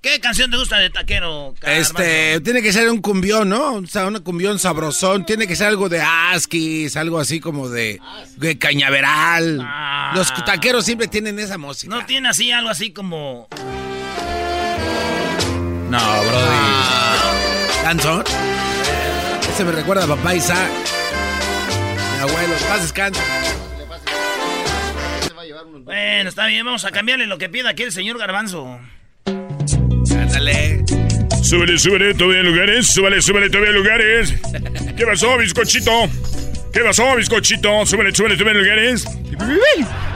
¿Qué 0.05 0.19
canción 0.19 0.51
te 0.51 0.57
gusta 0.57 0.77
de 0.77 0.91
taquero? 0.91 1.55
Este, 1.63 2.39
tiene 2.41 2.61
que 2.61 2.71
ser 2.71 2.91
un 2.91 3.01
cumbión, 3.01 3.49
¿no? 3.49 3.73
O 3.73 3.87
sea, 3.87 4.05
un 4.05 4.19
cumbión 4.19 4.59
sabrosón. 4.59 5.25
Tiene 5.25 5.47
que 5.47 5.55
ser 5.55 5.65
algo 5.65 5.89
de 5.89 5.99
Askis, 5.99 6.95
algo 6.95 7.17
así 7.17 7.39
como 7.39 7.69
de, 7.69 7.99
de 8.37 8.55
cañaveral. 8.59 9.67
Los 10.13 10.31
taqueros 10.45 10.85
siempre 10.85 11.07
tienen 11.07 11.39
esa 11.39 11.57
música. 11.57 11.95
¿No 11.95 12.05
tiene 12.05 12.29
así 12.29 12.51
algo 12.51 12.69
así 12.69 12.93
como... 12.93 13.47
No, 15.89 16.23
Brody. 16.23 17.81
¿Canzón? 17.81 18.23
Ese 19.51 19.63
me 19.63 19.71
recuerda 19.71 20.03
a 20.03 20.07
papá 20.07 20.35
Isaac. 20.35 20.69
Mi 22.13 22.29
abuelo, 22.29 22.53
paz 22.69 22.83
descansa. 22.83 23.23
Bueno, 25.83 26.29
está 26.29 26.45
bien, 26.45 26.63
vamos 26.63 26.85
a 26.85 26.91
cambiarle 26.91 27.25
lo 27.25 27.39
que 27.39 27.49
pida 27.49 27.71
aquí 27.71 27.81
el 27.81 27.91
señor 27.91 28.19
Garbanzo. 28.19 28.79
Ándale. 29.73 30.83
Súbele, 31.41 31.77
súbele, 31.77 32.13
todavía 32.13 32.39
hay 32.41 32.45
lugares. 32.45 32.87
Súbele, 32.87 33.21
súbele, 33.21 33.49
todavía 33.49 33.71
hay 33.71 33.77
lugares. 33.77 34.33
¿Qué 34.97 35.05
pasó, 35.05 35.37
bizcochito? 35.37 35.91
¿Qué 36.73 36.81
pasó, 36.81 37.15
bizcochito? 37.15 37.85
Súbele, 37.85 38.13
súbele, 38.13 38.35
todavía 38.37 38.59
hay 38.61 38.65
lugares. 38.65 39.05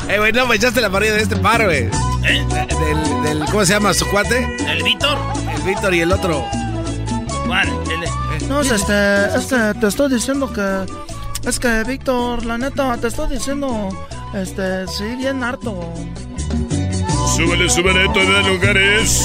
Eh, 0.09 0.17
güey, 0.17 0.31
no 0.33 0.47
me 0.47 0.55
echaste 0.55 0.81
la 0.81 0.89
parrilla 0.89 1.13
de 1.13 1.21
este 1.21 1.35
par, 1.35 1.63
güey. 1.63 1.83
¿Eh? 2.25 2.45
Del, 2.49 3.23
del, 3.23 3.45
¿cómo 3.45 3.63
se 3.65 3.73
llama 3.73 3.93
su 3.93 4.05
cuate? 4.09 4.43
¿El 4.67 4.83
Víctor? 4.83 5.17
El 5.55 5.61
Víctor 5.63 5.93
y 5.93 5.99
el 6.01 6.11
otro. 6.11 6.45
¿Cuál? 7.45 7.67
El- 7.67 8.47
No, 8.49 8.61
este, 8.61 9.37
este, 9.37 9.73
te 9.79 9.87
estoy 9.87 10.11
diciendo 10.11 10.51
que. 10.51 10.85
Es 11.47 11.59
que, 11.59 11.83
Víctor, 11.85 12.43
la 12.45 12.57
neta, 12.57 12.97
te 12.97 13.07
estoy 13.07 13.29
diciendo. 13.29 13.89
Este, 14.33 14.87
sí, 14.87 15.15
bien 15.17 15.43
harto. 15.43 15.93
Súbele, 17.39 17.69
súbele, 17.69 18.09
todavía 18.09 18.39
hay 18.39 18.45
lugares. 18.47 19.21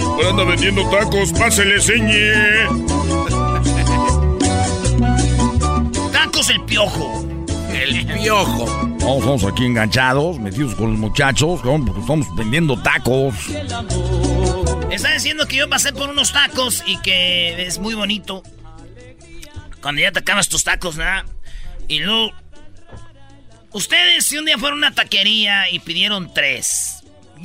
Ahora 0.00 0.30
anda 0.30 0.44
vendiendo 0.44 0.88
tacos, 0.88 1.30
pásele, 1.34 1.78
señe. 1.78 2.32
Tacos 6.10 6.48
el 6.48 6.64
piojo. 6.64 7.28
El 7.70 8.06
piojo. 8.06 8.88
No, 8.98 9.18
estamos 9.18 9.44
aquí 9.44 9.66
enganchados, 9.66 10.38
metidos 10.38 10.74
con 10.74 10.92
los 10.92 10.98
muchachos, 10.98 11.60
estamos 11.60 12.34
vendiendo 12.34 12.80
tacos. 12.80 13.34
Está 14.90 15.12
diciendo 15.12 15.46
que 15.46 15.56
yo 15.56 15.68
pasé 15.68 15.92
por 15.92 16.08
unos 16.08 16.32
tacos 16.32 16.82
y 16.86 16.96
que 17.02 17.66
es 17.66 17.78
muy 17.78 17.92
bonito. 17.92 18.42
Cuando 19.82 20.00
ya 20.00 20.12
te 20.12 20.20
acabas 20.20 20.48
tus 20.48 20.64
tacos, 20.64 20.96
¿verdad? 20.96 21.26
Y 21.88 21.98
luego... 21.98 22.32
Ustedes, 23.72 24.24
si 24.24 24.38
un 24.38 24.46
día 24.46 24.56
fueron 24.56 24.82
a 24.82 24.86
una 24.86 24.94
taquería 24.94 25.68
y 25.68 25.80
pidieron 25.80 26.32
tres, 26.32 26.93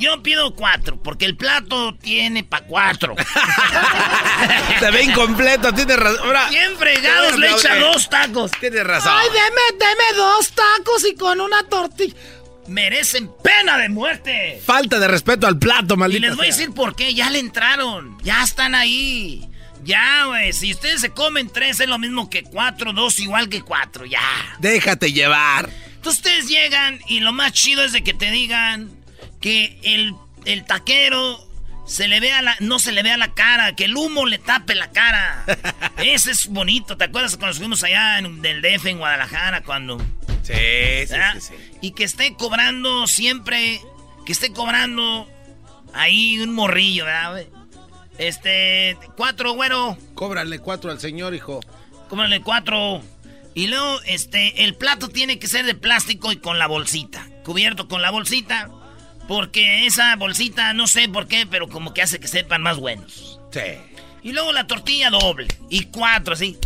yo 0.00 0.22
pido 0.22 0.54
cuatro, 0.54 1.00
porque 1.00 1.26
el 1.26 1.36
plato 1.36 1.94
tiene 1.96 2.42
pa' 2.42 2.62
cuatro. 2.62 3.14
Te 4.80 4.90
ve 4.90 5.04
incompleto, 5.04 5.72
tienes 5.72 5.96
razón. 5.96 6.30
Bien 6.48 6.76
fregados, 6.76 7.38
le 7.38 7.50
echa 7.50 7.76
dos 7.76 8.08
tacos. 8.08 8.50
Tienes 8.58 8.84
razón. 8.84 9.12
Ay, 9.14 9.28
deme, 9.28 9.78
deme 9.78 10.16
dos 10.16 10.50
tacos 10.52 11.04
y 11.04 11.14
con 11.14 11.40
una 11.40 11.62
tortilla. 11.64 12.14
Merecen 12.66 13.30
pena 13.42 13.76
de 13.78 13.88
muerte. 13.88 14.60
Falta 14.64 14.98
de 14.98 15.08
respeto 15.08 15.46
al 15.46 15.58
plato, 15.58 15.94
Y 15.94 15.96
maldito. 15.98 16.26
les 16.26 16.36
voy 16.36 16.46
a 16.46 16.50
decir 16.50 16.72
por 16.72 16.96
qué, 16.96 17.14
ya 17.14 17.28
le 17.30 17.38
entraron, 17.38 18.16
ya 18.22 18.42
están 18.42 18.74
ahí. 18.74 19.46
Ya, 19.82 20.24
güey, 20.26 20.52
si 20.52 20.72
ustedes 20.72 21.00
se 21.00 21.10
comen 21.10 21.50
tres 21.50 21.80
es 21.80 21.88
lo 21.88 21.98
mismo 21.98 22.28
que 22.28 22.42
cuatro, 22.42 22.92
dos 22.92 23.18
igual 23.18 23.48
que 23.48 23.62
cuatro, 23.62 24.04
ya. 24.04 24.20
Déjate 24.58 25.12
llevar. 25.12 25.70
Entonces 25.96 26.20
ustedes 26.20 26.48
llegan 26.48 27.00
y 27.08 27.20
lo 27.20 27.32
más 27.32 27.52
chido 27.52 27.82
es 27.84 27.92
de 27.92 28.02
que 28.02 28.14
te 28.14 28.30
digan 28.30 28.90
que 29.40 29.78
el, 29.82 30.14
el 30.44 30.64
taquero 30.64 31.46
se 31.86 32.06
le 32.08 32.20
vea 32.20 32.40
la, 32.42 32.56
no 32.60 32.78
se 32.78 32.92
le 32.92 33.02
vea 33.02 33.16
la 33.16 33.34
cara, 33.34 33.74
que 33.74 33.86
el 33.86 33.96
humo 33.96 34.26
le 34.26 34.38
tape 34.38 34.74
la 34.74 34.90
cara. 34.90 35.44
Ese 35.98 36.30
es 36.30 36.46
bonito. 36.48 36.96
¿Te 36.96 37.04
acuerdas 37.04 37.36
cuando 37.36 37.56
fuimos 37.56 37.82
allá 37.82 38.18
en 38.18 38.42
del 38.42 38.62
DF 38.62 38.86
en 38.86 38.98
Guadalajara 38.98 39.62
cuando 39.62 39.98
Sí, 40.42 40.54
sí, 41.06 41.14
sí, 41.34 41.40
sí. 41.40 41.54
y 41.80 41.90
que 41.92 42.04
esté 42.04 42.34
cobrando 42.34 43.06
siempre, 43.06 43.80
que 44.24 44.32
esté 44.32 44.52
cobrando 44.52 45.28
ahí 45.92 46.38
un 46.40 46.54
morrillo, 46.54 47.04
¿verdad? 47.04 47.44
Este, 48.18 48.96
cuatro, 49.16 49.52
güero. 49.52 49.96
Cóbrale 50.14 50.58
cuatro 50.58 50.90
al 50.90 51.00
señor, 51.00 51.34
hijo. 51.34 51.60
Cóbrale 52.08 52.40
cuatro. 52.40 53.02
Y 53.54 53.66
luego, 53.68 54.00
este, 54.06 54.64
el 54.64 54.74
plato 54.74 55.08
tiene 55.08 55.38
que 55.38 55.48
ser 55.48 55.64
de 55.66 55.74
plástico 55.74 56.30
y 56.32 56.36
con 56.36 56.58
la 56.58 56.66
bolsita. 56.66 57.26
Cubierto 57.44 57.88
con 57.88 58.02
la 58.02 58.10
bolsita. 58.10 58.70
Porque 59.30 59.86
esa 59.86 60.16
bolsita, 60.16 60.72
no 60.72 60.88
sé 60.88 61.08
por 61.08 61.28
qué, 61.28 61.46
pero 61.46 61.68
como 61.68 61.94
que 61.94 62.02
hace 62.02 62.18
que 62.18 62.26
sepan 62.26 62.62
más 62.62 62.78
buenos. 62.78 63.38
Sí. 63.52 63.60
Y 64.24 64.32
luego 64.32 64.52
la 64.52 64.66
tortilla 64.66 65.08
doble. 65.08 65.46
Y 65.68 65.84
cuatro, 65.84 66.34
así. 66.34 66.58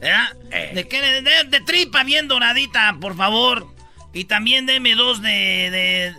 ¿Verdad? 0.00 0.32
De, 0.72 0.86
qué? 0.88 1.02
De, 1.02 1.20
de- 1.22 1.44
de 1.48 1.60
tripa 1.62 2.04
bien 2.04 2.28
doradita, 2.28 2.96
por 3.00 3.16
favor. 3.16 3.66
Y 4.14 4.26
también 4.26 4.66
deme 4.66 4.94
dos 4.94 5.20
de. 5.20 5.30
de 5.30 6.14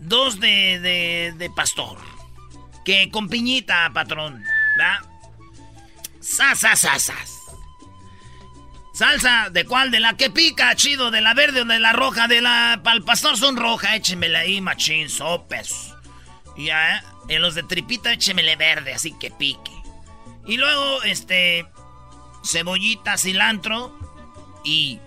dos 0.00 0.40
de, 0.40 0.80
de, 0.80 1.32
de 1.38 1.50
pastor. 1.50 1.98
Que 2.84 3.08
con 3.08 3.28
piñita, 3.28 3.88
patrón. 3.94 4.42
¿Verdad? 4.76 4.98
Sas, 6.20 6.58
sas, 6.58 6.80
sas, 6.80 7.04
sas. 7.04 7.30
Salsa, 8.92 9.48
¿de 9.50 9.64
cuál? 9.64 9.90
De 9.90 10.00
la 10.00 10.16
que 10.16 10.30
pica, 10.30 10.74
chido, 10.76 11.10
de 11.10 11.22
la 11.22 11.32
verde 11.32 11.62
o 11.62 11.64
de 11.64 11.78
la 11.78 11.92
roja, 11.92 12.28
de 12.28 12.42
la... 12.42 12.80
Para 12.84 12.96
el 12.96 13.02
pastor 13.02 13.38
son 13.38 13.56
roja, 13.56 13.96
échemela 13.96 14.40
ahí, 14.40 14.60
machín, 14.60 15.08
sopes. 15.08 15.94
Ya, 16.56 17.02
en 17.28 17.40
los 17.40 17.54
de 17.54 17.62
tripita 17.62 18.12
échemele 18.12 18.56
verde, 18.56 18.92
así 18.92 19.12
que 19.18 19.30
pique. 19.30 19.72
Y 20.46 20.58
luego, 20.58 21.02
este... 21.04 21.66
Cebollita, 22.44 23.16
cilantro 23.16 23.98
y... 24.64 25.00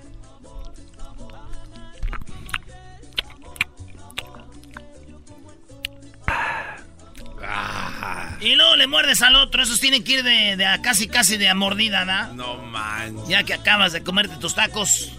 Y 8.42 8.56
luego 8.56 8.76
le 8.76 8.88
muerdes 8.88 9.22
al 9.22 9.36
otro, 9.36 9.64
esos 9.64 9.80
tienen 9.80 10.04
que 10.04 10.14
ir 10.14 10.24
de, 10.24 10.56
de 10.58 10.66
a 10.66 10.82
casi 10.82 11.08
casi 11.08 11.38
de 11.38 11.48
a 11.50 11.56
mordida, 11.56 12.06
¿no? 12.06 12.34
No 12.34 12.58
manches. 12.58 13.28
Ya 13.28 13.44
que 13.44 13.54
acabas 13.54 13.94
de 13.94 14.02
comerte 14.04 14.36
tus 14.38 14.56
tacos. 14.56 15.12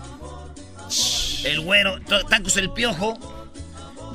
El 1.45 1.61
güero, 1.61 2.01
tacos 2.29 2.57
el 2.57 2.71
piojo. 2.71 3.19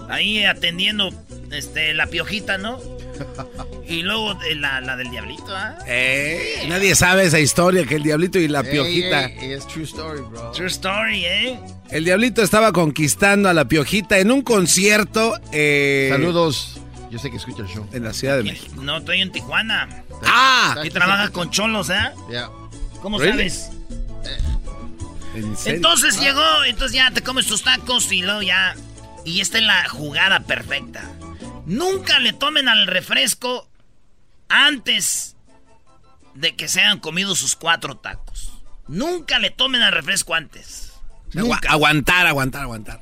Ahí 0.10 0.44
atendiendo 0.44 1.10
este, 1.52 1.94
la 1.94 2.08
piojita, 2.08 2.58
¿no? 2.58 2.80
Y 3.88 4.02
luego 4.02 4.34
de 4.36 4.56
la, 4.56 4.82
la 4.82 4.96
del 4.98 5.10
diablito, 5.12 5.56
¿ah? 5.56 5.78
Eh, 5.88 6.66
nadie 6.68 6.96
sabe 6.96 7.24
esa 7.26 7.40
historia 7.40 7.86
que 7.86 7.96
el 7.96 8.04
diablito 8.04 8.40
y 8.40 8.48
la 8.48 8.64
piojita. 8.64 9.30
true 9.72 9.84
story, 9.86 10.22
bro. 10.22 10.52
True 10.52 10.68
story, 10.68 11.26
¿eh? 11.26 11.60
El 11.90 12.04
diablito 12.06 12.42
estaba 12.42 12.72
conquistando 12.74 13.48
a 13.48 13.54
la 13.54 13.66
piojita 13.66 14.18
en 14.20 14.32
un 14.32 14.42
concierto. 14.42 15.34
eh, 15.52 16.08
Saludos. 16.12 16.80
Yo 17.12 17.20
sé 17.20 17.30
que 17.30 17.38
escucha 17.38 17.62
el 17.62 17.68
show. 17.68 17.86
En 17.92 18.04
la 18.04 18.14
Ciudad 18.14 18.38
de 18.38 18.44
México. 18.44 18.82
No, 18.82 18.98
estoy 18.98 19.22
en 19.22 19.32
Tijuana. 19.32 20.04
¡Ah! 20.26 20.76
Y 20.84 20.90
trabaja 20.90 21.30
con 21.30 21.52
cholos, 21.52 21.90
¿eh? 21.90 22.12
Yeah. 22.30 22.50
¿Cómo 23.02 23.20
Really? 23.20 23.50
sabes? 23.50 23.72
¿En 25.36 25.56
serio? 25.58 25.76
Entonces 25.78 26.20
llegó, 26.20 26.64
entonces 26.66 26.96
ya 26.96 27.12
te 27.12 27.22
comes 27.22 27.48
tus 27.48 27.64
tacos 27.64 28.12
y 28.12 28.22
luego 28.22 28.42
ya. 28.42 28.76
Y 29.26 29.42
esta 29.42 29.58
es 29.60 29.64
la 29.66 29.88
jugada 29.90 30.40
perfecta. 30.42 31.04
Nunca 31.66 32.20
le 32.20 32.34
tomen 32.34 32.68
al 32.68 32.88
refresco 32.88 33.68
antes 34.50 35.36
de 36.34 36.56
que 36.56 36.68
se 36.68 36.82
hayan 36.82 37.00
comido 37.00 37.36
sus 37.36 37.56
cuatro 37.56 37.98
tacos. 37.98 38.52
Nunca 38.88 39.38
le 39.40 39.52
tomen 39.52 39.82
al 39.82 39.92
refresco 39.92 40.34
antes. 40.34 40.94
Agua- 41.38 41.60
aguantar, 41.68 42.28
aguantar, 42.28 42.62
aguantar. 42.64 43.02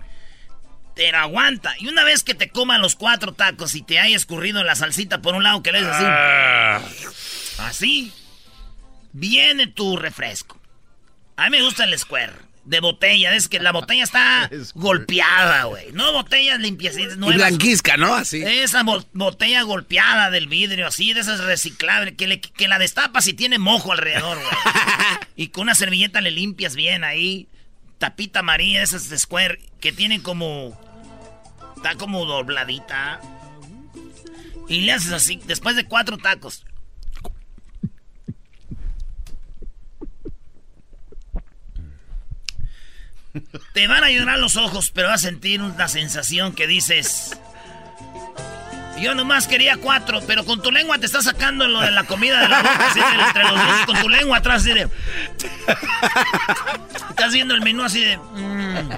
Pero 1.00 1.18
aguanta. 1.18 1.74
Y 1.80 1.88
una 1.88 2.04
vez 2.04 2.24
que 2.24 2.34
te 2.36 2.50
coman 2.50 2.82
los 2.82 2.98
cuatro 2.98 3.32
tacos 3.32 3.74
y 3.74 3.82
te 3.84 4.00
haya 4.00 4.18
escurrido 4.18 4.66
la 4.66 4.76
salsita 4.76 5.22
por 5.22 5.34
un 5.34 5.44
lado 5.44 5.64
que 5.64 5.72
le 5.72 5.78
así. 5.80 6.04
Ah. 6.06 6.82
Así. 7.60 8.12
Viene 9.14 9.68
tu 9.68 9.96
refresco. 9.96 10.60
A 11.38 11.46
mí 11.50 11.52
me 11.58 11.64
gusta 11.64 11.86
el 11.86 11.98
square. 11.98 12.34
De 12.66 12.82
botella. 12.82 13.34
Es 13.34 13.48
que 13.48 13.62
la 13.62 13.72
botella 13.72 14.04
está 14.04 14.50
golpeada, 14.76 15.64
güey. 15.64 15.94
No 15.94 16.12
botellas 16.12 16.60
limpiecitas. 16.60 17.14
Y 17.16 17.18
nuevas. 17.18 17.38
blanquizca, 17.38 17.96
¿no? 17.96 18.14
Así. 18.14 18.44
Esa 18.44 18.84
bo- 18.84 19.06
botella 19.14 19.62
golpeada 19.62 20.30
del 20.32 20.48
vidrio, 20.50 20.86
así, 20.86 21.14
de 21.14 21.22
esas 21.22 21.40
reciclables, 21.40 22.16
que, 22.18 22.28
le- 22.28 22.42
que 22.42 22.68
la 22.68 22.78
destapas 22.78 23.26
y 23.28 23.34
tiene 23.34 23.58
mojo 23.58 23.94
alrededor, 23.94 24.38
güey. 24.38 24.50
y 25.38 25.48
con 25.48 25.62
una 25.64 25.76
servilleta 25.76 26.20
le 26.20 26.32
limpias 26.32 26.76
bien 26.76 27.06
ahí. 27.06 27.48
Tapita 28.00 28.40
amarilla, 28.40 28.84
esas 28.84 29.08
de 29.08 29.18
square, 29.18 29.62
que 29.80 29.94
tienen 29.94 30.20
como. 30.22 30.78
Está 31.80 31.96
como 31.96 32.26
dobladita. 32.26 33.22
Y 34.68 34.82
le 34.82 34.92
haces 34.92 35.14
así, 35.14 35.40
después 35.46 35.78
de 35.78 35.86
cuatro 35.86 36.18
tacos. 36.18 36.66
Te 43.74 43.88
van 43.88 44.04
a 44.04 44.10
llorar 44.10 44.40
los 44.40 44.58
ojos, 44.58 44.92
pero 44.92 45.08
vas 45.08 45.24
a 45.24 45.30
sentir 45.30 45.62
una 45.62 45.88
sensación 45.88 46.54
que 46.54 46.68
dices. 46.68 47.40
Yo 49.00 49.16
nomás 49.16 49.48
quería 49.48 49.78
cuatro, 49.78 50.20
pero 50.28 50.44
con 50.44 50.62
tu 50.62 50.74
lengua 50.74 50.98
te 50.98 51.06
está 51.06 51.22
sacando 51.22 51.66
lo 51.66 51.80
de 51.80 51.92
la 51.92 52.04
comida 52.04 52.42
de 52.42 52.50
la 52.50 52.62
boca, 52.62 52.94
entre 53.26 53.44
los 53.44 53.86
con 53.86 54.02
tu 54.02 54.10
lengua 54.10 54.40
atrás, 54.40 54.64
así 54.64 54.74
de. 54.74 54.82
Estás 57.12 57.32
viendo 57.32 57.56
el 57.56 57.62
menú 57.62 57.84
así 57.86 58.02
de. 58.02 58.18
mm. 58.18 58.90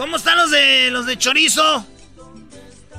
¿Cómo 0.00 0.16
están 0.16 0.38
los 0.38 0.50
de 0.50 0.90
los 0.90 1.04
de 1.04 1.18
chorizo? 1.18 1.84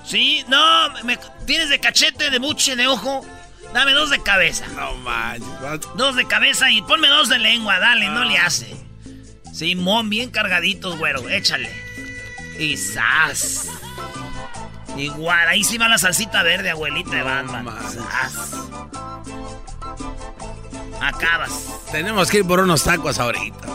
Sí, 0.06 0.45
no, 0.48 0.91
me- 1.03 1.18
tienes 1.48 1.69
de 1.69 1.80
cachete, 1.80 2.30
de 2.30 2.38
buche, 2.38 2.76
de 2.76 2.88
ojo. 2.88 3.26
Dame 3.73 3.94
dos 3.94 4.11
de 4.11 4.22
cabeza. 4.22 4.68
No 4.76 4.94
manches. 4.98 5.49
Dos 5.95 6.15
de 6.15 6.28
cabeza 6.28 6.69
y 6.69 6.84
ponme 6.84 7.07
dos 7.07 7.28
de 7.28 7.40
lengua, 7.40 7.80
dale, 7.80 8.07
no 8.07 8.23
le 8.23 8.38
hace. 8.38 8.76
Simón, 9.52 10.11
bien 10.11 10.30
cargaditos, 10.30 10.95
güero, 10.99 11.28
échale. 11.28 11.72
Y 12.60 12.78
¡zas! 12.78 13.68
Igual, 14.95 15.48
ahí 15.48 15.64
sí 15.64 15.80
va 15.80 15.88
la 15.88 15.98
salsita 15.98 16.44
verde, 16.44 16.69
abuelita 16.69 17.15
de 17.15 17.23
Batman. 17.23 17.65
Acabas. 21.02 21.52
Tenemos 21.91 22.30
que 22.30 22.38
ir 22.38 22.45
por 22.45 22.60
unos 22.60 22.84
tacos 22.84 23.19
ahorita. 23.19 23.68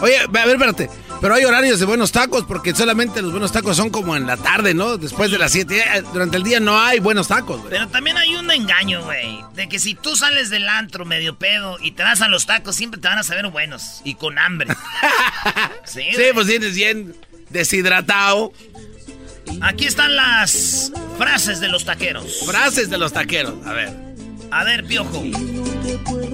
Oye, 0.00 0.18
a 0.18 0.26
ver, 0.26 0.48
espérate. 0.48 0.90
Pero 1.20 1.34
hay 1.34 1.44
horarios 1.44 1.80
de 1.80 1.86
buenos 1.86 2.12
tacos 2.12 2.44
porque 2.44 2.74
solamente 2.74 3.22
los 3.22 3.32
buenos 3.32 3.50
tacos 3.50 3.76
son 3.76 3.90
como 3.90 4.14
en 4.16 4.26
la 4.26 4.36
tarde, 4.36 4.74
¿no? 4.74 4.96
Después 4.98 5.30
de 5.30 5.38
las 5.38 5.50
7. 5.52 6.04
Durante 6.12 6.36
el 6.36 6.44
día 6.44 6.60
no 6.60 6.78
hay 6.80 7.00
buenos 7.00 7.28
tacos, 7.28 7.58
güey. 7.58 7.70
Pero 7.70 7.88
también 7.88 8.16
hay 8.18 8.34
un 8.36 8.50
engaño, 8.50 9.02
güey. 9.02 9.44
De 9.54 9.68
que 9.68 9.78
si 9.78 9.94
tú 9.94 10.14
sales 10.16 10.50
del 10.50 10.68
antro 10.68 11.04
medio 11.04 11.36
pedo 11.36 11.76
y 11.80 11.92
te 11.92 12.02
das 12.02 12.22
a 12.22 12.28
los 12.28 12.46
tacos, 12.46 12.76
siempre 12.76 13.00
te 13.00 13.08
van 13.08 13.18
a 13.18 13.22
saber 13.24 13.48
buenos. 13.48 14.00
Y 14.04 14.14
con 14.14 14.38
hambre. 14.38 14.68
sí, 15.84 16.02
Sí, 16.14 16.22
pues 16.34 16.46
tienes 16.46 16.74
bien 16.74 17.16
deshidratado. 17.50 18.52
Aquí 19.60 19.86
están 19.86 20.14
las 20.14 20.92
frases 21.16 21.58
de 21.60 21.68
los 21.68 21.84
taqueros. 21.84 22.44
Frases 22.46 22.90
de 22.90 22.98
los 22.98 23.12
taqueros. 23.12 23.54
A 23.66 23.72
ver. 23.72 24.07
A 24.50 24.64
ver, 24.64 24.84
piojo. 24.84 25.22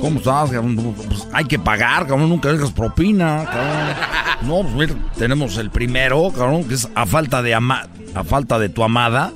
¿Cómo 0.00 0.18
estás, 0.18 0.50
cabrón? 0.50 0.94
Pues 1.08 1.26
hay 1.32 1.44
que 1.44 1.58
pagar, 1.58 2.06
cabrón. 2.06 2.28
Nunca 2.28 2.52
dejas 2.52 2.72
propina, 2.72 3.44
cabrón. 3.44 4.14
No, 4.42 4.62
pues 4.62 4.74
mira, 4.74 4.94
tenemos 5.16 5.56
el 5.56 5.70
primero, 5.70 6.30
cabrón, 6.30 6.64
que 6.64 6.74
es 6.74 6.88
a 6.94 7.06
falta 7.06 7.42
de 7.42 7.54
ama 7.54 7.88
a 8.14 8.24
falta 8.24 8.58
de 8.58 8.68
tu 8.68 8.84
amada. 8.84 9.32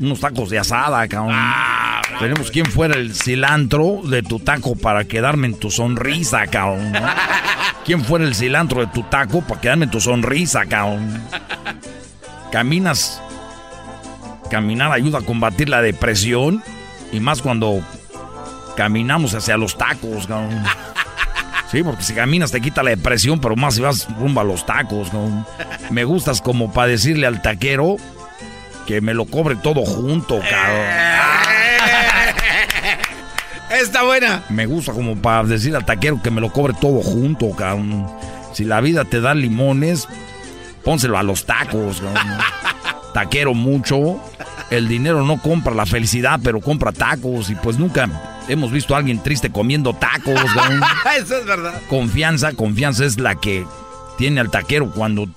Unos 0.00 0.20
tacos 0.20 0.50
de 0.50 0.58
asada, 0.58 1.06
cabrón. 1.08 1.36
Tenemos 2.18 2.50
quién 2.50 2.66
fuera 2.66 2.96
el 2.96 3.14
cilantro 3.14 4.00
de 4.04 4.22
tu 4.22 4.38
taco 4.38 4.76
para 4.76 5.04
quedarme 5.04 5.46
en 5.46 5.58
tu 5.58 5.70
sonrisa, 5.70 6.46
cabrón. 6.46 6.92
¿no? 6.92 7.00
¿Quién 7.84 8.04
fuera 8.04 8.24
el 8.24 8.34
cilantro 8.34 8.80
de 8.80 8.86
tu 8.88 9.02
taco 9.04 9.42
para 9.42 9.60
quedarme 9.60 9.84
en 9.84 9.90
tu 9.90 10.00
sonrisa, 10.00 10.64
cabrón? 10.66 11.22
Caminas. 12.52 13.20
Caminar 14.50 14.92
ayuda 14.92 15.18
a 15.18 15.22
combatir 15.22 15.68
la 15.68 15.82
depresión. 15.82 16.62
Y 17.12 17.20
más 17.20 17.42
cuando 17.42 17.82
caminamos 18.76 19.34
hacia 19.34 19.56
los 19.56 19.76
tacos, 19.76 20.26
cabrón. 20.26 20.62
Sí, 21.70 21.82
porque 21.82 22.02
si 22.02 22.14
caminas 22.14 22.52
te 22.52 22.60
quita 22.60 22.82
la 22.82 22.90
depresión, 22.90 23.40
pero 23.40 23.56
más 23.56 23.74
si 23.74 23.80
vas 23.80 24.06
rumbo 24.18 24.40
a 24.40 24.44
los 24.44 24.64
tacos, 24.64 25.08
cabrón. 25.10 25.46
Me 25.90 26.04
gustas 26.04 26.40
como 26.40 26.72
para 26.72 26.88
decirle 26.88 27.26
al 27.26 27.42
taquero 27.42 27.96
que 28.86 29.00
me 29.00 29.14
lo 29.14 29.24
cobre 29.24 29.56
todo 29.56 29.84
junto, 29.84 30.38
cabrón. 30.38 30.86
Está 33.80 34.04
buena. 34.04 34.44
Me 34.50 34.66
gusta 34.66 34.92
como 34.92 35.16
para 35.16 35.42
decir 35.44 35.74
al 35.74 35.84
taquero 35.84 36.22
que 36.22 36.30
me 36.30 36.40
lo 36.40 36.52
cobre 36.52 36.74
todo 36.80 37.02
junto, 37.02 37.50
cabrón. 37.50 38.08
Si 38.52 38.64
la 38.64 38.80
vida 38.80 39.04
te 39.04 39.20
da 39.20 39.34
limones, 39.34 40.06
pónselo 40.84 41.18
a 41.18 41.22
los 41.22 41.44
tacos, 41.44 42.00
cabrón. 42.00 42.38
Taquero 43.14 43.54
mucho. 43.54 44.20
El 44.70 44.88
dinero 44.88 45.24
no 45.24 45.40
compra 45.40 45.74
la 45.74 45.86
felicidad, 45.86 46.40
pero 46.42 46.60
compra 46.60 46.92
tacos. 46.92 47.50
Y 47.50 47.54
pues 47.56 47.78
nunca 47.78 48.08
hemos 48.48 48.70
visto 48.70 48.94
a 48.94 48.98
alguien 48.98 49.22
triste 49.22 49.50
comiendo 49.50 49.94
tacos. 49.94 50.34
Eso 51.18 51.38
es 51.38 51.46
verdad. 51.46 51.80
Confianza, 51.88 52.52
confianza 52.52 53.04
es 53.04 53.18
la 53.18 53.34
que 53.36 53.66
tiene 54.16 54.40
al 54.40 54.50
taquero 54.50 54.90
cuando 54.90 55.28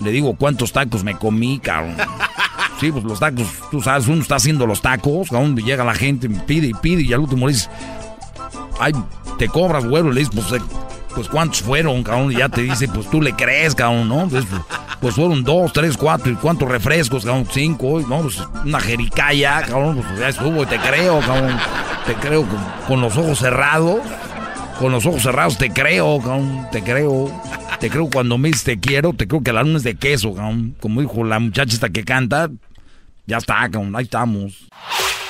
le 0.00 0.10
digo 0.10 0.36
cuántos 0.36 0.72
tacos 0.72 1.04
me 1.04 1.16
comí, 1.16 1.58
cabrón. 1.58 1.96
Sí, 2.78 2.92
pues 2.92 3.04
los 3.04 3.18
tacos, 3.18 3.46
tú 3.70 3.80
sabes, 3.80 4.06
uno 4.06 4.20
está 4.20 4.34
haciendo 4.34 4.66
los 4.66 4.82
tacos, 4.82 5.30
cabrón, 5.30 5.56
llega 5.56 5.82
la 5.82 5.94
gente, 5.94 6.28
pide 6.28 6.66
y 6.66 6.74
pide, 6.74 7.00
y 7.00 7.12
al 7.14 7.20
último 7.20 7.46
le 7.46 7.54
dices, 7.54 7.70
ay, 8.78 8.92
te 9.38 9.48
cobras, 9.48 9.86
güero, 9.86 10.12
le 10.12 10.20
dices, 10.20 10.34
pues, 10.34 10.60
eh, 10.60 10.64
pues 11.16 11.28
cuántos 11.28 11.62
fueron, 11.62 12.02
cabrón, 12.02 12.30
y 12.30 12.36
ya 12.36 12.50
te 12.50 12.60
dice, 12.60 12.86
pues 12.88 13.08
tú 13.10 13.22
le 13.22 13.32
crees, 13.32 13.74
cabrón, 13.74 14.06
¿no? 14.06 14.24
Entonces, 14.24 14.48
pues 15.00 15.14
fueron 15.14 15.42
dos, 15.42 15.72
tres, 15.72 15.96
cuatro, 15.96 16.30
y 16.30 16.34
cuántos 16.34 16.68
refrescos, 16.68 17.24
cabrón, 17.24 17.48
cinco, 17.50 18.00
¿no? 18.06 18.20
Pues 18.20 18.38
una 18.64 18.78
jericaya, 18.78 19.62
cabrón, 19.62 20.04
pues 20.06 20.20
ya 20.20 20.28
estuvo, 20.28 20.62
y 20.62 20.66
te 20.66 20.78
creo, 20.78 21.18
cabrón, 21.20 21.56
te 22.06 22.14
creo 22.14 22.42
con, 22.42 22.58
con 22.86 23.00
los 23.00 23.16
ojos 23.16 23.38
cerrados. 23.38 24.00
Con 24.78 24.92
los 24.92 25.06
ojos 25.06 25.22
cerrados 25.22 25.56
te 25.56 25.70
creo, 25.70 26.18
cabrón, 26.18 26.66
te 26.70 26.82
creo. 26.82 27.32
Te 27.80 27.88
creo 27.88 28.10
cuando 28.10 28.36
me 28.36 28.48
dices 28.48 28.64
te 28.64 28.78
quiero, 28.78 29.14
te 29.14 29.26
creo 29.26 29.42
que 29.42 29.50
la 29.50 29.62
luna 29.62 29.78
es 29.78 29.84
de 29.84 29.94
queso, 29.94 30.34
cabrón. 30.34 30.76
Como 30.80 31.00
dijo 31.00 31.24
la 31.24 31.38
muchacha 31.38 31.72
esta 31.72 31.88
que 31.88 32.04
canta, 32.04 32.50
ya 33.26 33.38
está, 33.38 33.54
cabrón, 33.70 33.96
ahí 33.96 34.04
estamos. 34.04 34.68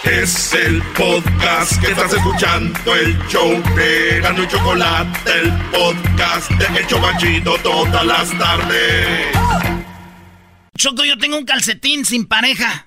Es 0.05 0.53
el 0.55 0.81
podcast 0.95 1.81
que 1.81 1.91
estás 1.91 2.13
escuchando, 2.13 2.95
el 2.95 3.19
show 3.29 3.61
de 3.75 4.21
Gano 4.21 4.45
y 4.45 4.49
Chocolate, 4.49 5.19
el 5.41 5.53
podcast 5.71 6.51
de 6.53 6.67
El 6.79 6.87
Chobachito 6.87 7.57
todas 7.59 8.07
las 8.07 8.31
tardes. 8.39 9.27
Choco, 10.77 11.05
yo 11.05 11.19
tengo 11.19 11.37
un 11.39 11.45
calcetín 11.45 12.05
sin 12.05 12.27
pareja. 12.27 12.87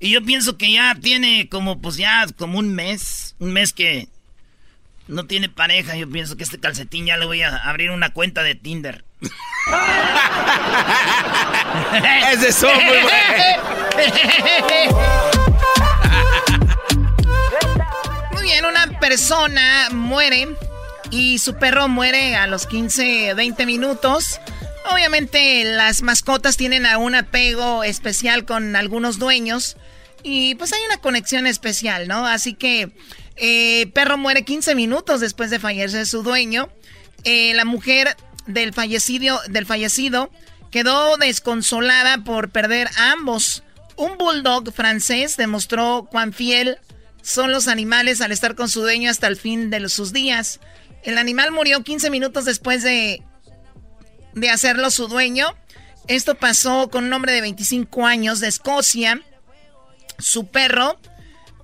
Y 0.00 0.10
yo 0.10 0.24
pienso 0.24 0.56
que 0.56 0.72
ya 0.72 0.96
tiene 1.00 1.48
como, 1.48 1.80
pues 1.80 1.96
ya, 1.96 2.26
como 2.36 2.58
un 2.58 2.74
mes. 2.74 3.36
Un 3.38 3.52
mes 3.52 3.72
que 3.72 4.08
no 5.06 5.26
tiene 5.26 5.48
pareja. 5.48 5.96
Yo 5.96 6.10
pienso 6.10 6.36
que 6.36 6.42
este 6.42 6.58
calcetín 6.58 7.06
ya 7.06 7.16
le 7.16 7.26
voy 7.26 7.42
a 7.42 7.56
abrir 7.56 7.90
una 7.90 8.12
cuenta 8.12 8.42
de 8.42 8.56
Tinder. 8.56 9.04
Ese 12.32 12.52
son 12.52 12.74
muy 12.74 12.96
Muy 12.96 13.10
una 18.58 18.98
persona 18.98 19.88
muere 19.92 20.48
y 21.10 21.38
su 21.38 21.54
perro 21.54 21.88
muere 21.88 22.34
a 22.36 22.46
los 22.46 22.66
15, 22.66 23.34
20 23.34 23.64
minutos. 23.64 24.40
Obviamente 24.92 25.64
las 25.64 26.02
mascotas 26.02 26.56
tienen 26.56 26.84
un 26.96 27.14
apego 27.14 27.84
especial 27.84 28.44
con 28.44 28.76
algunos 28.76 29.18
dueños 29.18 29.76
y 30.22 30.56
pues 30.56 30.72
hay 30.72 30.80
una 30.86 30.98
conexión 30.98 31.46
especial, 31.46 32.08
¿no? 32.08 32.26
Así 32.26 32.54
que 32.54 32.92
eh, 33.36 33.86
perro 33.94 34.18
muere 34.18 34.44
15 34.44 34.74
minutos 34.74 35.20
después 35.20 35.50
de 35.50 35.60
fallecer 35.60 36.06
su 36.06 36.22
dueño. 36.22 36.68
Eh, 37.24 37.52
la 37.54 37.64
mujer 37.64 38.16
del 38.46 38.74
fallecido, 38.74 39.40
del 39.48 39.64
fallecido 39.64 40.30
quedó 40.70 41.16
desconsolada 41.16 42.18
por 42.24 42.50
perder 42.50 42.88
a 42.98 43.12
ambos. 43.12 43.62
Un 43.96 44.18
bulldog 44.18 44.72
francés 44.72 45.36
demostró 45.36 46.08
cuán 46.10 46.32
fiel 46.32 46.78
son 47.22 47.52
los 47.52 47.68
animales 47.68 48.20
al 48.20 48.32
estar 48.32 48.54
con 48.54 48.68
su 48.68 48.80
dueño 48.80 49.10
hasta 49.10 49.26
el 49.26 49.36
fin 49.36 49.70
de 49.70 49.88
sus 49.88 50.12
días. 50.12 50.60
El 51.02 51.18
animal 51.18 51.52
murió 51.52 51.82
15 51.82 52.10
minutos 52.10 52.44
después 52.44 52.82
de, 52.82 53.22
de 54.34 54.50
hacerlo 54.50 54.90
su 54.90 55.08
dueño. 55.08 55.54
Esto 56.08 56.34
pasó 56.34 56.90
con 56.90 57.04
un 57.04 57.12
hombre 57.12 57.32
de 57.32 57.40
25 57.40 58.06
años 58.06 58.40
de 58.40 58.48
Escocia. 58.48 59.20
Su 60.18 60.48
perro, 60.48 61.00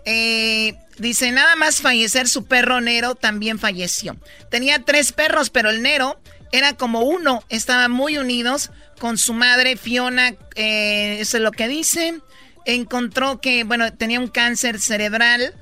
eh, 0.04 0.74
dice, 0.98 1.32
nada 1.32 1.56
más 1.56 1.80
fallecer 1.80 2.28
su 2.28 2.46
perro 2.46 2.80
Nero 2.80 3.14
también 3.14 3.58
falleció. 3.58 4.16
Tenía 4.50 4.84
tres 4.84 5.12
perros, 5.12 5.50
pero 5.50 5.70
el 5.70 5.82
Nero 5.82 6.20
era 6.52 6.74
como 6.74 7.00
uno. 7.00 7.44
Estaban 7.48 7.90
muy 7.90 8.18
unidos 8.18 8.70
con 8.98 9.18
su 9.18 9.34
madre 9.34 9.76
Fiona, 9.76 10.34
eh, 10.54 11.18
eso 11.20 11.36
es 11.36 11.42
lo 11.42 11.50
que 11.50 11.68
dice. 11.68 12.20
Encontró 12.66 13.40
que, 13.40 13.64
bueno, 13.64 13.92
tenía 13.94 14.20
un 14.20 14.28
cáncer 14.28 14.80
cerebral 14.80 15.54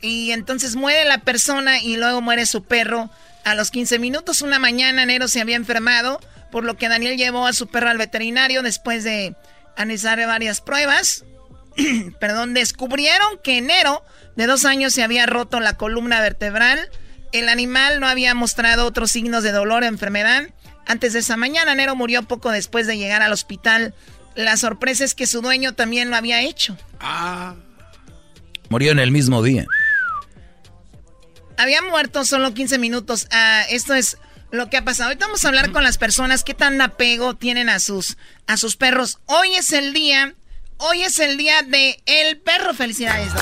y 0.00 0.30
entonces 0.32 0.76
muere 0.76 1.04
la 1.04 1.18
persona 1.18 1.80
y 1.80 1.96
luego 1.96 2.20
muere 2.20 2.46
su 2.46 2.64
perro. 2.64 3.10
A 3.44 3.54
los 3.54 3.70
15 3.70 3.98
minutos, 3.98 4.40
una 4.40 4.58
mañana, 4.58 5.04
Nero 5.04 5.28
se 5.28 5.40
había 5.40 5.56
enfermado, 5.56 6.20
por 6.50 6.64
lo 6.64 6.76
que 6.76 6.88
Daniel 6.88 7.16
llevó 7.16 7.46
a 7.46 7.52
su 7.52 7.66
perro 7.66 7.90
al 7.90 7.98
veterinario 7.98 8.62
después 8.62 9.04
de 9.04 9.34
analizar 9.76 10.24
varias 10.26 10.60
pruebas. 10.60 11.24
Perdón, 12.20 12.54
descubrieron 12.54 13.38
que 13.42 13.60
Nero, 13.60 14.04
de 14.36 14.46
dos 14.46 14.64
años, 14.64 14.94
se 14.94 15.02
había 15.02 15.26
roto 15.26 15.60
la 15.60 15.76
columna 15.76 16.20
vertebral. 16.20 16.88
El 17.32 17.48
animal 17.48 18.00
no 18.00 18.06
había 18.06 18.34
mostrado 18.34 18.86
otros 18.86 19.10
signos 19.10 19.42
de 19.42 19.52
dolor 19.52 19.82
o 19.82 19.86
enfermedad. 19.86 20.44
Antes 20.86 21.12
de 21.12 21.20
esa 21.20 21.36
mañana, 21.36 21.74
Nero 21.74 21.96
murió 21.96 22.22
poco 22.24 22.50
después 22.50 22.86
de 22.86 22.98
llegar 22.98 23.22
al 23.22 23.32
hospital. 23.32 23.94
La 24.34 24.56
sorpresa 24.56 25.04
es 25.04 25.14
que 25.14 25.26
su 25.26 25.42
dueño 25.42 25.74
también 25.74 26.10
lo 26.10 26.16
había 26.16 26.42
hecho. 26.42 26.76
Murió 28.68 28.92
en 28.92 28.98
el 28.98 29.10
mismo 29.10 29.42
día. 29.42 29.66
Había 31.58 31.82
muerto 31.82 32.24
solo 32.24 32.54
15 32.54 32.78
minutos. 32.78 33.28
Ah, 33.30 33.64
esto 33.68 33.94
es 33.94 34.16
lo 34.50 34.70
que 34.70 34.76
ha 34.76 34.84
pasado. 34.84 35.08
Ahorita 35.08 35.26
vamos 35.26 35.44
a 35.44 35.48
hablar 35.48 35.70
con 35.72 35.84
las 35.84 35.98
personas 35.98 36.44
qué 36.44 36.54
tan 36.54 36.80
apego 36.80 37.34
tienen 37.34 37.68
a 37.68 37.78
sus, 37.78 38.16
a 38.46 38.56
sus 38.56 38.76
perros. 38.76 39.18
Hoy 39.26 39.54
es 39.54 39.72
el 39.72 39.92
día, 39.92 40.34
hoy 40.78 41.02
es 41.02 41.18
el 41.18 41.36
día 41.36 41.62
de 41.62 42.00
el 42.06 42.38
perro. 42.38 42.72
Felicidades. 42.74 43.32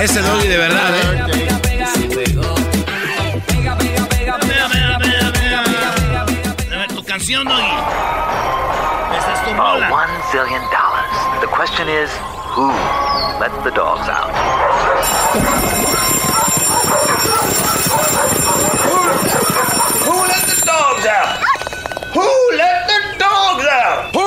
Ese 0.00 0.20
doggy 0.20 0.48
de 0.48 0.56
verdad, 0.56 0.96
¿eh? 0.96 1.51
Canción, 7.12 7.44
Doggy. 7.46 7.66
Esta 9.18 9.32
es 9.34 9.44
tu 9.44 9.50
Uh, 9.50 9.56
rola. 9.58 9.90
one 9.90 10.10
zillion 10.30 10.62
dollars. 10.70 11.40
The 11.42 11.46
question 11.48 11.86
is, 11.86 12.08
who 12.54 12.68
let 13.38 13.52
the 13.64 13.70
dogs 13.70 14.08
out? 14.08 14.32
Who 18.82 20.16
let 20.26 20.42
the 20.50 20.58
dogs 20.66 21.06
out? 21.06 21.38
Who 22.16 22.26
let 22.56 22.78
the 22.90 23.00
dogs 23.18 23.64
out? 23.80 24.10
Who 24.16 24.21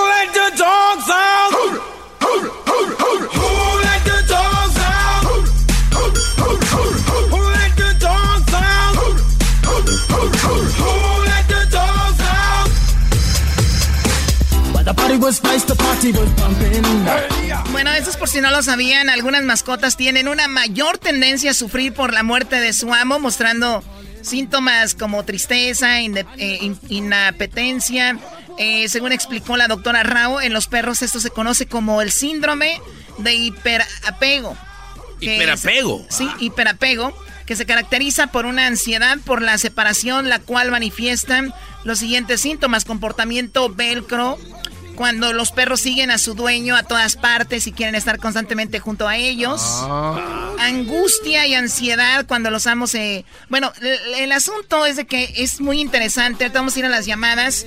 Bueno, 17.72 17.92
eso 17.92 18.10
es 18.12 18.18
por 18.18 18.30
si 18.30 18.40
no 18.42 18.52
lo 18.52 18.62
sabían, 18.62 19.10
algunas 19.10 19.44
mascotas 19.44 19.98
tienen 19.98 20.28
una 20.28 20.48
mayor 20.48 20.98
tendencia 20.98 21.52
a 21.52 21.54
sufrir 21.54 21.94
por 21.94 22.14
la 22.14 22.24
muerte 22.24 22.60
de 22.60 22.72
su 22.74 22.94
amo, 22.94 23.20
mostrando 23.20 23.84
síntomas 24.22 24.94
como 24.96 25.24
tristeza, 25.26 26.00
eh, 26.02 26.26
in- 26.62 26.80
inapetencia. 26.90 28.18
Eh, 28.58 28.88
según 28.90 29.12
explicó 29.12 29.58
la 29.58 29.68
doctora 29.68 30.04
Rao, 30.04 30.40
en 30.40 30.54
los 30.54 30.68
perros 30.68 31.02
esto 31.02 31.20
se 31.20 31.30
conoce 31.30 31.66
como 31.66 32.02
el 32.02 32.12
síndrome 32.12 32.80
de 33.18 33.34
hiperapego. 33.34 34.56
Hiperapego. 35.20 36.06
es- 36.10 36.16
sí, 36.16 36.30
hiperapego, 36.40 37.14
que 37.46 37.56
se 37.56 37.66
caracteriza 37.66 38.28
por 38.28 38.46
una 38.46 38.68
ansiedad 38.68 39.18
por 39.26 39.42
la 39.42 39.58
separación, 39.58 40.30
la 40.30 40.40
cual 40.40 40.72
manifiestan 40.72 41.54
los 41.84 42.00
siguientes 42.00 42.42
síntomas, 42.42 42.86
comportamiento 42.86 43.70
velcro, 43.70 44.38
cuando 44.96 45.34
los 45.34 45.52
perros 45.52 45.80
siguen 45.82 46.12
a 46.12 46.18
su 46.18 46.34
dueño 46.34 46.76
a 46.76 46.84
todas 46.84 47.16
partes 47.16 47.68
y 47.68 47.72
quieren 47.72 47.96
estar 47.96 48.18
constantemente 48.20 48.80
junto 48.80 49.08
a 49.08 49.18
ellos. 49.18 49.62
Ah. 49.64 50.54
Angustia 50.60 51.46
y 51.48 51.54
ansiedad 51.54 52.26
cuando 52.28 52.50
los 52.52 52.66
amos 52.68 52.92
se... 52.92 53.26
Bueno, 53.50 53.72
el, 53.82 54.14
el 54.24 54.32
asunto 54.32 54.86
es 54.86 54.96
de 54.96 55.06
que 55.06 55.34
es 55.38 55.60
muy 55.62 55.80
interesante. 55.82 56.46
Ahorita 56.46 56.60
vamos 56.60 56.76
a 56.76 56.80
ir 56.80 56.86
a 56.86 56.90
las 56.90 57.06
llamadas. 57.06 57.66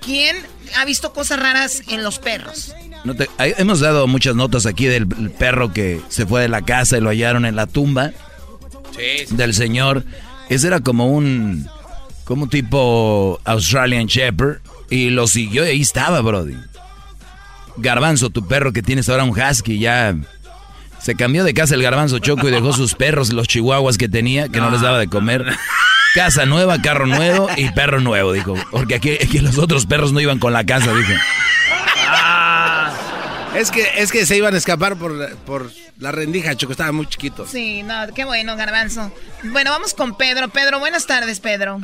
¿Quién 0.00 0.36
ha 0.76 0.84
visto 0.84 1.12
cosas 1.12 1.40
raras 1.40 1.82
en 1.88 2.02
los 2.04 2.18
perros? 2.18 2.74
No 3.04 3.14
te- 3.14 3.28
hemos 3.38 3.80
dado 3.80 4.06
muchas 4.06 4.34
notas 4.36 4.64
aquí 4.66 4.86
del 4.86 5.06
el 5.18 5.30
perro 5.30 5.72
que 5.72 6.00
se 6.08 6.24
fue 6.26 6.42
de 6.42 6.48
la 6.48 6.62
casa 6.62 6.96
y 6.96 7.00
lo 7.00 7.10
hallaron 7.10 7.44
en 7.44 7.56
la 7.56 7.66
tumba 7.66 8.12
del 9.30 9.54
señor. 9.54 10.04
Ese 10.48 10.66
era 10.68 10.80
como 10.80 11.06
un 11.12 11.68
como 12.24 12.44
un 12.44 12.50
tipo 12.50 13.40
Australian 13.44 14.06
Shepherd 14.06 14.58
y 14.90 15.10
lo 15.10 15.26
siguió 15.26 15.64
y 15.66 15.70
ahí 15.70 15.80
estaba, 15.80 16.20
Brody. 16.20 16.56
Garbanzo, 17.78 18.30
tu 18.30 18.46
perro 18.46 18.72
que 18.72 18.82
tienes 18.82 19.08
ahora 19.08 19.24
un 19.24 19.30
husky 19.30 19.78
ya 19.78 20.14
se 21.00 21.14
cambió 21.14 21.44
de 21.44 21.54
casa 21.54 21.74
el 21.74 21.82
garbanzo 21.82 22.18
choco 22.18 22.48
y 22.48 22.50
dejó 22.50 22.72
sus 22.72 22.94
perros, 22.94 23.32
los 23.32 23.46
chihuahuas 23.48 23.96
que 23.98 24.08
tenía, 24.08 24.48
que 24.48 24.60
no 24.60 24.70
les 24.70 24.80
daba 24.80 24.98
de 24.98 25.06
comer. 25.08 25.44
Casa 26.14 26.44
nueva, 26.46 26.80
carro 26.82 27.06
nuevo 27.06 27.48
y 27.56 27.70
perro 27.70 28.00
nuevo, 28.00 28.32
dijo. 28.32 28.54
Porque 28.70 28.96
aquí, 28.96 29.12
aquí 29.12 29.38
los 29.38 29.58
otros 29.58 29.86
perros 29.86 30.12
no 30.12 30.20
iban 30.20 30.38
con 30.38 30.52
la 30.52 30.64
casa, 30.64 30.92
dijo. 30.94 31.12
Es 33.54 33.70
que, 33.70 33.86
es 33.96 34.12
que 34.12 34.26
se 34.26 34.36
iban 34.36 34.54
a 34.54 34.58
escapar 34.58 34.96
por, 34.96 35.12
la- 35.12 35.28
por 35.46 35.70
la 35.98 36.12
rendija, 36.12 36.54
Choco, 36.54 36.72
estaban 36.72 36.94
muy 36.94 37.06
chiquitos. 37.06 37.50
Sí, 37.50 37.82
no, 37.82 37.94
qué 38.14 38.24
bueno, 38.24 38.56
garbanzo. 38.56 39.12
Bueno, 39.44 39.70
vamos 39.70 39.94
con 39.94 40.16
Pedro. 40.16 40.48
Pedro, 40.48 40.78
buenas 40.78 41.06
tardes, 41.06 41.40
Pedro. 41.40 41.80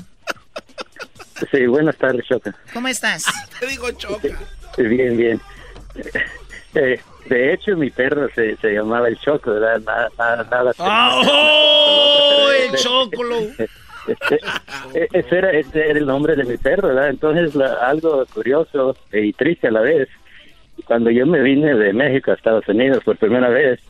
Sí, 1.51 1.67
buenas 1.67 1.97
tardes, 1.97 2.25
Choca. 2.29 2.55
¿Cómo 2.73 2.89
estás? 2.89 3.25
Te 3.61 3.67
digo 3.67 3.91
Choca. 3.93 4.29
Bien, 4.79 5.17
bien. 5.17 5.41
Eh, 6.77 6.99
de 7.27 7.53
hecho, 7.53 7.77
mi 7.77 7.89
perro 7.89 8.29
se, 8.35 8.57
se 8.57 8.73
llamaba 8.73 9.07
el 9.07 9.17
Choco, 9.21 9.53
¿verdad? 9.53 9.81
Nada, 9.87 10.09
nada, 10.19 10.45
nada. 10.51 10.73
¡Oh, 11.25 12.51
el 12.51 12.77
chocolo! 12.77 13.37
Este, 14.07 14.35
eh, 14.93 15.09
ese, 15.15 15.39
era, 15.39 15.51
ese 15.53 15.89
era 15.89 15.99
el 15.99 16.05
nombre 16.05 16.37
de 16.37 16.45
mi 16.45 16.59
perro, 16.59 16.89
¿verdad? 16.89 17.09
Entonces, 17.09 17.55
la- 17.55 17.73
algo 17.89 18.27
curioso 18.35 18.95
y 19.11 19.33
triste 19.33 19.69
a 19.69 19.71
la 19.71 19.81
vez, 19.81 20.09
cuando 20.85 21.09
yo 21.11 21.25
me 21.27 21.41
vine 21.41 21.75
de 21.75 21.93
México 21.95 22.31
a 22.31 22.35
Estados 22.35 22.69
Unidos 22.69 23.03
por 23.03 23.17
primera 23.17 23.49
vez, 23.49 23.81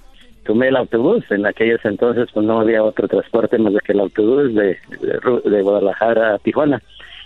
tomé 0.46 0.68
el 0.68 0.76
autobús. 0.76 1.24
En 1.30 1.44
aquellos 1.46 1.80
entonces 1.84 2.28
pues 2.32 2.46
no 2.46 2.60
había 2.60 2.84
otro 2.84 3.08
transporte 3.08 3.58
más 3.58 3.72
que 3.84 3.90
el 3.92 3.98
autobús 4.00 4.54
de, 4.54 4.78
de, 5.00 5.50
de 5.50 5.62
Guadalajara 5.62 6.34
a 6.34 6.38
Tijuana. 6.38 6.80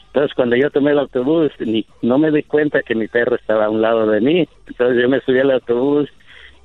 Entonces, 0.08 0.34
cuando 0.34 0.56
yo 0.56 0.70
tomé 0.70 0.92
el 0.92 0.98
autobús, 0.98 1.50
ni, 1.60 1.86
no 2.02 2.18
me 2.18 2.30
di 2.30 2.42
cuenta 2.42 2.82
que 2.82 2.94
mi 2.94 3.08
perro 3.08 3.36
estaba 3.36 3.66
a 3.66 3.70
un 3.70 3.82
lado 3.82 4.06
de 4.06 4.20
mí. 4.20 4.48
Entonces, 4.66 5.02
yo 5.02 5.08
me 5.08 5.20
subí 5.20 5.38
al 5.38 5.50
autobús. 5.50 6.08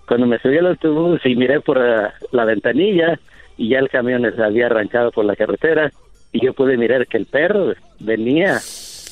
Cuando 0.07 0.28
me 0.28 0.40
subí 0.40 0.57
al 0.57 0.68
autobús 0.68 1.22
y 1.26 1.36
miré 1.36 1.60
por 1.60 1.78
la, 1.78 2.14
la 2.32 2.45
ventanilla, 2.45 3.20
y 3.57 3.70
ya 3.70 3.80
el 3.80 3.90
camión 3.90 4.24
se 4.36 4.44
había 4.44 4.68
arrancado 4.68 5.11
por 5.11 5.26
la 5.26 5.36
carretera, 5.36 5.91
y 6.32 6.44
yo 6.44 6.53
pude 6.53 6.78
mirar 6.78 7.06
que 7.07 7.18
el 7.18 7.26
perro 7.26 7.74
venía, 7.99 8.60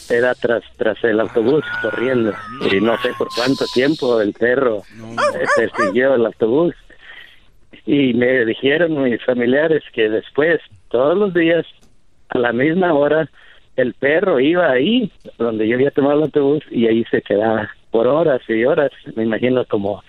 era 0.10 0.34
tras, 0.36 0.64
tras 0.78 1.02
el 1.04 1.20
autobús 1.20 1.64
corriendo. 1.82 2.34
Y 2.72 2.82
no 2.82 2.98
sé 3.02 3.12
por 3.18 3.30
cuánto 3.36 3.66
tiempo 3.68 4.20
el 4.22 4.34
perro 4.34 4.80
eh, 4.80 5.46
persiguió 5.56 6.16
el 6.16 6.26
autobús. 6.26 6.74
Y 7.86 8.14
me 8.14 8.46
dijeron 8.46 9.02
mis 9.04 9.24
familiares 9.24 9.84
que 9.94 10.10
después, 10.10 10.60
todos 10.90 11.18
los 11.18 11.34
días, 11.34 11.66
a 12.30 12.40
la 12.40 12.54
misma 12.54 12.94
hora, 12.94 13.30
el 13.76 13.94
perro 13.94 14.40
iba 14.40 14.70
ahí, 14.72 15.12
donde 15.38 15.68
yo 15.68 15.76
había 15.76 15.92
tomado 15.92 16.18
el 16.18 16.24
autobús, 16.24 16.64
y 16.70 16.88
ahí 16.88 17.04
se 17.10 17.22
quedaba 17.22 17.70
por 17.90 18.08
horas 18.08 18.42
y 18.48 18.64
horas. 18.66 18.92
Me 19.16 19.24
imagino 19.24 19.66
como 19.66 20.04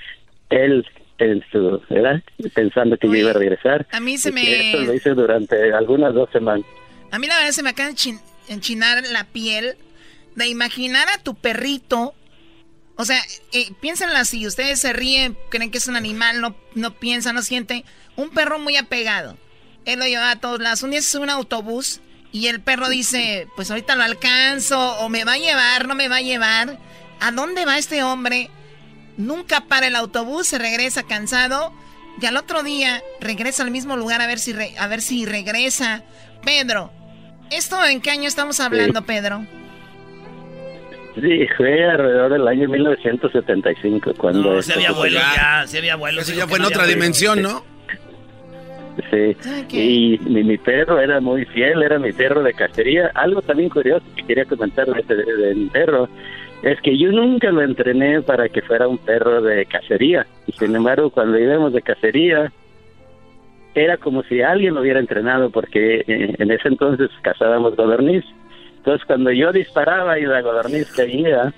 él 0.51 0.87
en 1.19 1.45
su, 1.53 1.81
¿verdad? 1.89 2.23
Pensando 2.55 2.97
que 2.97 3.07
yo 3.09 3.15
iba 3.15 3.31
a 3.31 3.35
regresar. 3.35 3.87
A 3.93 4.01
mí 4.01 4.19
se 4.19 4.31
Y 4.31 4.33
me- 4.33 4.71
Esto 4.73 4.81
lo 4.83 4.95
hice 4.95 5.11
durante 5.11 5.73
algunas 5.73 6.13
dos 6.15 6.29
semanas. 6.31 6.67
A 7.11 7.19
mí 7.19 7.27
la 7.27 7.37
verdad 7.37 7.53
se 7.53 7.63
me 7.63 7.71
acaba 7.71 7.89
de 7.89 7.95
enchin- 7.95 8.21
enchinar 8.49 9.03
la 9.13 9.25
piel 9.25 9.75
de 10.35 10.47
imaginar 10.49 11.09
a 11.09 11.23
tu 11.23 11.35
perrito. 11.35 12.15
O 12.97 13.05
sea, 13.05 13.19
eh, 13.53 13.67
piénsenlo 13.81 14.17
así, 14.17 14.47
ustedes 14.47 14.81
se 14.81 14.93
ríen, 14.93 15.37
creen 15.51 15.71
que 15.71 15.79
es 15.79 15.87
un 15.87 15.97
animal, 15.97 16.41
no, 16.41 16.55
no 16.75 16.93
piensan, 16.95 17.35
no 17.35 17.43
sienten. 17.43 17.85
Un 18.17 18.31
perro 18.31 18.59
muy 18.59 18.77
apegado. 18.77 19.37
Él 19.85 19.99
lo 19.99 20.07
llevaba 20.07 20.33
a 20.33 20.41
todos 20.41 20.61
lados. 20.61 20.83
Un 20.83 20.91
día 20.91 21.01
se 21.03 21.11
sube 21.11 21.23
un 21.25 21.31
autobús 21.31 22.01
y 22.33 22.47
el 22.49 22.61
perro 22.61 22.89
dice, 22.89 23.47
pues 23.57 23.71
ahorita 23.71 23.95
lo 23.95 24.03
alcanzo, 24.05 24.97
o 25.01 25.09
me 25.09 25.25
va 25.25 25.35
a 25.35 25.39
llevar, 25.39 25.87
no 25.87 25.95
me 25.95 26.09
va 26.09 26.17
a 26.17 26.23
llevar. 26.23 26.79
¿A 27.21 27.31
dónde 27.31 27.65
va 27.67 27.79
este 27.79 28.03
hombre? 28.03 28.51
Nunca 29.19 29.61
para 29.69 29.87
el 29.89 29.95
autobús, 29.97 30.47
se 30.49 30.59
regresa 30.59 31.03
cansado 31.03 31.73
y 32.21 32.27
al 32.27 32.37
otro 32.37 32.63
día 32.63 33.03
regresa 33.21 33.63
al 33.63 33.71
mismo 33.71 33.97
lugar 33.97 34.21
a 34.23 34.27
ver 34.27 34.39
si, 34.39 34.53
re- 34.53 34.75
a 34.79 34.87
ver 34.89 35.03
si 35.03 35.27
regresa. 35.27 36.03
Pedro, 36.45 36.91
¿esto 37.51 37.85
en 37.85 38.01
qué 38.01 38.11
año 38.11 38.27
estamos 38.29 38.59
hablando, 38.61 39.03
Pedro? 39.05 39.47
Sí, 41.15 41.47
fue 41.59 41.85
alrededor 41.91 42.33
del 42.33 42.49
año 42.49 42.69
1975 42.71 44.15
cuando... 44.17 44.55
No, 44.55 44.63
se 44.63 44.73
había 44.73 44.89
abuelo 44.89 45.21
ya, 45.21 45.65
se 45.67 45.77
había 45.79 45.93
abuelo. 45.93 46.23
Eso 46.23 46.33
ya 46.33 46.47
fue 46.47 46.59
en 46.59 46.65
otra 46.65 46.87
dimensión, 46.87 47.43
¿no? 47.43 47.65
Sí, 49.11 49.37
y 49.79 50.19
mi, 50.29 50.43
mi 50.45 50.59
perro 50.59 51.01
era 51.01 51.21
muy 51.21 51.45
fiel, 51.47 51.83
era 51.83 51.99
mi 51.99 52.13
perro 52.13 52.43
de 52.43 52.53
cacería. 52.53 53.11
Algo 53.15 53.41
también 53.43 53.69
curioso 53.71 54.05
que 54.17 54.23
quería 54.25 54.45
comentar 54.45 54.87
de, 54.87 55.03
de- 55.15 55.37
de 55.37 55.55
mi 55.55 55.67
perro 55.69 56.09
es 56.63 56.81
que 56.83 56.97
yo 56.97 57.11
nunca 57.11 57.51
lo 57.51 57.63
entrené 57.63 58.23
para 58.23 58.49
que 58.49 58.63
fuera 58.63 58.87
un 58.89 58.99
perro 58.99 59.41
de 59.43 59.65
cacería. 59.67 60.27
Y 60.47 60.53
sin 60.53 60.77
embargo, 60.77 61.11
cuando 61.11 61.39
íbamos 61.39 61.73
de 61.73 61.83
cacería, 61.83 62.53
era 63.75 63.97
como 63.97 64.23
si 64.25 64.43
alguien 64.43 64.75
lo 64.75 64.81
hubiera 64.83 65.01
entrenado, 65.01 65.51
porque 65.51 66.05
eh, 66.07 66.35
en 66.39 66.51
ese 66.51 66.69
entonces 66.69 67.11
cazábamos 67.23 67.75
codorniz. 67.75 68.25
Entonces, 68.77 69.07
cuando 69.07 69.31
yo 69.31 69.53
disparaba 69.53 70.19
y 70.19 70.23
la 70.27 70.43
codorniz 70.43 70.93
caía, 70.93 71.53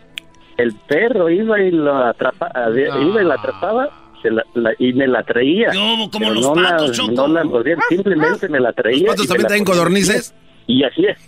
el 0.56 0.72
perro 0.86 1.28
iba 1.28 1.60
y 1.60 1.70
lo 1.72 1.96
atrapaba, 1.96 2.70
iba 2.70 3.22
y 3.22 3.24
la 3.24 3.34
atrapaba 3.34 3.90
se 4.24 4.30
la- 4.30 4.44
la- 4.54 4.74
y 4.78 4.92
me 4.94 5.06
la 5.06 5.22
traía. 5.22 5.70
Yo, 5.72 6.08
como 6.10 6.30
los 6.30 6.42
no 6.42 6.54
patos, 6.54 6.88
la, 6.88 6.94
Choco. 6.94 7.12
no 7.12 7.28
la 7.28 7.44
mordía, 7.44 7.76
simplemente 7.88 8.48
me 8.48 8.58
la 8.58 8.72
traía. 8.72 8.98
¿Los 9.06 9.08
patos 9.10 9.24
me 9.26 9.28
también 9.28 9.46
traen 9.48 9.64
codornices? 9.64 10.34
Y 10.66 10.82
así 10.82 11.04
es, 11.04 11.18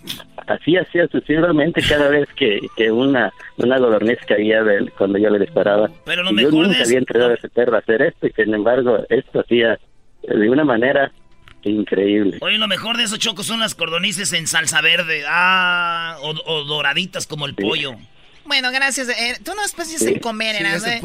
así 0.47 0.75
hacía 0.77 1.07
sucesivamente 1.09 1.81
cada 1.87 2.09
vez 2.09 2.27
que, 2.35 2.59
que 2.75 2.89
una, 2.91 3.31
una 3.57 3.77
codorniz 3.77 4.17
caía 4.27 4.63
de 4.63 4.77
él 4.77 4.91
cuando 4.97 5.19
yo 5.19 5.29
le 5.29 5.37
disparaba. 5.39 5.91
Pero 6.05 6.23
lo 6.23 6.31
Y 6.31 6.41
yo 6.41 6.49
nunca 6.49 6.81
había 6.83 6.97
entrenado 6.97 7.31
a 7.31 7.35
ese 7.35 7.47
perro 7.49 7.75
a 7.75 7.79
hacer 7.79 8.01
esto 8.01 8.25
y 8.25 8.31
sin 8.31 8.51
embargo 8.55 8.97
esto 9.09 9.41
hacía 9.41 9.79
de 10.23 10.49
una 10.49 10.63
manera 10.65 11.11
increíble. 11.63 12.37
Oye, 12.41 12.57
lo 12.57 12.67
mejor 12.67 12.97
de 12.97 13.03
esos 13.03 13.19
chocos 13.19 13.45
son 13.45 13.59
las 13.59 13.75
cordonices 13.75 14.33
en 14.33 14.47
salsa 14.47 14.81
verde. 14.81 15.23
Ah, 15.27 16.17
o, 16.21 16.33
o 16.45 16.63
doraditas 16.63 17.27
como 17.27 17.45
el 17.45 17.53
pollo. 17.55 17.91
Bueno, 18.47 18.71
gracias. 18.71 19.09
eh, 19.09 19.39
tú 19.43 19.53
no 19.55 19.63
especies 19.63 20.01
en 20.03 20.19
comer, 20.19 20.55
Sí, 20.57 20.63
es 20.63 20.83
eh. 20.85 21.01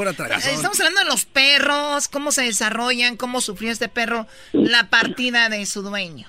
Estamos 0.55 0.79
hablando 0.81 1.01
de 1.01 1.07
los 1.07 1.25
perros, 1.25 2.09
cómo 2.09 2.33
se 2.33 2.43
desarrollan, 2.43 3.17
cómo 3.17 3.41
sufrió 3.41 3.71
este 3.73 3.89
perro 3.89 4.27
la 4.53 4.89
partida 4.89 5.49
de 5.49 5.67
su 5.67 5.83
dueño. 5.83 6.29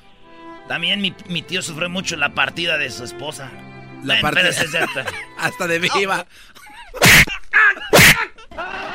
También 0.68 1.02
mi, 1.02 1.14
mi 1.28 1.42
tío 1.42 1.62
sufrió 1.62 1.90
mucho 1.90 2.16
la 2.16 2.34
partida 2.34 2.78
de 2.78 2.90
su 2.90 3.04
esposa. 3.04 3.52
La 4.04 4.20
partida-. 4.22 4.50
Hasta 5.38 5.68
de 5.68 5.80
viva. 5.80 6.26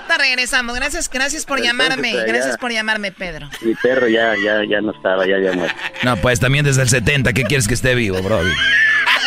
Te 0.06 0.18
regresamos. 0.18 0.74
Gracias, 0.76 1.10
gracias 1.10 1.44
por 1.44 1.60
llamarme. 1.60 2.12
Gracias 2.26 2.56
por 2.58 2.72
llamarme, 2.72 3.12
Pedro. 3.12 3.50
Mi 3.60 3.74
perro 3.74 4.08
ya, 4.08 4.34
ya, 4.42 4.62
ya 4.68 4.80
no 4.80 4.92
estaba, 4.92 5.26
ya 5.26 5.36
había 5.36 5.52
muerto. 5.52 5.76
No, 6.02 6.16
pues 6.16 6.40
también 6.40 6.64
desde 6.64 6.82
el 6.82 6.88
70, 6.88 7.32
¿qué 7.32 7.44
quieres 7.44 7.68
que 7.68 7.74
esté 7.74 7.94
vivo, 7.94 8.22
Brody? 8.22 8.52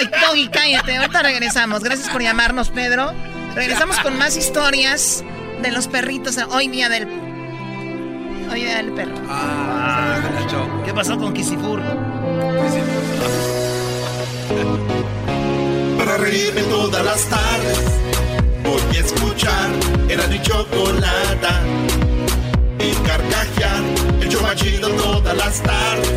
Ay, 0.02 0.10
Doggy, 0.28 0.48
cállate. 0.48 0.98
Ahorita 0.98 1.22
regresamos. 1.22 1.84
Gracias 1.84 2.10
por 2.10 2.22
llamarnos, 2.22 2.69
Pedro. 2.69 3.14
Regresamos 3.53 3.99
con 3.99 4.18
más 4.18 4.36
historias 4.36 5.23
de 5.61 5.72
los 5.72 5.88
perritos. 5.88 6.38
Hoy 6.49 6.69
día 6.69 6.90
del. 6.90 7.07
Hoy 8.52 8.61
día 8.61 8.78
del 8.78 8.91
perro. 8.94 9.14
¿Qué 10.84 10.94
pasó 10.94 11.18
con 11.18 11.34
Kisifur? 11.34 11.82
Para 15.98 16.18
reírme 16.18 16.64
todas 16.64 17.06
las 17.06 17.23
tardes 17.26 17.80
Voy 18.64 18.98
a 18.98 18.99
escuchar 18.99 19.69
Era 20.10 20.28
mi 20.28 20.41
chocolata 20.41 21.61
Y 22.80 22.91
carcajear 23.07 23.82
El 24.19 24.28
show 24.28 24.41
más 24.41 24.56
chido 24.56 24.90
todas 24.90 25.38
las 25.38 25.61
tardes 25.61 26.11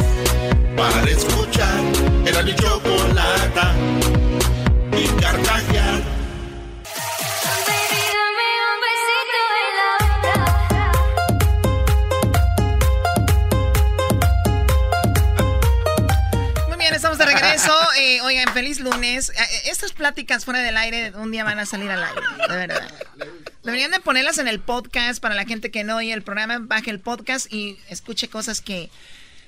Para 0.76 1.10
escuchar 1.10 2.13
Era 2.26 2.42
mi 2.42 2.54
chocolata 2.54 3.74
Y 4.96 5.06
carcajear 5.20 6.02
Muy 16.68 16.78
bien, 16.78 16.94
estamos 16.94 17.18
de 17.18 17.26
regreso. 17.26 17.72
Eh, 17.98 18.20
oigan, 18.22 18.52
feliz 18.52 18.80
lunes. 18.80 19.30
Eh, 19.30 19.70
Estas 19.70 19.92
pláticas 19.92 20.44
fuera 20.44 20.60
del 20.60 20.76
aire 20.76 21.12
un 21.16 21.30
día 21.30 21.44
van 21.44 21.58
a 21.58 21.66
salir 21.66 21.90
al 21.90 22.02
aire, 22.02 22.20
de 22.48 22.56
verdad. 22.56 22.88
Deberían 23.62 23.90
de 23.90 24.00
ponerlas 24.00 24.38
en 24.38 24.48
el 24.48 24.60
podcast 24.60 25.20
para 25.22 25.34
la 25.34 25.44
gente 25.44 25.70
que 25.70 25.84
no 25.84 25.96
oye 25.96 26.12
el 26.12 26.22
programa, 26.22 26.58
baje 26.60 26.90
el 26.90 27.00
podcast 27.00 27.50
y 27.52 27.78
escuche 27.88 28.28
cosas 28.28 28.60
que 28.60 28.90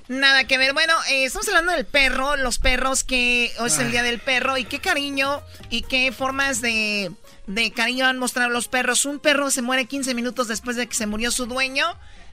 nada 0.09 0.45
que 0.45 0.59
ver. 0.59 0.73
Bueno, 0.73 0.95
eh, 1.09 1.24
estamos 1.24 1.49
hablando 1.49 1.73
del 1.73 1.85
perro, 1.85 2.37
los 2.37 2.59
perros 2.59 3.05
que 3.05 3.53
hoy 3.59 3.69
es 3.69 3.78
el 3.78 3.91
día 3.91 4.03
del 4.03 4.19
perro 4.19 4.57
y 4.57 4.65
qué 4.65 4.78
cariño 4.78 5.43
y 5.70 5.83
qué 5.83 6.12
formas 6.12 6.61
de, 6.61 7.11
de 7.47 7.73
cariño 7.73 8.07
han 8.07 8.19
mostrado 8.19 8.51
los 8.51 8.69
perros. 8.69 9.05
Un 9.05 9.19
perro 9.19 9.51
se 9.51 9.62
muere 9.62 9.87
15 9.87 10.15
minutos 10.15 10.49
después 10.49 10.77
de 10.77 10.87
que 10.87 10.95
se 10.95 11.07
murió 11.07 11.31
su 11.31 11.47
dueño. 11.47 11.87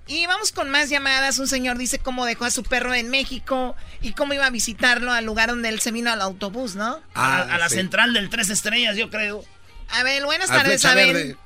Y 0.06 0.26
vamos 0.28 0.52
con 0.52 0.70
más 0.70 0.90
llamadas. 0.90 1.40
Un 1.40 1.48
señor 1.48 1.78
dice 1.78 1.98
cómo 1.98 2.26
dejó 2.26 2.44
a 2.46 2.52
su 2.52 2.64
perro 2.64 2.94
en 2.94 3.10
México 3.10 3.76
y 4.02 4.12
cómo 4.14 4.34
iba 4.34 4.46
a 4.46 4.50
visitarlo 4.50 5.14
al 5.14 5.24
lugar 5.24 5.50
donde 5.50 5.70
él 5.70 5.80
se 5.80 5.92
vino 5.92 6.12
al 6.12 6.22
autobús, 6.22 6.76
¿no? 6.76 7.02
a, 7.14 7.42
a 7.42 7.58
la 7.58 7.70
central 7.70 8.14
del 8.14 8.30
Tres 8.30 8.50
Estrellas, 8.50 8.98
yo 8.98 9.10
creo. 9.10 9.46
Abel, 9.90 10.26
buenas 10.26 10.50
tardes, 10.50 10.84
Abel. 10.86 11.14
Verde. 11.14 11.38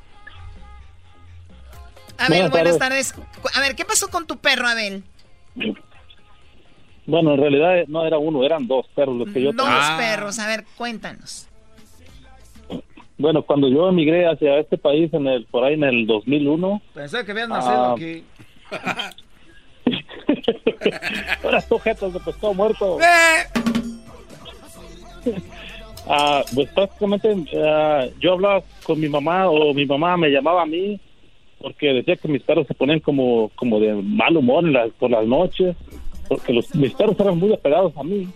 Abel, 2.17 2.49
Buenas 2.49 2.51
buenas 2.51 2.77
tardes. 2.79 3.13
A 3.53 3.59
ver, 3.59 3.75
¿qué 3.75 3.85
pasó 3.85 4.09
con 4.09 4.25
tu 4.25 4.39
perro, 4.39 4.67
Abel? 4.67 5.03
Bueno, 7.07 7.33
en 7.33 7.39
realidad 7.39 7.85
no 7.87 8.05
era 8.05 8.17
uno, 8.17 8.43
eran 8.43 8.67
dos 8.67 8.85
perros 8.93 9.15
los 9.17 9.29
que 9.29 9.41
yo 9.41 9.53
Dos 9.53 9.65
tenía. 9.65 9.95
perros, 9.97 10.37
a 10.39 10.47
ver, 10.47 10.65
cuéntanos. 10.77 11.47
Bueno, 13.17 13.41
cuando 13.41 13.67
yo 13.69 13.87
emigré 13.89 14.27
hacia 14.27 14.59
este 14.59 14.77
país 14.77 15.11
en 15.13 15.25
el 15.25 15.45
por 15.45 15.63
ahí 15.63 15.73
en 15.73 15.83
el 15.85 16.05
2001, 16.05 16.81
Pensé 16.93 17.25
que 17.25 17.31
habías 17.31 17.49
nacido 17.49 17.93
aquí. 17.93 18.23
ahora 21.43 21.61
sujetos 21.61 22.13
de 22.13 22.19
pescado 22.19 22.53
muerto. 22.53 22.97
Ah, 26.09 26.41
pues 26.55 26.69
prácticamente 26.69 27.29
ah, 27.61 28.05
yo 28.21 28.31
hablaba 28.31 28.63
con 28.83 28.97
mi 28.97 29.09
mamá 29.09 29.49
o 29.49 29.73
mi 29.73 29.85
mamá 29.85 30.15
me 30.15 30.29
llamaba 30.29 30.61
a 30.61 30.65
mí 30.65 30.97
porque 31.61 31.87
decía 31.91 32.15
que 32.15 32.29
mis 32.29 32.41
perros 32.43 32.65
se 32.65 32.73
ponían 32.73 33.01
como, 33.01 33.51
como 33.57 33.77
de 33.81 33.93
mal 33.93 34.37
humor 34.37 34.63
en 34.63 34.71
las- 34.71 34.91
por 34.91 35.11
las 35.11 35.27
noches, 35.27 35.75
porque 36.27 36.53
los, 36.53 36.73
mis 36.75 36.93
perros 36.93 37.19
eran 37.19 37.37
muy 37.37 37.53
apegados 37.53 37.95
a 37.97 38.03
mí. 38.03 38.27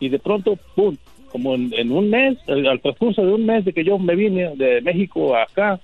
Y 0.00 0.08
de 0.08 0.18
pronto, 0.18 0.58
pum, 0.74 0.96
como 1.30 1.54
en, 1.54 1.72
en 1.74 1.92
un 1.92 2.10
mes, 2.10 2.38
al 2.48 2.66
al 2.66 2.80
transcurso 2.80 3.24
de 3.24 3.32
un 3.32 3.46
mes 3.46 3.64
de 3.64 3.72
que 3.72 3.84
yo 3.84 3.98
me 3.98 4.14
vine 4.14 4.54
de 4.56 4.80
México 4.82 5.34
a 5.34 5.42
acá, 5.42 5.80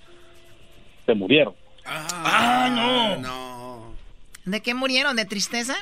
se 1.07 1.15
murieron. 1.15 1.55
Ah, 1.85 3.19
no. 3.21 3.95
¿De 4.45 4.61
qué 4.61 4.75
murieron? 4.75 5.17
¿De 5.17 5.25
tristeza? 5.25 5.75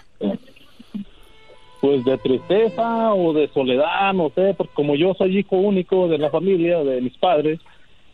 Pues 1.81 2.05
de 2.05 2.19
tristeza 2.19 3.15
o 3.15 3.33
de 3.33 3.49
soledad, 3.49 4.13
no 4.15 4.31
sé, 4.35 4.55
porque 4.57 4.75
como 4.75 4.97
yo 4.97 5.15
soy 5.15 5.39
hijo 5.39 5.57
único 5.57 6.09
de 6.09 6.19
la 6.19 6.31
familia, 6.31 6.83
de 6.83 7.01
mis 7.01 7.17
padres, 7.19 7.61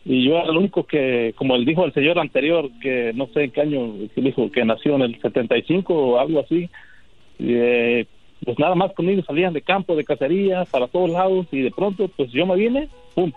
y 0.05 0.23
yo 0.23 0.37
era 0.37 0.51
el 0.51 0.57
único 0.57 0.85
que, 0.85 1.33
como 1.35 1.55
él 1.55 1.65
dijo 1.65 1.83
el 1.83 1.93
señor 1.93 2.19
anterior, 2.19 2.69
que 2.79 3.11
no 3.15 3.27
sé 3.33 3.45
en 3.45 3.51
qué 3.51 3.61
año, 3.61 3.93
que 4.13 4.21
dijo 4.21 4.51
que 4.51 4.63
nació 4.63 4.95
en 4.95 5.01
el 5.01 5.19
75 5.19 5.93
o 5.93 6.19
algo 6.19 6.41
así, 6.41 6.69
eh, 7.39 8.05
pues 8.43 8.59
nada 8.59 8.75
más 8.75 8.93
conmigo 8.93 9.23
salían 9.25 9.53
de 9.53 9.61
campo, 9.61 9.95
de 9.95 10.03
cacería, 10.03 10.65
para 10.65 10.87
todos 10.87 11.09
lados, 11.09 11.47
y 11.51 11.61
de 11.61 11.71
pronto, 11.71 12.07
pues 12.09 12.31
yo 12.31 12.45
me 12.45 12.55
vine, 12.55 12.89
¡pum! 13.13 13.31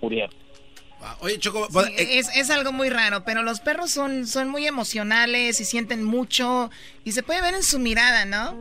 murieron. 0.00 0.30
Oye, 1.20 1.38
Choco, 1.38 1.68
Sí, 1.70 1.92
es, 1.98 2.34
es 2.34 2.50
algo 2.50 2.72
muy 2.72 2.88
raro, 2.88 3.24
pero 3.24 3.42
los 3.42 3.60
perros 3.60 3.90
son, 3.90 4.26
son 4.26 4.48
muy 4.48 4.66
emocionales 4.66 5.60
y 5.60 5.64
sienten 5.64 6.02
mucho 6.02 6.70
y 7.04 7.12
se 7.12 7.22
puede 7.22 7.42
ver 7.42 7.54
en 7.54 7.62
su 7.62 7.78
mirada, 7.78 8.24
¿no? 8.24 8.54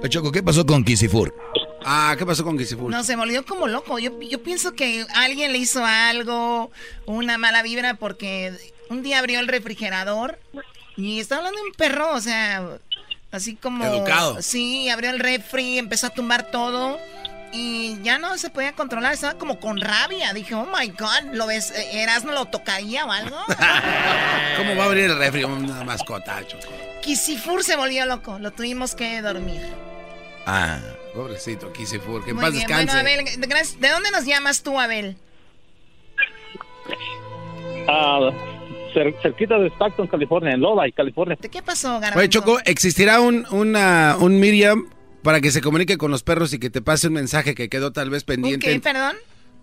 Oye, 0.00 0.08
Choco, 0.08 0.32
¿qué 0.32 0.42
pasó 0.42 0.64
con 0.64 0.82
Kisifur? 0.82 1.34
Ah, 1.84 2.14
¿qué 2.18 2.24
pasó 2.24 2.44
con 2.44 2.56
Kisifur? 2.56 2.90
No, 2.90 3.04
se 3.04 3.16
volvió 3.16 3.44
como 3.44 3.66
loco. 3.66 3.98
Yo, 3.98 4.18
yo 4.20 4.42
pienso 4.42 4.72
que 4.72 5.04
alguien 5.14 5.52
le 5.52 5.58
hizo 5.58 5.84
algo, 5.84 6.70
una 7.06 7.36
mala 7.36 7.62
vibra, 7.62 7.94
porque 7.94 8.52
un 8.88 9.02
día 9.02 9.18
abrió 9.18 9.40
el 9.40 9.48
refrigerador 9.48 10.38
y 10.96 11.20
estaba 11.20 11.40
hablando 11.40 11.60
de 11.60 11.66
un 11.66 11.74
perro, 11.74 12.14
o 12.14 12.20
sea, 12.20 12.78
así 13.30 13.56
como... 13.56 13.84
Educado. 13.84 14.42
Sí, 14.42 14.88
abrió 14.88 15.10
el 15.10 15.18
refri, 15.18 15.78
empezó 15.78 16.08
a 16.08 16.10
tumbar 16.10 16.50
todo 16.50 16.98
y 17.52 18.00
ya 18.02 18.18
no 18.18 18.38
se 18.38 18.50
podía 18.50 18.72
controlar, 18.72 19.12
estaba 19.12 19.34
como 19.34 19.58
con 19.58 19.80
rabia. 19.80 20.32
Dije, 20.32 20.54
oh 20.54 20.66
my 20.66 20.88
God, 20.88 21.34
¿lo 21.34 21.46
ves? 21.46 21.72
¿Erasmo 21.92 22.32
lo 22.32 22.46
tocaría 22.46 23.04
o 23.04 23.10
algo? 23.10 23.36
¿Cómo 24.56 24.76
va 24.76 24.84
a 24.84 24.86
abrir 24.86 25.04
el 25.04 25.18
refri 25.18 25.44
una 25.44 25.82
mascota, 25.84 26.46
Choco? 26.46 26.68
Kisifur 27.02 27.64
se 27.64 27.76
volvió 27.76 28.06
loco, 28.06 28.38
lo 28.38 28.50
tuvimos 28.52 28.94
que 28.94 29.20
dormir. 29.22 29.60
Ah, 30.46 30.78
pobrecito 31.14 31.72
Kisifur, 31.72 32.24
que 32.24 32.30
en 32.30 32.36
paz 32.36 32.52
bien, 32.52 32.66
descanse. 32.66 33.02
bueno, 33.02 33.22
Abel, 33.22 33.48
gracias. 33.48 33.80
¿de 33.80 33.88
dónde 33.88 34.10
nos 34.10 34.24
llamas 34.24 34.62
tú, 34.62 34.78
Abel? 34.78 35.16
Ah, 37.88 38.30
cer- 38.92 39.14
cerquita 39.22 39.58
de 39.58 39.68
Stockton, 39.70 40.06
California, 40.06 40.52
en 40.52 40.60
Lodi, 40.60 40.92
California. 40.92 41.36
¿Qué 41.36 41.62
pasó, 41.62 41.94
Garbanzo? 42.00 42.18
Oye, 42.18 42.28
Choco, 42.28 42.58
¿existirá 42.64 43.20
un, 43.20 43.46
una, 43.50 44.16
un 44.18 44.40
Miriam 44.40 44.88
para 45.22 45.40
que 45.40 45.50
se 45.50 45.60
comunique 45.60 45.98
con 45.98 46.10
los 46.10 46.22
perros 46.22 46.52
y 46.52 46.58
que 46.58 46.70
te 46.70 46.80
pase 46.82 47.08
un 47.08 47.14
mensaje 47.14 47.54
que 47.54 47.68
quedó 47.68 47.92
tal 47.92 48.10
vez 48.10 48.24
pendiente? 48.24 48.66
¿Qué, 48.72 48.80
perdón? 48.80 49.16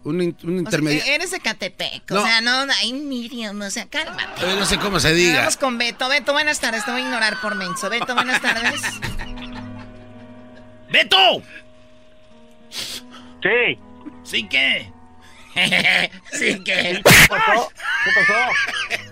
Un, 0.04 0.22
in- 0.22 0.38
un 0.44 0.49
O 0.49 0.52
sea, 0.52 0.60
intermediario. 0.60 1.14
eres 1.14 1.32
de 1.32 1.40
Catepec, 1.40 2.12
o 2.12 2.22
sea, 2.22 2.40
no, 2.41 2.52
ay, 2.82 2.94
Miriam, 2.94 3.60
o 3.60 3.70
sea, 3.70 3.88
cálmate. 3.90 4.41
no 4.58 4.66
sé 4.66 4.78
cómo 4.78 4.99
se 4.99 5.14
diga. 5.14 5.40
Vamos 5.40 5.58
con 5.58 5.78
Beto. 5.78 6.08
Beto, 6.08 6.32
buenas 6.34 6.60
tardes, 6.62 6.86
te 6.86 6.91
voy 6.91 7.02
a 7.02 7.06
ignorar 7.06 7.41
por 7.41 7.56
menso. 7.56 7.90
Beto, 7.90 8.14
buenas 8.14 8.41
tardes. 8.41 8.82
¡Beto! 10.91 11.18
Sí. 12.70 13.78
¿Sí 14.24 14.48
qué? 14.49 14.91
sí 16.32 16.64
que. 16.64 16.74
¿Qué 16.74 17.02
pasó? 17.30 17.70
¿Qué 18.04 18.12
pasó? 18.16 18.34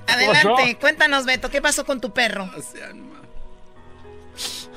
Adelante, 0.08 0.78
cuéntanos, 0.80 1.26
Beto, 1.26 1.50
¿qué 1.50 1.62
pasó 1.62 1.86
con 1.86 2.00
tu 2.00 2.14
perro? 2.14 2.50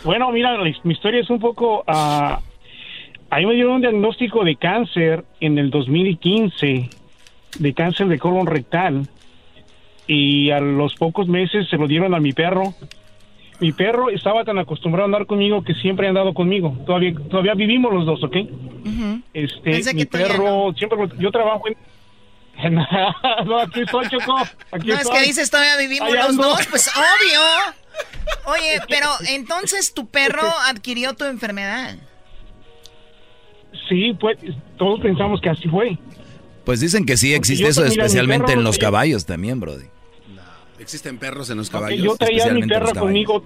Bueno, 0.05 0.31
mira, 0.33 0.57
mi 0.83 0.93
historia 0.93 1.21
es 1.21 1.31
un 1.31 1.41
poco... 1.41 1.85
ah, 1.87 2.41
a 3.31 3.39
mí 3.39 3.47
me 3.47 3.55
dieron 3.55 3.75
un 3.75 3.81
diagnóstico 3.83 4.43
de 4.43 4.57
cáncer 4.57 5.25
en 5.41 5.59
el 5.59 5.71
2015, 5.71 6.89
de 7.59 7.75
cáncer 7.75 8.09
de 8.09 8.19
colon 8.19 8.47
rectal, 8.47 9.07
y 10.07 10.51
a 10.51 10.61
los 10.61 10.95
pocos 10.95 11.29
meses 11.29 11.69
se 11.69 11.77
lo 11.77 11.87
dieron 11.87 12.15
a 12.15 12.21
mi 12.21 12.33
perro. 12.33 12.75
Mi 13.61 13.73
perro 13.73 14.09
estaba 14.11 14.45
tan 14.45 14.59
acostumbrado 14.59 15.05
a 15.05 15.07
andar 15.07 15.27
conmigo 15.27 15.63
que 15.65 15.75
siempre 15.75 16.07
ha 16.07 16.11
andado 16.11 16.33
conmigo. 16.33 16.77
Todavía, 16.87 17.13
todavía 17.29 17.55
vivimos 17.55 17.93
los 17.93 18.07
dos, 18.07 18.23
¿ok? 18.23 18.37
Este, 19.35 19.61
Pensé 19.73 19.95
mi 19.95 20.05
perro, 20.05 20.73
siempre, 20.77 20.99
yo 21.19 21.31
trabajo 21.31 21.65
en... 21.69 21.77
no, 22.75 23.59
aquí 23.61 23.81
estoy, 23.81 24.09
Choco. 24.09 24.37
Aquí 24.73 24.89
No, 24.89 24.95
es 24.95 25.01
estoy. 25.03 25.19
que 25.21 25.27
dices 25.27 25.51
todavía 25.51 25.77
vivimos 25.77 26.11
los 26.13 26.29
ando. 26.29 26.43
dos, 26.43 26.67
pues 26.69 26.89
obvio. 26.89 27.41
Oye, 28.47 28.81
pero 28.89 29.07
entonces 29.29 29.93
tu 29.95 30.07
perro 30.09 30.43
adquirió 30.69 31.15
tu 31.15 31.25
enfermedad. 31.25 31.97
Sí, 33.89 34.17
pues 34.21 34.39
todos 34.77 35.01
pensamos 35.01 35.41
que 35.41 35.51
así 35.51 35.69
fue. 35.69 35.99
Pues 36.65 36.81
dicen 36.81 37.05
que 37.07 37.17
sí 37.17 37.33
existe 37.33 37.67
eso, 37.69 37.85
especialmente 37.85 38.47
perro, 38.49 38.59
en 38.61 38.65
los 38.65 38.79
caballos 38.79 39.25
también, 39.25 39.61
Brody. 39.61 39.87
¿Existen 40.79 41.19
perros 41.19 41.51
en 41.51 41.59
los 41.59 41.71
caballos? 41.71 42.03
yo 42.03 42.17
traía 42.17 42.47
a 42.47 42.53
mi 42.53 42.63
perra 42.63 42.93
conmigo. 42.93 43.43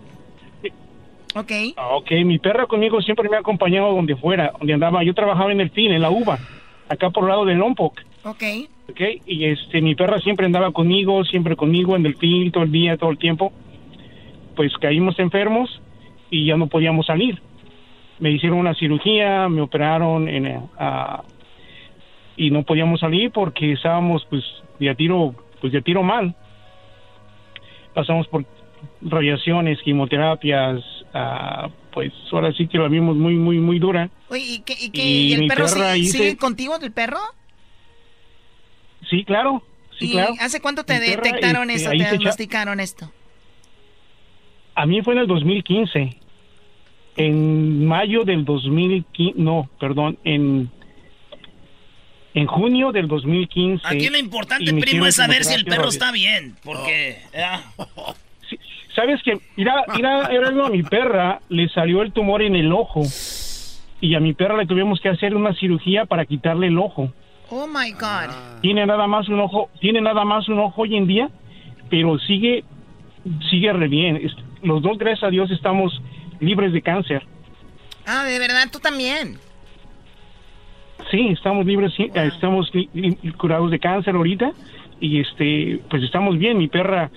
Ok. 1.34 1.52
Ok, 1.94 2.10
mi 2.24 2.38
perra 2.38 2.66
conmigo 2.66 3.00
siempre 3.00 3.28
me 3.28 3.36
ha 3.36 3.40
acompañado 3.40 3.94
donde 3.94 4.16
fuera, 4.16 4.52
donde 4.59 4.74
andaba. 4.74 5.02
Yo 5.02 5.14
trabajaba 5.14 5.50
en 5.50 5.60
el 5.60 5.70
fin, 5.70 5.92
en 5.92 6.02
la 6.02 6.10
uva, 6.10 6.38
acá 6.88 7.10
por 7.10 7.24
el 7.24 7.30
lado 7.30 7.44
de 7.44 7.54
Lompoc. 7.54 8.00
Ok. 8.24 8.42
Ok, 8.90 9.00
y 9.26 9.46
este, 9.46 9.80
mi 9.80 9.94
perra 9.94 10.20
siempre 10.20 10.44
andaba 10.44 10.72
conmigo, 10.72 11.24
siempre 11.24 11.56
conmigo 11.56 11.96
en 11.96 12.04
el 12.04 12.16
fin, 12.16 12.50
todo 12.52 12.64
el 12.64 12.72
día, 12.72 12.96
todo 12.96 13.10
el 13.10 13.18
tiempo. 13.18 13.52
Pues 14.54 14.76
caímos 14.76 15.18
enfermos 15.18 15.80
y 16.30 16.46
ya 16.46 16.56
no 16.56 16.66
podíamos 16.66 17.06
salir. 17.06 17.40
Me 18.18 18.30
hicieron 18.30 18.59
una 18.59 18.74
cirugía, 18.74 19.48
me 19.48 19.62
operaron 19.62 20.28
en, 20.28 20.60
ah, 20.78 21.22
y 22.36 22.50
no 22.50 22.64
podíamos 22.64 23.00
salir 23.00 23.30
porque 23.30 23.72
estábamos 23.72 24.26
pues 24.28 24.44
de 24.78 24.90
a 24.90 24.94
tiro, 24.94 25.34
pues 25.60 25.72
de 25.72 25.78
a 25.78 25.82
tiro 25.82 26.02
mal. 26.02 26.36
Pasamos 27.94 28.27
por 28.28 28.44
radiaciones, 29.02 29.78
quimioterapias, 29.82 30.82
ah, 31.14 31.69
pues 31.93 32.12
ahora 32.32 32.52
sí 32.52 32.66
que 32.69 32.78
la 32.78 32.89
vimos 32.89 33.16
muy, 33.16 33.35
muy, 33.35 33.59
muy 33.59 33.78
dura. 33.78 34.09
Oye, 34.31 34.40
¿y, 34.44 34.59
qué, 34.60 34.74
y, 34.81 34.90
qué- 34.90 35.05
Y 35.05 35.27
y 35.28 35.32
el 35.35 35.47
perro 35.47 35.69
sigue, 35.69 35.98
hice- 35.98 36.19
sigue 36.19 36.36
contigo, 36.36 36.77
el 36.81 36.93
perro? 36.93 37.19
Sí, 39.10 39.24
claro, 39.24 39.62
sí, 39.98 40.06
¿Y 40.09 40.12
claro. 40.12 40.35
hace 40.40 40.60
cuánto 40.60 40.85
te 40.85 40.98
perra, 40.98 41.23
detectaron 41.23 41.70
este, 41.70 41.82
esto, 41.85 41.90
te 41.90 41.97
echa- 41.97 42.10
diagnosticaron 42.10 42.81
esto? 42.81 43.12
A 44.74 44.86
mí 44.86 45.02
fue 45.02 45.14
en 45.14 45.20
el 45.20 45.27
2015. 45.27 46.16
En 47.16 47.85
mayo 47.85 48.24
del 48.24 48.44
2015, 48.47 49.35
no, 49.39 49.69
perdón, 49.78 50.16
en 50.24 50.70
en 52.34 52.46
junio 52.46 52.92
del 52.92 53.09
2015. 53.09 53.86
Aquí 53.86 54.09
lo 54.09 54.18
importante, 54.18 54.72
primo, 54.74 55.06
es 55.06 55.16
saber 55.16 55.44
si 55.44 55.54
el 55.54 55.64
perro 55.64 55.88
está 55.88 56.12
bien. 56.12 56.56
Porque. 56.64 57.18
ah. 57.36 57.62
¿Sabes 58.94 59.22
que 59.22 59.38
Mira, 59.56 59.84
mira, 59.94 60.26
era 60.26 60.48
algo 60.48 60.66
a 60.66 60.70
mi 60.70 60.82
perra 60.82 61.40
le 61.48 61.68
salió 61.70 62.02
el 62.02 62.12
tumor 62.12 62.42
en 62.42 62.54
el 62.54 62.70
ojo 62.72 63.02
y 64.02 64.14
a 64.14 64.20
mi 64.20 64.34
perra 64.34 64.59
le 64.59 64.66
tuvimos 64.66 65.00
que 65.00 65.09
hacer 65.09 65.34
una 65.34 65.54
cirugía 65.54 66.04
para 66.04 66.26
quitarle 66.26 66.66
el 66.66 66.78
ojo. 66.78 67.10
Oh 67.48 67.66
my 67.66 67.92
God. 67.92 68.60
Tiene 68.60 68.84
nada 68.84 69.06
más 69.06 69.28
un 69.28 69.40
ojo, 69.40 69.70
tiene 69.80 70.02
nada 70.02 70.26
más 70.26 70.46
un 70.48 70.59
ojo 70.59 70.82
hoy 70.82 70.96
en 70.96 71.06
día 71.06 71.30
pero 71.92 72.18
sigue, 72.20 72.64
sigue 73.50 73.70
re 73.70 73.86
bien. 73.86 74.18
Los 74.62 74.80
dos, 74.80 74.96
gracias 74.96 75.24
a 75.24 75.28
Dios, 75.28 75.50
estamos 75.50 75.92
libres 76.40 76.72
de 76.72 76.80
cáncer. 76.80 77.22
Ah, 78.06 78.24
de 78.24 78.38
verdad, 78.38 78.66
tú 78.72 78.80
también. 78.80 79.38
Sí, 81.12 81.28
estamos 81.28 81.64
libres, 81.66 81.93
estamos 82.14 82.68
curados 83.39 83.70
de 83.70 83.78
cáncer 83.78 84.16
ahorita 84.16 84.51
y 85.01 85.20
este, 85.20 85.80
pues 85.89 86.02
estamos 86.02 86.36
bien. 86.39 86.59
Mi 86.59 86.66
perra 86.66 87.10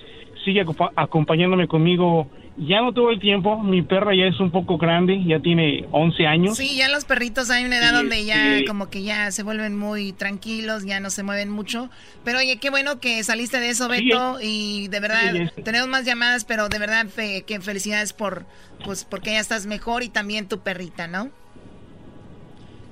sigue 0.44 0.64
acompa- 0.64 0.92
acompañándome 0.94 1.66
conmigo 1.66 2.28
ya 2.58 2.80
no 2.80 2.92
todo 2.92 3.10
el 3.10 3.18
tiempo. 3.20 3.58
Mi 3.62 3.82
perra 3.82 4.14
ya 4.14 4.26
es 4.26 4.38
un 4.40 4.50
poco 4.50 4.78
grande, 4.78 5.22
ya 5.24 5.40
tiene 5.40 5.84
11 5.92 6.26
años. 6.26 6.56
Sí, 6.56 6.76
ya 6.76 6.88
los 6.88 7.04
perritos 7.04 7.50
hay 7.50 7.64
una 7.64 7.78
edad 7.78 7.90
Sí, 7.90 7.96
donde 7.96 8.24
ya 8.24 8.58
sí. 8.58 8.64
como 8.66 8.88
que 8.90 9.02
ya 9.02 9.30
se 9.30 9.42
vuelven 9.42 9.76
muy 9.78 10.12
tranquilos, 10.12 10.84
ya 10.84 11.00
no 11.00 11.10
se 11.10 11.22
mueven 11.22 11.48
mucho. 11.50 11.90
Pero 12.24 12.38
oye, 12.38 12.58
qué 12.58 12.70
bueno 12.70 13.00
que 13.00 13.22
saliste 13.24 13.60
de 13.60 13.70
eso, 13.70 13.90
Sí, 13.90 14.04
Beto, 14.04 14.38
y 14.42 14.88
de 14.88 15.00
verdad 15.00 15.32
Sí, 15.54 15.62
tenemos 15.62 15.88
más 15.88 16.04
llamadas, 16.04 16.44
pero 16.44 16.68
de 16.68 16.78
verdad 16.78 17.06
fe- 17.08 17.44
que 17.46 17.60
felicidades 17.60 18.12
por 18.12 18.44
pues 18.84 19.04
porque 19.04 19.32
ya 19.32 19.40
estás 19.40 19.66
mejor 19.66 20.02
y 20.02 20.08
también 20.10 20.48
tu 20.48 20.60
perrita, 20.60 21.06
¿no? 21.08 21.30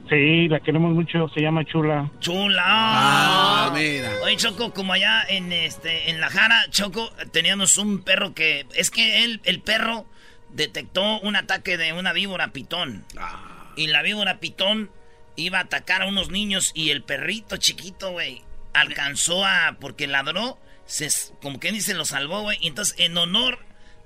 Sí, 0.09 0.49
la 0.49 0.61
queremos 0.61 0.95
mucho, 0.95 1.29
se 1.31 1.41
llama 1.41 1.65
Chula. 1.65 2.11
Chula. 2.21 2.63
Ah, 2.67 3.73
mira. 3.75 4.11
Oye, 4.23 4.37
Choco, 4.37 4.73
como 4.73 4.93
allá 4.93 5.25
en 5.29 5.53
este 5.53 6.11
en 6.11 6.21
la 6.21 6.29
Jara, 6.29 6.67
Choco, 6.71 7.11
teníamos 7.33 7.79
un 7.79 8.03
perro 8.03 8.35
que 8.35 8.67
es 8.75 8.91
que 8.91 9.25
él 9.25 9.41
el 9.45 9.61
perro 9.61 10.07
detectó 10.51 11.21
un 11.21 11.37
ataque 11.37 11.77
de 11.77 11.93
una 11.93 12.13
víbora 12.13 12.49
pitón. 12.49 13.05
Y 13.77 13.89
la 13.89 14.03
víbora 14.03 14.41
pitón 14.41 14.91
iba 15.37 15.59
a 15.59 15.63
atacar 15.63 16.03
a 16.03 16.07
unos 16.07 16.31
niños 16.31 16.71
y 16.75 16.91
el 16.91 17.03
perrito 17.03 17.57
chiquito, 17.57 18.13
güey, 18.13 18.43
alcanzó 18.73 19.45
a 19.45 19.77
porque 19.81 20.07
ladró, 20.07 20.59
se 20.85 21.09
como 21.41 21.61
que 21.61 21.73
dice 21.73 21.95
lo 21.95 22.05
salvó, 22.05 22.43
güey, 22.43 22.59
y 22.61 22.69
entonces 22.69 22.95
en 22.99 23.17
honor 23.17 23.59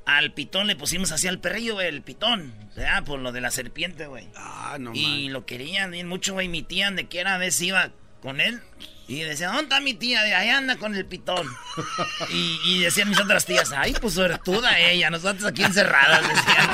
al 0.09 0.33
pitón 0.33 0.67
le 0.67 0.75
pusimos 0.75 1.13
así 1.13 1.29
al 1.29 1.39
perrillo, 1.39 1.75
güey, 1.75 1.87
el 1.87 2.01
pitón, 2.01 2.55
¿verdad? 2.75 3.05
Por 3.05 3.21
lo 3.21 3.31
de 3.31 3.43
la 3.43 3.51
serpiente, 3.51 4.07
güey. 4.07 4.27
Ah, 4.37 4.79
no 4.81 4.93
Y 4.95 5.29
lo 5.29 5.45
querían 5.45 5.91
bien 5.91 6.09
mucho, 6.09 6.33
güey. 6.33 6.49
Mi 6.49 6.63
tía, 6.63 6.91
de 6.91 7.07
que 7.09 7.21
era, 7.21 7.37
veces 7.37 7.61
iba 7.61 7.91
con 8.23 8.41
él. 8.41 8.63
Y 9.07 9.21
decía, 9.21 9.49
¿dónde 9.49 9.65
está 9.65 9.81
mi 9.81 9.93
tía? 9.93 10.23
De 10.23 10.35
ahí 10.35 10.49
anda 10.49 10.77
con 10.77 10.95
el 10.95 11.05
pitón. 11.05 11.47
Y, 12.31 12.59
y 12.65 12.81
decían 12.81 13.11
mis 13.11 13.21
otras 13.21 13.45
tías, 13.45 13.71
ay, 13.73 13.95
pues 14.01 14.15
suertuda 14.15 14.79
ella, 14.79 15.11
nosotros 15.11 15.45
aquí 15.45 15.63
encerradas, 15.63 16.23
decían. 16.27 16.71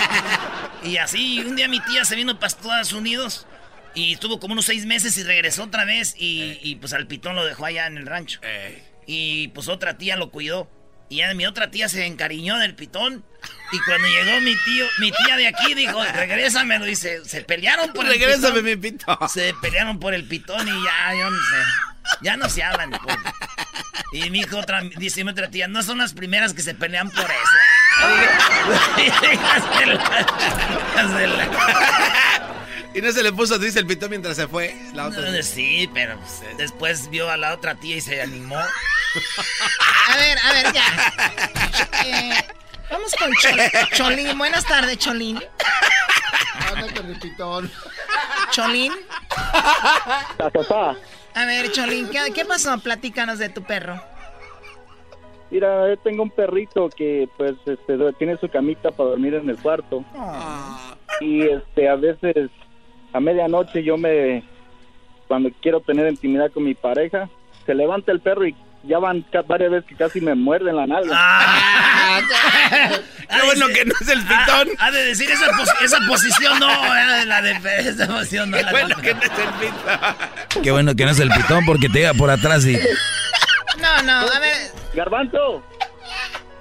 Y 0.85 0.97
así, 0.99 1.41
un 1.41 1.57
día 1.57 1.67
mi 1.69 1.81
tía 1.81 2.05
se 2.05 2.15
vino 2.15 2.35
para 2.37 2.47
Estados 2.47 2.93
Unidos 2.93 3.47
y 3.95 4.13
estuvo 4.13 4.39
como 4.39 4.53
unos 4.53 4.65
seis 4.65 4.87
meses 4.87 5.17
y 5.19 5.25
regresó 5.25 5.65
otra 5.65 5.85
vez. 5.85 6.15
Y, 6.17 6.59
y, 6.63 6.77
pues 6.77 6.93
al 6.93 7.09
pitón 7.09 7.35
lo 7.35 7.45
dejó 7.45 7.67
allá 7.67 7.87
en 7.89 7.99
el 7.99 8.07
rancho. 8.07 8.41
Y 9.07 9.49
pues 9.49 9.69
otra 9.69 9.99
tía 9.99 10.17
lo 10.17 10.31
cuidó. 10.31 10.71
Y 11.09 11.17
ya 11.19 11.33
mi 11.35 11.47
otra 11.47 11.71
tía 11.71 11.89
se 11.89 12.07
encariñó 12.07 12.59
del 12.59 12.75
pitón. 12.75 13.25
Y 13.73 13.79
cuando 13.81 14.09
llegó 14.09 14.41
mi 14.41 14.57
tío, 14.65 14.87
mi 15.01 15.11
tía 15.13 15.37
de 15.37 15.47
aquí 15.49 15.75
dijo, 15.75 16.03
regrésamelo. 16.05 16.85
Dice, 16.85 17.25
se 17.25 17.43
pelearon 17.43 17.93
por 17.93 18.07
el 18.07 18.13
Regrésame 18.13 18.63
pitón. 18.63 18.65
mi 18.65 18.77
pitón. 18.77 19.29
Se 19.29 19.55
pelearon 19.61 19.99
por 20.01 20.15
el 20.15 20.25
pitón 20.27 20.67
y 20.67 20.85
ya, 20.85 21.15
yo 21.19 21.31
no 21.31 21.39
sé. 21.39 21.57
Ya 22.23 22.37
no 22.37 22.49
se 22.49 22.63
hablan. 22.63 22.91
pues. 22.91 23.17
Y 24.13 24.31
mi 24.31 24.41
hijo 24.41 24.59
otra, 24.59 24.83
dice 24.97 25.25
mi 25.25 25.31
otra 25.31 25.51
tía, 25.51 25.67
no 25.69 25.83
son 25.83 25.99
las 25.99 26.15
primeras 26.15 26.55
que 26.55 26.63
se 26.63 26.75
pelean 26.75 27.11
por 27.11 27.25
eso. 27.25 28.05
Y 32.95 33.03
no 33.03 33.11
se 33.11 33.25
le 33.25 33.33
puso 33.33 33.59
triste 33.59 33.81
el 33.81 33.87
pitón 33.87 34.11
mientras 34.11 34.37
se 34.37 34.47
fue. 34.47 34.77
La 34.95 35.09
otra. 35.09 35.43
Sí, 35.43 35.91
pero 35.93 36.17
pues, 36.17 36.57
después 36.59 37.11
vio 37.11 37.29
a 37.29 37.37
la 37.37 37.53
otra 37.53 37.75
tía 37.75 37.97
y 37.97 38.01
se 38.01 38.23
animó. 38.23 38.57
A 40.15 40.17
ver, 40.17 40.39
a 40.39 40.53
ver, 40.53 40.73
ya. 40.73 40.83
Eh, 42.07 42.33
vamos 42.91 43.15
con 43.19 43.31
Chol- 43.33 43.89
Cholín. 43.97 44.37
Buenas 44.37 44.65
tardes, 44.67 44.99
Cholín. 44.99 45.41
Ándate, 46.71 47.01
repitón. 47.03 47.71
Cholín. 48.51 48.93
A 51.35 51.47
ver, 51.47 51.73
Cholín, 51.73 52.09
¿qué, 52.11 52.19
qué 52.35 52.45
pasó? 52.45 52.79
Platícanos 52.79 53.39
de 53.39 53.49
tu 53.49 53.63
perro. 53.63 54.01
Mira, 55.51 55.89
yo 55.89 55.97
tengo 55.99 56.23
un 56.25 56.31
perrito 56.31 56.89
que 56.91 57.29
pues 57.37 57.55
este, 57.65 57.97
tiene 58.19 58.37
su 58.39 58.49
camita 58.49 58.91
para 58.91 59.11
dormir 59.11 59.35
en 59.35 59.49
el 59.49 59.57
cuarto. 59.57 60.05
Y 61.21 61.43
este 61.43 61.89
a 61.89 61.95
veces 61.97 62.51
a 63.13 63.21
medianoche 63.21 63.83
yo 63.83 63.97
me 63.97 64.43
cuando 65.29 65.49
quiero 65.63 65.81
tener 65.81 66.07
intimidad 66.09 66.51
con 66.53 66.65
mi 66.65 66.75
pareja, 66.75 67.29
se 67.65 67.75
levanta 67.75 68.13
el 68.13 68.21
perro 68.21 68.47
y 68.47 68.55
ya 68.87 68.99
van 68.99 69.25
varias 69.47 69.71
veces 69.71 69.89
que 69.89 69.97
casi 69.97 70.21
me 70.21 70.35
muerden 70.35 70.77
la 70.77 70.87
nalga. 70.87 72.23
Qué 73.29 73.43
bueno 73.47 73.67
que 73.69 73.85
no 73.85 73.95
es 74.01 74.09
el 74.09 74.23
pitón. 74.23 74.69
Ha, 74.79 74.91
de 74.91 75.05
decir 75.07 75.31
esa, 75.31 75.47
pos- 75.57 75.75
esa 75.83 75.99
posición 76.07 76.59
no, 76.61 76.71
era 76.97 77.15
de 77.19 77.27
la 77.27 77.43
de 77.43 77.53
esa 77.89 78.07
posición 78.07 78.51
no. 78.51 78.59
Qué 78.59 78.65
bueno 78.71 78.97
que 78.97 79.15
no 79.15 79.21
es 79.23 79.31
el 79.31 79.53
pitón. 79.61 80.63
Qué 80.63 80.71
bueno 80.71 80.95
que 80.95 81.05
no 81.05 81.11
es 81.11 81.21
el 81.21 81.31
pitón 81.31 81.65
porque 81.65 81.89
te 81.89 81.99
llega 82.01 82.15
por 82.15 82.31
atrás 82.31 82.65
y... 82.67 82.79
No, 83.81 84.03
no, 84.03 84.13
a 84.21 84.39
ver. 84.41 84.57
Garbanzo. 84.95 85.63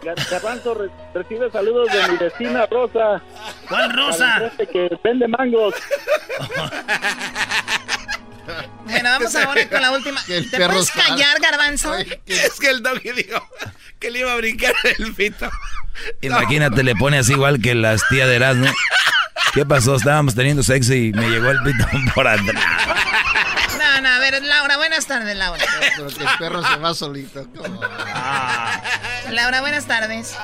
Gar- 0.03 0.29
Garbanzo 0.29 0.73
re- 0.73 0.89
recibe 1.13 1.49
saludos 1.51 1.89
de 1.93 2.07
mi 2.11 2.17
vecina 2.17 2.65
Rosa. 2.65 3.21
¿Cuál 3.69 3.93
Rosa? 3.93 4.51
Que 4.71 4.89
vende 5.03 5.27
mangos. 5.27 5.73
Bueno, 8.85 9.09
vamos 9.09 9.35
ahora 9.35 9.67
con 9.69 9.81
la 9.81 9.91
última. 9.95 10.21
El 10.27 10.49
¿Te 10.49 10.57
puedes 10.57 10.91
callar, 10.91 11.39
Garbanzo? 11.39 11.95
Es 12.25 12.59
que 12.59 12.69
el 12.69 12.83
doggy 12.83 13.11
dijo 13.11 13.47
que 13.99 14.11
le 14.11 14.19
iba 14.19 14.33
a 14.33 14.35
brincar 14.35 14.73
el 14.97 15.13
pitón. 15.13 15.51
Imagínate, 16.21 16.83
le 16.83 16.95
pone 16.95 17.19
así 17.19 17.33
igual 17.33 17.61
que 17.61 17.75
las 17.75 18.01
tías 18.09 18.27
de 18.27 18.35
Erasmo. 18.35 18.67
¿Qué 19.53 19.65
pasó? 19.65 19.95
Estábamos 19.95 20.35
teniendo 20.35 20.63
sexo 20.63 20.93
y 20.93 21.13
me 21.13 21.29
llegó 21.29 21.51
el 21.51 21.61
pitón 21.63 22.05
por 22.15 22.27
atrás. 22.27 22.63
No, 23.77 24.01
no, 24.01 24.09
a 24.09 24.19
ver, 24.19 24.41
Laura, 24.43 24.77
buenas 24.77 25.05
tardes, 25.05 25.35
Laura. 25.37 25.63
Pero 25.95 26.07
que 26.07 26.23
el 26.23 26.29
perro 26.39 26.63
se 26.63 26.75
va 26.77 26.93
solito. 26.93 27.47
Laura, 29.29 29.61
buenas 29.61 29.85
tardes. 29.85 30.35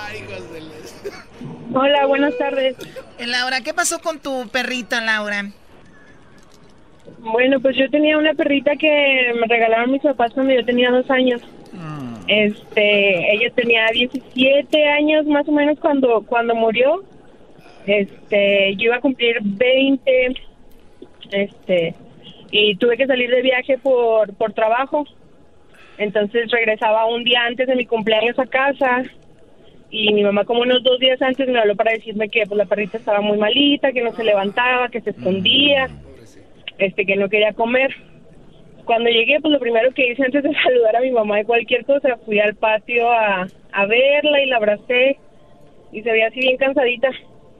Hola, 1.73 2.05
buenas 2.05 2.37
tardes. 2.37 2.75
Laura, 3.19 3.61
¿qué 3.61 3.73
pasó 3.73 3.99
con 3.99 4.19
tu 4.19 4.47
perrita, 4.49 5.01
Laura? 5.01 5.51
Bueno, 7.21 7.59
pues 7.59 7.75
yo 7.75 7.89
tenía 7.89 8.17
una 8.17 8.33
perrita 8.33 8.75
que 8.75 9.33
me 9.39 9.47
regalaron 9.47 9.91
mis 9.91 10.01
papás 10.01 10.33
cuando 10.33 10.53
yo 10.53 10.63
tenía 10.65 10.89
dos 10.91 11.09
años. 11.11 11.41
Este, 12.27 13.33
ella 13.33 13.51
tenía 13.55 13.87
17 13.91 14.87
años 14.87 15.25
más 15.25 15.47
o 15.47 15.51
menos 15.51 15.79
cuando 15.79 16.23
cuando 16.25 16.55
murió. 16.55 17.03
Este, 17.85 18.75
yo 18.75 18.85
iba 18.85 18.97
a 18.97 19.01
cumplir 19.01 19.37
20. 19.41 20.33
Este, 21.31 21.95
y 22.51 22.75
tuve 22.75 22.97
que 22.97 23.07
salir 23.07 23.29
de 23.29 23.41
viaje 23.41 23.77
por 23.77 24.33
por 24.35 24.53
trabajo. 24.53 25.05
Entonces 25.97 26.49
regresaba 26.51 27.05
un 27.07 27.23
día 27.23 27.45
antes 27.45 27.67
de 27.67 27.75
mi 27.75 27.85
cumpleaños 27.85 28.37
a 28.39 28.45
casa 28.45 29.03
y 29.91 30.13
mi 30.13 30.23
mamá 30.23 30.45
como 30.45 30.61
unos 30.61 30.83
dos 30.83 30.99
días 30.99 31.21
antes 31.21 31.47
me 31.47 31.59
habló 31.59 31.75
para 31.75 31.91
decirme 31.91 32.29
que 32.29 32.45
pues 32.45 32.57
la 32.57 32.65
perrita 32.65 32.97
estaba 32.97 33.21
muy 33.21 33.37
malita, 33.37 33.91
que 33.91 34.03
no 34.03 34.13
se 34.13 34.23
levantaba, 34.23 34.89
que 34.89 35.01
se 35.01 35.09
escondía, 35.09 35.89
este 36.79 37.05
que 37.05 37.15
no 37.15 37.29
quería 37.29 37.53
comer. 37.53 37.93
Cuando 38.85 39.09
llegué, 39.09 39.39
pues 39.39 39.51
lo 39.51 39.59
primero 39.59 39.93
que 39.93 40.11
hice 40.11 40.23
antes 40.23 40.43
de 40.43 40.53
saludar 40.63 40.95
a 40.95 41.01
mi 41.01 41.11
mamá 41.11 41.37
de 41.37 41.45
cualquier 41.45 41.85
cosa, 41.85 42.17
fui 42.25 42.39
al 42.39 42.55
patio 42.55 43.11
a, 43.11 43.47
a 43.71 43.85
verla 43.85 44.41
y 44.41 44.47
la 44.47 44.57
abracé 44.57 45.17
y 45.91 46.01
se 46.01 46.11
veía 46.11 46.27
así 46.27 46.39
bien 46.39 46.57
cansadita. 46.57 47.09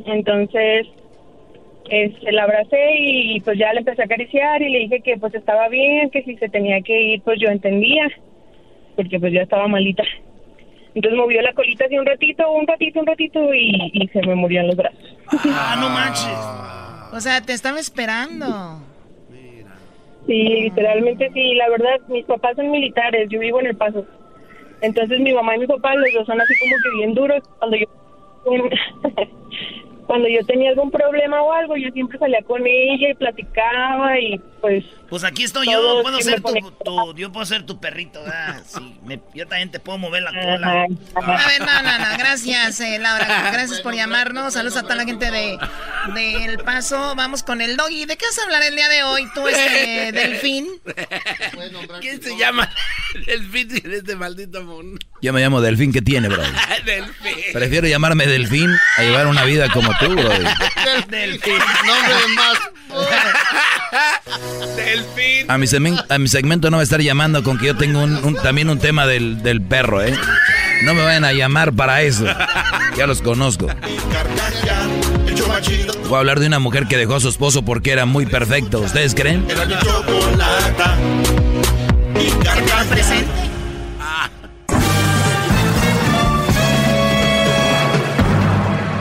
Entonces, 0.05 0.87
este, 1.89 2.31
la 2.31 2.43
abracé 2.43 2.91
y 2.97 3.39
pues 3.41 3.57
ya 3.57 3.73
le 3.73 3.79
empecé 3.79 4.01
a 4.01 4.05
acariciar 4.05 4.61
y 4.61 4.69
le 4.69 4.79
dije 4.79 5.01
que 5.01 5.17
pues 5.17 5.33
estaba 5.35 5.67
bien, 5.69 6.09
que 6.09 6.23
si 6.23 6.35
se 6.37 6.49
tenía 6.49 6.81
que 6.81 7.01
ir, 7.01 7.21
pues 7.21 7.39
yo 7.39 7.49
entendía, 7.49 8.07
porque 8.95 9.19
pues 9.19 9.33
ya 9.33 9.41
estaba 9.41 9.67
malita. 9.67 10.03
Entonces 10.95 11.17
movió 11.17 11.41
la 11.41 11.53
colita 11.53 11.85
así 11.85 11.97
un 11.97 12.05
ratito, 12.05 12.51
un 12.51 12.67
ratito, 12.67 12.99
un 12.99 13.05
ratito 13.05 13.53
y, 13.53 13.91
y 13.93 14.07
se 14.07 14.21
me 14.25 14.35
murió 14.35 14.61
en 14.61 14.67
los 14.67 14.75
brazos. 14.75 15.17
Ah, 15.45 15.77
no 15.79 15.89
manches. 15.89 17.15
O 17.15 17.19
sea, 17.21 17.41
te 17.41 17.53
estaba 17.53 17.79
esperando. 17.79 18.81
Sí, 20.29 20.43
literalmente 20.43 21.31
sí. 21.33 21.55
La 21.55 21.69
verdad, 21.69 21.99
mis 22.07 22.25
papás 22.25 22.55
son 22.55 22.69
militares, 22.69 23.27
yo 23.31 23.39
vivo 23.39 23.59
en 23.61 23.67
El 23.67 23.77
Paso. 23.77 24.05
Entonces 24.81 25.19
mi 25.21 25.33
mamá 25.33 25.55
y 25.55 25.59
mi 25.59 25.67
papá, 25.67 25.95
los 25.95 26.13
dos 26.13 26.27
son 26.27 26.41
así 26.41 26.55
como 26.57 26.79
que 26.81 26.89
bien 26.91 27.13
duros. 27.15 27.43
Cuando 27.59 27.77
yo 27.77 27.85
cuando 30.09 30.27
yo 30.27 30.43
tenía 30.43 30.71
algún 30.71 30.89
problema 30.89 31.39
o 31.39 31.53
algo, 31.53 31.77
yo 31.77 31.87
siempre 31.91 32.17
salía 32.17 32.41
con 32.41 32.63
ella 32.65 33.11
y 33.11 33.13
platicaba 33.13 34.19
y 34.19 34.39
pues... 34.59 34.83
Pues 35.07 35.23
aquí 35.23 35.43
estoy 35.43 35.67
yo, 35.71 36.01
puedo 36.01 36.19
ser 36.19 36.41
tu, 36.41 36.51
tu- 36.83 37.15
yo 37.15 37.31
puedo 37.31 37.45
ser 37.45 37.63
tu 37.63 37.79
perrito, 37.79 38.19
¿verdad? 38.23 38.59
Sí, 38.65 38.95
me- 39.05 39.19
yo 39.35 39.47
también 39.47 39.69
te 39.69 39.79
puedo 39.79 39.99
mover 39.99 40.23
la 40.23 40.31
cola. 40.31 40.85
A 41.15 41.47
ver, 41.47 41.59
no, 41.61 41.81
no, 41.83 41.99
no. 41.99 42.17
Gracias, 42.17 42.79
eh, 42.81 42.97
Laura. 42.99 43.51
Gracias 43.53 43.81
por 43.81 43.93
llamarnos. 43.93 44.53
Saludos 44.53 44.77
a 44.77 44.81
toda 44.83 44.95
la 44.95 45.05
gente 45.05 45.29
de, 45.29 45.57
de 46.15 46.45
El 46.45 46.57
Paso. 46.59 47.13
Vamos 47.15 47.43
con 47.43 47.61
el 47.61 47.77
doggy. 47.77 48.05
¿De 48.05 48.17
qué 48.17 48.25
vas 48.25 48.39
a 48.39 48.43
hablar 48.45 48.63
el 48.63 48.75
día 48.75 48.89
de 48.89 49.03
hoy? 49.03 49.23
Tú, 49.35 49.47
este, 49.47 50.11
Delfín. 50.11 50.67
¿Quién 52.01 52.21
se 52.21 52.35
llama? 52.37 52.69
Delfín 53.25 53.67
tiene 53.67 53.95
este 53.97 54.15
maldito 54.15 54.63
mundo. 54.63 54.99
Yo 55.21 55.33
me 55.33 55.41
llamo 55.41 55.61
Delfín, 55.61 55.91
¿qué 55.91 56.01
tiene, 56.01 56.29
bro? 56.29 56.41
Delfín. 56.85 57.33
Prefiero 57.53 57.87
llamarme 57.87 58.25
Delfín 58.27 58.69
a 58.97 59.01
llevar 59.03 59.27
una 59.27 59.43
vida 59.45 59.69
como 59.69 59.91
tú, 59.99 60.09
bro. 60.15 60.29
Delfín. 61.09 61.53
Nombre 61.85 62.15
más. 62.35 62.57
Delfín. 64.75 65.49
A 65.51 65.57
mi, 65.57 65.67
semen- 65.67 65.99
a 66.09 66.17
mi 66.17 66.27
segmento 66.27 66.69
no 66.69 66.77
va 66.77 66.81
a 66.81 66.83
estar 66.83 67.01
llamando 67.01 67.43
con 67.43 67.57
que 67.57 67.67
yo 67.67 67.75
tengo 67.75 68.01
un- 68.03 68.23
un- 68.23 68.35
también 68.35 68.69
un 68.69 68.79
tema 68.79 69.05
del, 69.05 69.41
del 69.43 69.61
perro, 69.61 70.01
¿eh? 70.03 70.13
No 70.83 70.93
me 70.93 71.03
vayan 71.03 71.25
a 71.25 71.33
llamar 71.33 71.73
para 71.73 72.01
eso. 72.03 72.25
Ya 72.97 73.05
los 73.07 73.21
conozco. 73.21 73.67
Voy 76.07 76.15
a 76.15 76.19
hablar 76.19 76.39
de 76.39 76.47
una 76.47 76.59
mujer 76.59 76.87
que 76.87 76.97
dejó 76.97 77.15
a 77.15 77.19
su 77.19 77.29
esposo 77.29 77.63
porque 77.63 77.91
era 77.91 78.05
muy 78.05 78.25
perfecto. 78.25 78.79
¿Ustedes 78.79 79.13
creen? 79.13 79.45
Era 79.49 79.65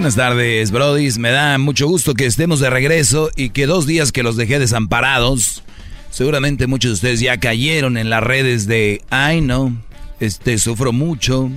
Buenas 0.00 0.16
tardes, 0.16 0.70
Brodis. 0.70 1.18
Me 1.18 1.30
da 1.30 1.58
mucho 1.58 1.86
gusto 1.86 2.14
que 2.14 2.24
estemos 2.24 2.58
de 2.58 2.70
regreso 2.70 3.30
y 3.36 3.50
que 3.50 3.66
dos 3.66 3.86
días 3.86 4.12
que 4.12 4.22
los 4.22 4.34
dejé 4.34 4.58
desamparados. 4.58 5.62
Seguramente 6.08 6.66
muchos 6.66 6.88
de 6.88 6.94
ustedes 6.94 7.20
ya 7.20 7.36
cayeron 7.36 7.98
en 7.98 8.08
las 8.08 8.22
redes 8.22 8.66
de, 8.66 9.02
ay 9.10 9.42
no, 9.42 9.76
este, 10.18 10.56
sufro 10.56 10.94
mucho, 10.94 11.50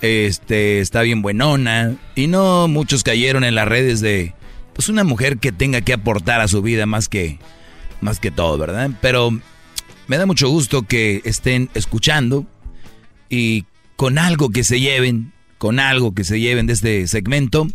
este, 0.00 0.80
está 0.80 1.02
bien 1.02 1.20
buenona. 1.20 1.94
Y 2.14 2.26
no, 2.26 2.68
muchos 2.68 3.02
cayeron 3.02 3.44
en 3.44 3.54
las 3.54 3.68
redes 3.68 4.00
de, 4.00 4.32
pues 4.72 4.88
una 4.88 5.04
mujer 5.04 5.36
que 5.36 5.52
tenga 5.52 5.82
que 5.82 5.92
aportar 5.92 6.40
a 6.40 6.48
su 6.48 6.62
vida 6.62 6.86
más 6.86 7.10
que, 7.10 7.38
más 8.00 8.18
que 8.18 8.30
todo, 8.30 8.56
¿verdad? 8.56 8.92
Pero 9.02 9.30
me 10.06 10.16
da 10.16 10.24
mucho 10.24 10.48
gusto 10.48 10.84
que 10.84 11.20
estén 11.26 11.68
escuchando 11.74 12.46
y 13.28 13.66
con 13.96 14.16
algo 14.16 14.48
que 14.48 14.64
se 14.64 14.80
lleven, 14.80 15.34
con 15.62 15.78
algo 15.78 16.12
que 16.12 16.24
se 16.24 16.40
lleven 16.40 16.66
de 16.66 16.72
este 16.72 17.06
segmento, 17.06 17.68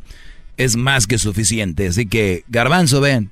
es 0.58 0.76
más 0.76 1.08
que 1.08 1.18
suficiente. 1.18 1.88
Así 1.88 2.06
que, 2.06 2.44
garbanzo, 2.50 3.00
vean. 3.00 3.32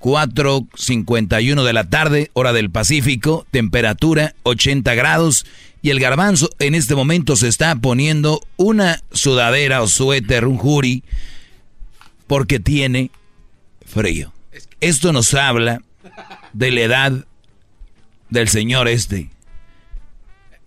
4.51 0.00 1.62
de 1.62 1.72
la 1.72 1.88
tarde, 1.88 2.32
hora 2.32 2.52
del 2.52 2.68
Pacífico, 2.68 3.46
temperatura 3.52 4.34
80 4.42 4.92
grados 4.96 5.46
y 5.82 5.90
el 5.90 6.00
garbanzo 6.00 6.50
en 6.58 6.74
este 6.74 6.96
momento 6.96 7.36
se 7.36 7.46
está 7.46 7.76
poniendo 7.76 8.40
una 8.56 9.00
sudadera 9.12 9.82
o 9.82 9.86
suéter, 9.86 10.44
un 10.44 10.56
jury, 10.56 11.04
porque 12.26 12.58
tiene 12.58 13.12
frío. 13.84 14.32
Esto 14.80 15.12
nos 15.12 15.32
habla 15.32 15.80
de 16.54 16.72
la 16.72 16.80
edad 16.80 17.24
del 18.30 18.48
señor 18.48 18.88
este. 18.88 19.30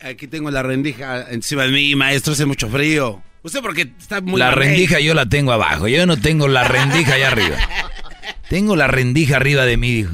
Aquí 0.02 0.28
tengo 0.28 0.50
la 0.50 0.64
rendija 0.64 1.30
encima 1.30 1.64
de 1.64 1.72
mí, 1.72 1.96
maestro, 1.96 2.34
hace 2.34 2.46
mucho 2.46 2.70
frío. 2.70 3.22
Usted 3.44 3.62
porque 3.62 3.92
está 4.00 4.22
muy... 4.22 4.40
la 4.40 4.52
rendija 4.52 5.00
yo 5.00 5.14
la 5.14 5.26
tengo 5.26 5.52
abajo, 5.52 5.88
yo 5.88 6.06
no 6.06 6.18
tengo 6.18 6.48
la 6.48 6.64
rendija 6.64 7.16
allá 7.16 7.28
arriba. 7.28 7.58
Tengo 8.50 8.76
la 8.76 8.88
rendija 8.88 9.36
arriba 9.36 9.66
de 9.66 9.78
mí, 9.78 9.92
dijo. 9.92 10.14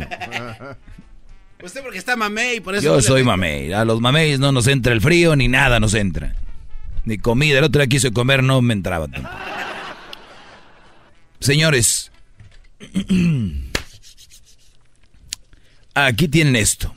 Usted 1.64 1.82
porque 1.82 1.98
está 1.98 2.16
mamey, 2.16 2.60
por 2.60 2.76
eso... 2.76 2.84
Yo 2.84 3.02
soy 3.02 3.24
mamey. 3.24 3.74
A 3.74 3.86
los 3.86 4.02
mameis 4.02 4.40
no 4.40 4.52
nos 4.52 4.68
entra 4.68 4.94
el 4.94 5.02
frío 5.02 5.36
ni 5.36 5.48
nada 5.48 5.80
nos 5.80 5.94
entra. 5.94 6.36
Ni 7.06 7.18
comida. 7.18 7.60
El 7.60 7.64
otro 7.64 7.82
día 7.82 7.88
quise 7.88 8.12
comer, 8.12 8.44
no 8.44 8.62
me 8.62 8.74
entraba 8.74 9.08
tampoco. 9.08 9.36
Señores, 11.40 12.12
aquí 15.94 16.28
tienen 16.28 16.56
esto. 16.56 16.94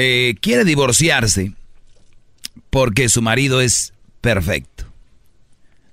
Eh, 0.00 0.36
quiere 0.40 0.64
divorciarse 0.64 1.54
porque 2.70 3.08
su 3.08 3.20
marido 3.20 3.60
es 3.60 3.94
perfecto. 4.20 4.84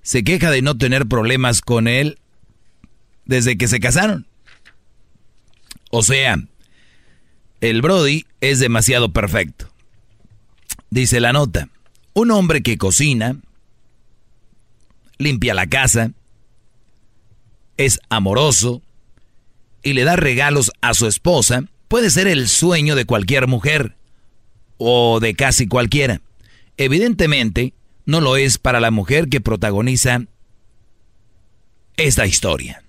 Se 0.03 0.23
queja 0.23 0.51
de 0.51 0.61
no 0.61 0.77
tener 0.77 1.07
problemas 1.07 1.61
con 1.61 1.87
él 1.87 2.19
desde 3.25 3.57
que 3.57 3.67
se 3.67 3.79
casaron. 3.79 4.27
O 5.89 6.03
sea, 6.03 6.37
el 7.61 7.81
Brody 7.81 8.27
es 8.41 8.59
demasiado 8.59 9.11
perfecto. 9.11 9.73
Dice 10.91 11.19
la 11.19 11.33
nota, 11.33 11.69
un 12.13 12.29
hombre 12.29 12.61
que 12.61 12.77
cocina, 12.77 13.37
limpia 15.17 15.55
la 15.55 15.65
casa, 15.65 16.11
es 17.77 17.99
amoroso 18.09 18.83
y 19.81 19.93
le 19.93 20.03
da 20.03 20.15
regalos 20.15 20.71
a 20.81 20.93
su 20.93 21.07
esposa, 21.07 21.63
puede 21.95 22.09
ser 22.09 22.27
el 22.27 22.49
sueño 22.49 22.93
de 22.93 23.05
cualquier 23.05 23.47
mujer 23.47 23.95
o 24.77 25.21
de 25.21 25.33
casi 25.33 25.65
cualquiera. 25.65 26.19
Evidentemente, 26.75 27.73
no 28.05 28.19
lo 28.19 28.35
es 28.35 28.57
para 28.57 28.81
la 28.81 28.91
mujer 28.91 29.29
que 29.29 29.39
protagoniza 29.39 30.25
esta 31.95 32.27
historia. 32.27 32.83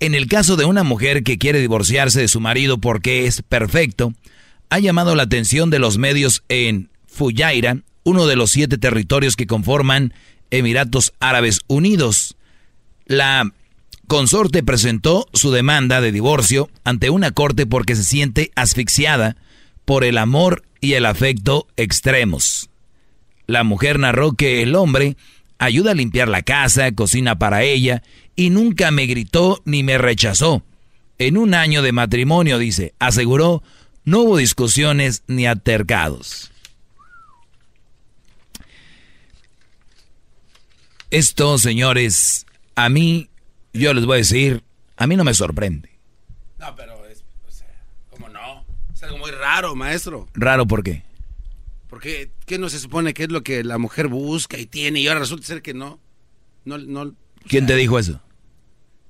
En 0.00 0.16
el 0.16 0.26
caso 0.26 0.56
de 0.56 0.64
una 0.64 0.82
mujer 0.82 1.22
que 1.22 1.38
quiere 1.38 1.60
divorciarse 1.60 2.20
de 2.20 2.26
su 2.26 2.40
marido 2.40 2.78
porque 2.78 3.26
es 3.28 3.42
perfecto, 3.42 4.12
ha 4.70 4.80
llamado 4.80 5.14
la 5.14 5.22
atención 5.22 5.70
de 5.70 5.78
los 5.78 5.96
medios 5.96 6.42
en 6.48 6.90
Fujairah, 7.06 7.82
uno 8.02 8.26
de 8.26 8.34
los 8.34 8.50
siete 8.50 8.76
territorios 8.76 9.36
que 9.36 9.46
conforman 9.46 10.14
Emiratos 10.50 11.12
Árabes 11.20 11.60
Unidos. 11.68 12.36
La 13.06 13.52
consorte 14.06 14.62
presentó 14.62 15.28
su 15.32 15.50
demanda 15.50 16.00
de 16.00 16.12
divorcio 16.12 16.70
ante 16.84 17.10
una 17.10 17.30
corte 17.30 17.66
porque 17.66 17.96
se 17.96 18.04
siente 18.04 18.50
asfixiada 18.54 19.36
por 19.84 20.04
el 20.04 20.18
amor 20.18 20.64
y 20.80 20.94
el 20.94 21.06
afecto 21.06 21.66
extremos. 21.76 22.70
La 23.46 23.64
mujer 23.64 23.98
narró 23.98 24.32
que 24.32 24.62
el 24.62 24.74
hombre 24.74 25.16
ayuda 25.58 25.92
a 25.92 25.94
limpiar 25.94 26.28
la 26.28 26.42
casa, 26.42 26.92
cocina 26.92 27.38
para 27.38 27.62
ella 27.62 28.02
y 28.36 28.50
nunca 28.50 28.90
me 28.90 29.06
gritó 29.06 29.62
ni 29.64 29.82
me 29.82 29.98
rechazó. 29.98 30.62
En 31.18 31.36
un 31.36 31.54
año 31.54 31.82
de 31.82 31.92
matrimonio, 31.92 32.58
dice, 32.58 32.94
aseguró, 32.98 33.62
no 34.04 34.20
hubo 34.20 34.36
discusiones 34.36 35.22
ni 35.26 35.46
altercados. 35.46 36.50
Esto, 41.10 41.58
señores, 41.58 42.44
a 42.74 42.88
mí, 42.88 43.28
yo 43.74 43.92
les 43.92 44.06
voy 44.06 44.14
a 44.14 44.18
decir, 44.18 44.62
a 44.96 45.06
mí 45.06 45.16
no 45.16 45.24
me 45.24 45.34
sorprende. 45.34 45.90
No, 46.58 46.74
pero 46.76 47.04
es... 47.06 47.24
O 47.46 47.50
sea, 47.50 47.66
¿cómo 48.10 48.28
no? 48.28 48.64
Es 48.92 49.02
algo 49.02 49.18
muy 49.18 49.30
raro, 49.30 49.74
maestro. 49.74 50.28
Raro, 50.34 50.66
¿por 50.66 50.82
qué? 50.82 51.02
Porque, 51.88 52.30
¿qué 52.46 52.58
no 52.58 52.68
se 52.68 52.78
supone 52.78 53.14
que 53.14 53.24
es 53.24 53.30
lo 53.30 53.42
que 53.42 53.62
la 53.62 53.78
mujer 53.78 54.08
busca 54.08 54.58
y 54.58 54.66
tiene? 54.66 55.00
Y 55.00 55.08
ahora 55.08 55.20
resulta 55.20 55.46
ser 55.46 55.62
que 55.62 55.74
no. 55.74 56.00
No, 56.64 56.78
no, 56.78 57.14
¿Quién 57.46 57.66
te 57.66 57.76
dijo 57.76 57.98
eso? 57.98 58.20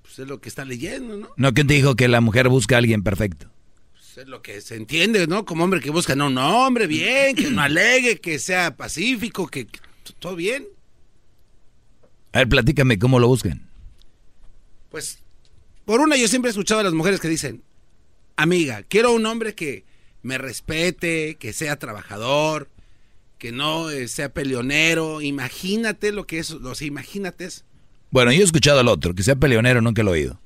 pues 0.03 0.19
es 0.19 0.28
lo 0.28 0.41
que 0.41 0.49
está 0.49 0.65
leyendo, 0.65 1.16
¿no? 1.16 1.28
No, 1.36 1.55
¿quién 1.55 1.66
te 1.66 1.74
dijo 1.74 1.97
que 1.97 2.09
la 2.09 2.20
mujer 2.20 2.49
busca 2.49 2.77
a 2.77 2.78
alguien 2.78 3.03
perfecto? 3.03 3.49
Pues 3.93 4.19
es 4.19 4.28
lo 4.28 4.43
que 4.43 4.61
se 4.61 4.77
entiende, 4.77 5.27
¿no? 5.27 5.45
Como 5.45 5.65
hombre 5.65 5.81
que 5.81 5.91
busca, 5.91 6.15
no, 6.15 6.28
un 6.28 6.39
hombre 6.39 6.86
bien, 6.86 7.35
que 7.35 7.51
no 7.51 7.62
alegue, 7.62 8.20
que 8.20 8.39
sea 8.39 8.77
pacífico, 8.77 9.49
que, 9.49 9.66
que 9.66 9.81
todo 10.19 10.36
bien. 10.36 10.66
A 12.32 12.39
ver, 12.39 12.49
platícame 12.49 12.99
cómo 12.99 13.19
lo 13.19 13.27
buscan. 13.28 13.69
Pues, 14.95 15.19
por 15.87 15.99
una, 15.99 16.16
yo 16.16 16.29
siempre 16.29 16.51
he 16.51 16.53
escuchado 16.53 16.79
a 16.79 16.85
las 16.85 16.93
mujeres 16.93 17.19
que 17.19 17.27
dicen, 17.27 17.65
amiga, 18.37 18.85
quiero 18.85 19.12
un 19.12 19.27
hombre 19.27 19.57
que 19.57 19.83
me 20.23 20.39
respete, 20.39 21.35
que 21.35 21.53
sea 21.53 21.81
trabajador, 21.81 22.69
que 23.37 23.51
no 23.51 23.91
eh, 23.91 24.07
sea 24.07 24.29
peleonero. 24.29 25.21
Imagínate 25.21 26.12
lo 26.12 26.29
que 26.29 26.39
es, 26.39 26.51
los 26.51 26.81
imagínate. 26.81 27.49
Bueno, 28.12 28.31
yo 28.31 28.43
he 28.43 28.45
escuchado 28.45 28.79
al 28.79 28.87
otro, 28.87 29.16
que 29.16 29.25
sea 29.25 29.35
peleonero, 29.35 29.81
nunca 29.81 30.05
lo 30.05 30.15
he 30.15 30.21
oído. 30.21 30.39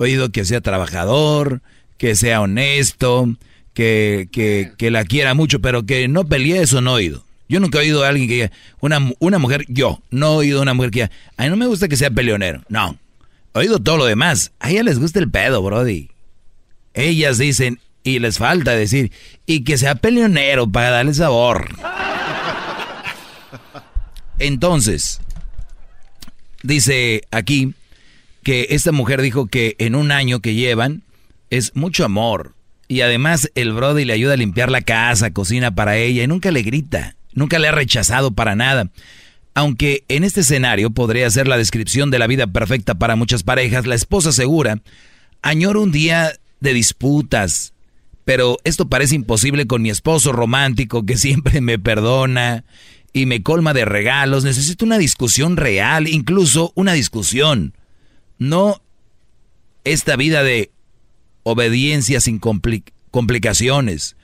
He 0.00 0.02
oído 0.02 0.32
que 0.32 0.44
sea 0.44 0.60
trabajador, 0.60 1.62
que 1.96 2.16
sea 2.16 2.40
honesto, 2.40 3.36
que, 3.72 4.28
que, 4.32 4.72
que 4.76 4.90
la 4.90 5.04
quiera 5.04 5.34
mucho, 5.34 5.60
pero 5.60 5.86
que 5.86 6.08
no 6.08 6.24
pelee 6.24 6.60
eso 6.60 6.80
no 6.80 6.90
he 6.98 7.02
oído. 7.04 7.24
Yo 7.48 7.60
nunca 7.60 7.78
he 7.78 7.82
oído 7.82 8.02
a 8.02 8.08
alguien 8.08 8.26
que 8.26 8.34
diga, 8.34 8.52
una, 8.80 9.12
una 9.20 9.38
mujer, 9.38 9.64
yo, 9.68 10.02
no 10.10 10.32
he 10.32 10.36
oído 10.38 10.58
a 10.58 10.62
una 10.62 10.74
mujer 10.74 10.90
que 10.90 10.98
diga, 11.02 11.10
a 11.36 11.44
mí 11.44 11.50
no 11.50 11.56
me 11.56 11.68
gusta 11.68 11.86
que 11.86 11.96
sea 11.96 12.10
peleonero. 12.10 12.64
No, 12.68 12.98
oído 13.58 13.78
todo 13.78 13.96
lo 13.96 14.06
demás. 14.06 14.52
A 14.60 14.70
ella 14.70 14.82
les 14.82 14.98
gusta 14.98 15.18
el 15.18 15.30
pedo, 15.30 15.62
Brody. 15.62 16.10
Ellas 16.94 17.38
dicen, 17.38 17.80
y 18.02 18.18
les 18.20 18.38
falta 18.38 18.72
decir, 18.72 19.12
y 19.46 19.64
que 19.64 19.78
sea 19.78 19.96
peleonero 19.96 20.70
para 20.70 20.90
darle 20.90 21.12
sabor. 21.14 21.68
Entonces, 24.38 25.20
dice 26.62 27.22
aquí 27.30 27.74
que 28.42 28.68
esta 28.70 28.92
mujer 28.92 29.22
dijo 29.22 29.46
que 29.46 29.74
en 29.78 29.94
un 29.94 30.12
año 30.12 30.40
que 30.40 30.54
llevan 30.54 31.02
es 31.50 31.74
mucho 31.74 32.04
amor. 32.04 32.54
Y 32.88 33.00
además 33.00 33.50
el 33.54 33.72
Brody 33.72 34.04
le 34.04 34.12
ayuda 34.12 34.34
a 34.34 34.36
limpiar 34.36 34.70
la 34.70 34.82
casa, 34.82 35.32
cocina 35.32 35.74
para 35.74 35.96
ella 35.96 36.22
y 36.22 36.26
nunca 36.28 36.52
le 36.52 36.62
grita, 36.62 37.16
nunca 37.32 37.58
le 37.58 37.68
ha 37.68 37.72
rechazado 37.72 38.30
para 38.30 38.54
nada. 38.54 38.90
Aunque 39.56 40.04
en 40.08 40.22
este 40.22 40.42
escenario 40.42 40.90
podría 40.90 41.30
ser 41.30 41.48
la 41.48 41.56
descripción 41.56 42.10
de 42.10 42.18
la 42.18 42.26
vida 42.26 42.46
perfecta 42.46 42.94
para 42.96 43.16
muchas 43.16 43.42
parejas, 43.42 43.86
la 43.86 43.94
esposa 43.94 44.28
asegura, 44.28 44.82
añoro 45.40 45.80
un 45.80 45.92
día 45.92 46.34
de 46.60 46.74
disputas, 46.74 47.72
pero 48.26 48.58
esto 48.64 48.90
parece 48.90 49.14
imposible 49.14 49.66
con 49.66 49.80
mi 49.80 49.88
esposo 49.88 50.30
romántico 50.32 51.06
que 51.06 51.16
siempre 51.16 51.62
me 51.62 51.78
perdona 51.78 52.64
y 53.14 53.24
me 53.24 53.42
colma 53.42 53.72
de 53.72 53.86
regalos. 53.86 54.44
Necesito 54.44 54.84
una 54.84 54.98
discusión 54.98 55.56
real, 55.56 56.06
incluso 56.06 56.70
una 56.74 56.92
discusión. 56.92 57.72
No 58.38 58.82
esta 59.84 60.16
vida 60.16 60.42
de 60.42 60.70
obediencia 61.44 62.20
sin 62.20 62.40
complicaciones. 63.10 64.16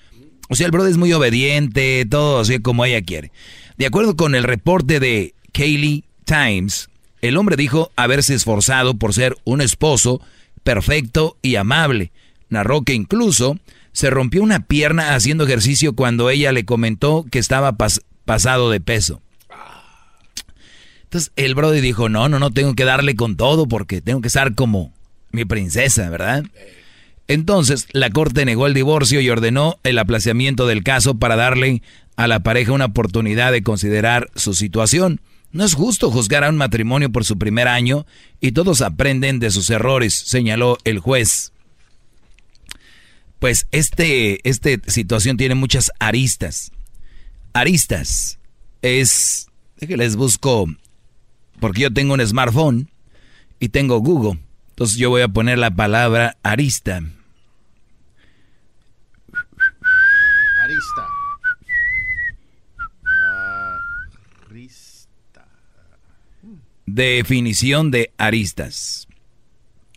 O 0.51 0.57
sea, 0.57 0.67
el 0.67 0.73
brother 0.73 0.91
es 0.91 0.99
muy 0.99 1.15
obediente, 1.15 2.05
todo 2.05 2.41
así 2.41 2.59
como 2.59 2.85
ella 2.85 3.01
quiere. 3.01 3.33
De 3.83 3.89
acuerdo 3.89 4.15
con 4.15 4.37
el 4.37 4.45
reporte 4.45 5.01
de 5.01 5.35
Kaylee 5.51 6.05
Times, 6.25 6.89
el 7.21 7.37
hombre 7.37 7.57
dijo 7.57 7.91
haberse 7.97 8.33
esforzado 8.33 8.95
por 8.95 9.13
ser 9.13 9.35
un 9.43 9.61
esposo 9.61 10.21
perfecto 10.63 11.37
y 11.43 11.57
amable. 11.57 12.13
Narró 12.49 12.83
que 12.83 12.95
incluso 12.95 13.59
se 13.91 14.09
rompió 14.09 14.41
una 14.45 14.67
pierna 14.67 15.17
haciendo 15.17 15.43
ejercicio 15.43 15.97
cuando 15.97 16.31
ella 16.31 16.53
le 16.53 16.65
comentó 16.65 17.27
que 17.29 17.41
estaba 17.41 17.77
pasado 18.25 18.71
de 18.71 18.81
peso. 18.81 19.21
Entonces 21.03 21.33
el 21.35 21.57
Brody 21.57 21.81
dijo, 21.81 22.09
no, 22.09 22.29
no, 22.29 22.39
no, 22.39 22.53
tengo 22.53 22.77
que 22.77 22.85
darle 22.85 23.17
con 23.17 23.37
todo 23.37 23.67
porque 23.67 24.01
tengo 24.01 24.21
que 24.21 24.29
estar 24.29 24.55
como 24.55 24.95
mi 25.33 25.45
princesa, 25.45 26.09
¿verdad? 26.09 26.45
Entonces 27.27 27.89
la 27.91 28.11
corte 28.11 28.45
negó 28.45 28.69
el 28.69 28.75
divorcio 28.75 29.21
y 29.21 29.29
ordenó 29.29 29.81
el 29.83 29.99
aplazamiento 29.99 30.69
del 30.69 30.85
caso 30.85 31.17
para 31.17 31.35
darle 31.35 31.83
a 32.17 32.27
la 32.27 32.41
pareja 32.41 32.73
una 32.73 32.87
oportunidad 32.87 33.53
de 33.53 33.63
considerar 33.63 34.31
su 34.35 34.55
situación. 34.55 35.21
No 35.51 35.65
es 35.65 35.75
justo 35.75 36.11
juzgar 36.11 36.45
a 36.45 36.49
un 36.49 36.57
matrimonio 36.57 37.11
por 37.11 37.25
su 37.25 37.39
primer 37.39 37.69
año 37.69 38.07
y 38.41 38.53
todos 38.53 38.81
aprenden 38.81 39.39
de 39.39 39.51
sus 39.51 39.69
errores, 39.71 40.15
señaló 40.15 40.79
el 40.85 40.99
juez. 40.99 41.53
Pues 43.39 43.67
este, 43.73 44.49
esta 44.49 44.71
situación 44.87 45.37
tiene 45.37 45.55
muchas 45.55 45.91
aristas 45.99 46.73
aristas 47.53 48.39
es, 48.83 49.49
que 49.79 49.97
les 49.97 50.17
busco, 50.17 50.67
porque 51.61 51.83
yo 51.83 51.93
tengo 51.93 52.15
un 52.15 52.27
smartphone 52.27 52.91
y 53.61 53.69
tengo 53.69 53.99
Google. 53.99 54.41
Entonces 54.71 54.97
yo 54.97 55.11
voy 55.11 55.23
a 55.23 55.29
poner 55.29 55.59
la 55.59 55.71
palabra 55.71 56.37
arista. 56.43 56.97
Arista. 56.97 57.13
Arista. 60.63 61.12
Definición 66.95 67.91
de 67.91 68.13
aristas. 68.19 69.09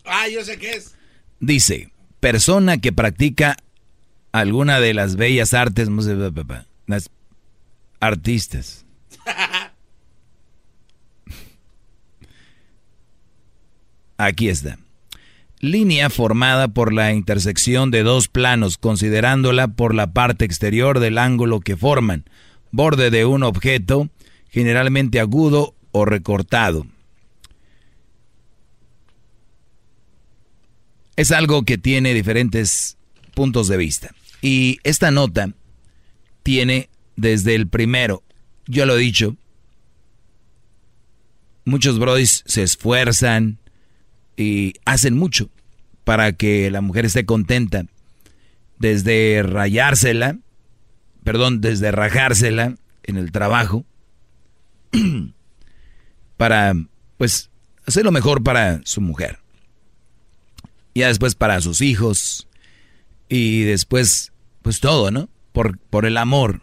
Ah, 0.06 0.30
yo 0.30 0.46
sé 0.46 0.58
qué 0.58 0.72
es. 0.72 0.96
Dice, 1.42 1.92
persona 2.22 2.78
que 2.78 2.94
practica 2.94 3.58
alguna 4.32 4.80
de 4.80 4.94
las 4.94 5.18
bellas 5.18 5.54
artes, 5.54 5.90
artistas. 8.00 8.86
Aquí 14.18 14.48
está. 14.48 14.80
Línea 15.60 16.10
formada 16.10 16.70
por 16.70 16.94
la 16.94 17.12
intersección 17.12 17.92
de 17.92 18.04
dos 18.04 18.30
planos, 18.30 18.78
considerándola 18.78 19.68
por 19.68 19.94
la 19.94 20.14
parte 20.14 20.46
exterior 20.46 21.02
del 21.02 21.18
ángulo 21.18 21.60
que 21.60 21.76
forman, 21.76 22.24
borde 22.72 23.10
de 23.10 23.26
un 23.26 23.44
objeto, 23.44 24.08
generalmente 24.50 25.20
agudo 25.20 25.76
o 25.98 26.04
recortado. 26.04 26.86
Es 31.16 31.32
algo 31.32 31.64
que 31.64 31.78
tiene 31.78 32.14
diferentes 32.14 32.98
puntos 33.34 33.70
de 33.70 33.78
vista. 33.78 34.14
Y 34.42 34.80
esta 34.84 35.10
nota 35.10 35.52
tiene 36.44 36.90
desde 37.16 37.56
el 37.56 37.70
primero. 37.70 38.24
Yo 38.68 38.86
lo 38.86 38.98
he 38.98 39.00
dicho. 39.00 39.38
Muchos 41.64 41.98
brodis 41.98 42.44
se 42.46 42.64
esfuerzan 42.64 43.58
y 44.36 44.74
hacen 44.84 45.16
mucho 45.16 45.50
para 46.04 46.34
que 46.34 46.70
la 46.72 46.82
mujer 46.82 47.06
esté 47.06 47.26
contenta. 47.26 47.86
Desde 48.80 49.44
rayársela, 49.44 50.40
perdón, 51.24 51.62
desde 51.62 51.94
rajársela 51.94 52.76
en 53.04 53.16
el 53.16 53.32
trabajo, 53.32 53.86
para, 56.38 56.74
pues, 57.18 57.50
hacer 57.86 58.04
lo 58.04 58.12
mejor 58.12 58.44
para 58.44 58.82
su 58.86 59.02
mujer. 59.02 59.40
Y 60.94 61.02
después 61.02 61.36
para 61.36 61.62
sus 61.62 61.82
hijos. 61.82 62.48
Y 63.30 63.64
después, 63.64 64.32
pues 64.62 64.80
todo, 64.80 65.12
¿no? 65.12 65.30
Por, 65.52 65.78
por 65.78 66.06
el 66.06 66.18
amor. 66.18 66.62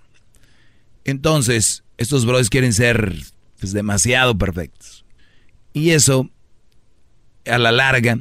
Entonces, 1.04 1.84
estos 1.98 2.24
brothers 2.24 2.50
quieren 2.50 2.72
ser 2.72 3.16
pues, 3.58 3.72
demasiado 3.72 4.36
perfectos. 4.36 5.04
Y 5.72 5.90
eso, 5.90 6.30
a 7.46 7.58
la 7.58 7.72
larga, 7.72 8.18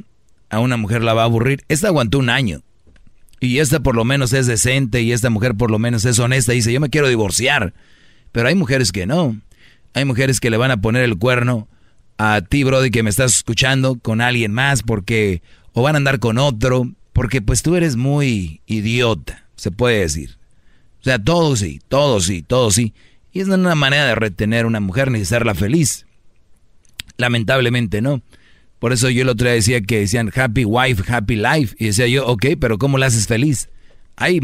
a 0.50 0.60
una 0.60 0.76
mujer 0.76 1.02
la 1.02 1.14
va 1.14 1.22
a 1.22 1.26
aburrir. 1.26 1.64
Esta 1.68 1.88
aguantó 1.88 2.18
un 2.18 2.30
año. 2.30 2.62
Y 3.40 3.58
esta 3.58 3.80
por 3.80 3.96
lo 3.96 4.04
menos 4.04 4.32
es 4.32 4.46
decente 4.46 5.02
y 5.02 5.10
esta 5.10 5.28
mujer 5.28 5.56
por 5.56 5.70
lo 5.70 5.80
menos 5.80 6.04
es 6.04 6.18
honesta 6.20 6.52
y 6.52 6.56
dice, 6.56 6.72
yo 6.72 6.80
me 6.80 6.90
quiero 6.90 7.08
divorciar. 7.08 7.74
Pero 8.30 8.48
hay 8.48 8.54
mujeres 8.54 8.92
que 8.92 9.04
no. 9.04 9.36
Hay 9.94 10.04
mujeres 10.04 10.40
que 10.40 10.50
le 10.50 10.56
van 10.56 10.70
a 10.70 10.80
poner 10.80 11.02
el 11.02 11.18
cuerno 11.18 11.68
a 12.18 12.40
ti, 12.40 12.64
Brody, 12.64 12.90
que 12.90 13.02
me 13.02 13.10
estás 13.10 13.36
escuchando, 13.36 13.98
con 13.98 14.20
alguien 14.20 14.52
más, 14.52 14.82
porque, 14.82 15.42
o 15.72 15.82
van 15.82 15.96
a 15.96 15.98
andar 15.98 16.18
con 16.18 16.38
otro, 16.38 16.90
porque 17.12 17.42
pues 17.42 17.62
tú 17.62 17.74
eres 17.76 17.96
muy 17.96 18.60
idiota, 18.66 19.44
se 19.56 19.70
puede 19.70 20.00
decir. 20.00 20.36
O 21.00 21.04
sea, 21.04 21.18
todo 21.18 21.56
sí, 21.56 21.80
todo 21.88 22.20
sí, 22.20 22.42
todo 22.42 22.70
sí. 22.70 22.94
Y 23.32 23.40
es 23.40 23.48
una 23.48 23.74
manera 23.74 24.06
de 24.06 24.14
retener 24.14 24.64
a 24.64 24.68
una 24.68 24.80
mujer 24.80 25.10
ni 25.10 25.20
hacerla 25.20 25.54
feliz. 25.54 26.06
Lamentablemente 27.16 28.00
no. 28.00 28.22
Por 28.78 28.92
eso 28.92 29.10
yo 29.10 29.22
el 29.22 29.28
otro 29.28 29.46
día 29.46 29.54
decía 29.54 29.80
que 29.80 30.00
decían 30.00 30.30
happy 30.34 30.64
wife, 30.64 31.02
happy 31.12 31.36
life. 31.36 31.74
Y 31.78 31.86
decía 31.86 32.06
yo, 32.06 32.26
ok, 32.26 32.46
pero 32.60 32.78
¿cómo 32.78 32.98
la 32.98 33.06
haces 33.06 33.26
feliz? 33.26 33.68
Hay 34.16 34.40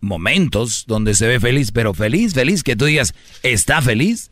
momentos 0.00 0.84
donde 0.86 1.14
se 1.14 1.26
ve 1.26 1.38
feliz, 1.38 1.70
pero 1.72 1.94
feliz, 1.94 2.34
feliz, 2.34 2.62
que 2.62 2.76
tú 2.76 2.86
digas, 2.86 3.14
¿está 3.42 3.82
feliz? 3.82 4.30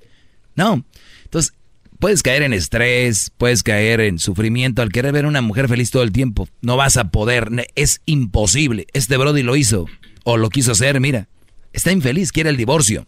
No. 0.59 0.85
Entonces, 1.23 1.55
puedes 2.01 2.25
caer 2.25 2.43
en 2.43 2.53
estrés, 2.53 3.31
puedes 3.39 3.63
caer 3.63 4.01
en 4.01 4.19
sufrimiento 4.19 4.83
al 4.83 4.91
querer 4.91 5.13
ver 5.13 5.25
a 5.25 5.29
una 5.29 5.41
mujer 5.41 5.69
feliz 5.69 5.93
todo 5.93 6.03
el 6.03 6.11
tiempo. 6.11 6.49
No 6.63 6.77
vas 6.77 6.97
a 6.97 7.13
poder, 7.13 7.49
es 7.77 8.03
imposible. 8.07 8.89
Este 8.93 9.17
Brody 9.17 9.45
lo 9.45 9.55
hizo, 9.55 9.87
o 10.25 10.37
lo 10.37 10.51
quiso 10.51 10.73
hacer, 10.73 10.99
mira. 10.99 11.29
Está 11.73 11.93
infeliz, 11.93 12.33
quiere 12.33 12.51
el 12.51 12.57
divorcio. 12.57 13.07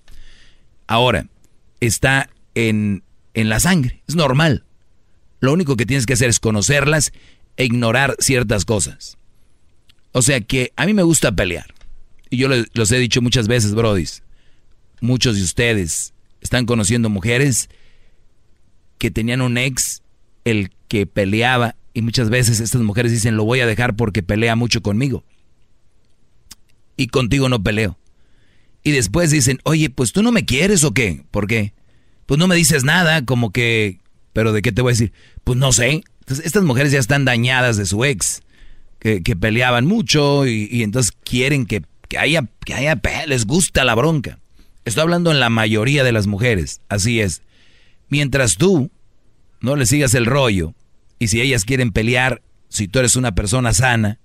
Ahora, 0.87 1.27
está 1.81 2.31
en, 2.55 3.03
en 3.35 3.49
la 3.49 3.59
sangre, 3.59 4.05
es 4.07 4.15
normal. 4.15 4.65
Lo 5.41 5.53
único 5.53 5.75
que 5.75 5.87
tienes 5.87 6.07
que 6.07 6.13
hacer 6.13 6.31
es 6.31 6.39
conocerlas 6.39 7.11
e 7.57 7.65
ignorar 7.65 8.15
ciertas 8.21 8.65
cosas. 8.65 9.19
O 10.13 10.23
sea 10.23 10.41
que 10.41 10.73
a 10.77 10.87
mí 10.87 10.95
me 10.95 11.03
gusta 11.03 11.33
pelear. 11.33 11.75
Y 12.29 12.37
yo 12.37 12.49
los 12.75 12.93
he 12.93 12.99
dicho 12.99 13.21
muchas 13.23 13.49
veces, 13.49 13.75
brodis. 13.75 14.23
Muchos 15.01 15.37
de 15.37 15.43
ustedes 15.43 16.13
están 16.41 16.67
conociendo 16.67 17.09
mujeres 17.09 17.69
que 18.99 19.11
tenían 19.11 19.41
un 19.41 19.59
ex, 19.59 20.03
el 20.45 20.71
que 20.89 21.07
peleaba, 21.07 21.77
y 21.95 22.03
muchas 22.03 22.31
veces 22.31 22.61
estas 22.61 22.83
mujeres 22.83 23.13
dicen, 23.13 23.37
lo 23.37 23.45
voy 23.45 23.61
a 23.61 23.67
dejar 23.67 23.97
porque 23.97 24.23
pelea 24.23 24.57
mucho 24.57 24.83
conmigo. 24.83 25.25
Y 26.97 27.09
contigo 27.09 27.49
no 27.49 27.63
peleo. 27.63 27.99
Y 28.83 28.93
después 28.93 29.31
dicen, 29.31 29.59
oye, 29.65 29.91
pues 29.91 30.13
tú 30.13 30.23
no 30.23 30.33
me 30.33 30.45
quieres 30.45 30.85
o 30.85 30.93
qué? 30.93 31.25
¿Por 31.31 31.47
qué? 31.47 31.75
Pues 32.27 32.39
no 32.39 32.47
me 32.47 32.57
dices 32.57 32.85
nada, 32.85 33.25
como 33.25 33.51
que, 33.51 34.01
pero 34.33 34.53
¿de 34.53 34.63
qué 34.63 34.73
te 34.73 34.83
voy 34.83 34.91
a 34.91 34.95
decir? 34.95 35.13
Pues 35.45 35.59
no 35.59 35.73
sé. 35.73 36.03
Entonces, 36.21 36.47
estas 36.47 36.63
mujeres 36.63 36.93
ya 36.93 36.99
están 36.99 37.25
dañadas 37.25 37.77
de 37.77 37.87
su 37.87 38.05
ex, 38.05 38.43
que, 38.99 39.21
peleaban 39.37 39.87
mucho 39.87 40.47
y, 40.47 40.83
entonces 40.83 41.13
quieren 41.25 41.65
que, 41.65 41.83
que 42.09 42.19
haya, 42.19 42.49
que 42.65 42.75
haya, 42.75 43.01
les 43.27 43.47
gusta 43.47 43.85
la 43.85 43.95
bronca. 43.95 44.40
Estoy 44.85 45.03
hablando 45.03 45.31
en 45.31 45.41
la 45.41 45.51
mayoría 45.51 46.05
de 46.05 46.13
las 46.13 46.27
mujeres, 46.27 46.81
así 46.89 47.21
es. 47.21 47.43
Mientras 48.09 48.57
tú 48.57 48.91
no 49.61 49.77
le 49.77 49.87
sigas 49.87 50.15
el 50.15 50.27
rollo, 50.27 50.75
y 51.19 51.29
si 51.29 51.41
ellas 51.41 51.65
quieren 51.65 51.93
pelear, 51.93 52.43
si 52.69 52.89
tú 52.89 52.99
eres 52.99 53.15
una 53.15 53.35
persona 53.35 53.73
sana 53.75 54.19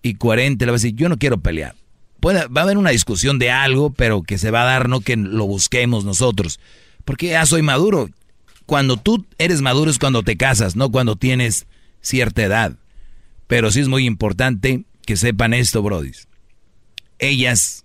y 0.00 0.14
coherente, 0.14 0.64
le 0.64 0.72
vas 0.72 0.82
a 0.82 0.84
decir, 0.84 0.96
yo 0.96 1.08
no 1.08 1.18
quiero 1.18 1.38
pelear. 1.38 1.74
Puede, 2.20 2.46
va 2.46 2.60
a 2.60 2.64
haber 2.64 2.78
una 2.78 2.90
discusión 2.90 3.38
de 3.38 3.50
algo, 3.50 3.92
pero 3.92 4.22
que 4.22 4.38
se 4.38 4.50
va 4.50 4.62
a 4.62 4.66
dar, 4.66 4.88
no 4.88 5.00
que 5.00 5.16
lo 5.16 5.46
busquemos 5.46 6.04
nosotros. 6.04 6.60
Porque 7.04 7.28
ya 7.28 7.44
soy 7.46 7.62
maduro. 7.62 8.08
Cuando 8.66 8.96
tú 8.96 9.26
eres 9.38 9.62
maduro 9.62 9.90
es 9.90 9.98
cuando 9.98 10.22
te 10.22 10.36
casas, 10.36 10.76
no 10.76 10.90
cuando 10.90 11.16
tienes 11.16 11.66
cierta 12.00 12.44
edad. 12.44 12.76
Pero 13.48 13.72
sí 13.72 13.80
es 13.80 13.88
muy 13.88 14.06
importante 14.06 14.84
que 15.04 15.16
sepan 15.16 15.54
esto, 15.54 15.82
brodis. 15.82 16.28
Ellas, 17.18 17.84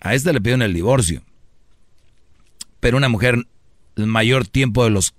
a 0.00 0.14
esta 0.14 0.32
le 0.32 0.40
pidieron 0.40 0.62
el 0.62 0.74
divorcio. 0.74 1.22
Pero 2.80 2.96
una 2.96 3.08
mujer, 3.08 3.46
el 3.96 4.06
mayor 4.06 4.46
tiempo 4.46 4.84
de 4.84 4.90
los, 4.90 5.14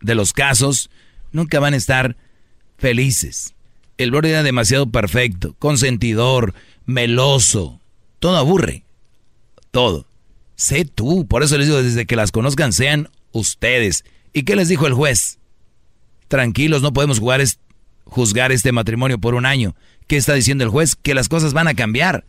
de 0.00 0.14
los 0.14 0.32
casos, 0.32 0.90
nunca 1.32 1.58
van 1.60 1.74
a 1.74 1.76
estar 1.76 2.16
felices. 2.78 3.54
El 3.98 4.10
brody 4.10 4.30
era 4.30 4.42
demasiado 4.42 4.90
perfecto, 4.90 5.54
consentidor, 5.58 6.54
meloso. 6.86 7.80
Todo 8.20 8.36
aburre. 8.36 8.84
Todo. 9.70 10.06
Sé 10.54 10.84
tú. 10.84 11.26
Por 11.26 11.42
eso 11.42 11.58
les 11.58 11.66
digo, 11.66 11.82
desde 11.82 12.06
que 12.06 12.16
las 12.16 12.30
conozcan, 12.30 12.72
sean 12.72 13.08
ustedes. 13.32 14.04
¿Y 14.32 14.44
qué 14.44 14.56
les 14.56 14.68
dijo 14.68 14.86
el 14.86 14.94
juez? 14.94 15.38
Tranquilos, 16.28 16.82
no 16.82 16.92
podemos 16.92 17.18
jugar 17.18 17.42
juzgar 18.04 18.52
este 18.52 18.72
matrimonio 18.72 19.18
por 19.18 19.34
un 19.34 19.46
año. 19.46 19.74
¿Qué 20.06 20.16
está 20.16 20.34
diciendo 20.34 20.64
el 20.64 20.70
juez? 20.70 20.96
Que 20.96 21.14
las 21.14 21.28
cosas 21.28 21.52
van 21.52 21.68
a 21.68 21.74
cambiar. 21.74 22.24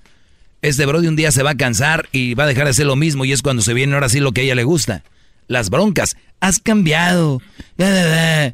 Este 0.64 0.85
brody 0.85 1.07
un 1.07 1.15
día 1.18 1.31
se 1.34 1.44
va 1.44 1.52
a 1.52 1.57
cansar 1.57 2.07
y 2.14 2.35
va 2.35 2.45
a 2.45 2.48
dejar 2.48 2.64
de 2.64 2.69
hacer 2.69 2.85
lo 2.85 2.95
mismo 2.95 3.26
y 3.26 3.34
es 3.34 3.41
cuando 3.41 3.61
se 3.61 3.73
viene 3.73 3.95
ahora 3.95 4.07
sí 4.07 4.22
lo 4.22 4.31
que 4.31 4.40
a 4.40 4.45
ella 4.45 4.56
le 4.56 4.64
gusta. 4.64 5.03
Las 5.48 5.69
broncas. 5.69 6.15
Has 6.40 6.60
cambiado. 6.60 7.41
Y 7.77 7.84
ahí 7.84 8.53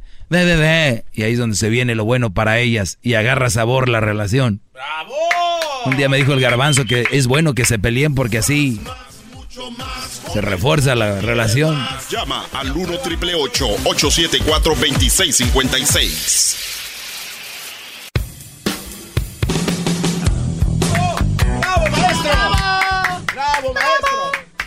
es 1.14 1.38
donde 1.38 1.56
se 1.56 1.70
viene 1.70 1.94
lo 1.94 2.06
bueno 2.06 2.32
para 2.32 2.58
ellas 2.58 2.98
y 3.04 3.14
agarra 3.14 3.52
sabor 3.52 3.90
la 3.90 4.00
relación. 4.00 4.60
¡Bravo! 4.74 5.14
Un 5.86 5.98
día 5.98 6.10
me 6.10 6.18
dijo 6.18 6.34
el 6.34 6.40
garbanzo 6.40 6.86
que 6.86 7.06
es 7.12 7.28
bueno 7.28 7.54
que 7.54 7.66
se 7.66 7.78
peleen 7.78 8.16
porque 8.16 8.40
así 8.40 8.82
se 10.34 10.42
refuerza 10.42 10.96
la 10.96 11.22
relación. 11.22 11.80
Llama 12.10 12.44
al 12.54 12.72
1 12.72 12.98
triple 13.02 13.36
874 13.36 14.74
2656. 14.74 16.79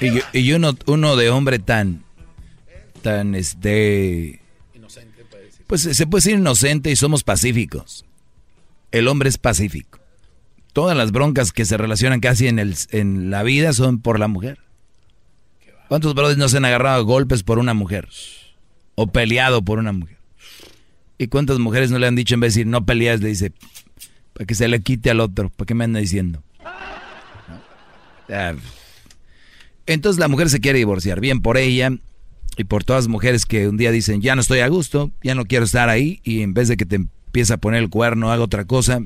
Y, 0.03 0.39
y 0.39 0.53
uno, 0.53 0.77
uno 0.87 1.17
de 1.17 1.31
hombre 1.31 1.59
tan, 1.59 2.03
tan 3.03 3.35
este... 3.35 4.41
Inocente, 4.75 5.25
Pues 5.67 5.83
se 5.83 6.07
puede 6.07 6.25
decir 6.25 6.39
inocente 6.39 6.91
y 6.91 6.97
somos 6.97 7.23
pacíficos. 7.23 8.05
El 8.91 9.09
hombre 9.09 9.29
es 9.29 9.39
pacífico. 9.39 10.01
Todas 10.73 10.97
las 10.97 11.13
broncas 11.13 11.53
que 11.53 11.65
se 11.65 11.77
relacionan 11.77 12.21
casi 12.21 12.49
en, 12.49 12.59
el, 12.59 12.75
en 12.91 13.31
la 13.31 13.43
vida 13.43 13.73
son 13.73 14.01
por 14.01 14.19
la 14.19 14.29
mujer. 14.29 14.59
¿Cuántos 15.89 16.15
brothers 16.15 16.39
no 16.39 16.49
se 16.49 16.57
han 16.57 16.65
agarrado 16.65 17.05
golpes 17.05 17.43
por 17.43 17.59
una 17.59 17.75
mujer? 17.75 18.09
O 18.95 19.07
peleado 19.09 19.63
por 19.63 19.79
una 19.79 19.93
mujer. 19.93 20.17
¿Y 21.19 21.29
cuántas 21.29 21.59
mujeres 21.59 21.91
no 21.91 21.99
le 21.99 22.07
han 22.07 22.17
dicho 22.17 22.35
en 22.35 22.41
vez 22.41 22.55
de 22.55 22.61
decir 22.61 22.67
no 22.67 22.85
peleas, 22.85 23.21
le 23.21 23.29
dice, 23.29 23.53
para 24.33 24.47
que 24.47 24.55
se 24.55 24.67
le 24.69 24.81
quite 24.81 25.11
al 25.11 25.21
otro? 25.21 25.51
¿Para 25.51 25.67
qué 25.67 25.75
me 25.75 25.85
anda 25.85 26.01
diciendo? 26.01 26.43
Entonces 29.87 30.21
la 30.21 30.29
mujer 30.29 30.49
se 30.49 30.61
quiere 30.61 30.79
divorciar, 30.79 31.21
bien 31.21 31.41
por 31.41 31.57
ella 31.59 31.91
y 32.57 32.65
por 32.65 32.85
todas 32.85 33.05
las 33.05 33.09
mujeres 33.09 33.47
que 33.47 33.69
un 33.69 33.77
día 33.77 33.91
dicen, 33.91 34.21
ya 34.21 34.35
no 34.35 34.41
estoy 34.41 34.61
a 34.61 34.69
gusto, 34.69 35.11
ya 35.23 35.35
no 35.35 35.45
quiero 35.47 35.65
estar 35.65 35.89
ahí 35.89 36.21
y 36.23 36.43
en 36.43 36.55
vez 36.55 36.69
de 36.69 36.77
que 36.77 36.87
te 36.87 36.97
empiece 36.97 37.53
a 37.53 37.57
poner 37.57 37.83
el 37.83 37.91
cuerno, 37.91 38.31
haga 38.31 38.43
otra 38.43 38.65
cosa, 38.65 39.03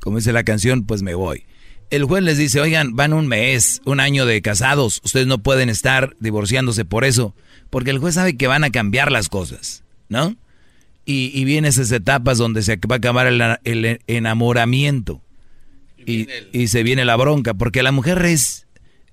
como 0.00 0.18
dice 0.18 0.32
la 0.32 0.44
canción, 0.44 0.84
pues 0.84 1.02
me 1.02 1.14
voy. 1.14 1.44
El 1.90 2.04
juez 2.04 2.22
les 2.22 2.36
dice, 2.36 2.60
oigan, 2.60 2.94
van 2.94 3.14
un 3.14 3.26
mes, 3.26 3.80
un 3.86 3.98
año 3.98 4.26
de 4.26 4.42
casados, 4.42 5.00
ustedes 5.02 5.26
no 5.26 5.38
pueden 5.38 5.70
estar 5.70 6.14
divorciándose 6.20 6.84
por 6.84 7.04
eso, 7.04 7.34
porque 7.70 7.90
el 7.90 7.98
juez 7.98 8.14
sabe 8.14 8.36
que 8.36 8.46
van 8.46 8.62
a 8.62 8.70
cambiar 8.70 9.10
las 9.10 9.28
cosas, 9.28 9.82
¿no? 10.08 10.36
Y, 11.06 11.32
y 11.34 11.44
vienen 11.44 11.70
esas 11.70 11.90
etapas 11.90 12.36
donde 12.36 12.62
se 12.62 12.76
va 12.76 12.96
a 12.96 12.98
acabar 12.98 13.26
el, 13.26 14.00
enamoramiento 14.06 15.22
y, 15.96 16.28
y 16.52 16.68
se 16.68 16.82
viene 16.82 17.06
la 17.06 17.16
bronca, 17.16 17.54
porque 17.54 17.82
la 17.82 17.92
mujer 17.92 18.22
es 18.26 18.67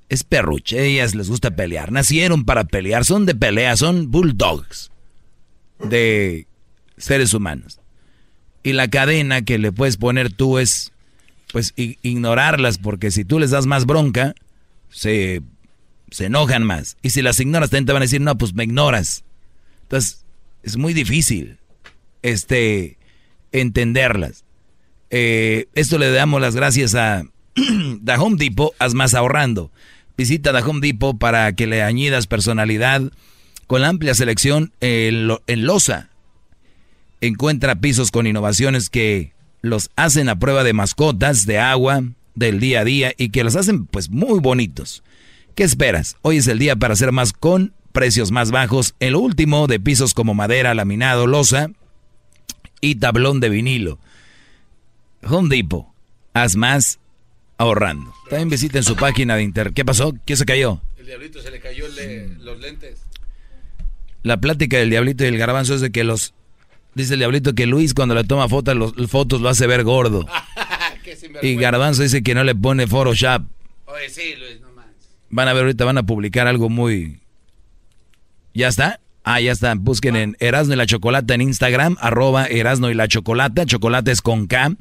es 0.09 0.23
perruche, 0.23 0.85
ellas 0.85 1.15
les 1.15 1.29
gusta 1.29 1.55
pelear, 1.55 1.91
nacieron 1.91 2.45
para 2.45 2.63
pelear, 2.63 3.05
son 3.05 3.25
de 3.25 3.35
pelea, 3.35 3.75
son 3.75 4.11
bulldogs 4.11 4.91
de 5.79 6.47
seres 6.97 7.33
humanos. 7.33 7.79
Y 8.63 8.73
la 8.73 8.87
cadena 8.87 9.43
que 9.43 9.57
le 9.57 9.71
puedes 9.71 9.97
poner 9.97 10.31
tú 10.31 10.57
es, 10.57 10.91
pues, 11.51 11.73
ignorarlas, 11.75 12.77
porque 12.77 13.11
si 13.11 13.25
tú 13.25 13.39
les 13.39 13.51
das 13.51 13.65
más 13.65 13.85
bronca, 13.85 14.33
se, 14.89 15.41
se 16.09 16.25
enojan 16.25 16.63
más. 16.63 16.97
Y 17.01 17.11
si 17.11 17.21
las 17.21 17.39
ignoras, 17.39 17.69
también 17.69 17.85
te 17.85 17.93
van 17.93 18.01
a 18.01 18.05
decir, 18.05 18.21
no, 18.21 18.37
pues 18.37 18.53
me 18.53 18.63
ignoras. 18.63 19.23
Entonces, 19.83 20.25
es 20.63 20.77
muy 20.77 20.93
difícil, 20.93 21.59
este, 22.23 22.97
entenderlas. 23.51 24.45
Eh, 25.11 25.67
esto 25.75 25.97
le 25.99 26.11
damos 26.11 26.41
las 26.41 26.55
gracias 26.55 26.95
a 26.95 27.23
The 28.03 28.15
Home 28.17 28.37
Depot, 28.37 28.73
haz 28.79 28.95
más 28.95 29.13
ahorrando. 29.13 29.71
Visita 30.17 30.53
The 30.53 30.67
Home 30.67 30.79
Depot 30.79 31.17
para 31.17 31.53
que 31.53 31.67
le 31.67 31.83
añidas 31.83 32.27
personalidad 32.27 33.01
con 33.67 33.81
la 33.81 33.89
amplia 33.89 34.13
selección 34.13 34.71
en, 34.79 35.27
Loza. 35.65 36.09
Encuentra 37.21 37.75
pisos 37.75 38.11
con 38.11 38.27
innovaciones 38.27 38.89
que 38.89 39.33
los 39.61 39.89
hacen 39.95 40.29
a 40.29 40.37
prueba 40.37 40.63
de 40.63 40.73
mascotas, 40.73 41.45
de 41.45 41.59
agua, 41.59 42.03
del 42.35 42.59
día 42.59 42.81
a 42.81 42.85
día 42.85 43.13
y 43.17 43.29
que 43.29 43.43
los 43.43 43.55
hacen 43.55 43.87
pues 43.87 44.09
muy 44.09 44.39
bonitos. 44.39 45.03
¿Qué 45.55 45.63
esperas? 45.63 46.17
Hoy 46.21 46.37
es 46.37 46.47
el 46.47 46.59
día 46.59 46.75
para 46.75 46.93
hacer 46.93 47.11
más 47.11 47.33
con 47.33 47.73
precios 47.91 48.31
más 48.31 48.51
bajos. 48.51 48.93
En 48.99 49.13
lo 49.13 49.19
último 49.19 49.67
de 49.67 49.79
pisos 49.79 50.13
como 50.13 50.33
madera, 50.33 50.75
laminado, 50.75 51.27
loza 51.27 51.69
y 52.81 52.95
tablón 52.95 53.39
de 53.39 53.49
vinilo. 53.49 53.99
Home 55.23 55.49
Depot. 55.49 55.87
Haz 56.33 56.55
más 56.57 56.99
ahorrando. 57.57 58.13
También 58.29 58.49
visiten 58.49 58.83
su 58.83 58.95
página 58.95 59.35
de 59.35 59.43
internet. 59.43 59.73
¿Qué 59.75 59.85
pasó? 59.85 60.13
¿Qué 60.25 60.35
se 60.35 60.45
cayó? 60.45 60.81
El 60.97 61.05
diablito 61.05 61.41
se 61.41 61.51
le 61.51 61.59
cayó 61.59 61.85
los 62.39 62.59
lentes. 62.59 63.01
La 64.23 64.37
plática 64.37 64.77
del 64.77 64.89
diablito 64.89 65.23
y 65.23 65.27
el 65.27 65.37
garbanzo 65.37 65.75
es 65.75 65.81
de 65.81 65.91
que 65.91 66.03
los... 66.03 66.33
Dice 66.95 67.13
el 67.13 67.19
diablito 67.19 67.53
que 67.53 67.65
Luis 67.65 67.93
cuando 67.93 68.15
le 68.15 68.23
toma 68.23 68.47
fotos, 68.47 68.75
los, 68.75 68.93
fotos 69.09 69.41
lo 69.41 69.49
hace 69.49 69.67
ver 69.67 69.83
gordo. 69.83 70.25
y 71.41 71.55
garbanzo 71.55 72.03
dice 72.03 72.23
que 72.23 72.33
no 72.33 72.43
le 72.43 72.55
pone 72.55 72.87
Photoshop. 72.87 73.43
Oye, 73.85 74.09
sí, 74.09 74.33
Luis, 74.39 74.61
no 74.61 74.71
más. 74.71 74.85
Van 75.29 75.47
a 75.47 75.53
ver 75.53 75.63
ahorita, 75.63 75.85
van 75.85 75.97
a 75.97 76.03
publicar 76.03 76.47
algo 76.47 76.69
muy... 76.69 77.19
¿Ya 78.53 78.69
está? 78.69 78.99
Ah, 79.23 79.41
ya 79.41 79.51
está. 79.51 79.75
Busquen 79.75 80.15
en 80.15 80.37
Erasno 80.39 80.73
y 80.73 80.77
la 80.77 80.85
Chocolata 80.85 81.33
en 81.33 81.41
Instagram, 81.41 81.97
arroba 81.99 82.45
Erasno 82.45 82.89
y 82.89 82.93
la 82.93 83.07
Chocolata. 83.07 83.65
Chocolate 83.65 84.11
es 84.11 84.21
con 84.21 84.47
K. 84.47 84.75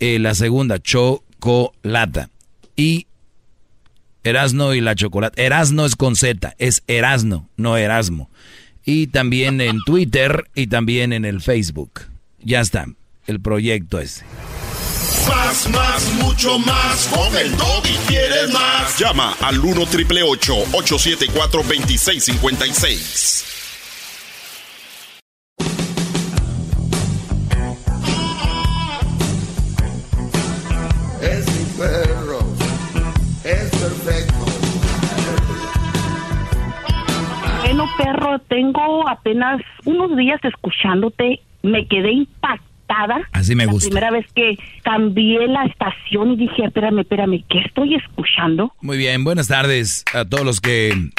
Eh, 0.00 0.18
la 0.18 0.34
segunda, 0.34 0.78
Cho 0.78 1.22
chocolata. 1.38 2.30
Y 2.76 3.06
Erasno 4.24 4.74
y 4.74 4.80
la 4.80 4.94
chocolate. 4.94 5.44
Erasno 5.44 5.84
es 5.84 5.96
con 5.96 6.16
Z, 6.16 6.54
es 6.58 6.82
Erasno, 6.86 7.48
no 7.56 7.76
Erasmo. 7.76 8.30
Y 8.84 9.08
también 9.08 9.60
en 9.60 9.78
Twitter 9.86 10.48
y 10.54 10.68
también 10.68 11.12
en 11.12 11.24
el 11.24 11.40
Facebook. 11.40 12.02
Ya 12.40 12.60
está, 12.60 12.86
el 13.26 13.40
proyecto 13.40 13.98
ese. 13.98 14.24
Más, 15.28 15.68
más, 15.70 16.12
mucho 16.14 16.58
más. 16.60 17.08
Con 17.08 17.36
el 17.36 17.52
y 17.52 17.96
quieres 18.06 18.50
más. 18.52 18.98
Llama 18.98 19.34
al 19.40 19.58
1 19.58 19.86
triple 19.86 20.22
874 20.22 21.62
2656. 21.62 23.57
Perro, 37.98 38.38
tengo 38.48 39.08
apenas 39.08 39.60
unos 39.84 40.16
días 40.16 40.40
escuchándote, 40.44 41.40
me 41.62 41.86
quedé 41.86 42.12
impactada. 42.12 43.20
Así 43.32 43.54
me 43.54 43.66
gusta. 43.66 43.88
La 43.88 43.90
primera 43.90 44.10
vez 44.10 44.26
que 44.34 44.56
cambié 44.82 45.46
la 45.48 45.64
estación 45.64 46.32
y 46.32 46.36
dije, 46.36 46.64
espérame, 46.64 47.00
espérame, 47.00 47.44
¿qué 47.48 47.58
estoy 47.60 47.94
escuchando? 47.94 48.72
Muy 48.80 48.96
bien, 48.96 49.24
buenas 49.24 49.48
tardes 49.48 50.04
a 50.14 50.24
todos 50.24 50.44
los 50.44 50.60
que... 50.60 51.10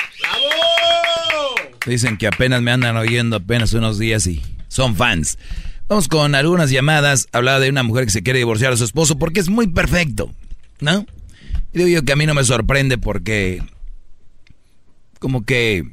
Dicen 1.86 2.18
que 2.18 2.28
apenas 2.28 2.62
me 2.62 2.72
andan 2.72 2.98
oyendo 2.98 3.38
apenas 3.38 3.74
unos 3.74 3.98
días 3.98 4.28
y 4.28 4.42
son 4.68 4.96
fans. 4.96 5.40
Vamos 5.88 6.08
con 6.08 6.36
algunas 6.36 6.70
llamadas. 6.70 7.28
Hablaba 7.32 7.60
de 7.60 7.70
una 7.70 7.84
mujer 7.84 8.06
que 8.06 8.12
se 8.12 8.22
quiere 8.22 8.40
divorciar 8.40 8.72
de 8.72 8.78
su 8.78 8.84
esposo 8.84 9.18
porque 9.18 9.40
es 9.40 9.50
muy 9.50 9.68
perfecto. 9.68 10.30
¿No? 10.80 11.06
Digo 11.74 11.88
yo 11.88 12.04
que 12.04 12.14
a 12.14 12.16
mí 12.16 12.26
no 12.26 12.34
me 12.34 12.44
sorprende 12.44 12.98
porque 12.98 13.62
como 15.20 15.46
que 15.46 15.84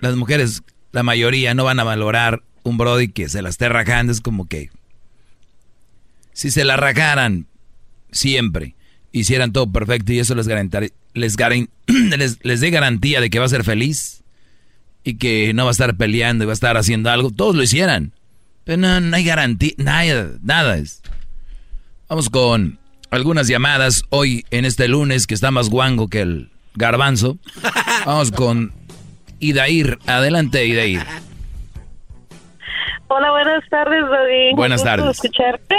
las 0.00 0.16
mujeres, 0.16 0.62
la 0.92 1.02
mayoría, 1.02 1.54
no 1.54 1.64
van 1.64 1.80
a 1.80 1.84
valorar 1.84 2.42
un 2.62 2.76
Brody 2.76 3.08
que 3.08 3.28
se 3.28 3.42
la 3.42 3.48
esté 3.48 3.68
rajando. 3.68 4.12
Es 4.12 4.20
como 4.20 4.46
que 4.46 4.70
si 6.32 6.50
se 6.50 6.64
la 6.64 6.76
rajaran 6.76 7.46
siempre, 8.10 8.74
hicieran 9.12 9.52
todo 9.52 9.70
perfecto 9.70 10.12
y 10.12 10.18
eso 10.18 10.34
les, 10.34 10.46
les, 11.14 11.36
les, 11.86 12.38
les 12.42 12.60
dé 12.60 12.70
garantía 12.70 13.20
de 13.20 13.30
que 13.30 13.38
va 13.38 13.46
a 13.46 13.50
ser 13.50 13.64
feliz 13.64 14.22
y 15.04 15.14
que 15.14 15.54
no 15.54 15.64
va 15.64 15.70
a 15.70 15.72
estar 15.72 15.96
peleando 15.96 16.44
y 16.44 16.46
va 16.46 16.52
a 16.52 16.54
estar 16.54 16.76
haciendo 16.76 17.10
algo, 17.10 17.30
todos 17.30 17.54
lo 17.54 17.62
hicieran. 17.62 18.12
Pero 18.64 18.78
no, 18.78 19.00
no 19.00 19.16
hay 19.16 19.24
garantía, 19.24 19.72
nada, 19.78 20.32
nada 20.42 20.76
es. 20.76 21.02
Vamos 22.08 22.28
con 22.28 22.79
algunas 23.10 23.48
llamadas 23.48 24.04
hoy 24.10 24.44
en 24.50 24.64
este 24.64 24.88
lunes 24.88 25.26
que 25.26 25.34
está 25.34 25.50
más 25.50 25.68
guango 25.68 26.08
que 26.08 26.20
el 26.20 26.50
garbanzo. 26.74 27.38
Vamos 28.06 28.30
con 28.30 28.72
Idair. 29.40 29.98
Adelante, 30.06 30.66
Idair. 30.66 31.02
Hola, 33.12 33.32
buenas 33.32 33.68
tardes, 33.68 34.08
David. 34.08 34.54
Buenas 34.54 34.84
tardes. 34.84 35.10
escucharte. 35.10 35.74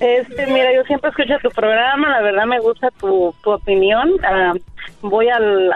Este, 0.00 0.48
mira, 0.48 0.74
yo 0.74 0.82
siempre 0.82 1.10
escucho 1.10 1.34
tu 1.40 1.48
programa, 1.50 2.10
la 2.10 2.22
verdad 2.22 2.44
me 2.44 2.58
gusta 2.58 2.90
tu, 2.98 3.32
tu 3.44 3.52
opinión. 3.52 4.10
Ah, 4.24 4.52
voy 5.00 5.28
al, 5.28 5.72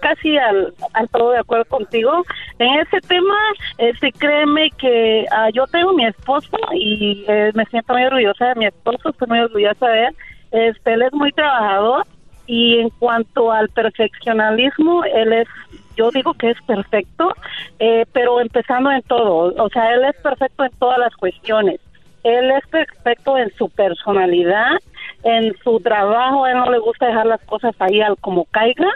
casi 0.00 0.36
al, 0.36 0.74
al, 0.94 1.08
todo 1.10 1.30
de 1.30 1.38
acuerdo 1.38 1.66
contigo. 1.66 2.24
En 2.58 2.80
ese 2.80 3.00
tema, 3.06 3.36
este, 3.78 4.10
créeme 4.10 4.70
que 4.72 5.24
ah, 5.30 5.50
yo 5.54 5.68
tengo 5.68 5.92
mi 5.92 6.04
esposo 6.04 6.58
y 6.72 7.24
eh, 7.28 7.52
me 7.54 7.64
siento 7.66 7.92
muy 7.92 8.02
orgullosa 8.02 8.46
de 8.46 8.54
mi 8.56 8.66
esposo, 8.66 9.10
estoy 9.10 9.28
muy 9.28 9.38
orgullosa 9.38 9.86
de 9.86 10.06
él. 10.06 10.16
Este, 10.50 10.94
él 10.94 11.02
es 11.02 11.12
muy 11.12 11.30
trabajador 11.30 12.08
y 12.48 12.80
en 12.80 12.90
cuanto 12.90 13.52
al 13.52 13.68
perfeccionalismo, 13.68 15.04
él 15.04 15.32
es 15.32 15.48
yo 15.96 16.10
digo 16.10 16.34
que 16.34 16.50
es 16.50 16.62
perfecto, 16.62 17.34
eh, 17.78 18.04
pero 18.12 18.40
empezando 18.40 18.90
en 18.90 19.02
todo, 19.02 19.54
o 19.56 19.68
sea, 19.70 19.94
él 19.94 20.04
es 20.04 20.16
perfecto 20.22 20.64
en 20.64 20.70
todas 20.78 20.98
las 20.98 21.14
cuestiones. 21.16 21.80
Él 22.22 22.50
es 22.50 22.66
perfecto 22.68 23.36
en 23.36 23.52
su 23.56 23.68
personalidad, 23.68 24.78
en 25.24 25.54
su 25.62 25.78
trabajo, 25.80 26.46
él 26.46 26.56
no 26.56 26.70
le 26.70 26.78
gusta 26.78 27.06
dejar 27.06 27.26
las 27.26 27.42
cosas 27.44 27.74
ahí 27.78 28.00
al 28.00 28.16
como 28.18 28.46
caiga. 28.46 28.88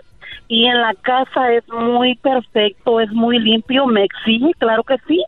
Y 0.48 0.64
en 0.64 0.80
la 0.80 0.94
casa 0.94 1.52
es 1.52 1.68
muy 1.68 2.16
perfecto, 2.16 3.00
es 3.00 3.10
muy 3.12 3.38
limpio, 3.38 3.86
me 3.86 4.04
exige, 4.04 4.52
claro 4.58 4.82
que 4.82 4.96
sí, 5.06 5.22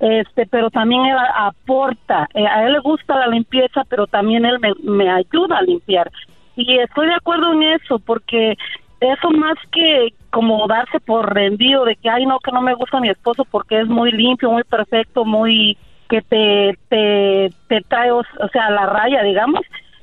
este, 0.00 0.46
pero 0.46 0.70
también 0.70 1.06
él 1.06 1.16
aporta. 1.34 2.28
Eh, 2.34 2.46
a 2.46 2.66
él 2.66 2.74
le 2.74 2.80
gusta 2.80 3.16
la 3.16 3.28
limpieza, 3.28 3.84
pero 3.88 4.06
también 4.06 4.44
él 4.44 4.58
me 4.82 5.10
ayuda 5.10 5.58
a 5.58 5.62
limpiar. 5.62 6.10
Y 6.56 6.78
estoy 6.78 7.06
de 7.08 7.14
acuerdo 7.14 7.52
en 7.52 7.62
eso, 7.62 7.98
porque 7.98 8.56
eso 9.00 9.30
más 9.30 9.56
que 9.72 10.14
como 10.30 10.66
darse 10.66 11.00
por 11.00 11.34
rendido 11.34 11.84
de 11.84 11.96
que, 11.96 12.08
ay, 12.08 12.26
no, 12.26 12.38
que 12.40 12.52
no 12.52 12.62
me 12.62 12.74
gusta 12.74 13.00
mi 13.00 13.08
esposo 13.08 13.44
porque 13.44 13.80
es 13.80 13.86
muy 13.86 14.10
limpio, 14.12 14.50
muy 14.50 14.64
perfecto, 14.64 15.24
muy 15.24 15.76
que 16.08 16.22
te, 16.22 16.78
te, 16.88 17.50
te 17.68 17.80
trae, 17.88 18.12
o, 18.12 18.22
sea, 18.52 18.70
la 18.70 18.86
raya, 18.86 19.22
digamos, 19.22 19.60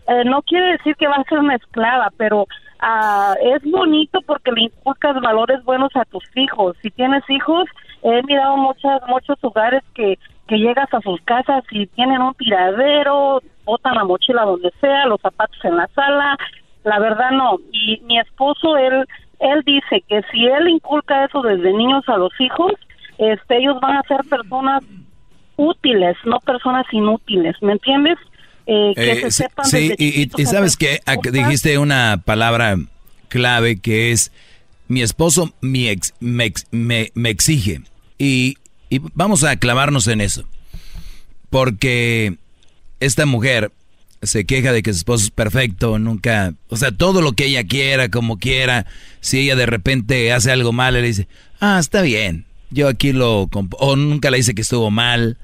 eh, 0.08 0.24
no 0.26 0.42
quiere 0.42 0.74
decir 0.74 0.96
que 0.96 1.08
va 1.08 1.16
a 1.16 1.24
ser 1.24 1.40
una 1.40 1.56
esclava, 1.56 2.10
pero 2.18 2.46
ah, 2.80 3.36
es 3.42 3.64
bonito 3.64 4.20
porque 4.26 4.52
le 4.52 4.64
inculcas 4.64 5.20
valores 5.22 5.64
buenos 5.64 5.96
a 5.96 6.06
tus 6.06 6.24
hijos. 6.36 6.76
Si 6.82 6.92
tienes 6.92 7.24
hijos, 7.30 7.66
he 8.04 8.22
mirado 8.24 8.58
muchas, 8.58 9.02
muchos 9.08 9.42
lugares 9.42 9.82
que, 9.96 10.20
que 10.48 10.58
llegas 10.58 10.94
a 10.94 11.02
sus 11.02 11.22
casas 11.22 11.64
y 11.72 11.88
tienen 11.88 12.22
un 12.22 12.34
tiradero, 12.34 13.42
botan 13.64 13.96
la 13.96 14.04
mochila 14.04 14.44
donde 14.44 14.72
sea, 14.82 15.06
los 15.06 15.22
zapatos 15.22 15.58
en 15.64 15.78
la 15.78 15.88
sala, 15.96 16.38
la 16.84 17.00
verdad 17.00 17.32
no. 17.32 17.58
Y 17.72 18.02
mi 18.06 18.20
esposo, 18.20 18.78
él, 18.78 19.06
él 19.40 19.64
dice 19.66 20.04
que 20.08 20.22
si 20.32 20.46
él 20.46 20.68
inculca 20.68 21.26
eso 21.26 21.42
desde 21.42 21.74
niños 21.74 22.04
a 22.08 22.18
los 22.18 22.32
hijos, 22.40 22.74
este, 23.18 23.58
ellos 23.58 23.80
van 23.82 23.98
a 23.98 24.04
ser 24.04 24.22
personas 24.30 24.84
útiles, 25.56 26.18
no 26.26 26.40
personas 26.40 26.86
inútiles, 26.92 27.56
¿me 27.62 27.74
entiendes? 27.74 28.18
Eh, 28.66 28.94
que 28.96 29.12
eh, 29.12 29.22
se 29.24 29.32
sepan 29.32 29.66
sí, 29.66 29.94
y, 29.98 30.42
y, 30.42 30.46
sabes 30.46 30.78
que 30.78 31.02
dijiste 31.32 31.78
una 31.78 32.22
palabra 32.24 32.78
clave 33.28 33.82
que 33.82 34.12
es 34.14 34.32
mi 34.88 35.02
esposo 35.02 35.54
mi 35.60 35.90
ex, 35.90 36.14
me, 36.22 36.54
me, 36.72 37.12
me 37.14 37.30
exige 37.30 37.82
y, 38.18 38.56
y 38.90 39.02
vamos 39.16 39.44
a 39.44 39.58
clavarnos 39.58 40.08
en 40.08 40.22
eso 40.22 40.46
porque 41.50 42.38
esta 43.02 43.26
mujer 43.26 43.74
se 44.24 44.46
queja 44.46 44.72
de 44.72 44.84
que 44.84 44.94
su 44.94 45.00
esposo 45.00 45.26
es 45.26 45.32
perfecto, 45.32 46.00
nunca, 46.00 46.54
o 46.70 46.78
sea, 46.78 46.92
todo 46.92 47.22
lo 47.22 47.34
que 47.34 47.46
ella 47.46 47.64
quiera, 47.66 48.10
como 48.10 48.40
quiera, 48.40 48.86
si 49.20 49.40
ella 49.40 49.56
de 49.56 49.66
repente 49.66 50.32
hace 50.32 50.52
algo 50.52 50.72
mal, 50.72 50.94
le 50.94 51.02
dice, 51.02 51.28
ah, 51.60 51.78
está 51.80 52.02
bien, 52.02 52.46
yo 52.70 52.88
aquí 52.88 53.12
lo, 53.12 53.50
o 53.52 53.96
nunca 53.96 54.32
le 54.32 54.38
dice 54.38 54.56
que 54.56 54.62
estuvo 54.62 54.90
mal, 54.92 55.38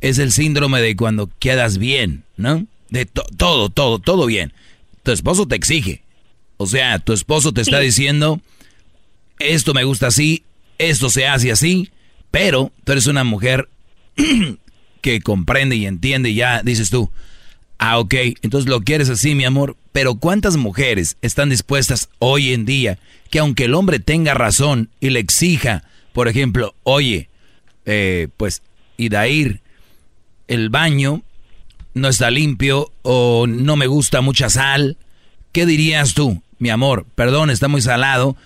es 0.00 0.18
el 0.18 0.32
síndrome 0.32 0.80
de 0.80 0.96
cuando 0.96 1.30
quedas 1.38 1.78
bien, 1.78 2.24
¿no? 2.36 2.66
De 2.88 3.06
todo, 3.06 3.70
todo, 3.70 3.98
todo 3.98 4.26
bien. 4.26 4.52
Tu 5.02 5.12
esposo 5.12 5.46
te 5.46 5.56
exige, 5.56 6.02
o 6.56 6.66
sea, 6.66 6.98
tu 6.98 7.12
esposo 7.12 7.52
te 7.52 7.62
está 7.62 7.80
diciendo, 7.80 8.40
esto 9.38 9.74
me 9.74 9.84
gusta 9.84 10.08
así, 10.08 10.44
esto 10.78 11.10
se 11.10 11.26
hace 11.26 11.50
así, 11.52 11.90
pero 12.30 12.72
tú 12.84 12.92
eres 12.92 13.06
una 13.06 13.24
mujer 13.24 13.68
que 15.00 15.20
comprende 15.20 15.76
y 15.76 15.86
entiende 15.86 16.30
y 16.30 16.34
ya 16.34 16.62
dices 16.62 16.90
tú, 16.90 17.10
Ah, 17.82 17.98
ok, 17.98 18.14
entonces 18.42 18.68
lo 18.68 18.82
quieres 18.82 19.08
así, 19.08 19.34
mi 19.34 19.46
amor. 19.46 19.74
Pero 19.90 20.16
¿cuántas 20.16 20.58
mujeres 20.58 21.16
están 21.22 21.48
dispuestas 21.48 22.10
hoy 22.18 22.52
en 22.52 22.66
día 22.66 22.98
que 23.30 23.38
aunque 23.38 23.64
el 23.64 23.74
hombre 23.74 24.00
tenga 24.00 24.34
razón 24.34 24.90
y 25.00 25.08
le 25.08 25.18
exija, 25.18 25.82
por 26.12 26.28
ejemplo, 26.28 26.74
oye, 26.82 27.30
eh, 27.86 28.28
pues, 28.36 28.62
ir 28.98 29.60
el 30.46 30.68
baño 30.68 31.22
no 31.94 32.08
está 32.08 32.30
limpio 32.30 32.92
o 33.00 33.46
no 33.48 33.76
me 33.76 33.86
gusta 33.86 34.20
mucha 34.20 34.50
sal, 34.50 34.98
¿qué 35.50 35.64
dirías 35.64 36.12
tú, 36.12 36.42
mi 36.58 36.68
amor? 36.68 37.06
Perdón, 37.14 37.48
está 37.48 37.66
muy 37.66 37.80
salado, 37.80 38.36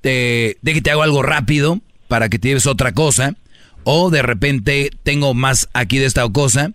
te, 0.00 0.58
de 0.62 0.74
que 0.74 0.80
te 0.80 0.92
hago 0.92 1.02
algo 1.02 1.24
rápido 1.24 1.80
para 2.06 2.28
que 2.28 2.38
te 2.38 2.48
lleves 2.48 2.68
otra 2.68 2.92
cosa, 2.92 3.34
o 3.82 4.10
de 4.10 4.22
repente 4.22 4.90
tengo 5.02 5.34
más 5.34 5.68
aquí 5.72 5.98
de 5.98 6.06
esta 6.06 6.28
cosa 6.28 6.70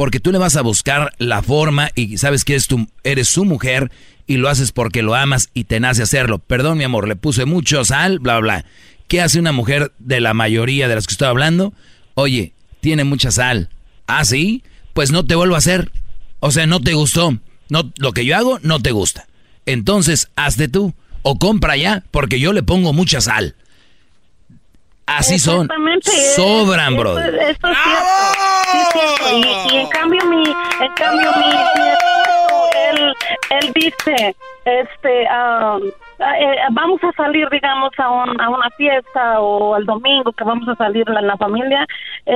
porque 0.00 0.18
tú 0.18 0.32
le 0.32 0.38
vas 0.38 0.56
a 0.56 0.62
buscar 0.62 1.12
la 1.18 1.42
forma 1.42 1.90
y 1.94 2.16
sabes 2.16 2.46
que 2.46 2.54
eres, 2.54 2.68
tu, 2.68 2.88
eres 3.04 3.28
su 3.28 3.44
mujer 3.44 3.92
y 4.26 4.38
lo 4.38 4.48
haces 4.48 4.72
porque 4.72 5.02
lo 5.02 5.14
amas 5.14 5.50
y 5.52 5.64
te 5.64 5.78
nace 5.78 6.02
hacerlo. 6.02 6.38
Perdón, 6.38 6.78
mi 6.78 6.84
amor, 6.84 7.06
le 7.06 7.16
puse 7.16 7.44
mucho 7.44 7.84
sal, 7.84 8.18
bla, 8.18 8.38
bla. 8.38 8.64
¿Qué 9.08 9.20
hace 9.20 9.38
una 9.38 9.52
mujer 9.52 9.92
de 9.98 10.22
la 10.22 10.32
mayoría 10.32 10.88
de 10.88 10.94
las 10.94 11.06
que 11.06 11.12
estoy 11.12 11.28
hablando? 11.28 11.74
Oye, 12.14 12.54
tiene 12.80 13.04
mucha 13.04 13.30
sal. 13.30 13.68
¿Ah, 14.06 14.24
sí? 14.24 14.64
Pues 14.94 15.12
no 15.12 15.26
te 15.26 15.34
vuelvo 15.34 15.54
a 15.54 15.58
hacer. 15.58 15.92
O 16.38 16.50
sea, 16.50 16.66
no 16.66 16.80
te 16.80 16.94
gustó. 16.94 17.36
No, 17.68 17.92
lo 17.98 18.12
que 18.12 18.24
yo 18.24 18.38
hago 18.38 18.58
no 18.62 18.80
te 18.80 18.92
gusta. 18.92 19.26
Entonces, 19.66 20.30
hazte 20.34 20.68
tú. 20.68 20.94
O 21.20 21.38
compra 21.38 21.76
ya, 21.76 22.04
porque 22.10 22.40
yo 22.40 22.54
le 22.54 22.62
pongo 22.62 22.94
mucha 22.94 23.20
sal. 23.20 23.54
Así 25.04 25.38
son. 25.38 25.68
Sobran, 26.36 26.96
bro. 26.96 27.18
Es 27.18 27.58
cierto. 28.92 29.72
y, 29.72 29.76
en 29.76 29.88
cambio 29.88 30.24
mi, 30.26 30.44
en 30.44 30.92
cambio 30.94 31.30
mi, 31.36 31.90
él, 32.90 33.14
él 33.50 33.72
dice, 33.74 34.34
este, 34.64 35.26
um, 35.30 35.82
eh, 36.20 36.56
vamos 36.72 37.02
a 37.02 37.12
salir, 37.12 37.48
digamos, 37.50 37.92
a, 37.98 38.04
a 38.04 38.48
una 38.48 38.70
fiesta 38.76 39.40
o 39.40 39.76
el 39.76 39.86
domingo 39.86 40.32
que 40.32 40.44
vamos 40.44 40.68
a 40.68 40.74
salir 40.76 41.04
en 41.08 41.26
la 41.26 41.36
familia, 41.36 41.86
eh, 42.26 42.34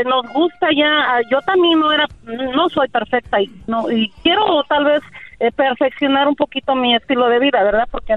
eh, 0.00 0.04
nos 0.06 0.26
gusta 0.32 0.68
ya, 0.74 1.20
yo 1.30 1.40
también 1.42 1.80
no 1.80 1.92
era, 1.92 2.06
no 2.24 2.68
soy 2.68 2.88
perfecta 2.88 3.40
y, 3.40 3.50
no, 3.66 3.90
y 3.90 4.10
quiero 4.22 4.62
tal 4.64 4.84
vez 4.84 5.02
perfeccionar 5.56 6.28
un 6.28 6.36
poquito 6.36 6.74
mi 6.74 6.94
estilo 6.94 7.28
de 7.28 7.38
vida, 7.38 7.62
¿verdad? 7.62 7.88
Porque 7.90 8.14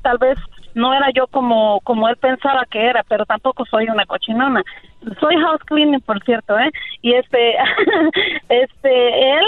tal 0.00 0.16
vez 0.18 0.38
no 0.76 0.92
era 0.92 1.10
yo 1.10 1.26
como 1.26 1.80
como 1.80 2.06
él 2.08 2.16
pensaba 2.18 2.66
que 2.70 2.86
era, 2.86 3.02
pero 3.08 3.24
tampoco 3.24 3.64
soy 3.64 3.88
una 3.88 4.04
cochinona. 4.04 4.62
Soy 5.18 5.34
house 5.36 5.62
cleaning, 5.64 6.00
por 6.02 6.22
cierto, 6.22 6.58
¿eh? 6.58 6.70
Y 7.00 7.14
este, 7.14 7.54
este, 8.48 9.30
él, 9.32 9.46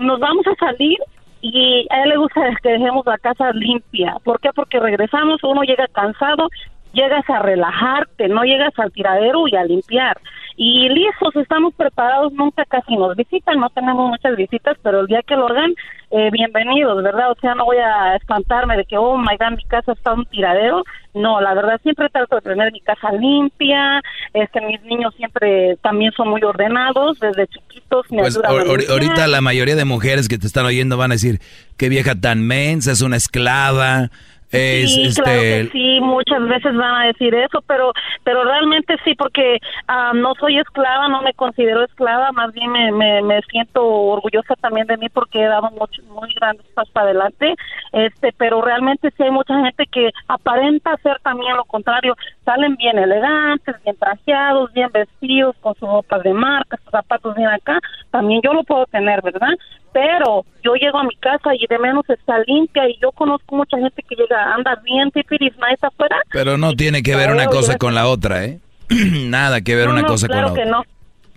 nos 0.00 0.18
vamos 0.18 0.46
a 0.46 0.54
salir 0.54 0.98
y 1.42 1.86
a 1.90 2.02
él 2.02 2.08
le 2.08 2.16
gusta 2.16 2.40
que 2.62 2.70
dejemos 2.70 3.04
la 3.04 3.18
casa 3.18 3.50
limpia. 3.52 4.16
¿Por 4.24 4.40
qué? 4.40 4.50
Porque 4.54 4.80
regresamos, 4.80 5.44
uno 5.44 5.62
llega 5.62 5.86
cansado 5.88 6.48
llegas 6.94 7.28
a 7.28 7.40
relajarte, 7.40 8.28
no 8.28 8.44
llegas 8.44 8.72
al 8.78 8.92
tiradero 8.92 9.46
y 9.48 9.56
a 9.56 9.64
limpiar. 9.64 10.16
Y 10.56 10.88
listos, 10.88 11.34
estamos 11.34 11.74
preparados, 11.74 12.32
nunca 12.32 12.64
casi 12.66 12.96
nos 12.96 13.16
visitan, 13.16 13.58
no 13.58 13.70
tenemos 13.70 14.08
muchas 14.08 14.36
visitas, 14.36 14.76
pero 14.82 15.00
el 15.00 15.06
día 15.08 15.20
que 15.26 15.34
lo 15.34 15.48
hagan, 15.48 15.72
eh, 16.12 16.30
bienvenidos, 16.30 17.02
¿verdad? 17.02 17.32
O 17.32 17.34
sea, 17.40 17.56
no 17.56 17.64
voy 17.64 17.78
a 17.78 18.14
espantarme 18.14 18.76
de 18.76 18.84
que, 18.84 18.96
oh 18.96 19.16
my 19.18 19.36
god, 19.36 19.56
mi 19.56 19.64
casa 19.64 19.92
está 19.92 20.12
un 20.12 20.24
tiradero. 20.26 20.84
No, 21.12 21.40
la 21.40 21.54
verdad, 21.54 21.80
siempre 21.82 22.08
trato 22.08 22.36
de 22.36 22.42
tener 22.42 22.72
mi 22.72 22.80
casa 22.80 23.10
limpia, 23.12 24.00
es 24.32 24.48
que 24.50 24.60
mis 24.60 24.80
niños 24.82 25.12
siempre 25.16 25.76
también 25.82 26.12
son 26.12 26.28
muy 26.28 26.42
ordenados, 26.42 27.18
desde 27.18 27.48
chiquitos. 27.48 28.06
Me 28.12 28.22
Pues 28.22 28.36
ayudan 28.36 28.68
limpiar. 28.68 28.90
ahorita 28.92 29.26
la 29.26 29.40
mayoría 29.40 29.74
de 29.74 29.84
mujeres 29.84 30.28
que 30.28 30.38
te 30.38 30.46
están 30.46 30.66
oyendo 30.66 30.96
van 30.96 31.10
a 31.10 31.14
decir, 31.14 31.40
qué 31.76 31.88
vieja 31.88 32.14
tan 32.14 32.46
mensa, 32.46 32.92
es 32.92 33.02
una 33.02 33.16
esclava, 33.16 34.10
es 34.54 34.94
sí, 34.94 35.02
este... 35.06 35.22
claro 35.22 35.40
que 35.40 35.68
sí, 35.72 36.00
muchas 36.00 36.46
veces 36.48 36.74
van 36.76 37.02
a 37.02 37.06
decir 37.06 37.34
eso, 37.34 37.62
pero 37.66 37.92
pero 38.22 38.44
realmente 38.44 38.96
sí, 39.04 39.14
porque 39.14 39.58
ah, 39.88 40.12
no 40.14 40.34
soy 40.34 40.58
esclava, 40.58 41.08
no 41.08 41.22
me 41.22 41.34
considero 41.34 41.84
esclava, 41.84 42.32
más 42.32 42.52
bien 42.52 42.70
me, 42.70 42.92
me, 42.92 43.22
me 43.22 43.40
siento 43.42 43.84
orgullosa 43.84 44.54
también 44.56 44.86
de 44.86 44.96
mí 44.96 45.08
porque 45.08 45.42
he 45.42 45.46
dado 45.46 45.70
mucho, 45.70 46.02
muy 46.08 46.32
grandes 46.34 46.66
pasos 46.74 46.92
para 46.92 47.06
adelante, 47.06 47.54
este, 47.92 48.32
pero 48.36 48.62
realmente 48.62 49.10
sí 49.16 49.22
hay 49.22 49.30
mucha 49.30 49.58
gente 49.60 49.86
que 49.86 50.10
aparenta 50.28 50.96
ser 51.02 51.18
también 51.22 51.56
lo 51.56 51.64
contrario, 51.64 52.16
salen 52.44 52.76
bien 52.76 52.98
elegantes, 52.98 53.76
bien 53.84 53.96
trajeados, 53.96 54.72
bien 54.72 54.90
vestidos, 54.92 55.56
con 55.60 55.74
sus 55.74 55.88
ropas 55.88 56.22
de 56.22 56.32
marca, 56.32 56.78
sus 56.78 56.90
zapatos 56.90 57.34
bien 57.34 57.48
acá, 57.48 57.78
también 58.10 58.40
yo 58.42 58.52
lo 58.52 58.64
puedo 58.64 58.86
tener, 58.86 59.22
¿verdad? 59.22 59.54
Pero 59.94 60.44
yo 60.62 60.74
llego 60.74 60.98
a 60.98 61.04
mi 61.04 61.14
casa 61.16 61.54
y 61.54 61.66
de 61.66 61.78
menos 61.78 62.04
está 62.10 62.40
limpia 62.46 62.86
y 62.88 62.98
yo 63.00 63.12
conozco 63.12 63.54
mucha 63.56 63.78
gente 63.78 64.02
que 64.02 64.16
llega, 64.16 64.52
anda 64.52 64.74
bien 64.84 65.10
tipiris 65.12 65.54
nice 65.56 65.86
afuera. 65.86 66.20
Pero 66.32 66.58
no 66.58 66.74
tiene 66.74 67.02
que 67.02 67.14
ver 67.16 67.30
una 67.30 67.46
cosa 67.46 67.78
con 67.78 67.94
la 67.94 68.06
otra, 68.08 68.44
¿eh? 68.44 68.58
Nada 68.90 69.60
que 69.62 69.74
ver 69.76 69.86
No, 69.86 69.92
una 69.92 70.02
no, 70.02 70.08
cosa 70.08 70.26
claro 70.26 70.48
con 70.48 70.56
la 70.58 70.62
que 70.64 70.68
otra. 70.68 70.78
no. 70.78 70.84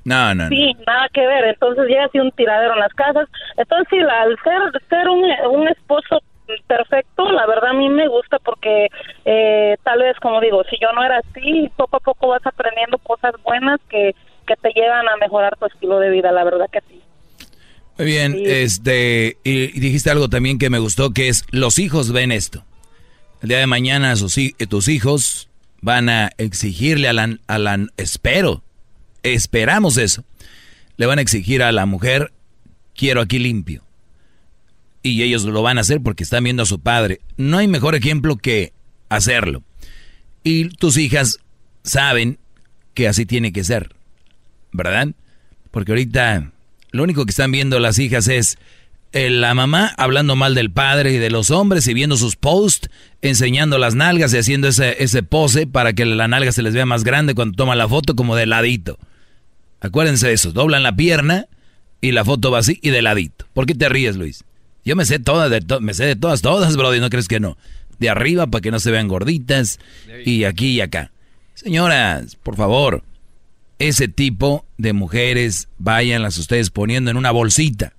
No, 0.05 0.33
no, 0.35 0.43
no. 0.45 0.49
Sí, 0.49 0.73
nada 0.87 1.07
que 1.13 1.21
ver. 1.27 1.45
Entonces 1.45 1.85
llega 1.87 2.05
así 2.05 2.17
un 2.19 2.31
tiradero 2.31 2.73
en 2.73 2.79
las 2.79 2.93
casas. 2.93 3.27
Entonces, 3.57 3.87
sí, 3.89 3.97
la- 3.99 4.21
al 4.21 4.37
ser, 4.43 4.81
ser 4.89 5.07
un, 5.09 5.23
un 5.51 5.67
esposo 5.67 6.19
perfecto, 6.65 7.29
la 7.31 7.45
verdad 7.45 7.71
a 7.71 7.73
mí 7.73 7.89
me 7.89 8.07
gusta 8.07 8.39
porque 8.39 8.87
eh, 9.25 9.75
tal 9.83 9.99
vez, 9.99 10.17
como 10.21 10.39
digo, 10.39 10.63
si 10.69 10.77
yo 10.81 10.91
no 10.93 11.03
era 11.03 11.17
así, 11.19 11.69
poco 11.75 11.97
a 11.97 11.99
poco 11.99 12.29
vas 12.29 12.45
aprendiendo 12.47 12.97
cosas 12.99 13.33
buenas 13.43 13.79
que, 13.89 14.15
que 14.47 14.55
te 14.55 14.71
llevan 14.73 15.07
a 15.09 15.17
mejorar 15.17 15.57
tu 15.57 15.65
estilo 15.65 15.99
de 15.99 16.09
vida, 16.09 16.31
la 16.31 16.45
verdad 16.45 16.67
que 16.71 16.79
sí. 16.87 17.01
Muy 17.97 18.05
bien, 18.05 18.37
este, 18.45 19.37
y, 19.43 19.79
dijiste 19.79 20.11
algo 20.11 20.29
también 20.29 20.59
que 20.59 20.69
me 20.69 20.77
gustó, 20.77 21.11
que 21.11 21.29
es, 21.29 21.45
los 21.49 21.79
hijos 21.79 22.11
ven 22.11 22.31
esto. 22.31 22.63
El 23.41 23.49
día 23.49 23.57
de 23.57 23.65
mañana 23.65 24.15
sus, 24.15 24.37
eh, 24.37 24.53
tus 24.69 24.87
hijos 24.87 25.49
van 25.81 26.09
a 26.09 26.29
exigirle 26.37 27.07
a 27.07 27.13
la, 27.13 27.39
a 27.47 27.57
la, 27.57 27.87
espero, 27.97 28.63
esperamos 29.23 29.97
eso, 29.97 30.25
le 30.97 31.07
van 31.07 31.17
a 31.17 31.23
exigir 31.23 31.63
a 31.63 31.71
la 31.71 31.87
mujer, 31.87 32.33
quiero 32.95 33.21
aquí 33.21 33.39
limpio. 33.39 33.83
Y 35.01 35.23
ellos 35.23 35.43
lo 35.45 35.61
van 35.63 35.79
a 35.79 35.81
hacer 35.81 36.01
porque 36.01 36.23
están 36.23 36.43
viendo 36.43 36.63
a 36.63 36.67
su 36.67 36.79
padre. 36.79 37.21
No 37.37 37.57
hay 37.57 37.67
mejor 37.67 37.95
ejemplo 37.95 38.35
que 38.35 38.73
hacerlo. 39.09 39.63
Y 40.43 40.69
tus 40.69 40.97
hijas 40.97 41.39
saben 41.83 42.37
que 42.93 43.07
así 43.07 43.25
tiene 43.25 43.53
que 43.53 43.63
ser, 43.63 43.95
¿verdad? 44.71 45.09
Porque 45.71 45.93
ahorita 45.93 46.51
lo 46.91 47.03
único 47.03 47.25
que 47.25 47.31
están 47.31 47.51
viendo 47.51 47.79
las 47.79 47.99
hijas 47.99 48.27
es 48.27 48.57
eh, 49.13 49.29
la 49.29 49.53
mamá 49.53 49.93
hablando 49.97 50.35
mal 50.35 50.53
del 50.55 50.71
padre 50.71 51.13
y 51.13 51.17
de 51.17 51.29
los 51.29 51.49
hombres 51.51 51.87
y 51.87 51.93
viendo 51.93 52.17
sus 52.17 52.35
posts, 52.35 52.89
enseñando 53.21 53.77
las 53.77 53.95
nalgas 53.95 54.33
y 54.33 54.37
haciendo 54.37 54.67
ese, 54.67 55.01
ese 55.03 55.23
pose 55.23 55.65
para 55.67 55.93
que 55.93 56.05
la 56.05 56.27
nalga 56.27 56.51
se 56.51 56.61
les 56.61 56.73
vea 56.73 56.85
más 56.85 57.03
grande 57.03 57.33
cuando 57.35 57.55
toman 57.55 57.77
la 57.77 57.87
foto 57.87 58.15
como 58.15 58.35
de 58.35 58.45
ladito. 58.45 58.97
Acuérdense 59.79 60.27
de 60.27 60.33
eso, 60.33 60.51
doblan 60.51 60.83
la 60.83 60.95
pierna 60.95 61.45
y 62.01 62.11
la 62.11 62.25
foto 62.25 62.51
va 62.51 62.59
así 62.59 62.79
y 62.81 62.89
de 62.89 63.01
ladito. 63.01 63.45
¿Por 63.53 63.65
qué 63.65 63.75
te 63.75 63.89
ríes, 63.89 64.15
Luis? 64.17 64.43
Yo 64.83 64.95
me 64.95 65.05
sé 65.05 65.19
todas, 65.19 65.49
de 65.51 65.61
to- 65.61 65.81
me 65.81 65.93
sé 65.93 66.05
de 66.05 66.15
todas, 66.15 66.41
todas, 66.41 66.75
brody, 66.77 66.99
¿no 66.99 67.09
crees 67.09 67.27
que 67.27 67.39
no? 67.39 67.57
De 67.99 68.09
arriba 68.09 68.47
para 68.47 68.61
que 68.61 68.71
no 68.71 68.79
se 68.79 68.91
vean 68.91 69.07
gorditas 69.07 69.79
y 70.25 70.43
aquí 70.45 70.67
y 70.69 70.81
acá. 70.81 71.11
Señoras, 71.53 72.35
por 72.35 72.55
favor, 72.55 73.03
ese 73.79 74.07
tipo 74.07 74.65
de 74.77 74.93
mujeres 74.93 75.69
váyanlas 75.77 76.37
ustedes 76.37 76.69
poniendo 76.69 77.11
en 77.11 77.17
una 77.17 77.31
bolsita. 77.31 77.93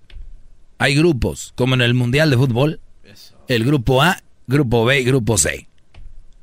Hay 0.79 0.95
grupos, 0.95 1.53
como 1.57 1.75
en 1.75 1.81
el 1.81 1.95
Mundial 1.95 2.31
de 2.31 2.37
Fútbol, 2.37 2.81
el 3.49 3.65
grupo 3.65 4.03
A, 4.03 4.19
grupo 4.47 4.85
B 4.85 5.01
y 5.01 5.05
grupo 5.05 5.39
C. 5.39 5.69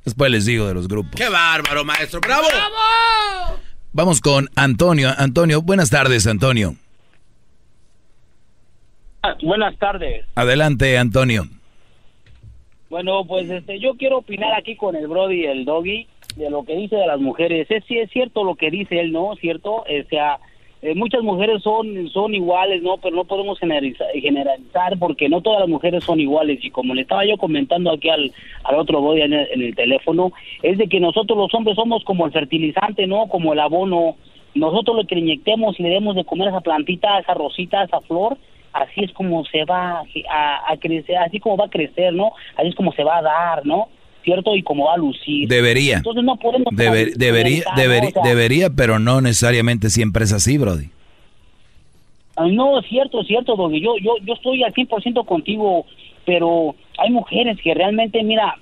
Después 0.03 0.31
les 0.31 0.45
digo 0.45 0.67
de 0.67 0.73
los 0.73 0.87
grupos. 0.87 1.11
¡Qué 1.15 1.29
bárbaro, 1.29 1.83
maestro! 1.83 2.19
¡Bravo! 2.21 2.47
Vamos 3.93 4.21
con 4.21 4.49
Antonio. 4.55 5.09
Antonio, 5.17 5.61
buenas 5.61 5.89
tardes, 5.89 6.27
Antonio. 6.27 6.75
Ah, 9.23 9.35
Buenas 9.41 9.77
tardes. 9.79 10.25
Adelante, 10.35 10.97
Antonio. 10.97 11.47
Bueno, 12.89 13.25
pues 13.25 13.49
este, 13.49 13.79
yo 13.79 13.95
quiero 13.95 14.19
opinar 14.19 14.53
aquí 14.53 14.75
con 14.75 14.95
el 14.95 15.07
Brody 15.07 15.41
y 15.41 15.45
el 15.45 15.65
Doggy 15.65 16.07
de 16.35 16.49
lo 16.49 16.63
que 16.63 16.75
dice 16.75 16.95
de 16.95 17.07
las 17.07 17.19
mujeres. 17.19 17.67
Es 17.69 17.83
sí 17.85 17.97
es 17.97 18.09
cierto 18.11 18.43
lo 18.43 18.55
que 18.55 18.69
dice 18.69 18.99
él, 18.99 19.11
¿no? 19.11 19.35
¿Cierto? 19.35 19.75
O 19.75 20.09
sea, 20.09 20.39
eh, 20.81 20.93
muchas 20.93 21.23
mujeres 21.23 21.63
son 21.63 22.09
son 22.09 22.35
iguales, 22.35 22.83
¿no? 22.83 22.97
Pero 22.97 23.15
no 23.15 23.23
podemos 23.23 23.57
generalizar, 23.59 24.07
generalizar 24.13 24.99
porque 24.99 25.29
no 25.29 25.41
todas 25.41 25.61
las 25.61 25.69
mujeres 25.69 26.03
son 26.03 26.19
iguales. 26.19 26.63
Y 26.63 26.71
como 26.71 26.93
le 26.93 27.03
estaba 27.03 27.25
yo 27.25 27.37
comentando 27.37 27.91
aquí 27.91 28.09
al, 28.09 28.31
al 28.63 28.75
otro 28.75 29.01
Brody 29.01 29.21
en 29.21 29.33
el, 29.33 29.75
teléfono, 29.75 30.31
es 30.61 30.77
de 30.77 30.87
que 30.87 30.99
nosotros 30.99 31.37
los 31.37 31.53
hombres 31.53 31.75
somos 31.75 32.03
como 32.03 32.25
el 32.25 32.31
fertilizante, 32.31 33.07
¿no? 33.07 33.27
Como 33.27 33.53
el 33.53 33.59
abono. 33.59 34.15
Nosotros 34.53 34.95
lo 34.95 35.07
que 35.07 35.19
inyectemos 35.19 35.79
y 35.79 35.83
le 35.83 35.89
demos 35.89 36.15
de 36.15 36.23
comer 36.23 36.47
a 36.47 36.51
esa 36.51 36.61
plantita, 36.61 37.19
esa 37.19 37.33
rosita, 37.33 37.83
esa 37.83 37.99
flor, 38.01 38.37
así 38.71 39.03
es 39.03 39.11
como 39.11 39.43
se 39.45 39.65
va 39.65 40.03
a, 40.29 40.71
a 40.71 40.77
crecer, 40.77 41.17
así 41.17 41.41
como 41.41 41.57
va 41.57 41.65
a 41.65 41.69
crecer, 41.69 42.13
¿no? 42.13 42.31
Así 42.55 42.69
es 42.69 42.75
como 42.75 42.93
se 42.93 43.03
va 43.03 43.17
a 43.17 43.21
dar, 43.21 43.65
¿no? 43.65 43.89
¿Cierto? 44.25 44.53
Y 44.55 44.63
como 44.63 44.85
va 44.85 44.95
a 44.95 44.97
lucir. 44.97 45.47
Debería. 45.47 45.97
Entonces 45.97 46.23
no 46.23 46.35
podemos... 46.35 46.67
Debe- 46.73 47.13
debería, 47.15 47.63
debería, 47.77 48.09
¿no? 48.15 48.21
O 48.21 48.23
sea, 48.23 48.29
debería, 48.33 48.69
pero 48.71 48.99
no 48.99 49.21
necesariamente 49.21 49.89
siempre 49.89 50.23
es 50.25 50.33
así, 50.33 50.57
Brody. 50.57 50.89
No, 52.51 52.79
es 52.79 52.85
cierto, 52.87 53.23
cierto, 53.23 53.55
Doggy. 53.55 53.79
Yo, 53.79 53.95
yo, 54.01 54.15
yo 54.25 54.33
estoy 54.33 54.61
al 54.63 54.73
100% 54.73 55.25
contigo, 55.25 55.85
pero 56.25 56.75
hay 56.97 57.09
mujeres 57.11 57.57
que 57.63 57.73
realmente, 57.73 58.21
mira, 58.23 58.55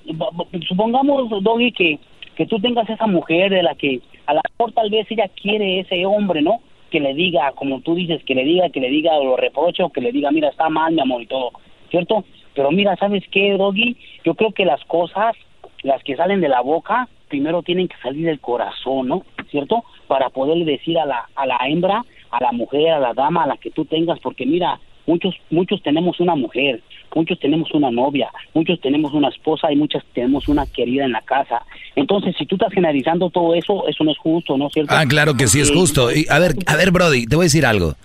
supongamos, 0.67 1.29
Doggy, 1.41 1.71
que, 1.71 1.99
que 2.35 2.45
tú 2.45 2.59
tengas 2.59 2.87
esa 2.89 3.07
mujer 3.07 3.49
de 3.51 3.63
la 3.63 3.73
que 3.73 3.99
a 4.27 4.33
lo 4.35 4.41
mejor 4.57 4.73
tal 4.73 4.89
vez 4.91 5.07
ella 5.09 5.27
quiere 5.41 5.79
ese 5.79 6.05
hombre, 6.05 6.41
¿no? 6.41 6.59
Que 6.91 6.99
le 6.99 7.13
diga, 7.15 7.51
como 7.55 7.81
tú 7.81 7.95
dices, 7.95 8.21
que 8.25 8.35
le 8.35 8.43
diga, 8.43 8.69
que 8.69 8.79
le 8.79 8.89
diga 8.89 9.17
lo 9.17 9.37
reproche 9.37 9.81
o 9.81 9.89
que 9.89 10.01
le 10.01 10.11
diga, 10.11 10.29
mira, 10.31 10.49
está 10.49 10.69
mal, 10.69 10.93
mi 10.93 11.01
amor, 11.01 11.21
y 11.23 11.27
todo, 11.27 11.51
¿cierto? 11.89 12.23
Pero 12.53 12.69
mira, 12.71 12.95
¿sabes 12.97 13.23
qué, 13.31 13.53
Doggy? 13.53 13.97
Yo 14.23 14.35
creo 14.35 14.51
que 14.51 14.65
las 14.65 14.83
cosas, 14.85 15.35
las 15.83 16.03
que 16.03 16.15
salen 16.15 16.41
de 16.41 16.49
la 16.49 16.61
boca, 16.61 17.07
primero 17.27 17.61
tienen 17.61 17.87
que 17.87 17.97
salir 18.01 18.25
del 18.25 18.39
corazón, 18.39 19.07
¿no? 19.07 19.23
¿Cierto? 19.51 19.83
Para 20.07 20.29
poderle 20.29 20.65
decir 20.65 20.97
a 20.97 21.05
la, 21.05 21.29
a 21.35 21.45
la 21.45 21.57
hembra, 21.67 22.03
a 22.31 22.41
la 22.41 22.51
mujer, 22.51 22.91
a 22.91 22.99
la 22.99 23.13
dama, 23.13 23.43
a 23.43 23.47
la 23.47 23.57
que 23.57 23.69
tú 23.69 23.85
tengas, 23.85 24.19
porque 24.19 24.45
mira, 24.45 24.79
muchos, 25.05 25.35
muchos 25.49 25.81
tenemos 25.83 26.19
una 26.19 26.35
mujer, 26.35 26.81
muchos 27.15 27.39
tenemos 27.39 27.71
una 27.73 27.91
novia, 27.91 28.29
muchos 28.53 28.79
tenemos 28.81 29.13
una 29.13 29.29
esposa 29.29 29.71
y 29.71 29.75
muchas 29.75 30.03
tenemos 30.13 30.47
una 30.47 30.65
querida 30.65 31.05
en 31.05 31.11
la 31.11 31.21
casa. 31.21 31.63
Entonces, 31.95 32.35
si 32.37 32.45
tú 32.45 32.55
estás 32.55 32.73
generalizando 32.73 33.29
todo 33.29 33.53
eso, 33.53 33.87
eso 33.87 34.03
no 34.03 34.11
es 34.11 34.17
justo, 34.17 34.57
¿no 34.57 34.67
es 34.67 34.73
cierto? 34.73 34.93
Ah, 34.95 35.05
claro 35.07 35.35
que 35.35 35.47
sí 35.47 35.59
es 35.59 35.71
justo. 35.71 36.11
Y, 36.11 36.25
a 36.29 36.39
ver, 36.39 36.53
a 36.65 36.75
ver, 36.75 36.91
Brody, 36.91 37.25
te 37.25 37.35
voy 37.35 37.43
a 37.43 37.47
decir 37.47 37.65
algo. 37.65 37.95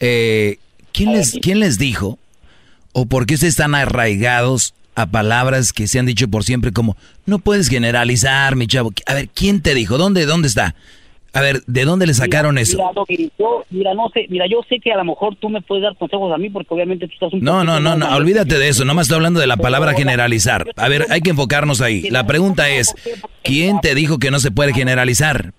Eh, 0.00 0.56
¿quién, 0.92 1.12
les, 1.12 1.38
¿Quién 1.40 1.60
les 1.60 1.78
dijo 1.78 2.18
o 2.92 3.06
por 3.06 3.26
qué 3.26 3.34
ustedes 3.34 3.54
están 3.54 3.74
arraigados 3.74 4.74
a 4.98 5.06
palabras 5.06 5.72
que 5.72 5.86
se 5.86 6.00
han 6.00 6.06
dicho 6.06 6.28
por 6.28 6.42
siempre 6.42 6.72
como 6.72 6.96
no 7.24 7.38
puedes 7.38 7.68
generalizar, 7.68 8.56
mi 8.56 8.66
chavo? 8.66 8.92
A 9.06 9.14
ver, 9.14 9.28
¿quién 9.28 9.62
te 9.62 9.74
dijo? 9.74 9.96
¿Dónde, 9.96 10.26
dónde 10.26 10.48
está? 10.48 10.74
A 11.32 11.40
ver, 11.40 11.62
¿de 11.66 11.84
dónde 11.84 12.04
le 12.06 12.14
sacaron 12.14 12.54
Mira, 12.56 12.62
eso? 12.62 12.78
Mira, 12.78 12.90
Doggy, 12.94 13.30
yo, 13.38 13.64
mira, 13.70 13.94
no 13.94 14.08
sé, 14.08 14.26
mira, 14.28 14.46
yo 14.50 14.60
sé 14.68 14.80
que 14.80 14.90
a 14.90 14.96
lo 14.96 15.04
mejor 15.04 15.36
tú 15.36 15.50
me 15.50 15.60
puedes 15.60 15.84
dar 15.84 15.94
consejos 15.96 16.32
a 16.34 16.38
mí 16.38 16.50
porque 16.50 16.74
obviamente 16.74 17.06
tú 17.06 17.12
estás 17.12 17.32
un 17.32 17.44
No, 17.44 17.62
no, 17.62 17.78
no, 17.78 17.96
no, 17.96 18.16
olvídate 18.16 18.58
de 18.58 18.68
eso, 18.68 18.84
nomás 18.84 19.04
estoy 19.04 19.16
hablando 19.16 19.38
de 19.38 19.46
la 19.46 19.56
palabra 19.56 19.92
generalizar. 19.92 20.66
A 20.76 20.88
ver, 20.88 21.06
hay 21.10 21.20
que 21.20 21.30
enfocarnos 21.30 21.80
ahí. 21.80 22.10
La 22.10 22.26
pregunta 22.26 22.68
es, 22.68 22.92
¿quién 23.44 23.80
te 23.80 23.94
dijo 23.94 24.18
que 24.18 24.32
no 24.32 24.40
se 24.40 24.50
puede 24.50 24.72
generalizar? 24.72 25.52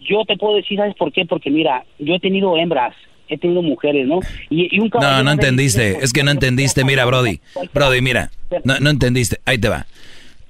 Yo 0.00 0.24
te 0.26 0.36
puedo 0.36 0.56
decir, 0.56 0.76
¿sabes 0.76 0.96
por 0.96 1.12
qué? 1.12 1.24
Porque 1.24 1.50
mira, 1.50 1.84
yo 2.00 2.14
he 2.14 2.20
tenido 2.20 2.56
hembras, 2.56 2.94
he 3.28 3.38
tenido 3.38 3.62
mujeres, 3.62 4.06
¿no? 4.06 4.20
Y, 4.50 4.74
y 4.74 4.78
un 4.80 4.86
No, 4.86 4.90
caballero 4.90 5.24
no 5.24 5.30
entendiste, 5.32 5.98
es 6.02 6.12
que 6.12 6.22
no 6.22 6.30
entendiste, 6.30 6.84
mira, 6.84 7.04
Brody, 7.04 7.40
Brody, 7.74 8.00
mira, 8.00 8.30
no, 8.64 8.78
no 8.80 8.90
entendiste, 8.90 9.40
ahí 9.44 9.58
te 9.58 9.68
va. 9.68 9.86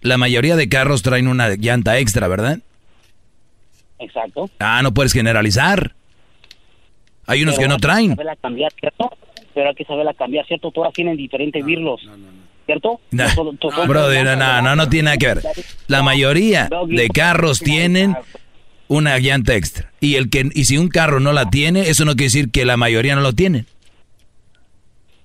La 0.00 0.16
mayoría 0.16 0.56
de 0.56 0.68
carros 0.68 1.02
traen 1.02 1.26
una 1.28 1.48
llanta 1.56 1.98
extra, 1.98 2.28
¿verdad? 2.28 2.58
Exacto. 3.98 4.48
Ah, 4.60 4.80
no 4.82 4.94
puedes 4.94 5.12
generalizar. 5.12 5.94
Hay 7.26 7.42
unos 7.42 7.56
Pero 7.56 7.64
que 7.64 7.68
no 7.68 7.74
hay 7.74 7.78
que 7.78 7.82
traen. 7.82 8.10
saberla 8.10 8.36
cambiar, 8.36 8.72
¿cierto? 8.78 9.10
Pero 9.54 9.68
hay 9.68 9.74
que 9.74 9.84
saberla 9.84 10.14
cambiar, 10.14 10.46
¿cierto? 10.46 10.70
Todas 10.70 10.92
tienen 10.92 11.16
diferentes 11.16 11.64
virlos. 11.64 12.00
¿cierto? 12.66 13.00
No, 13.12 13.24
Nosotros- 13.24 13.54
nosotros- 13.62 13.88
brother, 13.88 14.24
no, 14.24 14.36
no, 14.36 14.60
no, 14.62 14.76
no 14.76 14.88
tiene 14.90 15.04
nada 15.06 15.16
que 15.16 15.26
ver. 15.26 15.42
La 15.86 16.02
mayoría 16.02 16.68
de 16.86 17.08
carros 17.08 17.60
tienen 17.60 18.14
una 18.88 19.18
llanta 19.18 19.54
extra. 19.54 19.92
Y 20.00 20.16
el 20.16 20.30
que 20.30 20.50
y 20.52 20.64
si 20.64 20.78
un 20.78 20.88
carro 20.88 21.20
no 21.20 21.32
la 21.32 21.50
tiene, 21.50 21.88
eso 21.88 22.04
no 22.04 22.12
quiere 22.12 22.24
decir 22.24 22.50
que 22.50 22.64
la 22.64 22.76
mayoría 22.76 23.14
no 23.14 23.20
lo 23.20 23.32
tiene. 23.32 23.64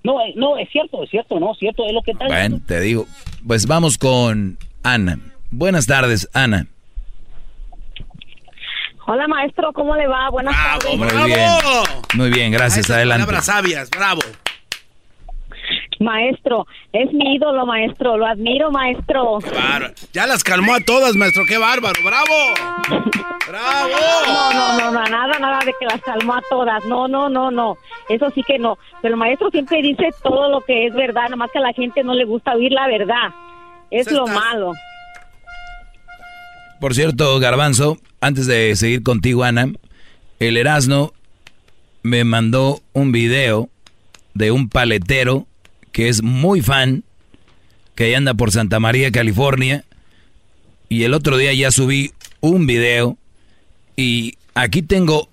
No, 0.03 0.19
eh, 0.21 0.33
no, 0.35 0.57
es 0.57 0.69
cierto, 0.69 1.01
es 1.03 1.09
cierto, 1.09 1.39
no, 1.39 1.53
es 1.53 1.59
cierto, 1.59 1.85
es 1.87 1.93
lo 1.93 2.01
que 2.01 2.11
está 2.11 2.25
Bueno, 2.27 2.59
te 2.65 2.79
digo. 2.81 3.07
Pues 3.47 3.65
vamos 3.65 3.97
con 3.97 4.57
Ana. 4.83 5.17
Buenas 5.49 5.87
tardes, 5.87 6.29
Ana. 6.33 6.67
Hola 9.05 9.27
maestro, 9.27 9.73
¿cómo 9.73 9.95
le 9.95 10.07
va? 10.07 10.29
Buenas 10.29 10.55
tardes. 10.55 10.97
Muy 10.97 11.07
bien. 11.25 11.49
Muy 12.15 12.29
bien, 12.29 12.51
gracias. 12.51 12.89
Adelante. 12.89 13.25
Palabras 13.25 13.45
sabias, 13.45 13.89
bravo. 13.89 14.21
Maestro, 15.99 16.65
es 16.91 17.11
mi 17.13 17.35
ídolo, 17.35 17.65
maestro. 17.65 18.17
Lo 18.17 18.25
admiro, 18.25 18.71
maestro. 18.71 19.39
Ya 20.13 20.27
las 20.27 20.43
calmó 20.43 20.73
a 20.73 20.79
todas, 20.79 21.15
maestro. 21.15 21.43
¡Qué 21.45 21.57
bárbaro! 21.57 21.99
¡Bravo! 22.03 23.03
¡Bravo! 23.47 23.89
No, 24.25 24.53
no, 24.53 24.77
no, 24.77 24.91
no, 24.91 25.03
nada, 25.03 25.39
nada 25.39 25.59
de 25.65 25.73
que 25.79 25.85
las 25.85 26.01
calmó 26.01 26.35
a 26.35 26.41
todas. 26.49 26.83
No, 26.85 27.07
no, 27.07 27.29
no, 27.29 27.51
no. 27.51 27.77
Eso 28.09 28.29
sí 28.31 28.43
que 28.43 28.59
no. 28.59 28.77
Pero 29.01 29.13
el 29.15 29.19
maestro 29.19 29.49
siempre 29.51 29.81
dice 29.81 30.09
todo 30.23 30.49
lo 30.49 30.61
que 30.61 30.87
es 30.87 30.93
verdad, 30.93 31.29
nomás 31.29 31.51
que 31.51 31.59
a 31.59 31.61
la 31.61 31.73
gente 31.73 32.03
no 32.03 32.13
le 32.13 32.25
gusta 32.25 32.53
oír 32.53 32.71
la 32.71 32.87
verdad. 32.87 33.31
Es 33.91 34.11
lo 34.11 34.27
malo. 34.27 34.73
Por 36.79 36.93
cierto, 36.95 37.39
Garbanzo, 37.39 37.97
antes 38.19 38.45
de 38.45 38.75
seguir 38.75 39.03
contigo, 39.03 39.43
Ana, 39.43 39.67
el 40.39 40.57
Erasno 40.57 41.13
me 42.01 42.25
mandó 42.25 42.81
un 42.91 43.11
video 43.11 43.69
de 44.33 44.51
un 44.51 44.67
paletero 44.67 45.47
que 45.93 46.09
es 46.09 46.21
muy 46.21 46.61
fan, 46.61 47.05
que 47.95 48.13
anda 48.15 48.33
por 48.33 48.51
Santa 48.51 48.81
María, 48.81 49.11
California, 49.11 49.85
y 50.89 51.03
el 51.03 51.13
otro 51.13 51.37
día 51.37 51.53
ya 51.53 51.71
subí 51.71 52.11
un 52.41 52.67
video 52.67 53.17
y 53.95 54.37
aquí 54.55 54.81
tengo 54.81 55.29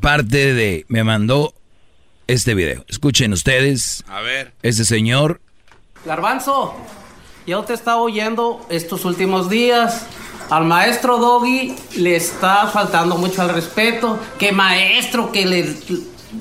parte 0.00 0.54
de, 0.54 0.84
me 0.88 1.02
mandó 1.02 1.54
este 2.26 2.54
video. 2.54 2.84
Escuchen 2.88 3.32
ustedes, 3.32 4.04
A 4.08 4.20
ver. 4.20 4.52
este 4.62 4.84
señor 4.84 5.40
Garbanzo, 6.04 6.74
yo 7.46 7.62
te 7.64 7.72
estaba 7.72 8.00
oyendo 8.02 8.64
estos 8.68 9.04
últimos 9.04 9.48
días. 9.48 10.06
Al 10.50 10.64
maestro 10.64 11.16
Doggy 11.16 11.74
le 11.96 12.16
está 12.16 12.66
faltando 12.66 13.16
mucho 13.16 13.40
al 13.40 13.48
respeto. 13.48 14.18
Que 14.38 14.52
maestro, 14.52 15.32
que 15.32 15.46
le 15.46 15.74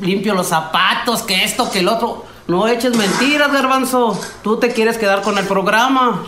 limpio 0.02 0.34
los 0.34 0.48
zapatos, 0.48 1.22
que 1.24 1.46
esto, 1.46 1.72
que 1.72 1.80
el 1.80 1.88
otro. 1.88 2.26
No 2.48 2.68
eches 2.68 2.96
mentiras, 2.96 3.52
Garbanzo. 3.52 4.20
Tú 4.44 4.58
te 4.58 4.72
quieres 4.74 4.98
quedar 4.98 5.22
con 5.22 5.38
el 5.38 5.46
programa. 5.46 6.24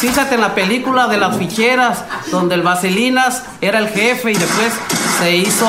Fíjate 0.00 0.34
en 0.34 0.40
la 0.42 0.54
película 0.54 1.06
de 1.08 1.16
las 1.16 1.36
ficheras, 1.38 2.04
donde 2.30 2.56
el 2.56 2.62
Vaselinas 2.62 3.44
era 3.60 3.78
el 3.78 3.88
jefe 3.88 4.32
y 4.32 4.34
después 4.34 4.72
se 5.18 5.36
hizo 5.36 5.66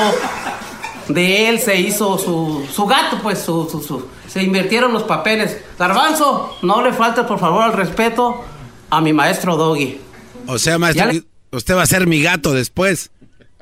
de 1.07 1.49
él 1.49 1.59
se 1.59 1.75
hizo 1.77 2.17
su, 2.17 2.65
su 2.73 2.85
gato, 2.85 3.19
pues 3.21 3.39
su, 3.39 3.67
su- 3.69 3.81
su- 3.81 4.07
se 4.29 4.43
invirtieron 4.43 4.93
los 4.93 5.03
papeles. 5.03 5.57
Garbanzo, 5.77 6.55
no 6.61 6.81
le 6.81 6.93
faltes 6.93 7.25
por 7.25 7.37
favor 7.39 7.63
al 7.63 7.73
respeto 7.73 8.43
a 8.89 9.01
mi 9.01 9.11
maestro 9.11 9.57
Doggy. 9.57 9.99
O 10.47 10.57
sea, 10.57 10.77
maestro, 10.77 11.11
le- 11.11 11.23
usted 11.51 11.75
va 11.75 11.81
a 11.81 11.87
ser 11.87 12.07
mi 12.07 12.21
gato 12.21 12.53
después. 12.53 13.11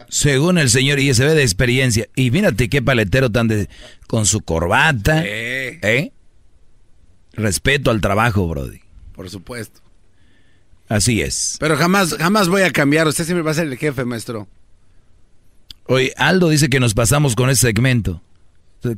Según 0.10 0.58
el 0.58 0.70
señor, 0.70 1.00
y 1.00 1.14
se 1.14 1.24
ve 1.24 1.36
de 1.36 1.44
experiencia. 1.44 2.08
Y 2.16 2.32
mírate 2.32 2.68
qué 2.68 2.82
paletero 2.82 3.30
tan 3.30 3.48
de. 3.48 3.70
con 4.08 4.26
su 4.26 4.42
corbata. 4.42 5.22
Sí. 5.22 5.28
¿Eh? 5.30 6.12
Respeto 7.34 7.92
al 7.92 8.02
trabajo, 8.02 8.48
Brody. 8.48 8.82
Por 9.14 9.30
supuesto. 9.30 9.82
Así 10.88 11.22
es. 11.22 11.58
Pero 11.60 11.78
jamás, 11.78 12.16
jamás 12.18 12.50
voy 12.50 12.64
a 12.64 12.72
cambiar. 12.72 13.08
Usted 13.08 13.24
siempre 13.24 13.44
va 13.44 13.52
a 13.52 13.54
ser 13.54 13.68
el 13.68 13.78
jefe, 13.78 14.04
maestro. 14.04 14.48
Oye, 15.86 16.14
Aldo 16.18 16.50
dice 16.50 16.70
que 16.70 16.80
nos 16.80 16.94
pasamos 16.96 17.36
con 17.36 17.50
ese 17.50 17.68
segmento. 17.68 18.22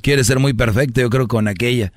Quiere 0.01 0.23
ser 0.23 0.39
muy 0.39 0.53
perfecto, 0.53 1.01
yo 1.01 1.09
creo, 1.09 1.27
con 1.27 1.47
aquella. 1.47 1.91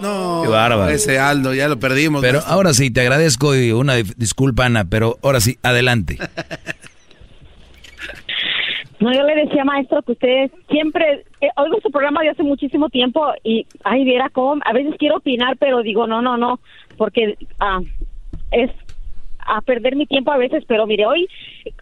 No. 0.00 0.40
Qué 0.42 0.48
bárbaro. 0.48 0.88
Ese 0.90 1.18
Aldo, 1.18 1.54
ya 1.54 1.68
lo 1.68 1.78
perdimos. 1.78 2.20
Pero 2.20 2.38
maestro. 2.38 2.54
ahora 2.54 2.74
sí, 2.74 2.90
te 2.90 3.00
agradezco 3.00 3.54
y 3.54 3.72
una 3.72 3.94
disculpa, 3.94 4.66
Ana, 4.66 4.84
pero 4.84 5.18
ahora 5.22 5.40
sí, 5.40 5.58
adelante. 5.62 6.18
No, 9.00 9.12
yo 9.14 9.22
le 9.22 9.34
decía, 9.34 9.64
maestro, 9.64 10.02
que 10.02 10.12
usted 10.12 10.50
siempre, 10.68 11.24
eh, 11.40 11.48
oigo 11.56 11.80
su 11.80 11.90
programa 11.90 12.20
de 12.20 12.28
hace 12.28 12.42
muchísimo 12.42 12.90
tiempo 12.90 13.32
y, 13.42 13.66
ay, 13.82 14.04
viera 14.04 14.28
cómo, 14.28 14.60
a 14.62 14.72
veces 14.74 14.94
quiero 14.98 15.16
opinar, 15.16 15.56
pero 15.56 15.82
digo, 15.82 16.06
no, 16.06 16.20
no, 16.20 16.36
no, 16.36 16.60
porque 16.98 17.38
ah, 17.60 17.80
es 18.52 18.70
a 19.38 19.62
perder 19.62 19.96
mi 19.96 20.06
tiempo 20.06 20.30
a 20.30 20.36
veces, 20.36 20.64
pero 20.66 20.86
mire, 20.86 21.06
hoy, 21.06 21.26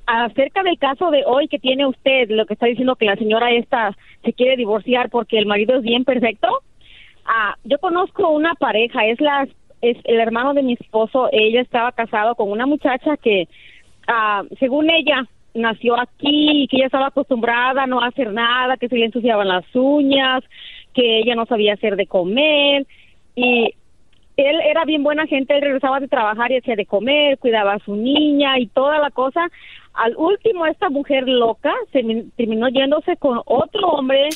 acerca 0.06 0.62
del 0.62 0.78
caso 0.78 1.10
de 1.10 1.24
hoy 1.26 1.48
que 1.48 1.58
tiene 1.58 1.86
usted, 1.86 2.30
lo 2.30 2.46
que 2.46 2.54
está 2.54 2.66
diciendo 2.66 2.94
que 2.94 3.06
la 3.06 3.16
señora 3.16 3.50
esta 3.50 3.96
se 4.24 4.32
quiere 4.32 4.56
divorciar 4.56 5.10
porque 5.10 5.38
el 5.38 5.46
marido 5.46 5.76
es 5.76 5.82
bien 5.82 6.04
perfecto, 6.04 6.48
ah, 7.24 7.56
yo 7.64 7.78
conozco 7.78 8.28
una 8.30 8.54
pareja, 8.54 9.06
es 9.06 9.20
la 9.20 9.48
es 9.80 9.96
el 10.04 10.18
hermano 10.20 10.54
de 10.54 10.62
mi 10.62 10.74
esposo, 10.74 11.28
ella 11.30 11.60
estaba 11.60 11.92
casado 11.92 12.34
con 12.34 12.50
una 12.50 12.66
muchacha 12.66 13.16
que, 13.16 13.48
ah, 14.06 14.42
según 14.58 14.90
ella, 14.90 15.26
nació 15.58 15.98
aquí 16.00 16.62
y 16.62 16.68
que 16.68 16.76
ella 16.78 16.86
estaba 16.86 17.08
acostumbrada 17.08 17.82
a 17.82 17.86
no 17.86 18.00
hacer 18.02 18.32
nada, 18.32 18.76
que 18.76 18.88
se 18.88 18.96
le 18.96 19.06
ensuciaban 19.06 19.48
las 19.48 19.64
uñas, 19.74 20.42
que 20.94 21.18
ella 21.20 21.34
no 21.34 21.46
sabía 21.46 21.74
hacer 21.74 21.96
de 21.96 22.06
comer 22.06 22.86
y 23.34 23.74
él 24.36 24.60
era 24.64 24.84
bien 24.84 25.02
buena 25.02 25.26
gente, 25.26 25.54
él 25.56 25.62
regresaba 25.62 25.98
de 25.98 26.06
trabajar 26.08 26.52
y 26.52 26.58
hacía 26.58 26.76
de 26.76 26.86
comer, 26.86 27.38
cuidaba 27.38 27.74
a 27.74 27.78
su 27.80 27.96
niña 27.96 28.58
y 28.58 28.68
toda 28.68 28.98
la 29.00 29.10
cosa. 29.10 29.48
Al 29.94 30.14
último, 30.16 30.64
esta 30.66 30.88
mujer 30.90 31.28
loca 31.28 31.74
se 31.92 32.04
min- 32.04 32.30
terminó 32.36 32.68
yéndose 32.68 33.16
con 33.16 33.40
otro 33.44 33.88
hombre 33.88 34.28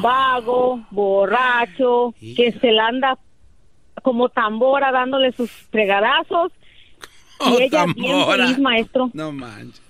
vago, 0.00 0.80
borracho, 0.90 2.14
que 2.36 2.52
se 2.52 2.72
la 2.72 2.86
anda 2.86 3.18
como 4.02 4.30
tambora 4.30 4.92
dándole 4.92 5.32
sus 5.32 5.50
fregadazos. 5.70 6.52
Oh, 7.40 7.58
y 7.58 7.64
ella 7.64 7.84
bien 7.94 8.12
tambora. 8.12 8.44
feliz, 8.44 8.58
maestro. 8.60 9.10
No 9.12 9.30
manches. 9.32 9.82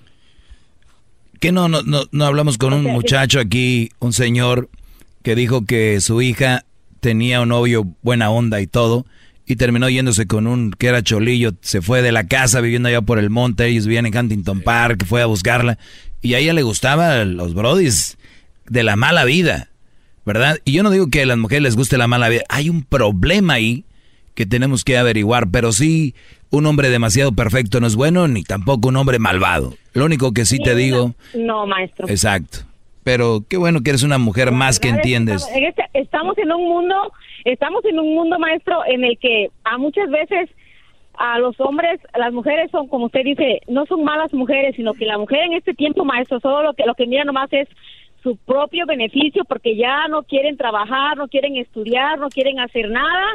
¿Qué 1.45 1.53
no, 1.53 1.69
no, 1.69 1.83
no, 1.83 2.05
no 2.11 2.25
hablamos 2.25 2.57
con 2.57 2.73
un 2.73 2.85
muchacho 2.85 3.39
aquí, 3.39 3.91
un 3.99 4.15
señor, 4.15 4.71
que 5.23 5.35
dijo 5.35 5.67
que 5.67 6.01
su 6.01 6.23
hija 6.23 6.65
tenía 7.01 7.43
un 7.43 7.51
novio 7.51 7.87
buena 8.01 8.31
onda 8.31 8.63
y 8.63 8.67
todo, 8.67 9.05
y 9.45 9.57
terminó 9.57 9.91
yéndose 9.91 10.27
con 10.27 10.47
un 10.47 10.71
que 10.71 10.87
era 10.87 11.03
cholillo, 11.03 11.53
se 11.61 11.83
fue 11.83 12.01
de 12.01 12.13
la 12.13 12.29
casa 12.29 12.63
viviendo 12.63 12.89
allá 12.89 13.03
por 13.03 13.19
el 13.19 13.29
monte, 13.29 13.67
ellos 13.67 13.87
vivían 13.87 14.07
en 14.07 14.17
Huntington 14.17 14.63
Park, 14.63 15.05
fue 15.07 15.21
a 15.21 15.27
buscarla, 15.27 15.77
y 16.23 16.33
a 16.33 16.39
ella 16.39 16.55
le 16.55 16.63
gustaban 16.63 17.37
los 17.37 17.53
brodis 17.53 18.17
de 18.67 18.83
la 18.83 18.97
mala 18.97 19.27
vida, 19.27 19.69
¿verdad? 20.25 20.61
Y 20.65 20.73
yo 20.73 20.83
no 20.83 20.91
digo 20.91 21.09
que 21.09 21.25
a 21.25 21.27
las 21.27 21.37
mujeres 21.37 21.63
les 21.63 21.77
guste 21.77 21.99
la 21.99 22.09
mala 22.09 22.31
vida, 22.31 22.45
hay 22.49 22.71
un 22.71 22.85
problema 22.85 23.53
ahí 23.53 23.85
que 24.35 24.47
tenemos 24.47 24.83
que 24.83 24.97
averiguar, 24.97 25.51
pero 25.51 25.73
sí, 25.73 26.15
un 26.55 26.67
hombre 26.67 26.89
demasiado 26.89 27.33
perfecto 27.33 27.81
no 27.81 27.87
es 27.87 27.97
bueno, 27.97 28.29
ni 28.29 28.43
tampoco 28.43 28.89
un 28.89 28.97
hombre 28.97 29.19
malvado. 29.19 29.75
Lo 29.93 30.05
único 30.05 30.33
que 30.33 30.45
sí 30.45 30.59
te 30.59 30.75
digo... 30.75 31.13
No, 31.35 31.67
maestro. 31.67 32.09
Exacto. 32.09 32.59
Pero 33.03 33.43
qué 33.49 33.57
bueno 33.59 33.81
que 33.83 33.91
eres 33.91 34.03
una 34.03 34.19
mujer 34.19 34.51
más 34.51 34.81
que 34.81 34.89
entiendes. 34.89 35.43
Estamos 35.43 35.57
en, 35.59 35.65
este- 35.65 35.89
estamos 35.93 36.39
en 36.39 36.53
un 36.53 36.65
mundo, 36.65 37.13
estamos 37.45 37.85
en 37.85 37.99
un 37.99 38.15
mundo, 38.15 38.39
maestro, 38.39 38.79
en 38.87 39.05
el 39.05 39.19
que 39.19 39.51
a 39.65 39.77
muchas 39.77 40.09
veces 40.11 40.49
a 41.19 41.39
los 41.39 41.55
hombres, 41.61 42.01
las 42.19 42.33
mujeres 42.33 42.71
son, 42.73 42.89
como 42.89 43.07
usted 43.07 43.23
dice, 43.25 43.61
no 43.69 43.85
son 43.87 44.03
malas 44.05 44.33
mujeres, 44.33 44.75
sino 44.75 44.95
que 44.95 45.05
la 45.07 45.19
mujer 45.19 45.41
en 45.45 45.53
este 45.53 45.75
tiempo, 45.75 46.05
maestro, 46.05 46.41
solo 46.41 46.63
lo 46.63 46.75
que 46.75 46.85
lo 46.87 46.95
que 46.95 47.07
mira 47.07 47.25
nomás 47.25 47.53
es 47.53 47.69
su 48.23 48.37
propio 48.39 48.87
beneficio, 48.87 49.45
porque 49.45 49.77
ya 49.77 50.09
no 50.09 50.23
quieren 50.23 50.57
trabajar, 50.57 51.17
no 51.17 51.29
quieren 51.29 51.57
estudiar, 51.57 52.19
no 52.19 52.31
quieren 52.31 52.59
hacer 52.59 52.89
nada. 52.89 53.27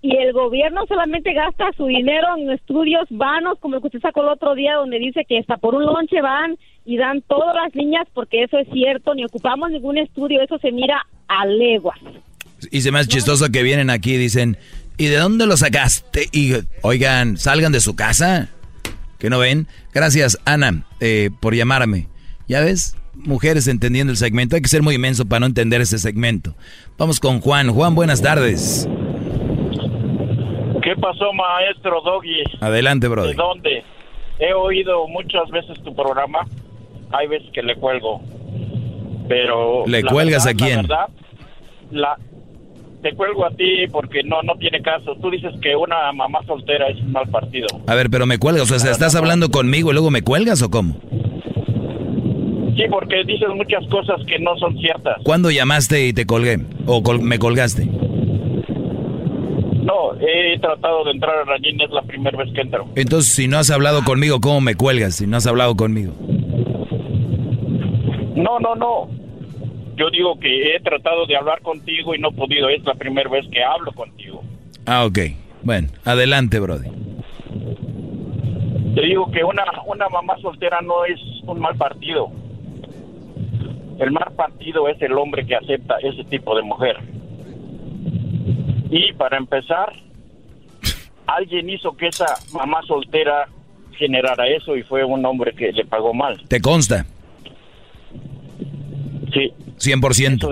Y 0.00 0.16
el 0.16 0.32
gobierno 0.32 0.86
solamente 0.86 1.32
gasta 1.32 1.72
su 1.76 1.86
dinero 1.86 2.26
en 2.36 2.50
estudios 2.50 3.04
vanos, 3.10 3.58
como 3.60 3.76
el 3.76 3.80
que 3.80 3.88
usted 3.88 4.00
sacó 4.00 4.22
el 4.22 4.28
otro 4.28 4.54
día, 4.54 4.74
donde 4.74 4.98
dice 4.98 5.24
que 5.28 5.38
hasta 5.38 5.56
por 5.56 5.74
un 5.74 5.84
lonche 5.84 6.20
van 6.20 6.56
y 6.84 6.96
dan 6.96 7.20
todas 7.22 7.54
las 7.54 7.74
niñas, 7.74 8.06
porque 8.14 8.44
eso 8.44 8.58
es 8.58 8.68
cierto, 8.72 9.14
ni 9.14 9.24
ocupamos 9.24 9.70
ningún 9.70 9.98
estudio, 9.98 10.40
eso 10.40 10.58
se 10.58 10.70
mira 10.70 11.04
a 11.26 11.46
leguas. 11.46 11.98
Y 12.70 12.80
se 12.80 12.92
me 12.92 13.00
hace 13.00 13.08
chistoso 13.08 13.50
que 13.50 13.62
vienen 13.62 13.90
aquí 13.90 14.14
y 14.14 14.18
dicen, 14.18 14.56
¿y 14.96 15.06
de 15.06 15.16
dónde 15.16 15.46
lo 15.46 15.56
sacaste? 15.56 16.26
Y 16.32 16.52
oigan, 16.82 17.36
salgan 17.36 17.72
de 17.72 17.80
su 17.80 17.96
casa. 17.96 18.48
¿Que 19.18 19.30
no 19.30 19.38
ven? 19.40 19.66
Gracias, 19.92 20.38
Ana, 20.44 20.84
eh, 21.00 21.30
por 21.40 21.54
llamarme. 21.54 22.06
¿Ya 22.46 22.60
ves? 22.60 22.96
Mujeres 23.14 23.66
entendiendo 23.66 24.12
el 24.12 24.16
segmento. 24.16 24.54
Hay 24.54 24.62
que 24.62 24.68
ser 24.68 24.82
muy 24.82 24.94
inmenso 24.94 25.26
para 25.26 25.40
no 25.40 25.46
entender 25.46 25.80
ese 25.80 25.98
segmento. 25.98 26.54
Vamos 26.96 27.18
con 27.18 27.40
Juan. 27.40 27.70
Juan, 27.72 27.96
buenas 27.96 28.22
tardes. 28.22 28.88
¿Qué 30.88 30.96
pasó, 30.96 31.34
maestro 31.34 32.00
Doggy? 32.00 32.44
Adelante, 32.62 33.08
brother. 33.08 33.32
¿De 33.32 33.36
dónde? 33.36 33.84
He 34.38 34.54
oído 34.54 35.06
muchas 35.06 35.50
veces 35.50 35.78
tu 35.82 35.94
programa. 35.94 36.46
Hay 37.12 37.26
veces 37.26 37.50
que 37.52 37.62
le 37.62 37.74
cuelgo. 37.76 38.22
Pero. 39.28 39.84
¿Le 39.86 40.02
cuelgas 40.02 40.46
verdad, 40.46 40.62
a 40.62 40.66
quién? 40.66 40.76
La 40.76 40.82
verdad, 40.82 41.08
la, 41.90 42.16
te 43.02 43.12
cuelgo 43.14 43.44
a 43.44 43.50
ti 43.50 43.86
porque 43.92 44.22
no 44.22 44.40
no 44.44 44.54
tiene 44.54 44.80
caso. 44.80 45.14
Tú 45.20 45.28
dices 45.30 45.52
que 45.60 45.76
una 45.76 46.10
mamá 46.12 46.38
soltera 46.46 46.88
es 46.88 46.96
un 47.02 47.12
mal 47.12 47.28
partido. 47.28 47.66
A 47.86 47.94
ver, 47.94 48.08
pero 48.08 48.24
me 48.24 48.38
cuelgas, 48.38 48.70
o 48.70 48.78
sea, 48.78 48.90
¿estás 48.90 49.14
hablando 49.14 49.50
conmigo 49.50 49.90
y 49.90 49.92
luego 49.92 50.10
me 50.10 50.22
cuelgas 50.22 50.62
o 50.62 50.70
cómo? 50.70 50.94
Sí, 52.78 52.84
porque 52.90 53.24
dices 53.26 53.48
muchas 53.54 53.86
cosas 53.88 54.24
que 54.26 54.38
no 54.38 54.56
son 54.56 54.78
ciertas. 54.78 55.18
¿Cuándo 55.22 55.50
llamaste 55.50 56.06
y 56.06 56.14
te 56.14 56.24
colgué? 56.24 56.60
¿O 56.86 57.02
col- 57.02 57.20
me 57.20 57.38
colgaste? 57.38 57.86
He 60.20 60.58
tratado 60.58 61.04
de 61.04 61.12
entrar 61.12 61.36
a 61.36 61.44
Rayín, 61.44 61.80
es 61.80 61.90
la 61.90 62.02
primera 62.02 62.36
vez 62.36 62.52
que 62.52 62.62
entro. 62.62 62.88
Entonces, 62.96 63.32
si 63.32 63.46
no 63.46 63.58
has 63.58 63.70
hablado 63.70 64.02
conmigo, 64.04 64.40
¿cómo 64.40 64.60
me 64.60 64.74
cuelgas? 64.74 65.16
Si 65.16 65.26
no 65.26 65.36
has 65.36 65.46
hablado 65.46 65.76
conmigo. 65.76 66.12
No, 68.34 68.58
no, 68.58 68.74
no. 68.74 69.08
Yo 69.96 70.10
digo 70.10 70.38
que 70.38 70.74
he 70.74 70.80
tratado 70.80 71.26
de 71.26 71.36
hablar 71.36 71.60
contigo 71.62 72.14
y 72.14 72.18
no 72.18 72.28
he 72.28 72.32
podido. 72.32 72.68
Es 72.68 72.84
la 72.84 72.94
primera 72.94 73.28
vez 73.30 73.46
que 73.50 73.62
hablo 73.62 73.92
contigo. 73.92 74.42
Ah, 74.86 75.04
ok. 75.04 75.18
Bueno, 75.62 75.88
adelante, 76.04 76.60
Brody. 76.60 76.88
Te 78.94 79.02
digo 79.02 79.30
que 79.30 79.44
una, 79.44 79.64
una 79.86 80.08
mamá 80.08 80.36
soltera 80.40 80.80
no 80.80 81.04
es 81.04 81.20
un 81.46 81.60
mal 81.60 81.76
partido. 81.76 82.30
El 83.98 84.12
mal 84.12 84.32
partido 84.36 84.88
es 84.88 85.00
el 85.02 85.12
hombre 85.12 85.46
que 85.46 85.56
acepta 85.56 85.96
ese 86.02 86.24
tipo 86.24 86.56
de 86.56 86.62
mujer. 86.62 86.96
Y 88.90 89.12
para 89.14 89.36
empezar, 89.36 89.92
alguien 91.36 91.68
hizo 91.70 91.96
que 91.96 92.08
esa 92.08 92.26
mamá 92.52 92.80
soltera 92.86 93.48
generara 93.96 94.46
eso 94.48 94.76
y 94.76 94.82
fue 94.82 95.04
un 95.04 95.24
hombre 95.26 95.52
que 95.54 95.72
le 95.72 95.84
pagó 95.84 96.12
mal. 96.14 96.40
¿Te 96.48 96.60
consta? 96.60 97.04
Sí. 99.32 99.52
100%. 99.78 100.48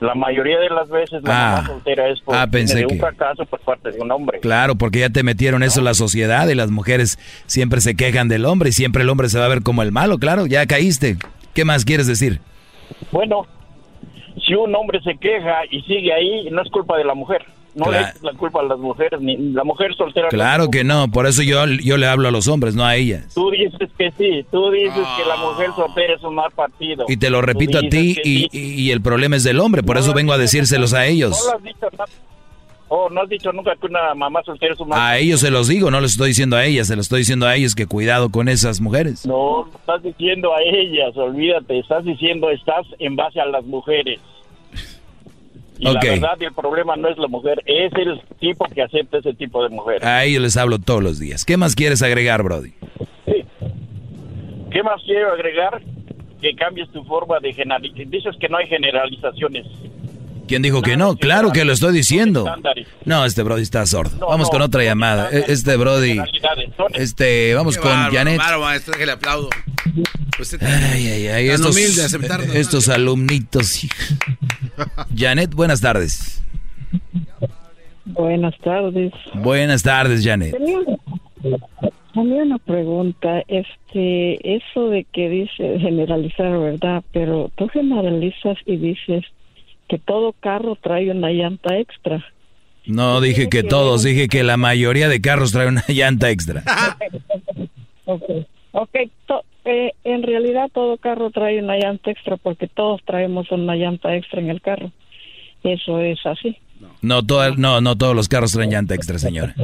La 0.00 0.14
mayoría 0.14 0.58
de 0.58 0.68
las 0.68 0.88
veces 0.90 1.22
la 1.22 1.30
Ah. 1.30 1.50
mamá 1.56 1.66
soltera 1.68 2.08
es 2.08 2.20
por 2.20 2.34
Ah, 2.36 2.46
pensé 2.46 2.78
de 2.78 2.84
un 2.84 2.90
que- 2.92 2.98
fracaso 2.98 3.46
por 3.46 3.60
parte 3.60 3.90
de 3.92 4.00
un 4.00 4.10
hombre. 4.12 4.40
Claro, 4.40 4.74
porque 4.74 4.98
ya 5.00 5.08
te 5.10 5.22
metieron 5.22 5.62
eso 5.62 5.78
en 5.80 5.86
la 5.86 5.94
sociedad 5.94 6.46
y 6.48 6.54
las 6.54 6.70
mujeres 6.70 7.18
siempre 7.46 7.80
se 7.80 7.96
quejan 7.96 8.28
del 8.28 8.44
hombre 8.44 8.68
y 8.68 8.72
siempre 8.72 9.02
el 9.04 9.08
hombre 9.08 9.28
se 9.30 9.38
va 9.38 9.46
a 9.46 9.48
ver 9.48 9.62
como 9.62 9.82
el 9.82 9.92
malo, 9.92 10.18
claro, 10.18 10.46
ya 10.46 10.66
caíste. 10.66 11.16
¿Qué 11.54 11.64
más 11.64 11.86
quieres 11.86 12.06
decir? 12.06 12.40
Bueno, 13.10 13.46
si 14.46 14.54
un 14.54 14.74
hombre 14.74 15.00
se 15.02 15.16
queja 15.16 15.60
y 15.70 15.80
sigue 15.82 16.12
ahí, 16.12 16.50
no 16.50 16.60
es 16.60 16.68
culpa 16.70 16.98
de 16.98 17.04
la 17.04 17.14
mujer. 17.14 17.46
No 17.76 17.84
Claro. 17.84 18.06
es 18.16 18.22
la 18.22 18.32
culpa 18.32 18.62
de 18.62 18.68
las 18.70 18.78
mujeres, 18.78 19.20
ni 19.20 19.36
la 19.52 19.62
mujer 19.62 19.94
soltera. 19.96 20.26
no 20.26 20.30
Claro 20.30 20.70
que 20.70 20.82
no, 20.82 21.08
por 21.10 21.26
eso 21.26 21.42
yo, 21.42 21.66
yo 21.66 21.98
le 21.98 22.06
hablo 22.06 22.26
a 22.26 22.30
los 22.30 22.48
hombres, 22.48 22.74
no 22.74 22.84
a 22.84 22.96
ellas. 22.96 23.34
Tú 23.34 23.50
dices 23.50 23.90
que 23.98 24.10
sí, 24.12 24.46
tú 24.50 24.70
dices 24.70 24.94
que 24.94 25.24
la 25.28 25.36
mujer 25.36 25.68
soltera 25.76 26.14
es 26.14 26.22
un 26.22 26.34
mal 26.36 26.50
partido. 26.52 27.04
Y 27.06 27.18
te 27.18 27.28
lo 27.28 27.42
repito 27.42 27.76
a 27.78 27.82
ti 27.82 28.16
y, 28.24 28.38
sí. 28.44 28.48
y- 28.50 28.82
y 28.86 28.90
el 28.92 29.02
problema 29.02 29.36
es 29.36 29.44
del 29.44 29.60
hombre, 29.60 29.82
por 29.82 29.98
eso 29.98 30.14
vengo 30.14 30.32
a 30.32 30.38
decírselos 30.38 30.94
a 30.94 31.04
ellos. 31.06 31.38
No 31.44 31.50
lo 31.52 31.56
has 31.58 31.62
dicho 31.64 31.86
nada. 31.92 32.04
Oh, 32.88 33.10
no 33.10 33.22
has 33.22 33.28
dicho 33.28 33.52
nunca 33.52 33.74
que 33.74 33.86
una 33.88 34.14
mamá 34.14 34.40
soltera 34.44 34.72
es 34.72 34.78
un 34.80 34.88
mal 34.90 35.00
A 35.00 35.18
ellos 35.18 35.40
se 35.40 35.50
los 35.50 35.66
digo, 35.68 35.90
no 35.90 36.00
les 36.00 36.12
estoy 36.12 36.28
diciendo 36.28 36.56
a 36.56 36.64
ellas, 36.64 36.86
se 36.86 36.94
los 36.96 37.06
estoy 37.06 37.18
diciendo 37.18 37.44
a 37.46 37.56
ellos 37.56 37.74
que 37.74 37.86
cuidado 37.86 38.30
con 38.30 38.48
esas 38.48 38.80
mujeres. 38.80 39.26
No, 39.26 39.66
estás 39.76 40.02
diciendo 40.04 40.54
a 40.54 40.62
ellas, 40.62 41.16
olvídate, 41.16 41.80
estás 41.80 42.04
diciendo, 42.04 42.48
estás 42.48 42.86
en 43.00 43.16
base 43.16 43.40
a 43.40 43.46
las 43.46 43.64
mujeres. 43.64 44.20
Y 45.78 45.84
la 45.84 46.00
verdad, 46.00 46.40
el 46.40 46.52
problema 46.52 46.96
no 46.96 47.08
es 47.08 47.18
la 47.18 47.28
mujer, 47.28 47.62
es 47.66 47.92
el 47.94 48.20
tipo 48.40 48.64
que 48.66 48.82
acepta 48.82 49.18
ese 49.18 49.34
tipo 49.34 49.62
de 49.62 49.68
mujer. 49.68 50.04
A 50.04 50.24
ellos 50.24 50.42
les 50.42 50.56
hablo 50.56 50.78
todos 50.78 51.02
los 51.02 51.18
días. 51.18 51.44
¿Qué 51.44 51.56
más 51.56 51.74
quieres 51.74 52.02
agregar, 52.02 52.42
Brody? 52.42 52.72
¿Qué 54.70 54.82
más 54.82 55.02
quiero 55.04 55.32
agregar? 55.32 55.82
Que 56.40 56.54
cambies 56.54 56.90
tu 56.90 57.02
forma 57.04 57.38
de 57.40 57.52
generalizar. 57.52 58.06
Dices 58.08 58.36
que 58.38 58.48
no 58.48 58.58
hay 58.58 58.66
generalizaciones. 58.66 59.66
¿Quién 60.46 60.62
dijo 60.62 60.82
que 60.82 60.96
no? 60.96 61.16
Claro 61.16 61.50
que 61.52 61.64
lo 61.64 61.72
estoy 61.72 61.92
diciendo. 61.92 62.46
No, 63.04 63.24
este 63.24 63.42
Brody 63.42 63.62
está 63.62 63.84
sordo. 63.86 64.26
Vamos 64.26 64.48
con 64.50 64.62
otra 64.62 64.84
llamada. 64.84 65.28
Este 65.30 65.76
Brody, 65.76 66.20
este, 66.94 67.54
vamos 67.54 67.76
con 67.78 67.90
Janet. 67.90 68.38
bárbaro, 68.38 68.60
maestro, 68.60 68.94
que 68.96 69.06
le 69.06 69.12
aplaudo. 69.12 69.48
Usted 70.38 70.62
Ay, 70.62 71.06
ay, 71.08 71.26
ay, 71.28 71.46
tan 71.48 71.54
estos, 71.54 71.76
estos 72.54 72.88
alumnitos. 72.88 73.84
hija. 73.84 74.16
Janet, 75.16 75.54
buenas 75.54 75.80
tardes. 75.80 76.42
Buenas 78.04 78.54
tardes. 78.58 79.12
Buenas 79.34 79.82
tardes, 79.82 80.24
Janet. 80.24 80.52
Tenía, 80.52 80.78
tenía 82.14 82.42
una 82.42 82.58
pregunta, 82.58 83.42
este, 83.48 84.56
eso 84.56 84.90
de 84.90 85.04
que 85.04 85.28
dice 85.28 85.78
generalizar, 85.80 86.56
¿verdad? 86.58 87.02
Pero 87.12 87.50
tú 87.56 87.68
generalizas 87.68 88.58
y 88.64 88.76
dices 88.76 89.24
que 89.88 89.98
todo 89.98 90.32
carro 90.32 90.76
trae 90.80 91.10
una 91.10 91.30
llanta 91.30 91.76
extra. 91.78 92.24
No 92.86 93.20
dije 93.20 93.48
que 93.48 93.62
todos, 93.64 94.02
dije 94.04 94.28
que 94.28 94.44
la 94.44 94.56
mayoría 94.56 95.08
de 95.08 95.20
carros 95.20 95.52
traen 95.52 95.70
una 95.70 95.84
llanta 95.88 96.30
extra. 96.30 96.62
Ok, 98.08 98.22
okay 98.70 99.10
to- 99.26 99.42
eh, 99.64 99.90
en 100.04 100.22
realidad 100.22 100.70
todo 100.72 100.96
carro 100.96 101.30
trae 101.32 101.60
una 101.60 101.76
llanta 101.76 102.12
extra 102.12 102.36
porque 102.36 102.68
todos 102.68 103.00
traemos 103.04 103.50
una 103.50 103.74
llanta 103.74 104.14
extra 104.14 104.40
en 104.40 104.48
el 104.50 104.60
carro. 104.60 104.92
Eso 105.64 105.98
es 106.00 106.24
así. 106.24 106.56
No, 107.02 107.24
toda- 107.24 107.56
no, 107.56 107.80
no 107.80 107.96
todos 107.96 108.14
los 108.14 108.28
carros 108.28 108.52
traen 108.52 108.70
llanta 108.70 108.94
extra, 108.94 109.18
señora. 109.18 109.54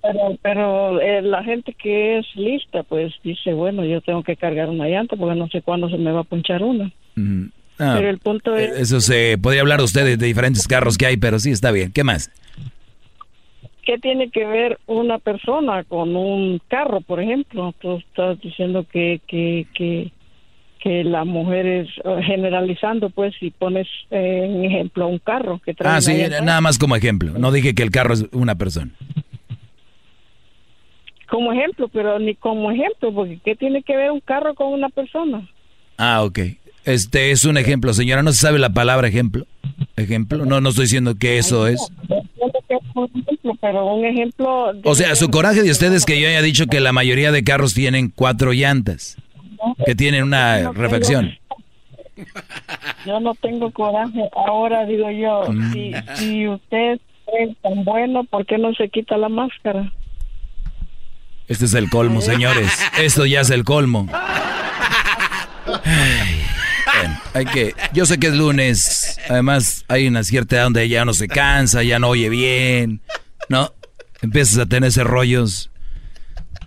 Pero, 0.00 0.38
pero 0.40 1.00
eh, 1.02 1.20
la 1.20 1.42
gente 1.44 1.74
que 1.74 2.18
es 2.18 2.26
lista, 2.34 2.82
pues 2.82 3.12
dice, 3.22 3.52
bueno, 3.52 3.84
yo 3.84 4.00
tengo 4.00 4.22
que 4.22 4.36
cargar 4.36 4.70
una 4.70 4.88
llanta 4.88 5.16
porque 5.16 5.38
no 5.38 5.48
sé 5.48 5.60
cuándo 5.60 5.90
se 5.90 5.98
me 5.98 6.10
va 6.12 6.20
a 6.20 6.24
punchar 6.24 6.62
una. 6.62 6.90
Ah, 7.78 7.94
Pero 7.96 8.10
el 8.10 8.18
punto 8.18 8.56
es... 8.56 8.70
Eso 8.78 9.00
se 9.00 9.36
podría 9.38 9.62
hablar 9.62 9.80
usted 9.80 10.04
de, 10.04 10.16
de 10.16 10.26
diferentes 10.26 10.66
carros 10.68 10.96
que 10.96 11.06
hay, 11.06 11.16
pero 11.16 11.38
sí 11.38 11.50
está 11.50 11.70
bien. 11.72 11.90
¿Qué 11.92 12.04
más? 12.04 12.30
¿Qué 13.84 13.98
tiene 13.98 14.30
que 14.30 14.46
ver 14.46 14.78
una 14.86 15.18
persona 15.18 15.84
con 15.84 16.16
un 16.16 16.60
carro, 16.68 17.00
por 17.00 17.20
ejemplo? 17.20 17.74
Tú 17.80 17.96
estás 17.98 18.40
diciendo 18.40 18.86
que, 18.90 19.20
que, 19.26 19.66
que, 19.74 20.10
que 20.78 21.04
la 21.04 21.24
mujer 21.24 21.66
es 21.66 21.88
eh, 22.04 22.22
generalizando, 22.24 23.10
pues, 23.10 23.34
si 23.38 23.50
pones 23.50 23.86
eh, 24.10 24.42
en 24.44 24.64
ejemplo 24.64 25.06
un 25.08 25.18
carro 25.18 25.60
que 25.62 25.74
trae 25.74 25.96
Ah, 25.96 26.00
sí, 26.00 26.16
nada 26.42 26.60
más 26.62 26.78
como 26.78 26.96
ejemplo. 26.96 27.32
No 27.36 27.52
dije 27.52 27.74
que 27.74 27.82
el 27.82 27.90
carro 27.90 28.14
es 28.14 28.24
una 28.32 28.54
persona. 28.54 28.92
como 31.28 31.52
ejemplo, 31.52 31.88
pero 31.88 32.18
ni 32.18 32.34
como 32.36 32.70
ejemplo, 32.70 33.12
porque 33.12 33.38
¿qué 33.44 33.56
tiene 33.56 33.82
que 33.82 33.96
ver 33.96 34.12
un 34.12 34.20
carro 34.20 34.54
con 34.54 34.68
una 34.72 34.88
persona? 34.88 35.46
Ah, 35.98 36.22
ok. 36.22 36.38
Este 36.84 37.30
es 37.30 37.44
un 37.44 37.56
ejemplo, 37.56 37.92
señora. 37.94 38.22
¿No 38.22 38.32
se 38.32 38.38
sabe 38.40 38.58
la 38.58 38.70
palabra 38.70 39.08
ejemplo? 39.08 39.46
¿Ejemplo? 39.96 40.44
No, 40.44 40.60
no 40.60 40.68
estoy 40.68 40.84
diciendo 40.84 41.14
que 41.14 41.38
eso 41.38 41.66
es. 41.66 41.80
Entiendo 42.02 42.58
que 42.68 42.74
es 42.74 42.80
un 42.94 43.10
ejemplo, 43.22 43.52
pero 43.60 43.86
un 43.86 44.04
ejemplo... 44.04 44.72
O 44.84 44.94
sea, 44.94 45.14
su 45.16 45.30
coraje 45.30 45.62
de 45.62 45.70
ustedes 45.70 45.94
es 45.98 46.04
que 46.04 46.20
yo 46.20 46.28
haya 46.28 46.42
dicho 46.42 46.66
que 46.66 46.80
la 46.80 46.92
mayoría 46.92 47.32
de 47.32 47.42
carros 47.42 47.72
tienen 47.74 48.10
cuatro 48.14 48.52
llantas, 48.52 49.16
que 49.86 49.94
tienen 49.94 50.24
una 50.24 50.72
refacción. 50.72 51.38
Yo 53.06 53.18
no 53.20 53.34
tengo 53.34 53.70
coraje. 53.72 54.30
Ahora 54.46 54.86
digo 54.86 55.10
yo, 55.10 55.50
Mm. 55.50 55.72
si, 55.72 55.92
si 56.14 56.48
usted 56.48 57.00
es 57.38 57.56
tan 57.60 57.82
bueno, 57.84 58.22
¿por 58.24 58.46
qué 58.46 58.56
no 58.56 58.72
se 58.74 58.88
quita 58.88 59.16
la 59.16 59.28
máscara? 59.28 59.92
Este 61.48 61.64
es 61.64 61.74
el 61.74 61.90
colmo, 61.90 62.20
señores. 62.22 62.70
Esto 62.98 63.26
ya 63.26 63.40
es 63.40 63.50
el 63.50 63.64
colmo. 63.64 64.08
Ay, 65.66 66.40
bueno, 66.84 67.20
hay 67.34 67.44
que. 67.46 67.74
Yo 67.92 68.06
sé 68.06 68.18
que 68.18 68.28
es 68.28 68.34
lunes. 68.34 69.18
Además, 69.28 69.84
hay 69.88 70.06
una 70.06 70.22
cierta 70.24 70.56
edad 70.56 70.64
donde 70.64 70.88
ya 70.88 71.02
uno 71.02 71.14
se 71.14 71.28
cansa, 71.28 71.82
ya 71.82 71.98
no 71.98 72.08
oye 72.08 72.28
bien, 72.28 73.00
¿no? 73.48 73.72
Empiezas 74.22 74.58
a 74.58 74.66
tener 74.66 74.88
ese 74.88 75.04
rollos. 75.04 75.70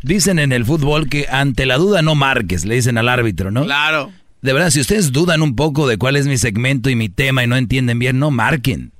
Dicen 0.03 0.39
en 0.39 0.51
el 0.51 0.65
fútbol 0.65 1.09
que 1.09 1.27
ante 1.29 1.65
la 1.65 1.77
duda 1.77 2.01
no 2.01 2.15
marques, 2.15 2.65
le 2.65 2.75
dicen 2.75 2.97
al 2.97 3.09
árbitro, 3.09 3.51
¿no? 3.51 3.63
Claro. 3.65 4.11
De 4.41 4.53
verdad, 4.53 4.69
si 4.69 4.79
ustedes 4.79 5.11
dudan 5.11 5.41
un 5.41 5.55
poco 5.55 5.87
de 5.87 5.97
cuál 5.97 6.15
es 6.15 6.27
mi 6.27 6.37
segmento 6.37 6.89
y 6.89 6.95
mi 6.95 7.09
tema 7.09 7.43
y 7.43 7.47
no 7.47 7.55
entienden 7.57 7.97
bien, 7.99 8.19
no 8.19 8.29
marquen. 8.31 8.91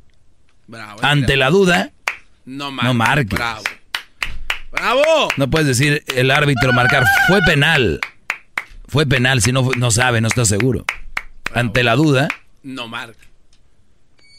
Bravo. 0.67 0.99
Ante 1.03 1.37
la 1.37 1.49
duda, 1.49 1.91
No, 2.45 2.71
no 2.71 2.93
marques. 2.93 3.37
Bravo. 3.37 3.63
¡Bravo! 4.71 5.29
No 5.37 5.49
puedes 5.49 5.67
decir 5.67 6.03
el 6.15 6.29
árbitro 6.31 6.73
marcar, 6.73 7.03
fue 7.27 7.41
penal. 7.41 7.99
Fue 8.87 9.05
penal, 9.05 9.41
si 9.41 9.51
no, 9.51 9.69
no 9.77 9.91
sabe, 9.91 10.21
no 10.21 10.27
está 10.27 10.45
seguro. 10.45 10.85
Ante 11.53 11.83
la 11.83 11.95
duda, 11.95 12.27
No 12.63 12.87
marca. 12.87 13.19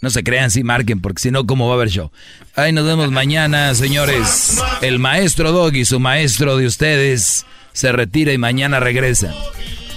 no 0.01 0.11
se 0.11 0.23
crean, 0.23 0.51
sí 0.51 0.63
marquen, 0.63 1.01
porque 1.01 1.21
si 1.23 1.31
no, 1.31 1.47
¿cómo 1.47 1.67
va 1.67 1.73
a 1.75 1.77
haber 1.77 1.89
show? 1.91 2.11
Ahí 2.55 2.73
nos 2.73 2.87
vemos 2.87 3.11
mañana, 3.11 3.75
señores. 3.75 4.59
El 4.83 4.99
maestro 4.99 5.51
Doggy, 5.53 5.85
su 5.85 5.99
maestro 6.01 6.57
de 6.57 6.67
ustedes, 6.67 7.47
se 7.73 7.93
retira 7.93 8.33
y 8.33 8.39
mañana 8.39 8.79
regresa. 8.81 9.35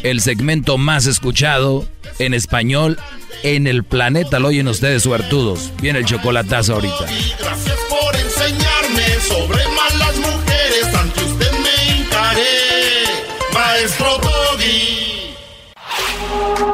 El 0.04 0.22
segmento 0.22 0.78
más 0.78 1.06
escuchado 1.06 1.88
en 2.20 2.34
español 2.34 2.98
en 3.44 3.68
el 3.68 3.84
planeta 3.84 4.40
lo 4.40 4.48
oyen 4.50 4.68
ustedes 4.68 5.04
suertudos. 5.04 5.72
Viene 5.82 6.00
el 6.00 6.06
chocolatazo 6.06 6.74
ahorita. 6.76 7.06
Gracias 7.40 7.78
por 7.90 8.16
enseñarme 8.16 9.20
sobre 9.28 9.60
malas 9.68 10.18
mujeres. 10.18 10.96
Ante 10.96 11.24
usted 11.24 11.52
me 11.52 11.96
hincaré, 12.00 13.04
maestro. 13.54 14.11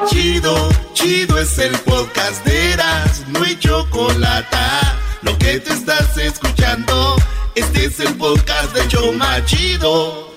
Chido, 0.08 0.70
chido 0.94 1.38
es 1.38 1.58
el 1.60 1.72
podcast 1.80 2.46
de 2.46 2.74
Eras, 2.74 3.26
no 3.28 3.44
hay 3.44 3.58
chocolate. 3.58 4.58
Lo 5.22 5.38
que 5.38 5.60
te 5.60 5.74
estás 5.74 6.18
escuchando, 6.18 7.16
este 7.56 7.86
es 7.86 8.00
el 8.00 8.16
podcast 8.16 8.74
de 8.74 8.88
Choma 8.88 9.44
Chido. 9.46 10.28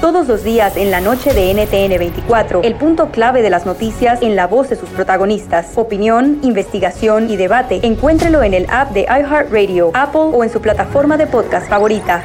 Todos 0.00 0.26
los 0.26 0.42
días 0.42 0.76
en 0.76 0.90
la 0.90 1.00
noche 1.00 1.32
de 1.34 1.54
NTN 1.54 1.98
24, 1.98 2.62
el 2.62 2.74
punto 2.74 3.10
clave 3.10 3.42
de 3.42 3.50
las 3.50 3.64
noticias 3.64 4.22
en 4.22 4.34
la 4.34 4.46
voz 4.46 4.68
de 4.70 4.76
sus 4.76 4.88
protagonistas. 4.88 5.72
Opinión, 5.76 6.40
investigación 6.42 7.30
y 7.30 7.36
debate. 7.36 7.80
Encuéntrelo 7.84 8.42
en 8.42 8.54
el 8.54 8.66
app 8.70 8.90
de 8.90 9.02
iHeartRadio, 9.02 9.92
Apple 9.94 10.30
o 10.32 10.42
en 10.42 10.50
su 10.50 10.60
plataforma 10.60 11.16
de 11.16 11.26
podcast 11.26 11.68
favorita. 11.68 12.24